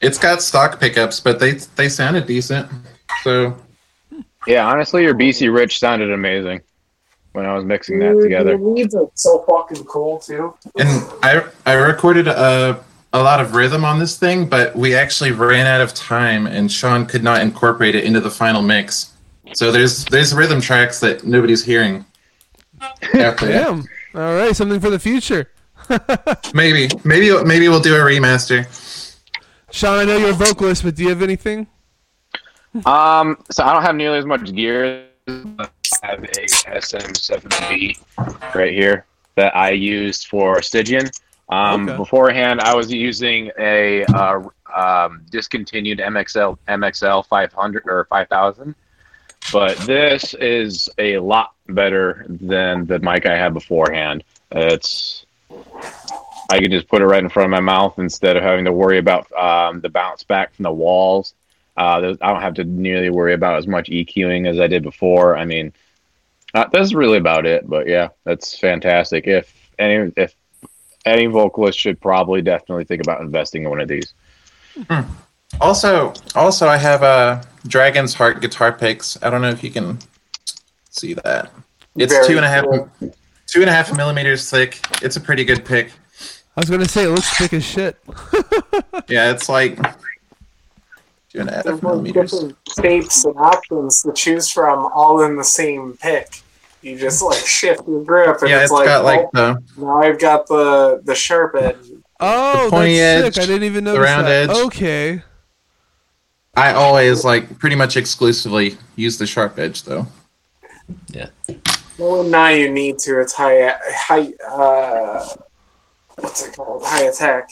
It's 0.00 0.16
got 0.18 0.40
stock 0.42 0.80
pickups, 0.80 1.20
but 1.20 1.38
they 1.38 1.52
they 1.76 1.88
sounded 1.90 2.26
decent. 2.26 2.70
So 3.22 3.56
Yeah, 4.46 4.66
honestly, 4.66 5.02
your 5.02 5.14
BC 5.14 5.52
Rich 5.54 5.78
sounded 5.80 6.10
amazing 6.10 6.60
when 7.38 7.46
I 7.46 7.54
was 7.54 7.64
mixing 7.64 8.00
that 8.00 8.14
Dude, 8.14 8.24
together. 8.24 8.58
The 8.58 8.64
leads 8.64 8.94
are 8.96 9.08
so 9.14 9.44
fucking 9.48 9.84
cool 9.84 10.18
too. 10.18 10.54
and 10.76 11.04
I 11.22 11.44
I 11.64 11.74
recorded 11.74 12.26
a 12.26 12.84
a 13.12 13.22
lot 13.22 13.40
of 13.40 13.54
rhythm 13.54 13.84
on 13.84 14.00
this 14.00 14.18
thing, 14.18 14.46
but 14.48 14.74
we 14.74 14.94
actually 14.94 15.30
ran 15.30 15.66
out 15.66 15.80
of 15.80 15.94
time, 15.94 16.46
and 16.46 16.70
Sean 16.70 17.06
could 17.06 17.22
not 17.22 17.40
incorporate 17.40 17.94
it 17.94 18.04
into 18.04 18.20
the 18.20 18.30
final 18.30 18.60
mix. 18.60 19.14
So 19.54 19.70
there's 19.70 20.04
there's 20.06 20.34
rhythm 20.34 20.60
tracks 20.60 20.98
that 21.00 21.24
nobody's 21.24 21.64
hearing. 21.64 22.04
After 23.14 23.46
that. 23.46 23.64
Damn. 23.64 23.84
All 24.14 24.34
right, 24.34 24.54
something 24.54 24.80
for 24.80 24.90
the 24.90 24.98
future. 24.98 25.50
Maybe 26.52 26.88
maybe 27.04 27.44
maybe 27.44 27.68
we'll 27.68 27.80
do 27.80 27.94
a 27.94 27.98
remaster. 27.98 28.66
Sean, 29.70 29.98
I 29.98 30.04
know 30.04 30.18
you're 30.18 30.30
a 30.30 30.34
vocalist, 30.34 30.82
but 30.82 30.96
do 30.96 31.04
you 31.04 31.08
have 31.08 31.22
anything? 31.22 31.66
Um, 32.84 33.42
so 33.50 33.64
I 33.64 33.72
don't 33.72 33.82
have 33.82 33.94
nearly 33.96 34.18
as 34.18 34.26
much 34.26 34.54
gear. 34.54 35.06
I 35.28 35.68
have 36.02 36.22
a 36.22 36.26
SM7B 36.26 37.98
right 38.54 38.72
here 38.72 39.04
that 39.36 39.56
I 39.56 39.70
used 39.70 40.26
for 40.28 40.60
Stygian. 40.62 41.10
Um, 41.48 41.88
Okay. 41.88 41.96
Beforehand, 41.96 42.60
I 42.60 42.74
was 42.74 42.92
using 42.92 43.50
a 43.58 44.04
uh, 44.06 44.42
um, 44.74 45.22
discontinued 45.30 45.98
MXL 45.98 46.58
MXL 46.68 47.26
500 47.26 47.82
or 47.86 48.04
5000, 48.10 48.74
but 49.52 49.76
this 49.78 50.34
is 50.34 50.90
a 50.98 51.18
lot 51.18 51.52
better 51.68 52.26
than 52.28 52.84
the 52.86 52.98
mic 52.98 53.24
I 53.26 53.36
had 53.36 53.54
beforehand. 53.54 54.24
It's 54.52 55.24
I 56.50 56.60
can 56.60 56.70
just 56.70 56.88
put 56.88 57.00
it 57.02 57.06
right 57.06 57.22
in 57.22 57.28
front 57.30 57.46
of 57.46 57.50
my 57.50 57.60
mouth 57.60 57.98
instead 57.98 58.36
of 58.36 58.42
having 58.42 58.64
to 58.66 58.72
worry 58.72 58.98
about 58.98 59.30
um, 59.32 59.80
the 59.80 59.88
bounce 59.88 60.22
back 60.24 60.54
from 60.54 60.64
the 60.64 60.72
walls. 60.72 61.34
Uh, 61.76 62.14
I 62.20 62.32
don't 62.32 62.42
have 62.42 62.54
to 62.54 62.64
nearly 62.64 63.08
worry 63.10 63.34
about 63.34 63.56
as 63.56 63.66
much 63.66 63.88
EQing 63.88 64.48
as 64.48 64.58
I 64.58 64.66
did 64.66 64.82
before. 64.82 65.36
I 65.36 65.44
mean, 65.44 65.72
uh, 66.54 66.66
that's 66.72 66.92
really 66.92 67.18
about 67.18 67.46
it. 67.46 67.68
But 67.68 67.86
yeah, 67.88 68.08
that's 68.24 68.58
fantastic. 68.58 69.26
If 69.26 69.54
any 69.78 70.12
if 70.16 70.34
any 71.04 71.26
vocalist 71.26 71.78
should 71.78 72.00
probably 72.00 72.42
definitely 72.42 72.84
think 72.84 73.02
about 73.02 73.20
investing 73.20 73.64
in 73.64 73.70
one 73.70 73.80
of 73.80 73.88
these. 73.88 74.14
Also, 75.60 76.12
also 76.34 76.68
I 76.68 76.76
have 76.76 77.02
a 77.02 77.42
Dragon's 77.66 78.14
Heart 78.14 78.40
guitar 78.40 78.72
picks. 78.72 79.20
I 79.22 79.30
don't 79.30 79.40
know 79.40 79.50
if 79.50 79.64
you 79.64 79.70
can 79.70 79.98
see 80.90 81.14
that. 81.14 81.50
It's 81.96 82.12
Very 82.12 82.26
two 82.26 82.36
and 82.36 82.44
a 82.44 82.48
half 82.48 82.64
cool. 82.64 82.90
two 83.46 83.60
and 83.60 83.70
a 83.70 83.72
half 83.72 83.96
millimeters 83.96 84.48
thick. 84.50 84.78
It's 85.02 85.16
a 85.16 85.20
pretty 85.20 85.44
good 85.44 85.64
pick. 85.64 85.90
I 86.56 86.60
was 86.60 86.70
gonna 86.70 86.88
say 86.88 87.04
it 87.04 87.08
looks 87.10 87.36
thick 87.38 87.52
as 87.52 87.64
shit. 87.64 87.96
Yeah, 89.08 89.30
it's 89.30 89.48
like 89.48 89.78
two 91.38 91.42
and 91.42 91.50
a 91.50 91.54
half 91.54 91.64
There's 91.64 91.82
like 91.82 91.82
millimeters. 91.82 92.30
different 92.32 92.56
shapes 92.80 93.24
and 93.24 93.36
options 93.38 94.02
to 94.02 94.12
choose 94.12 94.50
from, 94.50 94.90
all 94.94 95.22
in 95.22 95.36
the 95.36 95.44
same 95.44 95.96
pick. 95.96 96.42
You 96.82 96.96
just 96.98 97.22
like 97.22 97.44
shift 97.44 97.82
your 97.88 98.04
grip, 98.04 98.40
and 98.40 98.50
Yeah, 98.50 98.56
it's, 98.56 98.64
it's 98.64 98.72
like, 98.72 98.86
got 98.86 99.04
like 99.04 99.20
oh, 99.22 99.30
the 99.32 99.62
now 99.82 99.98
I've 99.98 100.18
got 100.18 100.46
the 100.46 101.00
the 101.04 101.14
sharp 101.14 101.54
edge. 101.56 101.76
Oh, 102.20 102.68
pointy 102.70 102.98
that's 102.98 103.26
edge, 103.26 103.34
sick. 103.34 103.42
I 103.42 103.46
didn't 103.46 103.64
even 103.64 103.84
the 103.84 103.98
round 104.00 104.26
that. 104.26 104.50
edge. 104.50 104.56
Okay. 104.56 105.22
I 106.56 106.72
always 106.72 107.24
like 107.24 107.58
pretty 107.58 107.76
much 107.76 107.96
exclusively 107.96 108.76
use 108.96 109.18
the 109.18 109.26
sharp 109.26 109.58
edge 109.58 109.82
though. 109.84 110.06
Yeah. 111.08 111.28
Well, 111.98 112.22
now 112.22 112.48
you 112.48 112.70
need 112.72 112.98
to. 113.00 113.20
It's 113.20 113.32
high 113.32 113.74
high. 113.84 114.32
Uh, 114.48 115.26
what's 116.16 116.46
it 116.46 116.54
called? 116.54 116.82
High 116.84 117.04
attack. 117.04 117.50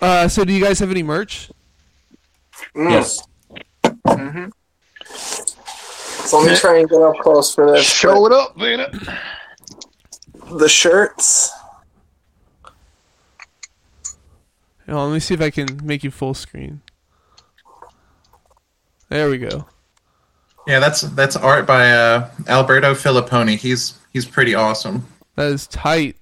Uh, 0.00 0.28
so 0.28 0.44
do 0.44 0.52
you 0.52 0.62
guys 0.62 0.78
have 0.78 0.90
any 0.90 1.02
merch? 1.02 1.50
Mm. 2.74 2.90
yes. 2.90 3.22
hmm 4.06 4.46
So 6.26 6.38
let 6.40 6.50
me 6.52 6.56
try 6.56 6.78
and 6.78 6.88
get 6.88 7.00
up 7.00 7.16
close 7.18 7.54
for 7.54 7.70
this. 7.72 7.84
Show 7.92 8.26
it 8.26 8.32
up, 8.32 8.56
Lena. 8.56 8.90
the 10.52 10.68
shirts. 10.68 11.50
Hold 14.86 14.98
on, 14.98 15.08
let 15.10 15.14
me 15.14 15.20
see 15.20 15.34
if 15.34 15.40
I 15.40 15.50
can 15.50 15.80
make 15.84 16.02
you 16.02 16.10
full 16.10 16.34
screen. 16.34 16.80
There 19.08 19.28
we 19.30 19.38
go. 19.38 19.66
Yeah, 20.66 20.78
that's 20.80 21.00
that's 21.02 21.36
art 21.36 21.66
by 21.66 21.90
uh, 21.90 22.28
Alberto 22.48 22.94
Filipponi. 22.94 23.56
He's 23.56 23.98
he's 24.12 24.24
pretty 24.26 24.54
awesome. 24.54 25.06
That 25.36 25.46
is 25.52 25.66
tight. 25.66 26.16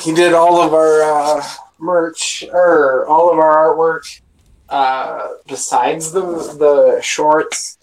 He 0.00 0.14
did 0.14 0.32
all 0.32 0.62
of 0.62 0.72
our 0.72 1.02
uh, 1.02 1.44
merch 1.82 2.44
or 2.52 3.06
all 3.06 3.30
of 3.30 3.38
our 3.38 3.74
artwork. 3.74 4.20
Uh, 4.68 5.28
besides 5.46 6.12
the 6.12 6.22
the 6.22 7.00
shorts, 7.02 7.76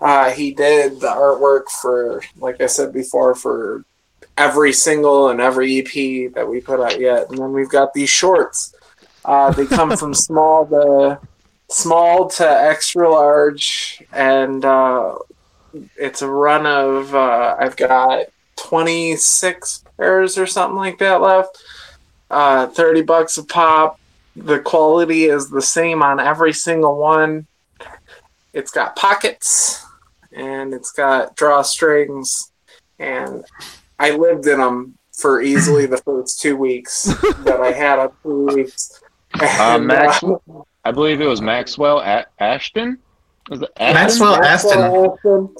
uh, 0.00 0.30
he 0.30 0.52
did 0.52 1.00
the 1.00 1.08
artwork 1.08 1.68
for, 1.80 2.22
like 2.36 2.60
I 2.60 2.66
said 2.66 2.92
before, 2.92 3.34
for 3.34 3.84
every 4.36 4.72
single 4.72 5.30
and 5.30 5.40
every 5.40 5.78
EP 5.78 6.32
that 6.34 6.48
we 6.48 6.60
put 6.60 6.80
out 6.80 7.00
yet. 7.00 7.28
And 7.28 7.38
then 7.38 7.52
we've 7.52 7.68
got 7.68 7.92
these 7.92 8.10
shorts. 8.10 8.74
Uh, 9.24 9.50
they 9.52 9.66
come 9.66 9.96
from 9.96 10.14
small 10.14 10.66
to 10.66 11.20
small 11.68 12.28
to 12.28 12.48
extra 12.48 13.10
large, 13.10 14.02
and 14.12 14.64
uh, 14.64 15.16
it's 15.96 16.22
a 16.22 16.28
run 16.28 16.66
of 16.66 17.14
uh, 17.14 17.56
I've 17.58 17.76
got 17.76 18.26
twenty 18.56 19.16
six 19.16 19.84
pairs 19.96 20.38
or 20.38 20.46
something 20.46 20.76
like 20.76 20.98
that 20.98 21.20
left. 21.20 21.62
Uh, 22.32 22.66
Thirty 22.68 23.02
bucks 23.02 23.36
a 23.38 23.44
pop. 23.44 24.00
The 24.34 24.58
quality 24.60 25.24
is 25.26 25.50
the 25.50 25.60
same 25.62 26.02
on 26.02 26.18
every 26.18 26.52
single 26.54 26.96
one. 26.98 27.46
It's 28.54 28.70
got 28.70 28.96
pockets 28.96 29.84
and 30.32 30.72
it's 30.72 30.92
got 30.92 31.36
drawstrings, 31.36 32.50
and 32.98 33.44
I 33.98 34.12
lived 34.12 34.46
in 34.46 34.58
them 34.58 34.96
for 35.12 35.42
easily 35.42 35.84
the 35.86 35.98
first 35.98 36.40
two 36.40 36.56
weeks 36.56 37.02
that 37.44 37.60
I 37.60 37.72
had 37.72 37.96
them. 37.96 38.10
Two 38.22 38.46
weeks. 38.46 39.02
Uh, 39.38 39.78
Max, 39.78 40.22
uh, 40.24 40.36
I 40.84 40.90
believe 40.92 41.20
it 41.20 41.26
was 41.26 41.40
Maxwell 41.42 42.00
A- 42.00 42.26
Ashton. 42.40 42.98
Was 43.50 43.62
it 43.62 43.70
Ashton? 43.76 43.94
Maxwell 43.94 44.42
Aston. 44.42 44.78
Aston, 44.80 45.54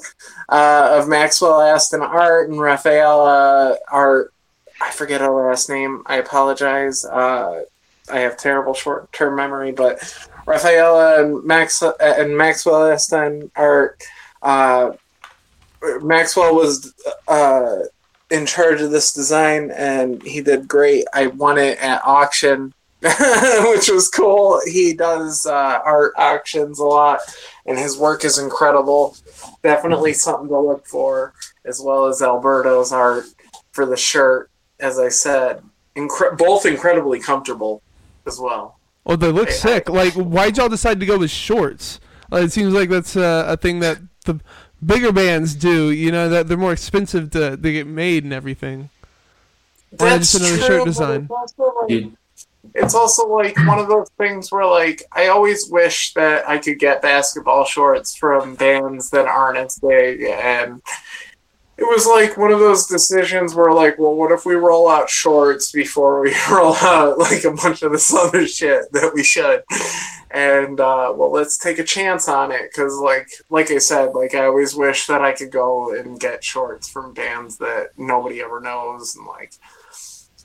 uh, 0.49 0.99
of 1.01 1.09
Maxwell 1.09 1.61
Aston 1.61 2.01
Art 2.01 2.49
and 2.49 2.59
Rafaela 2.61 3.77
Art. 3.91 4.33
I 4.83 4.91
forget 4.91 5.21
her 5.21 5.31
last 5.31 5.69
name. 5.69 6.03
I 6.07 6.17
apologize. 6.17 7.05
Uh, 7.05 7.63
I 8.11 8.21
have 8.21 8.37
terrible 8.37 8.75
short-term 8.75 9.37
memory, 9.37 9.73
but 9.73 10.03
Rafaela 10.47 11.23
and 11.23 11.45
Max 11.45 11.83
and 12.01 12.37
Maxwell 12.37 12.91
Aston 12.91 13.51
Art. 13.55 14.03
Uh, 14.43 14.93
Maxwell 16.01 16.55
was 16.55 16.93
uh, 17.29 17.79
in 18.31 18.45
charge 18.45 18.81
of 18.81 18.91
this 18.91 19.13
design, 19.13 19.71
and 19.71 20.23
he 20.23 20.41
did 20.41 20.67
great. 20.67 21.07
I 21.15 21.29
won 21.29 21.59
it 21.59 21.79
at 21.79 22.05
auction, 22.05 22.75
which 23.01 23.89
was 23.89 24.11
cool. 24.13 24.61
He 24.67 24.95
does 24.95 25.47
uh, 25.47 25.81
art 25.85 26.13
auctions 26.17 26.81
a 26.81 26.85
lot 26.85 27.21
and 27.67 27.79
his 27.79 27.97
work 27.97 28.25
is 28.25 28.39
incredible. 28.39 29.17
Definitely 29.63 30.15
something 30.15 30.49
to 30.49 30.59
look 30.59 30.87
for, 30.87 31.35
as 31.65 31.81
well 31.81 32.07
as 32.07 32.23
Alberto's 32.23 32.93
art 32.93 33.25
for 33.73 33.87
the 33.87 33.97
shirt. 33.97 34.51
As 34.83 34.99
I 34.99 35.09
said, 35.09 35.63
incre- 35.97 36.37
both 36.37 36.67
incredibly 36.67 37.21
comfortable 37.21 37.81
as 38.27 38.39
well. 38.39 38.79
Oh, 39.07 39.17
they 39.17 39.33
look 39.33 39.49
Hey, 39.49 39.55
sick. 39.55 39.89
Like, 39.89 40.13
why'd 40.15 40.57
y'all 40.59 40.69
decide 40.69 41.01
to 41.01 41.07
go 41.07 41.19
with 41.19 41.31
shorts? 41.31 41.99
Like, 42.31 42.45
it 42.45 42.53
seems 42.53 42.75
like 42.75 42.89
that's 42.91 43.17
uh, 43.17 43.45
a 43.49 43.57
thing 43.57 43.81
that 43.81 43.99
the 44.25 44.41
bigger 44.85 45.13
bands 45.13 45.55
do. 45.55 45.91
You 45.91 46.13
know 46.13 46.29
that 46.29 46.49
they're 46.49 46.57
more 46.57 46.73
expensive 46.73 47.31
to, 47.31 47.57
to 47.57 47.73
get 47.73 47.87
made 47.87 48.25
and 48.25 48.33
everything. 48.33 48.91
Or 50.01 50.09
just 50.19 50.35
another 50.35 50.59
shirt 50.59 50.85
design. 50.85 51.23
it's 51.23 51.31
also 51.59 51.75
like- 51.89 52.07
it's 52.75 52.95
also 52.95 53.27
like 53.29 53.57
one 53.67 53.81
of 53.81 53.89
those 53.89 54.09
things 54.17 54.51
where 54.53 54.65
like 54.65 55.03
I 55.13 55.27
always 55.29 55.69
wish 55.69 56.15
that 56.15 56.49
I 56.49 56.59
could 56.59 56.79
get 56.79 57.03
basketball 57.03 57.65
shorts 57.65 58.15
from 58.15 58.55
bands 58.55 59.11
that 59.11 59.27
aren't 59.27 59.59
as 59.59 59.79
big 59.81 60.23
and 60.23 60.81
it 61.79 61.85
was 61.85 62.07
like 62.07 62.37
one 62.37 62.53
of 62.53 62.61
those 62.61 62.87
decisions 62.87 63.55
where 63.55 63.73
like 63.73 63.99
well 63.99 64.15
what 64.15 64.33
if 64.33 64.45
we 64.45 64.55
roll 64.55 64.89
out 64.89 65.09
shorts 65.09 65.73
before 65.73 66.21
we 66.21 66.35
roll 66.51 66.75
out 66.77 67.19
like 67.19 67.45
a 67.45 67.53
bunch 67.53 67.83
of 67.83 67.93
this 67.93 68.13
other 68.15 68.47
shit 68.47 68.91
that 68.93 69.13
we 69.15 69.23
should 69.23 69.63
and 70.31 70.81
uh, 70.81 71.13
well 71.15 71.31
let's 71.31 71.59
take 71.59 71.79
a 71.79 71.85
chance 71.85 72.29
on 72.29 72.53
it 72.53 72.71
because 72.71 72.95
like 72.99 73.29
like 73.51 73.71
i 73.71 73.79
said 73.79 74.15
like 74.15 74.35
i 74.35 74.45
always 74.45 74.75
wish 74.75 75.07
that 75.07 75.23
i 75.23 75.33
could 75.33 75.51
go 75.51 75.95
and 75.95 76.21
get 76.21 76.45
shorts 76.45 76.89
from 76.89 77.15
bands 77.15 77.59
that 77.59 77.89
nobody 77.97 78.41
ever 78.41 78.61
knows 78.61 79.17
and 79.17 79.27
like 79.27 79.53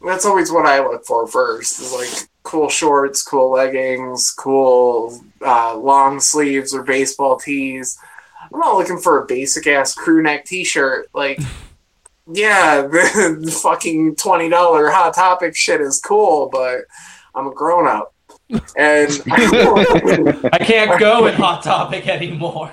that's 0.06 0.26
always 0.26 0.52
what 0.52 0.66
I 0.66 0.80
look 0.80 1.06
for 1.06 1.28
first 1.28 1.80
is 1.80 1.94
like 1.94 2.30
cool 2.44 2.70
shorts, 2.70 3.24
cool 3.24 3.52
leggings, 3.52 4.32
cool 4.32 5.20
uh, 5.46 5.76
long 5.76 6.20
sleeves 6.20 6.74
or 6.74 6.84
baseball 6.84 7.38
tees. 7.38 7.98
I'm 8.54 8.60
not 8.60 8.78
looking 8.78 9.00
for 9.00 9.22
a 9.22 9.26
basic 9.26 9.68
ass 9.68 9.94
crew 9.94 10.22
neck 10.22 10.46
t 10.46 10.64
shirt. 10.64 11.10
Like, 11.14 11.40
yeah, 12.28 12.82
the 12.82 13.60
fucking 13.64 14.16
$20 14.16 14.92
Hot 14.92 15.14
Topic 15.14 15.56
shit 15.56 15.82
is 15.82 16.00
cool, 16.00 16.50
but 16.52 16.82
I'm 17.36 17.48
a 17.48 17.54
grown 17.54 17.88
up. 17.88 18.14
And 18.78 19.12
I 19.32 20.60
can't 20.62 21.00
go 21.00 21.28
in 21.28 21.36
Hot 21.36 21.64
Topic 21.64 22.08
anymore. 22.08 22.72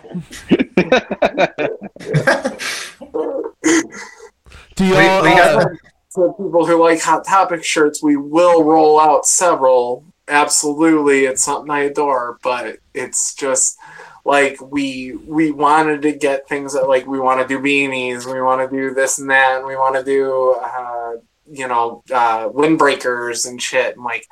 Do 4.76 4.84
y'all? 4.86 5.22
we 5.22 5.32
uh, 5.32 5.64
for 6.10 6.32
people 6.34 6.64
who 6.64 6.80
like 6.80 7.00
Hot 7.02 7.26
Topic 7.26 7.64
shirts, 7.64 8.02
we 8.02 8.16
will 8.16 8.62
roll 8.62 9.00
out 9.00 9.26
several. 9.26 10.04
Absolutely, 10.28 11.24
it's 11.24 11.42
something 11.42 11.70
I 11.70 11.80
adore, 11.80 12.38
but 12.42 12.78
it's 12.94 13.34
just 13.34 13.76
like 14.24 14.58
we 14.60 15.14
we 15.26 15.50
wanted 15.50 16.02
to 16.02 16.12
get 16.12 16.48
things 16.48 16.72
that 16.72 16.88
like 16.88 17.06
we 17.06 17.20
want 17.20 17.40
to 17.40 17.46
do 17.46 17.62
beanies, 17.62 18.32
we 18.32 18.40
want 18.40 18.68
to 18.68 18.76
do 18.76 18.94
this 18.94 19.18
and 19.18 19.30
that, 19.30 19.58
and 19.58 19.66
we 19.66 19.76
want 19.76 19.96
to 19.96 20.04
do 20.04 20.54
uh, 20.62 21.12
you 21.50 21.68
know 21.68 22.02
uh, 22.12 22.48
windbreakers 22.48 23.46
and 23.46 23.60
shit, 23.60 23.96
and 23.96 24.04
like 24.04 24.26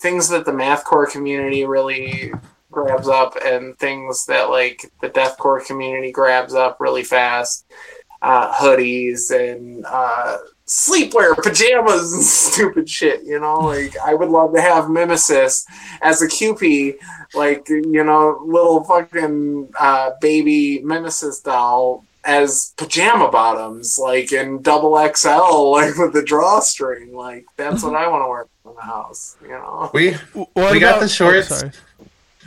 things 0.00 0.28
that 0.28 0.44
the 0.46 0.52
mathcore 0.52 1.10
community 1.10 1.66
really 1.66 2.32
grabs 2.70 3.08
up, 3.08 3.34
and 3.44 3.78
things 3.78 4.24
that 4.26 4.48
like 4.48 4.90
the 5.02 5.10
deathcore 5.10 5.64
community 5.64 6.10
grabs 6.10 6.54
up 6.54 6.78
really 6.80 7.04
fast. 7.04 7.66
Uh, 8.22 8.54
hoodies 8.54 9.30
and 9.30 9.84
uh, 9.86 10.38
sleepwear, 10.66 11.36
pajamas, 11.36 12.12
and 12.12 12.22
stupid 12.24 12.88
shit. 12.88 13.22
You 13.24 13.40
know, 13.40 13.58
like 13.60 13.96
I 13.98 14.14
would 14.14 14.28
love 14.28 14.54
to 14.54 14.60
have 14.60 14.88
Mimesis 14.88 15.64
as 16.02 16.22
a 16.22 16.28
QP, 16.28 16.96
like 17.34 17.68
you 17.68 18.04
know, 18.04 18.42
little 18.44 18.84
fucking 18.84 19.70
uh, 19.78 20.10
baby 20.20 20.80
Mimesis 20.82 21.40
doll 21.40 22.04
as 22.24 22.72
pajama 22.76 23.30
bottoms, 23.30 23.98
like 23.98 24.32
in 24.32 24.62
double 24.62 24.96
XL, 25.14 25.28
like 25.70 25.96
with 25.96 26.12
the 26.12 26.22
drawstring. 26.24 27.14
Like 27.14 27.46
that's 27.56 27.82
what 27.82 27.94
I 27.94 28.08
want 28.08 28.24
to 28.24 28.28
wear 28.28 28.46
in 28.64 28.74
the 28.74 28.82
house. 28.82 29.36
You 29.42 29.48
know. 29.48 29.90
we 29.92 30.12
what 30.54 30.72
we 30.72 30.80
got 30.80 31.00
the 31.00 31.08
shorts. 31.08 31.50
Oh, 31.52 31.56
sorry. 31.56 31.72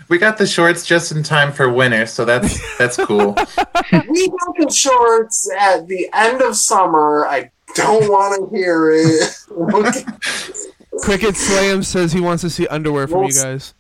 we 0.09 0.17
got 0.17 0.37
the 0.37 0.47
shorts 0.47 0.85
just 0.85 1.11
in 1.11 1.23
time 1.23 1.51
for 1.51 1.69
winter, 1.71 2.05
so 2.05 2.25
that's 2.25 2.77
that's 2.77 2.97
cool. 2.97 3.33
we 3.91 4.27
got 4.27 4.55
the 4.57 4.71
shorts 4.73 5.49
at 5.59 5.87
the 5.87 6.09
end 6.13 6.41
of 6.41 6.55
summer. 6.55 7.25
I 7.27 7.51
don't 7.77 8.09
want 8.09 8.51
to 8.51 8.57
hear 8.57 8.91
it. 8.91 9.37
Cricket 11.01 11.35
Slam 11.35 11.83
says 11.83 12.11
he 12.11 12.19
wants 12.21 12.41
to 12.41 12.49
see 12.49 12.67
underwear 12.67 13.07
from 13.07 13.19
We'll 13.21 13.29
you 13.29 13.35
guys. 13.35 13.73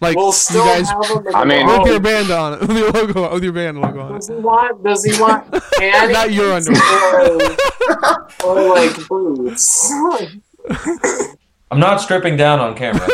Like 0.00 0.16
we'll 0.16 0.34
you 0.50 0.58
guys 0.58 0.88
have 0.90 1.26
I 1.34 1.44
mean- 1.44 1.66
with 1.66 1.86
your 1.86 2.00
band 2.00 2.30
on 2.30 2.54
it, 2.54 2.60
with 2.68 2.76
your 2.76 2.90
logo, 2.90 3.32
with 3.34 3.44
your 3.44 3.52
band 3.52 3.80
logo 3.80 4.00
on 4.00 4.12
Does 4.14 4.28
he 4.28 4.34
want? 4.34 4.82
Does 4.82 5.04
he 5.04 5.20
want 5.20 5.50
panties 5.78 6.12
Not 6.12 6.32
your 6.32 6.52
underwear. 6.52 7.56
or, 8.44 8.58
or 8.58 8.74
like 8.74 9.08
boots? 9.08 9.90
I'm 11.70 11.80
not 11.80 12.00
stripping 12.00 12.36
down 12.36 12.60
on 12.60 12.74
camera. 12.76 13.06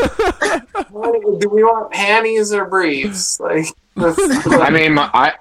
Do 1.39 1.49
we 1.49 1.63
want 1.63 1.93
panties 1.93 2.53
or 2.53 2.65
briefs? 2.67 3.39
Like, 3.41 3.67
I 3.97 4.71
mean, 4.71 4.99
I, 4.99 5.35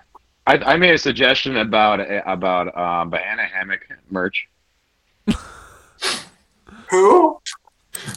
I 0.48 0.58
I 0.58 0.78
made 0.78 0.94
a 0.94 0.98
suggestion 0.98 1.58
about 1.58 2.00
about 2.28 2.68
uh, 2.76 3.06
banana 3.06 3.44
hammock 3.44 3.82
merch. 4.10 4.48
who? 6.90 7.40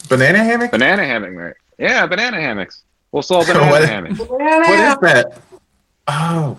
Banana 0.08 0.38
hammock. 0.38 0.70
Banana 0.70 1.04
hammock 1.04 1.32
right? 1.34 1.54
Yeah, 1.78 2.06
banana 2.06 2.40
hammocks. 2.40 2.82
We'll 3.10 3.22
sell 3.22 3.44
banana 3.44 3.70
What- 3.70 3.88
hammocks. 3.88 4.18
What 4.20 4.40
is 4.40 4.96
that? 5.00 5.40
Oh, 6.08 6.56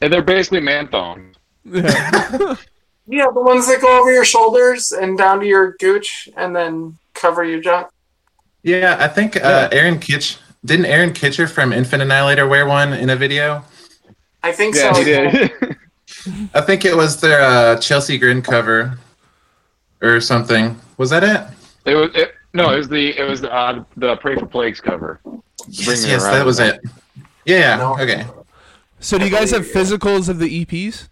And 0.00 0.12
they're 0.12 0.22
basically 0.22 0.60
man 0.60 0.88
thongs. 0.88 1.36
Yeah. 1.64 2.54
Yeah, 3.08 3.26
the 3.32 3.40
ones 3.40 3.68
that 3.68 3.80
go 3.80 4.00
over 4.00 4.10
your 4.12 4.24
shoulders 4.24 4.90
and 4.90 5.16
down 5.16 5.38
to 5.38 5.46
your 5.46 5.76
gooch, 5.78 6.28
and 6.36 6.56
then 6.56 6.98
cover 7.14 7.44
your 7.44 7.60
junk. 7.60 7.86
yeah. 8.64 8.96
I 8.98 9.06
think 9.06 9.36
uh, 9.36 9.68
Aaron 9.70 10.00
Kitch 10.00 10.38
didn't 10.64 10.86
Aaron 10.86 11.10
Kitcher 11.12 11.48
from 11.48 11.72
Infant 11.72 12.02
Annihilator 12.02 12.48
wear 12.48 12.66
one 12.66 12.92
in 12.92 13.10
a 13.10 13.14
video. 13.14 13.62
I 14.42 14.50
think 14.50 14.74
Yeah, 14.74 14.92
so. 14.92 14.98
he 14.98 15.04
did. 15.04 15.52
I 16.52 16.60
think 16.62 16.84
it 16.84 16.96
was 16.96 17.20
their 17.20 17.42
uh, 17.42 17.76
Chelsea 17.78 18.18
Grin 18.18 18.42
cover 18.42 18.98
or 20.14 20.20
something. 20.20 20.78
Was 20.96 21.10
that 21.10 21.24
it? 21.24 21.90
it 21.90 21.94
was 21.94 22.10
it, 22.14 22.34
no, 22.54 22.72
it 22.72 22.78
was 22.78 22.88
the 22.88 23.18
it 23.18 23.28
was 23.28 23.40
the, 23.40 23.52
uh, 23.52 23.84
the 23.96 24.16
Pray 24.16 24.36
for 24.36 24.46
Plagues 24.46 24.80
cover. 24.80 25.20
Yes, 25.68 26.06
yes, 26.06 26.24
that 26.24 26.44
was 26.44 26.60
it. 26.60 26.80
Yeah. 27.44 27.76
No. 27.76 27.98
Okay. 27.98 28.26
So 29.00 29.18
do 29.18 29.24
you 29.24 29.30
guys 29.30 29.50
have 29.50 29.62
physicals 29.62 30.28
of 30.28 30.38
the 30.38 30.64
EPs? 30.64 31.08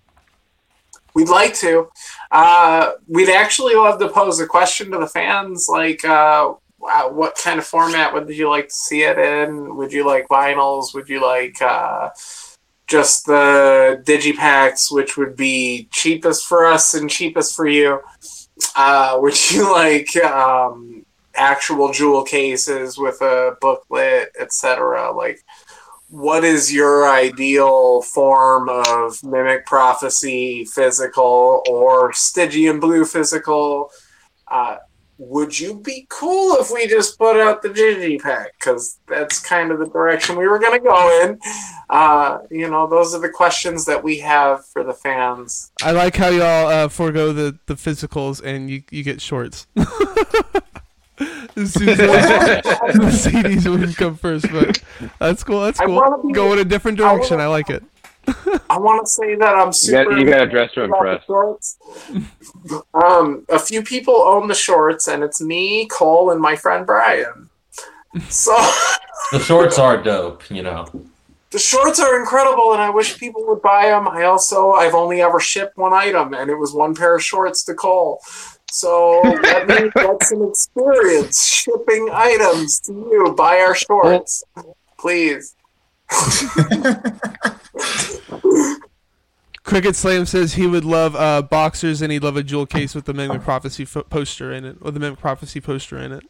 We'd 1.14 1.28
like 1.28 1.54
to. 1.56 1.88
Uh, 2.30 2.92
we'd 3.06 3.28
actually 3.28 3.74
love 3.76 4.00
to 4.00 4.08
pose 4.08 4.40
a 4.40 4.46
question 4.46 4.90
to 4.90 4.98
the 4.98 5.06
fans, 5.06 5.68
like, 5.68 6.04
uh, 6.04 6.54
uh, 6.86 7.08
what 7.08 7.36
kind 7.42 7.58
of 7.58 7.66
format 7.66 8.12
would 8.12 8.28
you 8.28 8.48
like 8.50 8.68
to 8.68 8.74
see 8.74 9.02
it 9.02 9.18
in? 9.18 9.76
Would 9.76 9.92
you 9.92 10.04
like 10.04 10.26
vinyls? 10.28 10.92
Would 10.92 11.08
you 11.08 11.22
like 11.24 11.62
uh, 11.62 12.10
just 12.88 13.26
the 13.26 14.02
digipacks, 14.04 14.92
which 14.92 15.16
would 15.16 15.36
be 15.36 15.88
cheapest 15.92 16.46
for 16.46 16.66
us 16.66 16.94
and 16.94 17.08
cheapest 17.08 17.54
for 17.54 17.66
you? 17.66 18.00
Uh, 18.76 19.18
would 19.20 19.50
you 19.50 19.70
like 19.72 20.14
um, 20.16 21.04
actual 21.34 21.92
jewel 21.92 22.22
cases 22.22 22.98
with 22.98 23.20
a 23.20 23.56
booklet, 23.60 24.30
etc.? 24.38 25.12
Like, 25.12 25.40
what 26.08 26.44
is 26.44 26.72
your 26.72 27.08
ideal 27.08 28.02
form 28.02 28.68
of 28.68 29.22
mimic 29.24 29.66
prophecy 29.66 30.64
physical 30.64 31.62
or 31.68 32.12
stygian 32.12 32.78
blue 32.78 33.04
physical 33.04 33.90
uh, 34.48 34.76
would 35.18 35.58
you 35.58 35.78
be 35.78 36.06
cool 36.08 36.56
if 36.56 36.70
we 36.72 36.86
just 36.88 37.16
put 37.18 37.36
out 37.40 37.62
the 37.62 37.68
Gigi 37.72 38.18
pack? 38.18 38.52
Because 38.58 38.98
that's 39.06 39.38
kind 39.40 39.70
of 39.70 39.78
the 39.78 39.86
direction 39.86 40.36
we 40.36 40.48
were 40.48 40.58
going 40.58 40.78
to 40.78 40.84
go 40.84 41.22
in. 41.22 41.38
Uh, 41.88 42.38
you 42.50 42.68
know, 42.68 42.86
those 42.88 43.14
are 43.14 43.20
the 43.20 43.28
questions 43.28 43.84
that 43.84 44.02
we 44.02 44.18
have 44.18 44.66
for 44.66 44.82
the 44.82 44.92
fans. 44.92 45.70
I 45.82 45.92
like 45.92 46.16
how 46.16 46.28
y'all 46.28 46.66
uh, 46.68 46.88
forego 46.88 47.32
the, 47.32 47.56
the 47.66 47.74
physicals 47.74 48.42
and 48.44 48.68
you, 48.68 48.82
you 48.90 49.02
get 49.04 49.20
shorts. 49.20 49.66
As 51.56 51.72
soon 51.72 51.90
as 51.90 51.96
the 51.98 53.30
CDs 53.30 53.70
would 53.70 53.96
come 53.96 54.16
first, 54.16 54.50
but 54.50 54.82
that's 55.20 55.44
cool. 55.44 55.60
That's 55.62 55.78
cool. 55.78 56.22
be- 56.26 56.32
Go 56.32 56.52
in 56.52 56.58
a 56.58 56.64
different 56.64 56.98
I 57.00 57.04
wanna- 57.04 57.18
direction. 57.18 57.40
I 57.40 57.46
like 57.46 57.70
it. 57.70 57.84
I 58.70 58.78
want 58.78 59.04
to 59.06 59.10
say 59.10 59.34
that 59.36 59.54
I'm 59.54 59.68
You 59.68 59.72
super. 59.72 60.10
got 60.10 60.18
you 60.18 60.26
got 60.30 60.38
to 60.38 60.46
dress 60.46 60.72
to 60.72 60.84
about 60.84 61.02
the 61.02 61.10
impress. 61.10 61.26
shorts. 61.26 61.76
Um, 62.94 63.44
a 63.48 63.58
few 63.58 63.82
people 63.82 64.14
own 64.22 64.48
the 64.48 64.54
shorts, 64.54 65.08
and 65.08 65.22
it's 65.22 65.40
me, 65.40 65.86
Cole, 65.86 66.30
and 66.30 66.40
my 66.40 66.56
friend 66.56 66.86
Brian. 66.86 67.50
So 68.28 68.54
The 69.32 69.38
shorts 69.40 69.78
are 69.78 70.02
dope, 70.02 70.48
you 70.50 70.62
know. 70.62 70.86
the 71.50 71.58
shorts 71.58 71.98
are 72.00 72.18
incredible, 72.20 72.72
and 72.72 72.80
I 72.82 72.90
wish 72.90 73.18
people 73.18 73.44
would 73.48 73.62
buy 73.62 73.86
them. 73.86 74.06
I 74.08 74.24
also 74.24 74.72
I've 74.72 74.94
only 74.94 75.20
ever 75.22 75.40
shipped 75.40 75.76
one 75.76 75.92
item, 75.92 76.34
and 76.34 76.50
it 76.50 76.56
was 76.56 76.72
one 76.72 76.94
pair 76.94 77.16
of 77.16 77.22
shorts 77.22 77.64
to 77.64 77.74
Cole. 77.74 78.20
So 78.70 79.20
let 79.22 79.66
me 79.68 79.90
get 79.96 80.22
some 80.24 80.42
experience 80.48 81.46
shipping 81.46 82.08
items 82.12 82.80
to 82.80 82.92
you. 82.92 83.34
Buy 83.36 83.58
our 83.60 83.74
shorts, 83.74 84.42
please. 84.98 85.54
Cricket 89.64 89.96
Slam 89.96 90.26
says 90.26 90.54
he 90.54 90.66
would 90.66 90.84
love 90.84 91.16
uh, 91.16 91.40
boxers 91.40 92.02
and 92.02 92.12
he'd 92.12 92.22
love 92.22 92.36
a 92.36 92.42
jewel 92.42 92.66
case 92.66 92.94
with 92.94 93.06
the 93.06 93.14
Mimic 93.14 93.42
Prophecy 93.42 93.84
fo- 93.86 94.02
poster 94.02 94.52
in 94.52 94.64
it, 94.64 94.76
or 94.82 94.90
the 94.90 95.00
Mimic 95.00 95.18
Prophecy 95.18 95.60
poster 95.60 95.96
in 95.98 96.12
it. 96.12 96.22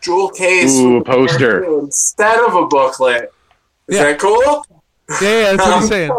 Jewel 0.00 0.28
case 0.30 0.78
Ooh, 0.78 0.98
a 0.98 1.04
poster. 1.04 1.64
instead 1.80 2.38
of 2.44 2.54
a 2.54 2.66
booklet. 2.66 3.32
Is 3.88 3.96
Yeah. 3.96 4.04
that 4.04 4.20
cool? 4.20 4.64
Yeah, 5.20 5.28
yeah, 5.50 5.56
that's 5.56 5.64
what 5.64 5.82
I'm 5.82 5.88
saying. 5.88 6.12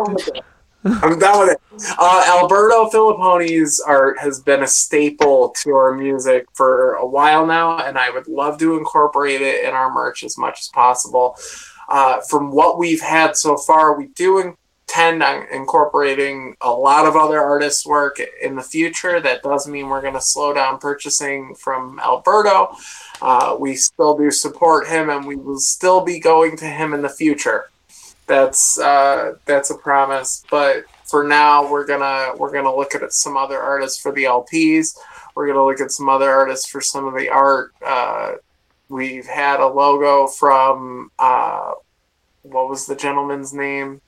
I'm 1.03 1.19
done 1.19 1.39
with 1.39 1.51
it. 1.51 1.61
Uh, 1.97 2.25
Alberto 2.27 2.89
Filipponi's 2.89 3.79
art 3.79 4.19
has 4.19 4.41
been 4.41 4.63
a 4.63 4.67
staple 4.67 5.53
to 5.61 5.71
our 5.71 5.93
music 5.93 6.45
for 6.53 6.95
a 6.95 7.05
while 7.05 7.45
now, 7.45 7.77
and 7.79 7.97
I 7.97 8.09
would 8.09 8.27
love 8.27 8.57
to 8.59 8.77
incorporate 8.77 9.41
it 9.41 9.63
in 9.63 9.71
our 9.73 9.89
merch 9.93 10.23
as 10.23 10.37
much 10.37 10.59
as 10.59 10.67
possible. 10.69 11.37
Uh, 11.89 12.21
from 12.29 12.51
what 12.51 12.77
we've 12.77 13.01
had 13.01 13.35
so 13.35 13.57
far, 13.57 13.97
we 13.97 14.07
do 14.15 14.39
intend 14.39 15.23
on 15.23 15.47
incorporating 15.51 16.55
a 16.61 16.69
lot 16.69 17.05
of 17.05 17.15
other 17.15 17.39
artists' 17.39 17.85
work 17.85 18.21
in 18.41 18.55
the 18.55 18.61
future. 18.61 19.19
That 19.19 19.43
does 19.43 19.67
mean 19.67 19.87
we're 19.87 20.01
going 20.01 20.13
to 20.13 20.21
slow 20.21 20.53
down 20.53 20.79
purchasing 20.79 21.55
from 21.55 21.99
Alberto. 21.99 22.75
Uh, 23.21 23.57
we 23.59 23.75
still 23.75 24.17
do 24.17 24.31
support 24.31 24.87
him, 24.87 25.09
and 25.09 25.25
we 25.25 25.35
will 25.35 25.59
still 25.59 26.03
be 26.03 26.19
going 26.19 26.57
to 26.57 26.65
him 26.65 26.93
in 26.93 27.01
the 27.01 27.09
future 27.09 27.69
that's 28.29 28.79
uh, 28.79 29.33
that's 29.45 29.71
a 29.71 29.75
promise. 29.75 30.45
But 30.49 30.85
for 31.03 31.25
now, 31.25 31.69
we're 31.69 31.85
gonna 31.85 32.37
we're 32.37 32.53
gonna 32.53 32.73
look 32.73 32.95
at 32.95 33.11
some 33.11 33.35
other 33.35 33.59
artists 33.59 33.99
for 33.99 34.13
the 34.13 34.23
LPs. 34.23 34.97
We're 35.35 35.47
gonna 35.47 35.65
look 35.65 35.81
at 35.81 35.91
some 35.91 36.07
other 36.07 36.29
artists 36.29 36.69
for 36.69 36.79
some 36.79 37.05
of 37.05 37.15
the 37.15 37.27
art. 37.27 37.73
Uh, 37.85 38.33
we've 38.89 39.27
had 39.27 39.59
a 39.59 39.67
logo 39.67 40.27
from 40.27 41.11
uh, 41.19 41.73
what 42.41 42.69
was 42.69 42.85
the 42.85 42.95
gentleman's 42.95 43.53
name? 43.53 44.01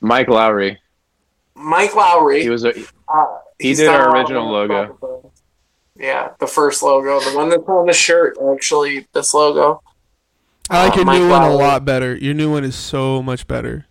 Mike 0.00 0.28
Lowry. 0.28 0.78
Mike 1.54 1.94
Lowry. 1.94 2.42
He 2.42 2.48
was 2.50 2.64
a 2.64 2.70
Uh, 3.08 3.38
He 3.58 3.68
he's 3.68 3.78
did 3.78 3.88
our 3.88 4.14
original 4.16 4.50
logo. 4.50 4.96
stuff. 4.96 5.32
Yeah, 5.96 6.30
the 6.38 6.46
first 6.46 6.82
logo, 6.82 7.18
the 7.20 7.36
one 7.36 7.48
that's 7.48 7.68
on 7.68 7.86
the 7.86 7.92
shirt. 7.92 8.36
Actually, 8.54 9.06
this 9.12 9.34
logo. 9.34 9.82
I 10.70 10.84
like 10.84 10.92
Uh, 10.92 10.96
your 10.96 11.04
Mike 11.06 11.20
new 11.20 11.28
one 11.28 11.42
a 11.42 11.52
lot 11.54 11.84
better. 11.84 12.14
Your 12.16 12.34
new 12.34 12.52
one 12.52 12.62
is 12.64 12.76
so 12.76 13.20
much 13.22 13.46
better. 13.48 13.86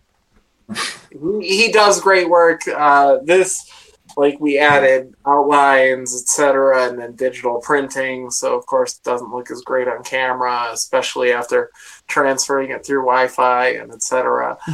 he, 1.12 1.40
he 1.66 1.72
does 1.72 2.00
great 2.00 2.30
work. 2.30 2.62
Uh, 2.66 3.18
this, 3.24 3.70
like, 4.18 4.40
we 4.40 4.58
added 4.58 5.14
outlines, 5.24 6.14
etc., 6.14 6.88
and 6.88 6.98
then 6.98 7.14
digital 7.14 7.60
printing. 7.60 8.30
So, 8.30 8.56
of 8.56 8.66
course, 8.66 8.96
it 8.96 9.04
doesn't 9.04 9.30
look 9.30 9.50
as 9.50 9.62
great 9.62 9.88
on 9.88 10.02
camera, 10.02 10.68
especially 10.72 11.32
after 11.32 11.70
transferring 12.08 12.70
it 12.70 12.84
through 12.84 13.02
Wi-Fi 13.02 13.68
and 13.68 13.92
etc. 13.92 14.58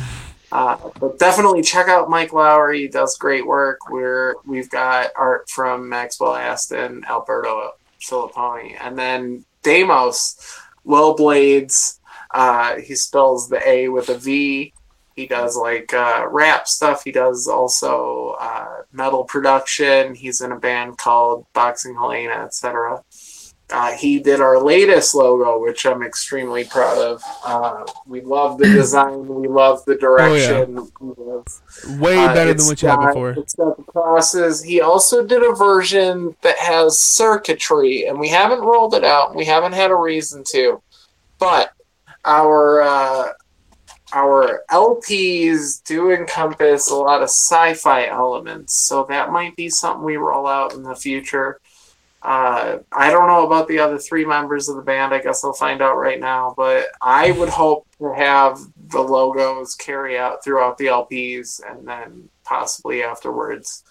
Uh, 0.53 0.77
but 1.01 1.19
definitely 1.19 1.63
check 1.63 1.89
out 1.89 2.09
Mike 2.09 2.33
Lowry. 2.33 2.83
He 2.83 2.89
does 2.89 3.19
great 3.19 3.45
work. 3.45 3.91
We're 3.91 4.37
we've 4.47 4.71
got 4.71 5.11
art 5.17 5.51
from 5.51 5.89
Maxwell 5.89 6.37
Aston, 6.37 7.05
Alberto 7.09 7.73
Filipponi, 8.01 8.77
and 8.81 8.97
then 8.97 9.45
Damos, 9.65 10.61
Will 10.85 11.17
Blades. 11.17 11.99
Uh, 12.31 12.77
he 12.77 12.95
spells 12.95 13.49
the 13.49 13.69
A 13.69 13.89
with 13.89 14.09
a 14.11 14.17
V. 14.17 14.73
He 15.15 15.27
does 15.27 15.57
like 15.57 15.95
uh, 15.95 16.27
rap 16.29 16.67
stuff. 16.67 17.05
He 17.05 17.13
does 17.13 17.47
also 17.47 18.37
uh, 18.41 18.83
metal 18.93 19.25
production. 19.25 20.15
He's 20.15 20.41
in 20.41 20.53
a 20.53 20.59
band 20.59 20.99
called 20.99 21.47
Boxing 21.53 21.95
Helena, 21.95 22.35
etc. 22.35 23.03
Uh, 23.71 23.93
he 23.93 24.19
did 24.19 24.41
our 24.41 24.63
latest 24.63 25.15
logo, 25.15 25.59
which 25.61 25.87
I'm 25.87 26.03
extremely 26.03 26.65
proud 26.65 26.99
of. 26.99 27.23
Uh, 27.45 27.85
we 28.07 28.21
love 28.21 28.59
the 28.59 28.67
design. 28.75 29.27
We 29.27 29.49
love 29.49 29.85
the 29.87 29.97
direction. 29.97 30.91
we 31.01 31.15
love 31.17 31.47
Way 31.99 32.19
uh, 32.19 32.35
better 32.35 32.53
than 32.53 32.67
what 32.67 32.83
you 32.83 32.89
had 32.89 33.07
before. 33.07 33.31
It's 33.31 33.55
got 33.55 33.77
the 33.77 33.83
crosses. 33.85 34.63
He 34.63 34.81
also 34.81 35.25
did 35.25 35.43
a 35.43 35.55
version 35.55 36.37
that 36.43 36.59
has 36.59 37.01
circuitry, 37.01 38.07
and 38.07 38.19
we 38.19 38.29
haven't 38.29 38.61
rolled 38.61 38.95
it 38.95 39.05
out. 39.05 39.35
We 39.35 39.47
haven't 39.47 39.73
had 39.73 39.91
a 39.91 39.97
reason 39.97 40.45
to, 40.53 40.83
but 41.39 41.73
our 42.25 42.83
uh, 42.83 43.29
our 44.13 44.63
LPs 44.71 45.83
do 45.85 46.13
encompass 46.13 46.91
a 46.91 46.95
lot 46.95 47.23
of 47.23 47.29
sci-fi 47.29 48.07
elements, 48.07 48.87
so 48.87 49.05
that 49.09 49.33
might 49.33 49.57
be 49.57 49.69
something 49.69 50.05
we 50.05 50.17
roll 50.17 50.47
out 50.47 50.75
in 50.75 50.83
the 50.83 50.95
future. 50.95 51.61
Uh, 52.25 52.79
I 52.91 53.11
don't 53.11 53.29
know 53.29 53.47
about 53.47 53.69
the 53.69 53.79
other 53.79 53.99
three 53.99 54.25
members 54.25 54.69
of 54.69 54.77
the 54.77 54.83
band. 54.83 55.13
I 55.13 55.21
guess 55.21 55.45
I'll 55.45 55.53
find 55.53 55.83
out 55.83 55.99
right 55.99 56.19
now. 56.19 56.55
But 56.57 56.87
I 57.03 57.33
would 57.33 57.51
hope 57.51 57.87
to 57.99 58.15
have 58.15 58.59
the 58.89 59.03
logos 59.03 59.75
carry 59.75 60.19
out 60.19 60.43
throughout 60.43 60.79
the 60.79 60.87
LPs 60.87 61.61
and 61.69 61.87
then 61.87 62.31
possibly 62.43 63.03
afterwards 63.03 63.85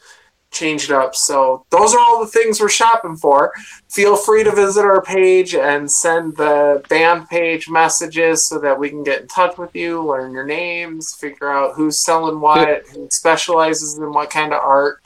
change 0.54 0.86
it 0.86 0.92
up. 0.92 1.16
So 1.16 1.66
those 1.70 1.94
are 1.94 2.00
all 2.00 2.20
the 2.20 2.32
things 2.32 2.60
we're 2.60 2.70
shopping 2.70 3.16
for. 3.16 3.52
Feel 3.90 4.16
free 4.16 4.44
to 4.44 4.52
visit 4.52 4.86
our 4.86 5.02
page 5.02 5.56
and 5.56 5.90
send 5.92 6.38
the 6.38 6.84
band 6.90 7.28
page 7.30 7.70
messages 7.70 8.48
so 8.48 8.60
that 8.60 8.78
we 8.78 8.90
can 8.90 9.04
get 9.04 9.22
in 9.22 9.28
touch 9.28 9.58
with 9.58 9.76
you, 9.76 10.04
learn 10.04 10.32
your 10.32 10.46
names, 10.46 11.14
figure 11.16 11.52
out 11.52 11.76
who's 11.76 12.00
selling 12.00 12.40
what, 12.40 12.88
who 12.88 13.08
specializes 13.12 13.98
in 13.98 14.14
what 14.14 14.30
kind 14.30 14.54
of 14.54 14.62
art. 14.62 15.02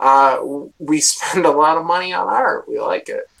Uh, 0.00 0.40
we 0.78 1.00
spend 1.00 1.44
a 1.44 1.50
lot 1.50 1.76
of 1.76 1.84
money 1.84 2.12
on 2.12 2.26
art. 2.26 2.68
We 2.68 2.80
like 2.80 3.08
it. 3.08 3.24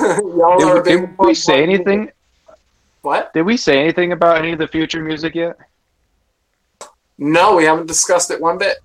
Y'all 0.00 0.62
are 0.64 0.82
Did, 0.82 1.00
did 1.00 1.18
we 1.18 1.34
say 1.34 1.62
anything? 1.62 2.10
What? 3.02 3.32
Did 3.32 3.42
we 3.42 3.56
say 3.56 3.78
anything 3.80 4.12
about 4.12 4.38
any 4.38 4.52
of 4.52 4.58
the 4.58 4.66
future 4.66 5.02
music 5.02 5.34
yet? 5.34 5.56
No, 7.18 7.56
we 7.56 7.64
haven't 7.64 7.86
discussed 7.86 8.30
it 8.30 8.40
one 8.40 8.58
bit. 8.58 8.78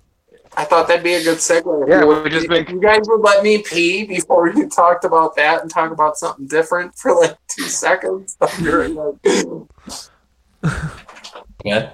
I 0.56 0.64
thought 0.64 0.86
that'd 0.88 1.02
be 1.02 1.14
a 1.14 1.22
good 1.22 1.38
segue. 1.38 1.88
Yeah, 1.88 2.00
you, 2.00 2.06
we've 2.06 2.30
just 2.30 2.48
been- 2.48 2.66
you 2.68 2.80
guys 2.80 3.00
would 3.06 3.20
let 3.20 3.42
me 3.42 3.62
pee 3.62 4.04
before 4.04 4.48
you 4.48 4.68
talked 4.68 5.04
about 5.04 5.34
that 5.36 5.62
and 5.62 5.70
talk 5.70 5.90
about 5.90 6.16
something 6.16 6.46
different 6.46 6.94
for 6.96 7.14
like 7.14 7.36
two 7.48 7.64
seconds. 7.64 8.36
Yeah. 11.64 11.92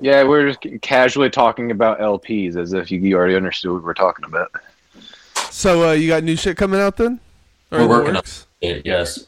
Yeah, 0.00 0.22
we 0.22 0.38
are 0.38 0.52
just 0.52 0.80
casually 0.82 1.28
talking 1.30 1.72
about 1.72 1.98
LPs 1.98 2.56
as 2.56 2.72
if 2.72 2.90
you, 2.90 3.00
you 3.00 3.16
already 3.16 3.34
understood 3.34 3.72
what 3.72 3.82
we're 3.82 3.92
talking 3.92 4.24
about. 4.24 4.50
So 5.50 5.90
uh, 5.90 5.92
you 5.92 6.08
got 6.08 6.22
new 6.22 6.36
shit 6.36 6.56
coming 6.56 6.80
out 6.80 6.96
then? 6.96 7.20
Or 7.70 7.78
We're 7.78 7.82
in 7.82 7.88
the 7.88 7.94
working 7.96 8.16
on 8.16 8.22
it. 8.62 8.86
Yes. 8.86 9.26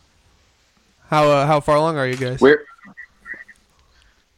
How 1.08 1.28
uh, 1.28 1.46
how 1.46 1.60
far 1.60 1.76
along 1.76 1.98
are 1.98 2.06
you 2.06 2.16
guys? 2.16 2.40
We're 2.40 2.64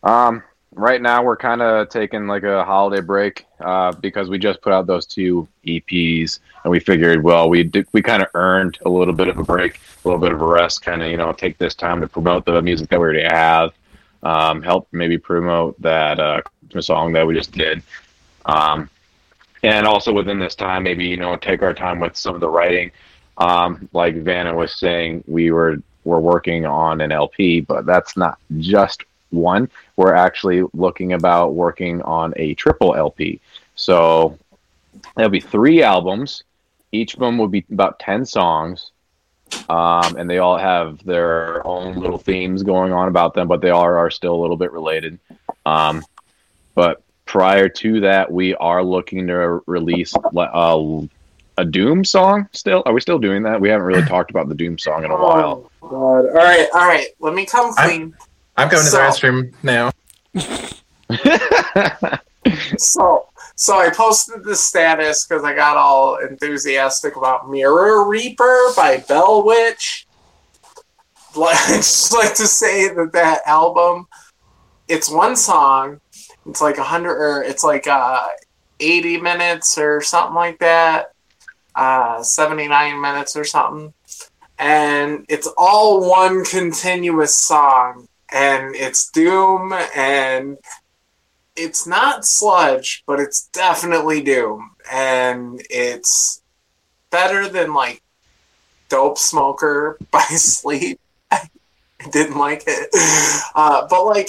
um 0.02 0.42
right 0.74 1.00
now 1.00 1.22
we're 1.22 1.36
kind 1.36 1.62
of 1.62 1.88
taking 1.88 2.26
like 2.26 2.42
a 2.42 2.64
holiday 2.64 3.00
break 3.00 3.46
uh, 3.60 3.92
because 3.92 4.28
we 4.28 4.38
just 4.38 4.60
put 4.60 4.72
out 4.72 4.86
those 4.86 5.06
two 5.06 5.46
EPs 5.64 6.40
and 6.62 6.70
we 6.70 6.80
figured 6.80 7.22
well 7.22 7.48
we 7.48 7.62
did, 7.62 7.86
we 7.92 8.02
kind 8.02 8.22
of 8.22 8.28
earned 8.34 8.78
a 8.84 8.88
little 8.88 9.14
bit 9.14 9.28
of 9.28 9.38
a 9.38 9.44
break, 9.44 9.80
a 10.04 10.08
little 10.08 10.20
bit 10.20 10.32
of 10.32 10.40
a 10.40 10.46
rest, 10.46 10.82
kind 10.82 11.02
of 11.02 11.10
you 11.10 11.16
know 11.16 11.32
take 11.32 11.58
this 11.58 11.74
time 11.74 12.00
to 12.00 12.08
promote 12.08 12.44
the 12.44 12.60
music 12.60 12.88
that 12.88 12.98
we 12.98 13.04
already 13.04 13.22
have, 13.22 13.72
um, 14.22 14.62
help 14.62 14.88
maybe 14.92 15.16
promote 15.18 15.80
that 15.80 16.18
uh, 16.18 16.40
Christmas 16.60 16.86
song 16.86 17.12
that 17.12 17.26
we 17.26 17.34
just 17.34 17.52
did. 17.52 17.82
Um, 18.46 18.90
and 19.62 19.86
also 19.86 20.12
within 20.12 20.38
this 20.38 20.54
time, 20.54 20.82
maybe 20.82 21.04
you 21.04 21.16
know 21.16 21.36
take 21.36 21.62
our 21.62 21.74
time 21.74 22.00
with 22.00 22.16
some 22.16 22.34
of 22.34 22.40
the 22.40 22.48
writing. 22.48 22.90
Um, 23.38 23.88
like 23.92 24.16
Vanna 24.16 24.54
was 24.54 24.78
saying, 24.78 25.24
we 25.26 25.50
were 25.50 25.78
we're 26.04 26.20
working 26.20 26.66
on 26.66 27.00
an 27.00 27.12
LP, 27.12 27.60
but 27.60 27.86
that's 27.86 28.16
not 28.16 28.38
just 28.58 29.04
one. 29.34 29.70
We're 29.96 30.14
actually 30.14 30.62
looking 30.72 31.12
about 31.12 31.54
working 31.54 32.02
on 32.02 32.32
a 32.36 32.54
triple 32.54 32.94
LP. 32.94 33.40
So 33.74 34.38
there'll 35.16 35.30
be 35.30 35.40
three 35.40 35.82
albums. 35.82 36.44
Each 36.92 37.14
of 37.14 37.20
them 37.20 37.38
will 37.38 37.48
be 37.48 37.64
about 37.72 37.98
ten 37.98 38.24
songs, 38.24 38.92
um, 39.68 40.16
and 40.16 40.30
they 40.30 40.38
all 40.38 40.56
have 40.56 41.04
their 41.04 41.66
own 41.66 41.96
little 41.96 42.18
themes 42.18 42.62
going 42.62 42.92
on 42.92 43.08
about 43.08 43.34
them, 43.34 43.48
but 43.48 43.60
they 43.60 43.70
are 43.70 43.98
are 43.98 44.10
still 44.10 44.34
a 44.34 44.40
little 44.40 44.56
bit 44.56 44.70
related. 44.70 45.18
Um, 45.66 46.04
but 46.74 47.02
prior 47.26 47.68
to 47.68 48.00
that, 48.00 48.30
we 48.30 48.54
are 48.54 48.84
looking 48.84 49.26
to 49.26 49.60
release 49.66 50.14
uh, 50.14 51.00
a 51.56 51.64
Doom 51.64 52.04
song. 52.04 52.48
Still, 52.52 52.82
are 52.86 52.92
we 52.92 53.00
still 53.00 53.18
doing 53.18 53.42
that? 53.44 53.60
We 53.60 53.68
haven't 53.68 53.86
really 53.86 54.06
talked 54.06 54.30
about 54.30 54.48
the 54.48 54.54
Doom 54.54 54.78
song 54.78 55.04
in 55.04 55.10
a 55.10 55.14
while. 55.14 55.70
Oh, 55.82 55.88
God. 55.88 55.98
All 55.98 56.34
right, 56.34 56.68
all 56.72 56.86
right. 56.86 57.08
Let 57.20 57.34
me 57.34 57.46
come 57.46 57.72
I- 57.76 57.86
clean. 57.86 58.14
I'm 58.56 58.68
going 58.68 58.82
to 58.84 58.88
So- 58.90 58.98
the 58.98 59.02
restroom 59.02 59.54
now. 59.62 59.90
so 62.78 63.28
so 63.56 63.78
I 63.78 63.90
posted 63.90 64.42
the 64.44 64.56
status 64.56 65.26
because 65.26 65.44
I 65.44 65.54
got 65.54 65.76
all 65.76 66.16
enthusiastic 66.16 67.16
about 67.16 67.48
Mirror 67.48 68.08
Reaper 68.08 68.72
by 68.76 68.98
Bell 69.08 69.44
Witch. 69.44 70.06
Like, 71.36 71.56
I 71.68 71.76
just 71.76 72.12
like 72.12 72.34
to 72.34 72.46
say 72.46 72.92
that 72.92 73.12
that 73.12 73.40
album, 73.46 74.06
it's 74.88 75.08
one 75.10 75.36
song. 75.36 76.00
It's 76.46 76.60
like 76.60 76.78
a 76.78 76.82
hundred 76.84 77.16
or 77.16 77.42
it's 77.42 77.62
like 77.64 77.86
uh, 77.86 78.26
eighty 78.80 79.20
minutes 79.20 79.78
or 79.78 80.00
something 80.00 80.34
like 80.34 80.58
that. 80.58 81.12
Uh, 81.74 82.22
seventy 82.22 82.68
nine 82.68 83.00
minutes 83.00 83.34
or 83.36 83.44
something, 83.44 83.92
and 84.58 85.24
it's 85.28 85.48
all 85.56 86.08
one 86.08 86.44
continuous 86.44 87.36
song, 87.36 88.06
and 88.34 88.74
it's 88.74 89.10
doom 89.10 89.72
and 89.96 90.58
it's 91.56 91.86
not 91.86 92.26
sludge, 92.26 93.04
but 93.06 93.20
it's 93.20 93.46
definitely 93.52 94.20
doom, 94.20 94.72
and 94.90 95.62
it's 95.70 96.42
better 97.10 97.48
than 97.48 97.72
like 97.72 98.02
Dopesmoker 98.90 99.94
by 100.10 100.24
Sleep. 100.24 101.00
I 101.30 101.48
didn't 102.10 102.36
like 102.36 102.64
it, 102.66 102.88
uh, 103.54 103.86
but 103.88 104.04
like 104.04 104.28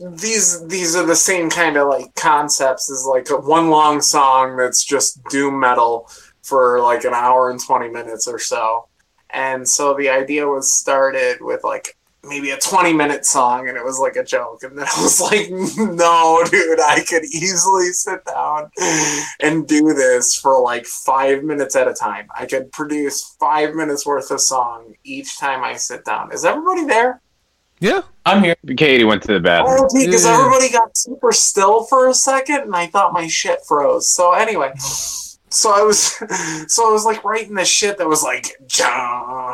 these 0.00 0.66
these 0.66 0.96
are 0.96 1.06
the 1.06 1.14
same 1.14 1.48
kind 1.48 1.76
of 1.76 1.86
like 1.86 2.12
concepts 2.16 2.90
as 2.90 3.06
like 3.08 3.28
one 3.46 3.70
long 3.70 4.00
song 4.00 4.56
that's 4.56 4.84
just 4.84 5.22
doom 5.26 5.60
metal 5.60 6.10
for 6.42 6.80
like 6.80 7.04
an 7.04 7.14
hour 7.14 7.48
and 7.50 7.64
20 7.64 7.88
minutes 7.90 8.26
or 8.26 8.40
so 8.40 8.88
and 9.30 9.66
so 9.66 9.94
the 9.94 10.08
idea 10.08 10.46
was 10.46 10.72
started 10.72 11.38
with 11.40 11.62
like 11.62 11.96
maybe 12.26 12.50
a 12.50 12.58
20 12.58 12.92
minute 12.92 13.24
song 13.24 13.68
and 13.68 13.76
it 13.76 13.84
was 13.84 13.98
like 13.98 14.16
a 14.16 14.24
joke 14.24 14.62
and 14.62 14.76
then 14.78 14.86
i 14.96 15.02
was 15.02 15.20
like 15.20 15.50
no 15.50 16.42
dude 16.50 16.80
i 16.80 17.00
could 17.08 17.24
easily 17.24 17.88
sit 17.88 18.24
down 18.24 18.70
and 19.40 19.66
do 19.66 19.92
this 19.94 20.34
for 20.36 20.60
like 20.62 20.86
five 20.86 21.42
minutes 21.44 21.76
at 21.76 21.86
a 21.88 21.94
time 21.94 22.26
i 22.36 22.46
could 22.46 22.70
produce 22.72 23.36
five 23.38 23.74
minutes 23.74 24.06
worth 24.06 24.30
of 24.30 24.40
song 24.40 24.94
each 25.04 25.38
time 25.38 25.62
i 25.64 25.74
sit 25.74 26.04
down 26.04 26.32
is 26.32 26.44
everybody 26.44 26.84
there 26.84 27.20
Yeah. 27.80 28.02
I'm 28.26 28.42
here. 28.42 28.56
Katie 28.78 29.04
went 29.04 29.22
to 29.24 29.34
the 29.34 29.40
bathroom. 29.40 29.80
Oh, 29.84 29.88
because 30.00 30.24
Yeah. 30.24 30.34
everybody 30.38 30.70
got 30.70 30.96
super 30.96 31.30
still 31.32 31.84
for 31.84 32.08
a 32.08 32.14
second, 32.14 32.60
and 32.62 32.74
I 32.74 32.86
thought 32.86 33.12
my 33.12 33.26
shit 33.26 33.58
froze. 33.68 34.08
So 34.08 34.32
anyway, 34.32 34.72
so 35.50 35.70
I 35.70 35.82
was, 35.82 36.00
so 36.74 36.88
I 36.88 36.92
was 36.92 37.04
like 37.04 37.22
writing 37.24 37.54
this 37.54 37.68
shit 37.68 37.98
that 37.98 38.08
was 38.08 38.22
like 38.22 38.56
John, 38.66 39.53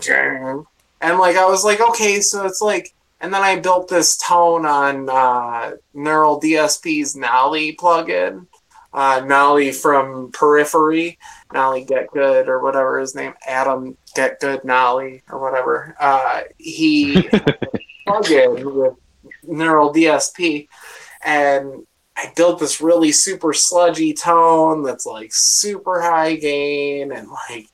John, 0.00 0.66
and 1.00 1.18
like 1.18 1.36
I 1.36 1.46
was 1.46 1.64
like, 1.64 1.80
okay, 1.80 2.20
so 2.20 2.46
it's 2.46 2.60
like 2.60 2.94
and 3.20 3.34
then 3.34 3.42
I 3.42 3.58
built 3.58 3.88
this 3.88 4.16
tone 4.16 4.64
on 4.64 5.08
uh, 5.08 5.72
Neural 5.92 6.40
DSP's 6.40 7.16
Nolly 7.16 7.74
plugin. 7.76 8.46
Uh, 8.92 9.22
Nolly 9.24 9.70
from 9.70 10.32
Periphery, 10.32 11.18
Nolly 11.52 11.84
Getgood 11.84 12.48
or 12.48 12.62
whatever 12.62 12.98
his 12.98 13.14
name, 13.14 13.34
Adam 13.46 13.98
Getgood 14.16 14.64
Nolly 14.64 15.22
or 15.28 15.38
whatever. 15.38 15.94
Uh, 16.00 16.42
he 16.56 17.28
plugin 18.08 18.74
with 18.74 18.94
Neural 19.44 19.92
DSP, 19.92 20.68
and 21.24 21.86
I 22.16 22.32
built 22.34 22.58
this 22.58 22.80
really 22.80 23.12
super 23.12 23.52
sludgy 23.52 24.12
tone 24.12 24.82
that's 24.82 25.06
like 25.06 25.30
super 25.32 26.00
high 26.00 26.34
gain 26.36 27.12
and 27.12 27.28
like 27.48 27.66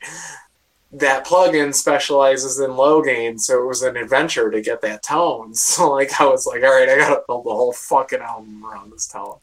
that 0.95 1.27
plugin 1.27 1.75
specializes 1.75 2.61
in 2.61 2.77
low 2.77 3.03
gain, 3.03 3.37
so 3.39 3.61
it 3.61 3.67
was 3.67 3.83
an 3.83 3.97
adventure 3.97 4.51
to 4.51 4.61
get 4.61 4.81
that 4.83 5.03
tone. 5.03 5.53
So 5.75 5.91
like 5.91 6.21
I 6.21 6.27
was 6.27 6.47
like, 6.47 6.63
all 6.63 6.71
right, 6.71 6.89
I 6.89 6.97
gotta 6.97 7.23
build 7.27 7.47
the 7.47 7.51
whole 7.51 7.73
fucking 7.73 8.21
album 8.21 8.65
around 8.65 8.93
this 8.93 9.09
tone. 9.09 9.39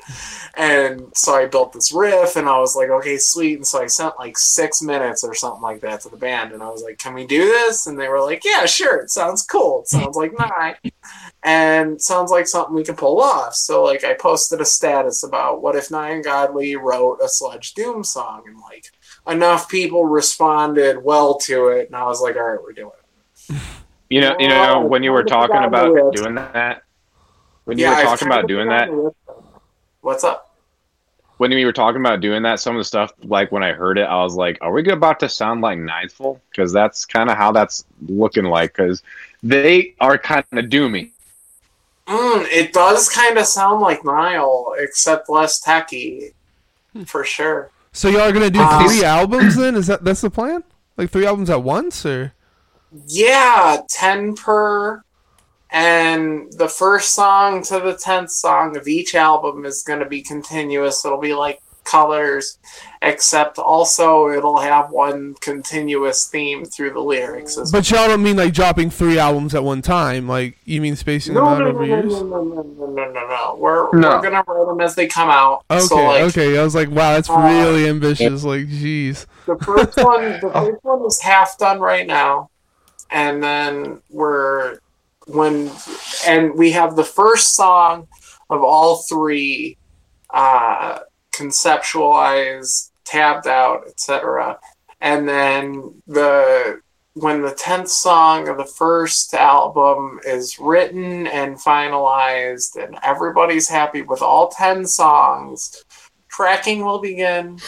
And 0.55 1.11
so 1.13 1.33
I 1.33 1.45
built 1.45 1.73
this 1.73 1.91
riff 1.91 2.37
and 2.37 2.47
I 2.47 2.57
was 2.59 2.75
like, 2.75 2.89
okay, 2.89 3.17
sweet. 3.17 3.55
And 3.55 3.67
so 3.67 3.81
I 3.81 3.87
sent 3.87 4.13
like 4.17 4.37
six 4.37 4.81
minutes 4.81 5.23
or 5.25 5.33
something 5.33 5.61
like 5.61 5.81
that 5.81 6.01
to 6.01 6.09
the 6.09 6.15
band 6.15 6.53
and 6.53 6.63
I 6.63 6.69
was 6.69 6.83
like, 6.83 6.99
Can 6.99 7.13
we 7.13 7.25
do 7.25 7.43
this? 7.43 7.87
And 7.87 7.99
they 7.99 8.07
were 8.07 8.21
like, 8.21 8.43
Yeah, 8.45 8.65
sure, 8.65 8.99
it 9.01 9.09
sounds 9.09 9.43
cool. 9.43 9.81
It 9.81 9.89
sounds 9.89 10.15
like 10.15 10.31
night. 10.37 10.93
And 11.43 12.01
sounds 12.01 12.31
like 12.31 12.47
something 12.47 12.75
we 12.75 12.83
can 12.83 12.95
pull 12.95 13.19
off. 13.19 13.55
So 13.55 13.83
like 13.83 14.03
I 14.03 14.13
posted 14.13 14.61
a 14.61 14.65
status 14.65 15.23
about 15.23 15.61
what 15.61 15.75
if 15.75 15.91
Nigh 15.91 16.11
Ungodly 16.11 16.75
wrote 16.75 17.19
a 17.21 17.27
sludge 17.27 17.73
doom 17.73 18.03
song 18.03 18.43
and 18.47 18.59
like 18.59 18.91
enough 19.27 19.69
people 19.69 20.05
responded 20.05 21.03
well 21.03 21.37
to 21.39 21.69
it, 21.69 21.87
and 21.87 21.95
I 21.95 22.05
was 22.05 22.21
like, 22.21 22.35
all 22.35 22.43
right, 22.43 22.61
we're 22.61 22.73
doing 22.73 22.91
it. 23.49 23.55
You 24.09 24.21
know, 24.21 24.35
you 24.39 24.47
know, 24.49 24.81
when 24.85 25.03
you 25.03 25.11
were 25.11 25.23
talking 25.23 25.63
about 25.63 26.11
doing 26.11 26.35
that, 26.35 26.83
when 27.65 27.77
you 27.77 27.85
Yeah, 27.85 27.91
were 27.95 27.95
talking 28.01 28.27
about 28.27 28.47
doing 28.47 28.69
that, 28.69 28.85
forgotten 28.89 28.97
the 28.97 29.03
list. 29.03 29.17
What's 30.01 30.23
up? 30.23 30.47
when 31.37 31.51
you 31.51 31.65
were 31.65 31.73
talking 31.73 32.01
about 32.01 32.21
doing 32.21 32.43
that, 32.43 32.59
some 32.59 32.75
of 32.75 32.79
the 32.79 32.83
stuff, 32.85 33.11
like 33.23 33.51
when 33.51 33.63
I 33.63 33.71
heard 33.73 33.97
it, 33.97 34.03
I 34.03 34.21
was 34.23 34.35
like, 34.35 34.59
"Are 34.61 34.71
we 34.71 34.87
about 34.89 35.19
to 35.21 35.29
sound 35.29 35.61
like 35.61 35.79
Nightfall?" 35.79 36.39
Because 36.51 36.71
that's 36.71 37.05
kind 37.05 37.29
of 37.31 37.37
how 37.37 37.51
that's 37.51 37.83
looking 38.07 38.45
like. 38.45 38.73
Because 38.75 39.01
they 39.41 39.95
are 39.99 40.17
kind 40.17 40.45
of 40.51 40.65
doomy. 40.65 41.11
Mm, 42.07 42.47
it 42.51 42.73
does 42.73 43.09
kind 43.09 43.37
of 43.37 43.45
sound 43.45 43.81
like 43.81 44.03
Nile, 44.03 44.73
except 44.77 45.29
less 45.29 45.59
techy, 45.59 46.33
for 47.05 47.23
sure. 47.23 47.71
So 47.93 48.07
y'all 48.09 48.21
are 48.21 48.31
gonna 48.31 48.49
do 48.49 48.61
Uh, 48.61 48.87
three 48.87 49.03
albums 49.03 49.55
then? 49.55 49.75
Is 49.75 49.87
that 49.87 50.03
that's 50.03 50.21
the 50.21 50.29
plan? 50.29 50.63
Like 50.97 51.09
three 51.11 51.25
albums 51.25 51.49
at 51.49 51.63
once, 51.63 52.05
or 52.05 52.33
Yeah, 53.07 53.81
ten 53.89 54.35
per, 54.35 55.03
and 55.71 56.51
the 56.53 56.67
first 56.69 57.13
song 57.13 57.63
to 57.63 57.79
the 57.79 57.93
tenth 57.95 58.31
song 58.31 58.75
of 58.77 58.87
each 58.87 59.15
album 59.15 59.65
is 59.65 59.83
going 59.83 59.99
to 59.99 60.05
be 60.05 60.21
continuous. 60.21 61.03
It'll 61.05 61.17
be 61.17 61.33
like 61.33 61.61
colors, 61.83 62.57
except 63.01 63.57
also 63.57 64.29
it'll 64.29 64.59
have 64.59 64.91
one 64.91 65.35
continuous 65.41 66.27
theme 66.27 66.65
through 66.65 66.91
the 66.91 66.99
lyrics. 66.99 67.57
As 67.57 67.71
but 67.71 67.89
y'all 67.89 68.07
don't 68.07 68.23
mean 68.23 68.37
like 68.37 68.53
dropping 68.53 68.89
three 68.89 69.17
albums 69.19 69.55
at 69.55 69.63
one 69.63 69.81
time? 69.81 70.27
Like 70.27 70.57
you 70.65 70.81
mean 70.81 70.95
spacing 70.95 71.33
them 71.33 71.43
out 71.43 71.57
no, 71.59 71.65
no, 71.65 71.69
over 71.71 71.79
no, 71.79 71.85
years? 71.85 72.05
no, 72.13 72.23
no, 72.23 72.43
no, 72.43 72.61
no, 72.63 72.85
no, 72.87 73.11
no, 73.11 73.27
no. 73.27 73.55
We're 73.59 73.91
No. 73.93 74.09
we're 74.09 74.21
gonna 74.21 74.43
write 74.47 74.67
them 74.67 74.81
as 74.81 74.95
they 74.95 75.07
come 75.07 75.29
out. 75.29 75.63
Okay, 75.69 75.79
so 75.85 75.95
like 75.95 76.21
okay. 76.23 76.57
I 76.57 76.63
was 76.63 76.75
like, 76.75 76.89
wow, 76.89 77.13
that's 77.13 77.29
Uh, 77.29 77.37
really 77.37 77.87
ambitious. 77.87 78.43
Like, 78.43 78.67
jeez. 78.67 79.25
the 79.45 79.57
first 79.57 79.97
one, 80.03 80.23
the 80.39 80.49
first 80.53 80.83
one 80.83 81.05
is 81.05 81.21
half 81.21 81.57
done 81.57 81.79
right 81.79 82.05
now, 82.07 82.49
and 83.09 83.43
then 83.43 84.01
we're 84.09 84.77
when 85.27 85.71
and 86.27 86.55
we 86.55 86.71
have 86.71 86.95
the 86.95 87.03
first 87.03 87.55
song 87.55 88.07
of 88.49 88.63
all 88.63 88.97
three 89.03 89.77
uh, 90.33 90.99
conceptualized, 91.31 92.91
tabbed 93.03 93.47
out, 93.47 93.83
etc. 93.87 94.59
And 94.99 95.27
then 95.27 96.01
the 96.07 96.81
when 97.13 97.41
the 97.41 97.53
tenth 97.53 97.89
song 97.89 98.47
of 98.47 98.57
the 98.57 98.65
first 98.65 99.33
album 99.33 100.19
is 100.25 100.57
written 100.59 101.27
and 101.27 101.57
finalized, 101.57 102.81
and 102.81 102.97
everybody's 103.03 103.67
happy 103.67 104.01
with 104.01 104.21
all 104.21 104.49
ten 104.49 104.85
songs, 104.85 105.83
tracking 106.29 106.85
will 106.85 106.99
begin, 107.01 107.59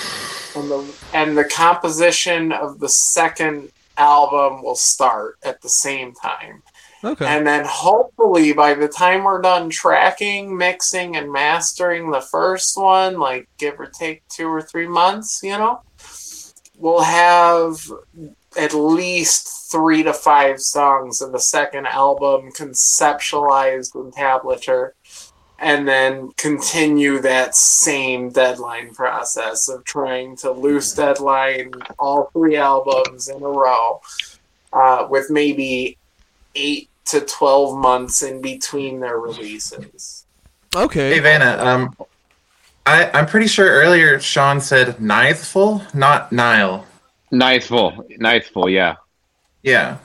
and 0.55 0.71
the 0.71 0.95
and 1.13 1.37
the 1.37 1.45
composition 1.45 2.51
of 2.51 2.79
the 2.79 2.89
second 2.89 3.69
album 3.97 4.63
will 4.63 4.75
start 4.75 5.37
at 5.43 5.61
the 5.61 5.69
same 5.69 6.13
time. 6.13 6.63
Okay. 7.03 7.25
And 7.25 7.45
then 7.45 7.65
hopefully 7.65 8.53
by 8.53 8.73
the 8.73 8.87
time 8.87 9.23
we're 9.23 9.41
done 9.41 9.69
tracking, 9.69 10.55
mixing, 10.55 11.17
and 11.17 11.31
mastering 11.31 12.11
the 12.11 12.21
first 12.21 12.77
one, 12.77 13.19
like 13.19 13.49
give 13.57 13.79
or 13.79 13.87
take 13.87 14.27
two 14.29 14.47
or 14.47 14.61
three 14.61 14.87
months, 14.87 15.41
you 15.43 15.57
know, 15.57 15.81
we'll 16.77 17.01
have 17.01 17.77
at 18.57 18.73
least 18.73 19.71
three 19.71 20.03
to 20.03 20.13
five 20.13 20.61
songs 20.61 21.21
of 21.21 21.31
the 21.31 21.39
second 21.39 21.87
album 21.87 22.51
conceptualized 22.51 23.95
in 23.95 24.11
tablature 24.11 24.91
and 25.59 25.87
then 25.87 26.29
continue 26.37 27.19
that 27.19 27.55
same 27.55 28.29
deadline 28.29 28.93
process 28.93 29.69
of 29.69 29.83
trying 29.83 30.35
to 30.35 30.51
loose 30.51 30.93
deadline 30.93 31.71
all 31.97 32.29
three 32.33 32.55
albums 32.55 33.29
in 33.29 33.41
a 33.41 33.47
row 33.47 34.01
uh, 34.73 35.07
with 35.09 35.29
maybe 35.29 35.97
eight 36.55 36.89
to 37.05 37.21
12 37.21 37.77
months 37.77 38.21
in 38.21 38.41
between 38.41 38.99
their 38.99 39.17
releases. 39.19 40.25
okay. 40.75 41.13
Hey 41.13 41.19
Vanna, 41.19 41.57
um, 41.63 41.95
I 42.85 43.09
I'm 43.13 43.25
pretty 43.25 43.47
sure 43.47 43.67
earlier 43.69 44.19
Sean 44.19 44.59
said 44.61 44.99
Nightful, 45.01 45.81
not 45.93 46.31
Nile. 46.31 46.85
Nightfall, 47.31 48.05
Nightfall, 48.19 48.69
yeah. 48.69 48.95
Yeah, 49.63 49.97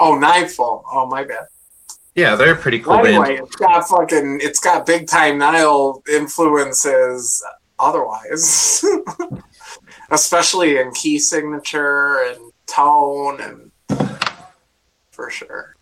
Oh, 0.00 0.16
Nightfall. 0.18 0.84
Oh, 0.90 1.06
my 1.06 1.24
bad. 1.24 1.46
yeah, 2.14 2.34
they're 2.36 2.54
a 2.54 2.56
pretty 2.56 2.78
cool 2.78 2.94
Well, 2.94 3.02
band. 3.04 3.16
anyway, 3.26 3.40
it's 3.42 3.56
got 3.56 3.86
fucking, 3.88 4.40
it's 4.42 4.60
got 4.60 4.86
big 4.86 5.06
time 5.08 5.38
Nile 5.38 6.02
influences 6.10 7.42
otherwise, 7.78 8.84
especially 10.10 10.78
in 10.78 10.90
key 10.92 11.18
signature 11.18 12.22
and 12.28 12.52
tone 12.66 13.40
and 13.40 13.70
for 15.10 15.30
sure. 15.30 15.74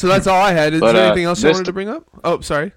So 0.00 0.08
that's 0.08 0.26
all 0.26 0.40
I 0.40 0.52
had. 0.52 0.72
Is 0.72 0.80
But, 0.80 0.92
there 0.92 1.04
uh, 1.04 1.06
anything 1.08 1.26
else 1.26 1.42
you 1.42 1.50
wanted 1.50 1.66
to 1.66 1.74
bring 1.74 1.90
up? 1.90 2.08
Oh, 2.24 2.40
sorry. 2.40 2.72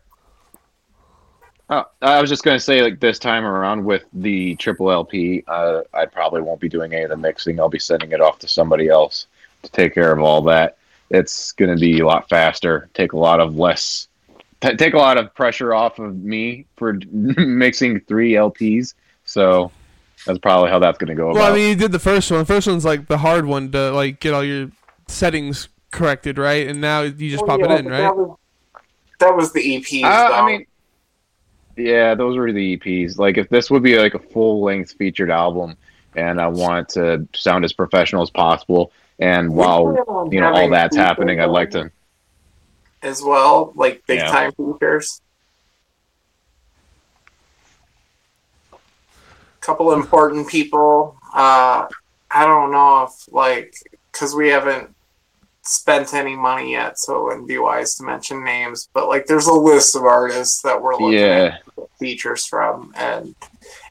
Oh, 1.69 1.85
I 2.01 2.19
was 2.19 2.29
just 2.29 2.43
gonna 2.43 2.59
say, 2.59 2.81
like 2.81 2.99
this 2.99 3.17
time 3.17 3.45
around 3.45 3.85
with 3.85 4.03
the 4.11 4.55
triple 4.57 4.91
LP, 4.91 5.45
uh, 5.47 5.83
I 5.93 6.05
probably 6.05 6.41
won't 6.41 6.59
be 6.59 6.67
doing 6.67 6.93
any 6.93 7.03
of 7.03 7.09
the 7.09 7.15
mixing. 7.15 7.61
I'll 7.61 7.69
be 7.69 7.79
sending 7.79 8.11
it 8.11 8.19
off 8.19 8.39
to 8.39 8.49
somebody 8.49 8.89
else 8.89 9.27
to 9.61 9.71
take 9.71 9.93
care 9.93 10.11
of 10.11 10.19
all 10.19 10.41
that. 10.41 10.75
It's 11.11 11.53
gonna 11.53 11.77
be 11.77 12.01
a 12.01 12.05
lot 12.05 12.27
faster. 12.27 12.89
Take 12.93 13.13
a 13.13 13.17
lot 13.17 13.39
of 13.39 13.55
less, 13.57 14.09
t- 14.59 14.75
take 14.75 14.93
a 14.93 14.97
lot 14.97 15.17
of 15.17 15.33
pressure 15.33 15.73
off 15.73 15.99
of 15.99 16.17
me 16.17 16.65
for 16.75 16.99
mixing 17.13 18.01
three 18.01 18.33
LPs. 18.33 18.95
So 19.23 19.71
that's 20.25 20.39
probably 20.39 20.71
how 20.71 20.79
that's 20.79 20.97
gonna 20.97 21.15
go 21.15 21.27
Well, 21.27 21.37
about. 21.37 21.53
I 21.53 21.55
mean, 21.55 21.69
you 21.69 21.75
did 21.77 21.93
the 21.93 21.99
first 21.99 22.29
one. 22.29 22.41
The 22.41 22.45
first 22.45 22.67
one's 22.67 22.83
like 22.83 23.07
the 23.07 23.19
hard 23.19 23.45
one 23.45 23.71
to 23.71 23.91
like 23.91 24.19
get 24.19 24.33
all 24.33 24.43
your 24.43 24.69
settings 25.07 25.69
corrected, 25.93 26.37
right? 26.37 26.67
And 26.67 26.81
now 26.81 27.01
you 27.01 27.29
just 27.29 27.43
Oh, 27.43 27.47
pop 27.47 27.59
yeah, 27.59 27.65
it 27.65 27.71
in, 27.71 27.87
right? 27.87 27.99
That 28.01 28.17
was, 28.17 28.37
that 29.19 29.35
was 29.35 29.53
the 29.53 29.75
EP. 29.75 30.03
Uh, 30.03 30.29
I 30.33 30.45
mean, 30.45 30.65
Yeah, 31.75 32.13
those 32.15 32.37
were 32.37 32.51
the 32.51 32.77
EPs. 32.77 33.17
Like 33.17 33.37
if 33.37 33.49
this 33.49 33.71
would 33.71 33.83
be 33.83 33.97
like 33.97 34.13
a 34.13 34.19
full 34.19 34.61
length 34.63 34.93
featured 34.93 35.31
album, 35.31 35.75
and 36.15 36.39
I 36.39 36.47
want 36.47 36.89
to 36.89 37.27
sound 37.35 37.65
as 37.65 37.73
professional 37.73 38.21
as 38.21 38.29
possible, 38.29 38.91
and 39.19 39.53
while 39.55 39.95
you 40.31 40.39
know 40.39 40.53
all 40.53 40.69
that's 40.69 40.95
happening, 40.95 41.39
I'd 41.39 41.45
like 41.49 41.71
to. 41.71 41.91
as 43.01 43.21
well, 43.21 43.73
like 43.75 44.03
big 44.07 44.19
Yeah. 44.19 44.31
time 44.31 44.51
features. 44.53 45.21
Couple 49.61 49.93
important 49.93 50.49
people. 50.49 51.17
Uh, 51.33 51.87
I 52.29 52.45
don't 52.45 52.71
know 52.71 53.03
if 53.03 53.11
like 53.31 53.73
because 54.11 54.35
we 54.35 54.49
haven't 54.49 54.92
spent 55.63 56.13
any 56.13 56.35
money 56.35 56.71
yet, 56.73 56.99
so 56.99 57.17
it 57.19 57.23
wouldn't 57.23 57.47
be 57.47 57.57
wise 57.57 57.95
to 57.95 58.03
mention 58.03 58.43
names. 58.43 58.89
But 58.93 59.07
like, 59.07 59.25
there's 59.25 59.47
a 59.47 59.53
list 59.53 59.95
of 59.95 60.03
artists 60.03 60.61
that 60.63 60.81
we're 60.81 60.95
looking 60.97 61.19
Yeah, 61.19 61.57
at 61.77 61.89
features 61.99 62.45
from, 62.45 62.93
and 62.95 63.35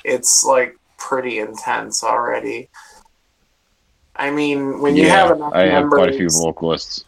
it's 0.04 0.44
like 0.44 0.76
pretty 0.98 1.38
intense 1.38 2.04
already. 2.04 2.68
I 4.16 4.30
mean, 4.30 4.80
when 4.80 4.96
you 4.96 5.06
yeah. 5.06 5.16
have 5.16 5.36
enough 5.36 5.54
I 5.54 5.66
have 5.66 5.88
quite 5.90 6.10
a 6.10 6.12
few 6.12 6.28
vocalists. 6.30 7.04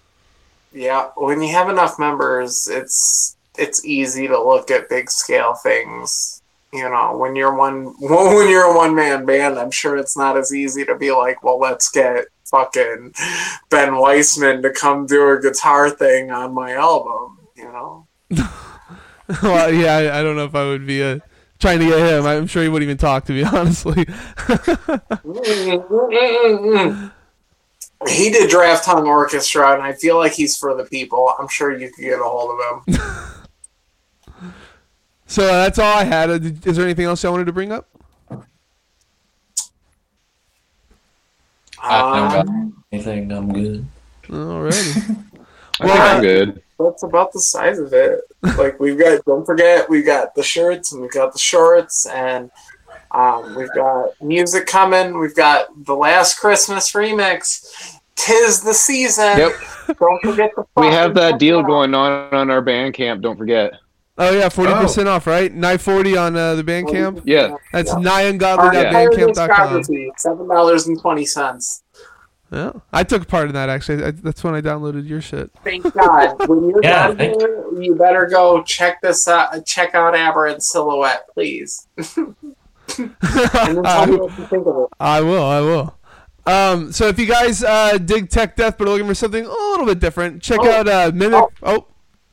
yeah, 0.72 1.10
when 1.16 1.42
you 1.42 1.52
have 1.52 1.68
enough 1.68 1.98
members, 1.98 2.66
it's 2.70 3.36
it's 3.56 3.84
easy 3.84 4.26
to 4.26 4.42
look 4.42 4.70
at 4.70 4.88
big 4.88 5.10
scale 5.10 5.54
things. 5.54 6.42
You 6.72 6.88
know, 6.90 7.16
when 7.16 7.36
you're 7.36 7.54
one 7.54 7.94
when 8.00 8.48
you're 8.48 8.72
a 8.72 8.76
one 8.76 8.94
man 8.94 9.24
band, 9.26 9.58
I'm 9.58 9.70
sure 9.70 9.96
it's 9.96 10.16
not 10.16 10.36
as 10.36 10.54
easy 10.54 10.84
to 10.86 10.96
be 10.96 11.12
like, 11.12 11.42
well, 11.44 11.58
let's 11.60 11.90
get 11.90 12.26
fucking 12.54 13.12
Ben 13.70 13.90
Weinman 13.90 14.62
to 14.62 14.70
come 14.70 15.06
do 15.06 15.28
a 15.30 15.40
guitar 15.40 15.90
thing 15.90 16.30
on 16.30 16.54
my 16.54 16.72
album. 16.72 17.38
You 17.56 17.64
know, 17.64 18.06
well, 19.42 19.72
yeah, 19.72 19.96
I, 19.96 20.20
I 20.20 20.22
don't 20.22 20.36
know 20.36 20.44
if 20.44 20.54
I 20.54 20.64
would 20.64 20.86
be 20.86 21.02
uh, 21.02 21.18
trying 21.58 21.80
to 21.80 21.86
get 21.86 21.98
him. 21.98 22.26
I'm 22.26 22.46
sure 22.46 22.62
he 22.62 22.68
wouldn't 22.68 22.88
even 22.88 22.98
talk 22.98 23.24
to 23.26 23.32
me, 23.32 23.42
honestly. 23.52 24.04
he 28.06 28.30
did 28.30 28.50
Giraffe 28.50 28.84
Tongue 28.84 29.06
Orchestra, 29.06 29.74
and 29.74 29.82
I 29.82 29.94
feel 29.94 30.16
like 30.16 30.32
he's 30.32 30.56
for 30.56 30.74
the 30.74 30.84
people. 30.84 31.34
I'm 31.38 31.48
sure 31.48 31.76
you 31.76 31.90
could 31.90 32.04
get 32.04 32.20
a 32.20 32.24
hold 32.24 32.60
of 32.60 32.86
him. 32.86 32.94
so 35.26 35.44
uh, 35.44 35.64
that's 35.64 35.78
all 35.78 35.98
I 35.98 36.04
had. 36.04 36.30
Uh, 36.30 36.38
Is 36.64 36.76
there 36.76 36.84
anything 36.84 37.06
else 37.06 37.24
I 37.24 37.30
wanted 37.30 37.46
to 37.46 37.52
bring 37.52 37.72
up? 37.72 37.88
I 41.84 42.18
don't 42.18 42.28
got 42.30 42.48
Um, 42.48 42.84
anything. 42.92 43.32
I'm 43.32 43.52
good. 43.52 43.86
Alrighty. 44.24 45.16
I 45.80 45.86
think 45.86 46.00
I'm 46.00 46.22
good. 46.22 46.62
that's 46.78 47.02
about 47.02 47.32
the 47.32 47.40
size 47.40 47.78
of 47.78 47.92
it. 47.92 48.20
Like 48.56 48.78
we've 48.80 48.98
got, 48.98 49.24
don't 49.24 49.44
forget, 49.44 49.88
we've 49.90 50.06
got 50.06 50.34
the 50.34 50.42
shirts 50.42 50.92
and 50.92 51.02
we've 51.02 51.10
got 51.12 51.32
the 51.32 51.38
shorts 51.38 52.06
and 52.06 52.50
um, 53.10 53.54
we've 53.56 53.72
got 53.74 54.10
music 54.20 54.66
coming. 54.66 55.18
We've 55.18 55.34
got 55.34 55.66
the 55.84 55.94
last 55.94 56.38
Christmas 56.38 56.92
remix. 56.92 57.98
Tis 58.16 58.62
the 58.62 58.72
season. 58.74 59.36
Yep. 59.38 59.52
Don't 59.98 60.22
forget 60.22 60.52
the. 60.56 60.64
We 60.76 60.86
have 60.86 61.14
that 61.14 61.38
deal 61.40 61.58
out. 61.60 61.66
going 61.66 61.94
on 61.94 62.32
on 62.32 62.50
our 62.50 62.62
Bandcamp. 62.62 63.20
Don't 63.22 63.36
forget. 63.36 63.72
Oh 64.16 64.30
yeah, 64.30 64.48
forty 64.48 64.72
percent 64.74 65.08
off, 65.08 65.26
right? 65.26 65.52
Nine 65.52 65.78
forty 65.78 66.16
on 66.16 66.36
uh, 66.36 66.54
the 66.54 66.62
Bandcamp. 66.62 67.22
Yeah. 67.24 67.56
That's 67.72 67.90
Yeah. 67.90 67.96
Our 67.96 68.02
nighungodly.bandcamp.com. 68.02 69.48
discography, 69.82 70.08
seven 70.18 70.48
dollars 70.48 70.86
and 70.86 71.00
twenty 71.00 71.26
cents. 71.26 71.82
Yeah, 72.52 72.70
I 72.92 73.02
took 73.02 73.26
part 73.26 73.48
in 73.48 73.54
that 73.54 73.68
actually. 73.68 74.04
I, 74.04 74.12
that's 74.12 74.44
when 74.44 74.54
I 74.54 74.60
downloaded 74.60 75.08
your 75.08 75.20
shit. 75.20 75.50
Thank 75.64 75.92
God. 75.92 76.46
When 76.48 76.68
you're 76.68 76.80
Yeah, 76.84 77.08
done 77.08 77.16
thank 77.16 77.40
here, 77.40 77.64
you 77.80 77.96
better 77.96 78.26
go 78.26 78.62
check 78.62 79.00
this 79.02 79.26
out. 79.26 79.66
Check 79.66 79.96
out 79.96 80.14
Aberrant 80.14 80.62
Silhouette, 80.62 81.26
please. 81.34 81.88
and 82.16 82.36
then 82.96 83.82
tell 83.82 84.06
me 84.06 84.28
think 84.46 84.66
of 84.66 84.76
it. 84.84 84.88
I 85.00 85.20
will. 85.22 85.42
I 85.44 85.60
will. 85.60 85.98
Um, 86.46 86.92
so 86.92 87.08
if 87.08 87.18
you 87.18 87.26
guys 87.26 87.64
uh, 87.64 87.98
dig 87.98 88.28
tech 88.30 88.54
death 88.54 88.76
but 88.78 88.86
are 88.86 88.90
looking 88.90 89.08
for 89.08 89.14
something 89.14 89.44
a 89.44 89.48
little 89.48 89.86
bit 89.86 89.98
different, 89.98 90.40
check 90.42 90.60
Oh. 90.62 90.70
out 90.70 90.86
uh, 90.86 91.10
Mimic. 91.12 91.48
Oh. 91.62 91.86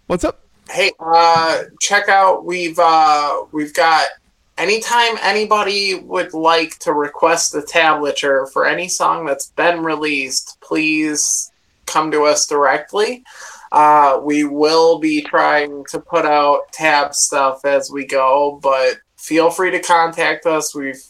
what's 0.06 0.24
up? 0.24 0.41
Hey, 0.72 0.94
uh, 1.02 1.64
check 1.82 2.08
out. 2.08 2.46
We've 2.46 2.80
uh, 2.80 3.44
we've 3.52 3.74
got. 3.74 4.08
Anytime 4.58 5.18
anybody 5.22 5.96
would 5.96 6.34
like 6.34 6.78
to 6.80 6.94
request 6.94 7.56
a 7.56 7.62
tablature 7.62 8.50
for 8.52 8.66
any 8.66 8.88
song 8.88 9.26
that's 9.26 9.48
been 9.48 9.84
released, 9.84 10.58
please 10.62 11.52
come 11.88 12.10
to 12.12 12.24
us 12.24 12.48
directly. 12.48 13.24
Uh, 13.72 14.22
we 14.24 14.46
will 14.46 15.00
be 15.00 15.22
trying 15.22 15.84
to 15.90 16.00
put 16.00 16.26
out 16.26 16.72
tab 16.72 17.14
stuff 17.16 17.66
as 17.66 17.92
we 17.92 18.06
go, 18.06 18.60
but 18.62 18.98
feel 19.18 19.50
free 19.50 19.72
to 19.72 19.80
contact 19.80 20.46
us. 20.46 20.74
We've 20.74 21.02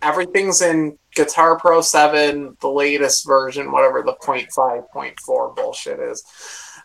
everything's 0.00 0.62
in 0.62 0.96
Guitar 1.14 1.58
Pro 1.58 1.80
7, 1.80 2.56
the 2.60 2.68
latest 2.68 3.26
version, 3.26 3.72
whatever 3.72 4.02
the 4.02 4.14
0.5, 4.14 4.84
0.4 4.94 5.56
bullshit 5.56 5.98
is. 5.98 6.22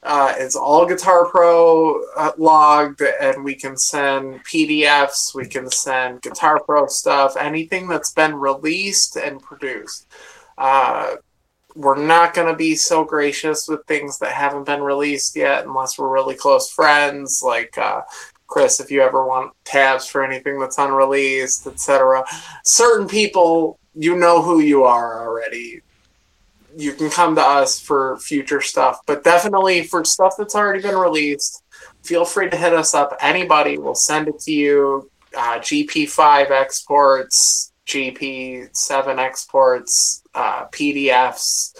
Uh, 0.03 0.33
it's 0.37 0.55
all 0.55 0.85
Guitar 0.85 1.29
Pro 1.29 2.01
uh, 2.17 2.31
logged, 2.37 3.01
and 3.01 3.43
we 3.43 3.53
can 3.53 3.77
send 3.77 4.43
PDFs, 4.45 5.35
we 5.35 5.45
can 5.45 5.69
send 5.69 6.23
Guitar 6.23 6.59
Pro 6.63 6.87
stuff, 6.87 7.37
anything 7.37 7.87
that's 7.87 8.11
been 8.11 8.33
released 8.35 9.15
and 9.15 9.39
produced. 9.41 10.07
Uh, 10.57 11.15
we're 11.75 12.03
not 12.03 12.33
going 12.33 12.47
to 12.47 12.55
be 12.55 12.75
so 12.75 13.05
gracious 13.05 13.67
with 13.67 13.85
things 13.85 14.17
that 14.19 14.31
haven't 14.31 14.65
been 14.65 14.81
released 14.81 15.35
yet, 15.35 15.65
unless 15.65 15.99
we're 15.99 16.09
really 16.09 16.35
close 16.35 16.71
friends, 16.71 17.41
like 17.45 17.77
uh, 17.77 18.01
Chris. 18.47 18.79
If 18.79 18.89
you 18.89 19.01
ever 19.01 19.25
want 19.25 19.53
tabs 19.65 20.07
for 20.07 20.23
anything 20.23 20.59
that's 20.59 20.79
unreleased, 20.79 21.67
etc., 21.67 22.23
certain 22.65 23.07
people, 23.07 23.79
you 23.93 24.17
know 24.17 24.41
who 24.41 24.61
you 24.61 24.83
are 24.83 25.25
already 25.27 25.81
you 26.77 26.93
can 26.93 27.10
come 27.10 27.35
to 27.35 27.41
us 27.41 27.80
for 27.80 28.18
future 28.19 28.61
stuff, 28.61 28.99
but 29.06 29.23
definitely 29.23 29.84
for 29.84 30.03
stuff 30.06 30.35
that's 30.38 30.56
already 30.56 30.81
been 30.81 30.98
released, 30.98 31.64
feel 32.03 32.26
free 32.26 32.49
to 32.49 32.57
hit 32.57 32.73
us 32.73 32.93
up. 32.93 33.15
Anybody 33.22 33.77
will 33.77 33.95
send 33.95 34.27
it 34.27 34.39
to 34.39 34.52
you. 34.52 35.11
Uh, 35.35 35.60
GP5 35.60 36.52
exports, 36.52 37.72
GP7 37.88 39.18
exports, 39.18 40.23
uh, 40.34 40.65
PDFs, 40.68 41.73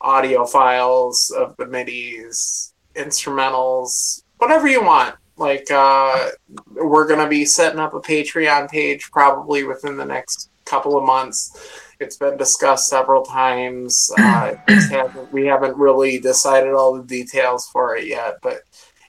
audio 0.00 0.44
files 0.44 1.30
of 1.30 1.56
the 1.56 1.64
MIDIs, 1.64 2.72
instrumentals, 2.94 4.22
whatever 4.38 4.68
you 4.68 4.82
want. 4.82 5.14
Like, 5.36 5.70
uh, 5.70 6.30
we're 6.74 7.06
going 7.06 7.20
to 7.20 7.28
be 7.28 7.46
setting 7.46 7.80
up 7.80 7.94
a 7.94 8.00
Patreon 8.00 8.70
page 8.70 9.10
probably 9.10 9.64
within 9.64 9.96
the 9.96 10.04
next 10.04 10.50
couple 10.66 10.98
of 10.98 11.04
months. 11.04 11.86
It's 12.00 12.16
been 12.16 12.38
discussed 12.38 12.88
several 12.88 13.22
times. 13.22 14.10
Uh, 14.18 14.54
it 14.68 14.90
hasn't- 14.90 15.32
we 15.32 15.46
haven't 15.46 15.76
really 15.76 16.18
decided 16.18 16.72
all 16.72 16.94
the 16.94 17.02
details 17.02 17.68
for 17.68 17.94
it 17.94 18.06
yet, 18.06 18.38
but 18.42 18.62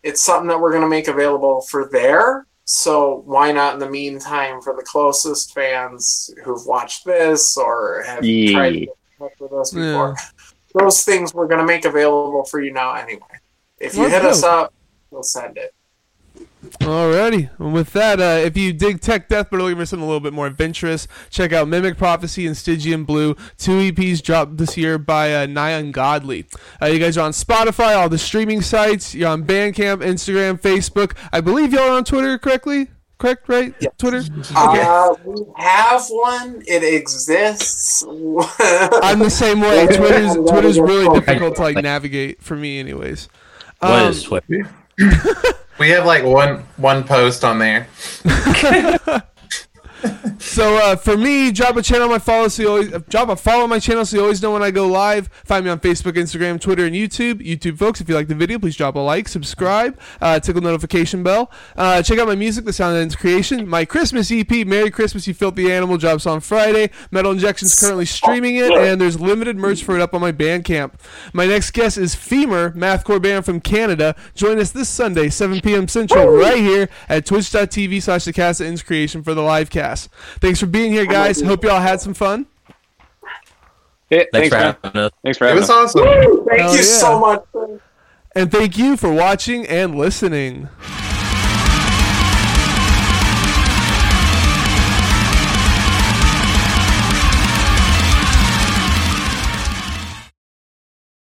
it's 0.03 0.22
something 0.22 0.49
that 0.49 0.59
we're 0.59 0.72
going 0.72 0.81
to 0.84 0.89
make 0.89 1.07
available 1.07 1.61
for 1.61 1.88
there. 1.89 2.45
So 2.65 3.23
why 3.26 3.51
not 3.53 3.73
in 3.76 3.80
the 3.80 3.89
meantime 3.89 4.61
for 4.61 4.76
the 4.76 4.84
closest 4.84 5.53
fans 5.53 6.30
who've 6.43 6.65
watched 6.65 7.05
this 7.05 7.57
or 7.57 8.03
have 8.05 8.19
tried 8.19 8.23
to 8.23 8.27
Yeah. 8.30 8.61
get 8.61 8.80
in 8.81 8.89
touch 9.19 9.39
with 9.39 9.53
us 9.53 9.72
before? 9.72 10.15
Those 10.73 11.03
things 11.03 11.34
we're 11.34 11.47
going 11.47 11.59
to 11.59 11.65
make 11.65 11.85
available 11.85 12.43
for 12.45 12.61
you 12.61 12.72
now 12.72 12.93
anyway. 12.93 13.22
If 13.77 13.95
you 13.95 14.03
Let's 14.03 14.13
hit 14.15 14.26
us 14.26 14.43
up, 14.43 14.73
we'll 15.11 15.23
send 15.23 15.57
it. 15.57 15.73
Alrighty. 16.61 17.49
And 17.59 17.73
with 17.73 17.91
that, 17.93 18.19
uh, 18.19 18.45
if 18.45 18.55
you 18.55 18.71
dig 18.73 19.01
tech 19.01 19.27
death 19.27 19.47
but 19.49 19.57
are 19.59 19.63
looking 19.63 19.77
for 19.77 19.85
something 19.85 20.03
a 20.03 20.07
little 20.07 20.19
bit 20.19 20.33
more 20.33 20.47
adventurous, 20.47 21.07
check 21.29 21.51
out 21.53 21.67
Mimic 21.67 21.97
Prophecy 21.97 22.45
and 22.45 22.55
Stygian 22.55 23.03
Blue. 23.03 23.35
Two 23.57 23.91
EPs 23.91 24.21
dropped 24.21 24.57
this 24.57 24.77
year 24.77 24.97
by 24.97 25.33
uh, 25.33 25.45
Nigh 25.47 25.71
Ungodly. 25.71 26.45
Uh, 26.81 26.85
you 26.88 26.99
guys 26.99 27.17
are 27.17 27.25
on 27.25 27.31
Spotify, 27.31 27.95
all 27.95 28.09
the 28.09 28.17
streaming 28.17 28.61
sites. 28.61 29.15
You're 29.15 29.29
on 29.29 29.43
Bandcamp, 29.43 30.03
Instagram, 30.03 30.59
Facebook. 30.59 31.15
I 31.31 31.41
believe 31.41 31.73
y'all 31.73 31.83
are 31.89 31.97
on 31.97 32.03
Twitter 32.03 32.38
correctly. 32.38 32.88
Correct, 33.17 33.47
right? 33.49 33.75
Twitter. 33.99 34.23
Uh, 34.55 35.13
we 35.23 35.43
have 35.57 36.03
one. 36.09 36.63
It 36.65 36.83
exists. 36.83 38.03
I'm 38.07 39.19
the 39.19 39.29
same 39.29 39.61
way. 39.61 39.85
Twitter's 39.95 40.35
Twitter's 40.35 40.79
really 40.79 41.19
difficult 41.19 41.55
to 41.57 41.61
like 41.61 41.75
navigate 41.77 42.41
for 42.41 42.55
me, 42.55 42.79
anyways. 42.79 43.29
What 43.79 43.91
Um, 43.91 44.09
is 44.09 44.23
Twitter? 44.23 44.67
We 45.80 45.90
have 45.90 46.06
like 46.06 46.23
one 46.23 46.64
one 46.78 47.03
post 47.06 47.44
on 47.44 47.57
there. 47.57 47.88
So 50.41 50.76
uh, 50.78 50.95
for 50.95 51.15
me, 51.15 51.52
drop 51.52 51.78
a 51.78 51.84
channel 51.84 52.06
on 52.06 52.10
my 52.10 52.19
follow 52.19 52.48
so 52.48 52.61
you 52.64 52.69
always 52.69 52.91
drop 53.10 53.30
a 53.30 53.36
follow 53.36 53.64
on 53.64 53.69
my 53.69 53.80
channel 53.80 54.03
so 54.06 54.18
you 54.18 54.23
always 54.23 54.41
know 54.41 54.52
when 54.52 54.64
I 54.64 54.72
go 54.72 54.88
live. 54.88 55.30
Find 55.45 55.64
me 55.64 55.72
on 55.72 55.80
Facebook, 55.80 56.14
Instagram, 56.14 56.60
Twitter, 56.60 56.86
and 56.86 56.95
YouTube. 56.95 57.36
YouTube 57.36 57.78
folks, 57.78 58.02
if 58.02 58.10
you 58.10 58.15
like 58.15 58.28
the 58.28 58.36
video, 58.36 58.57
please 58.57 58.76
drop 58.76 58.95
a 58.95 58.99
like, 58.99 59.28
subscribe, 59.28 59.99
uh, 60.19 60.40
tickle 60.40 60.61
notification 60.61 61.22
bell. 61.22 61.52
Uh, 61.78 62.02
check 62.02 62.18
out 62.18 62.28
my 62.28 62.36
music, 62.36 62.65
The 62.65 62.73
Sound 62.73 62.98
Ends 62.98 63.15
Creation. 63.15 63.68
My 63.68 63.86
Christmas 63.86 64.32
EP, 64.32 64.49
Merry 64.65 64.90
Christmas, 64.90 65.28
You 65.28 65.36
Filthy 65.36 65.72
Animal, 65.72 65.98
drops 65.98 66.26
on 66.26 66.41
Friday. 66.41 66.90
Metal 67.11 67.32
Injection's 67.32 67.80
currently 67.80 68.06
streaming 68.06 68.56
it, 68.56 68.72
and 68.72 68.99
there's 68.99 69.22
limited 69.22 69.57
merch 69.57 69.84
for 69.84 69.95
it 69.95 70.02
up 70.02 70.14
on 70.14 70.22
my 70.22 70.32
Bandcamp. 70.32 70.94
My 71.34 71.45
next 71.45 71.72
guest 71.72 71.98
is 71.98 72.15
Femur, 72.15 72.72
mathcore 72.72 73.22
band 73.22 73.45
from 73.45 73.61
Canada. 73.61 74.15
Join 74.34 74.60
us 74.60 74.72
this 74.72 74.90
Sunday, 74.90 75.30
7 75.30 75.61
p.m. 75.61 75.88
Central, 75.88 76.28
right 76.28 76.57
here 76.57 76.90
at 77.07 77.26
twitch.tv 77.26 78.02
slash 78.02 78.26
the 78.26 78.34
Cast 78.34 78.60
That 78.60 78.65
Ends 78.65 78.82
Creation 78.82 79.23
for 79.23 79.34
the 79.34 79.41
live 79.41 79.69
cast. 79.69 79.90
Thanks 80.39 80.59
for 80.59 80.65
being 80.65 80.91
here, 80.91 81.05
guys. 81.05 81.41
Hope 81.41 81.63
y'all 81.63 81.80
had 81.80 82.01
some 82.01 82.13
fun. 82.13 82.45
Hey, 84.09 84.27
Thanks, 84.34 84.49
thanks, 84.49 84.49
for 84.49 84.55
man. 84.55 84.76
having 84.84 85.01
us. 85.01 85.11
Thanks 85.23 85.38
for 85.38 85.47
having 85.47 85.63
us. 85.63 85.69
It 85.69 85.73
was 85.73 85.95
us. 85.95 85.95
awesome. 85.95 86.31
Woo! 86.31 86.45
Thank 86.49 86.61
Hell 86.61 86.72
you 86.72 86.77
yeah. 86.77 86.84
so 86.84 87.19
much. 87.19 87.45
And 88.35 88.51
thank 88.51 88.77
you 88.77 88.97
for 88.97 89.11
watching 89.11 89.65
and 89.68 89.95
listening. 89.95 90.68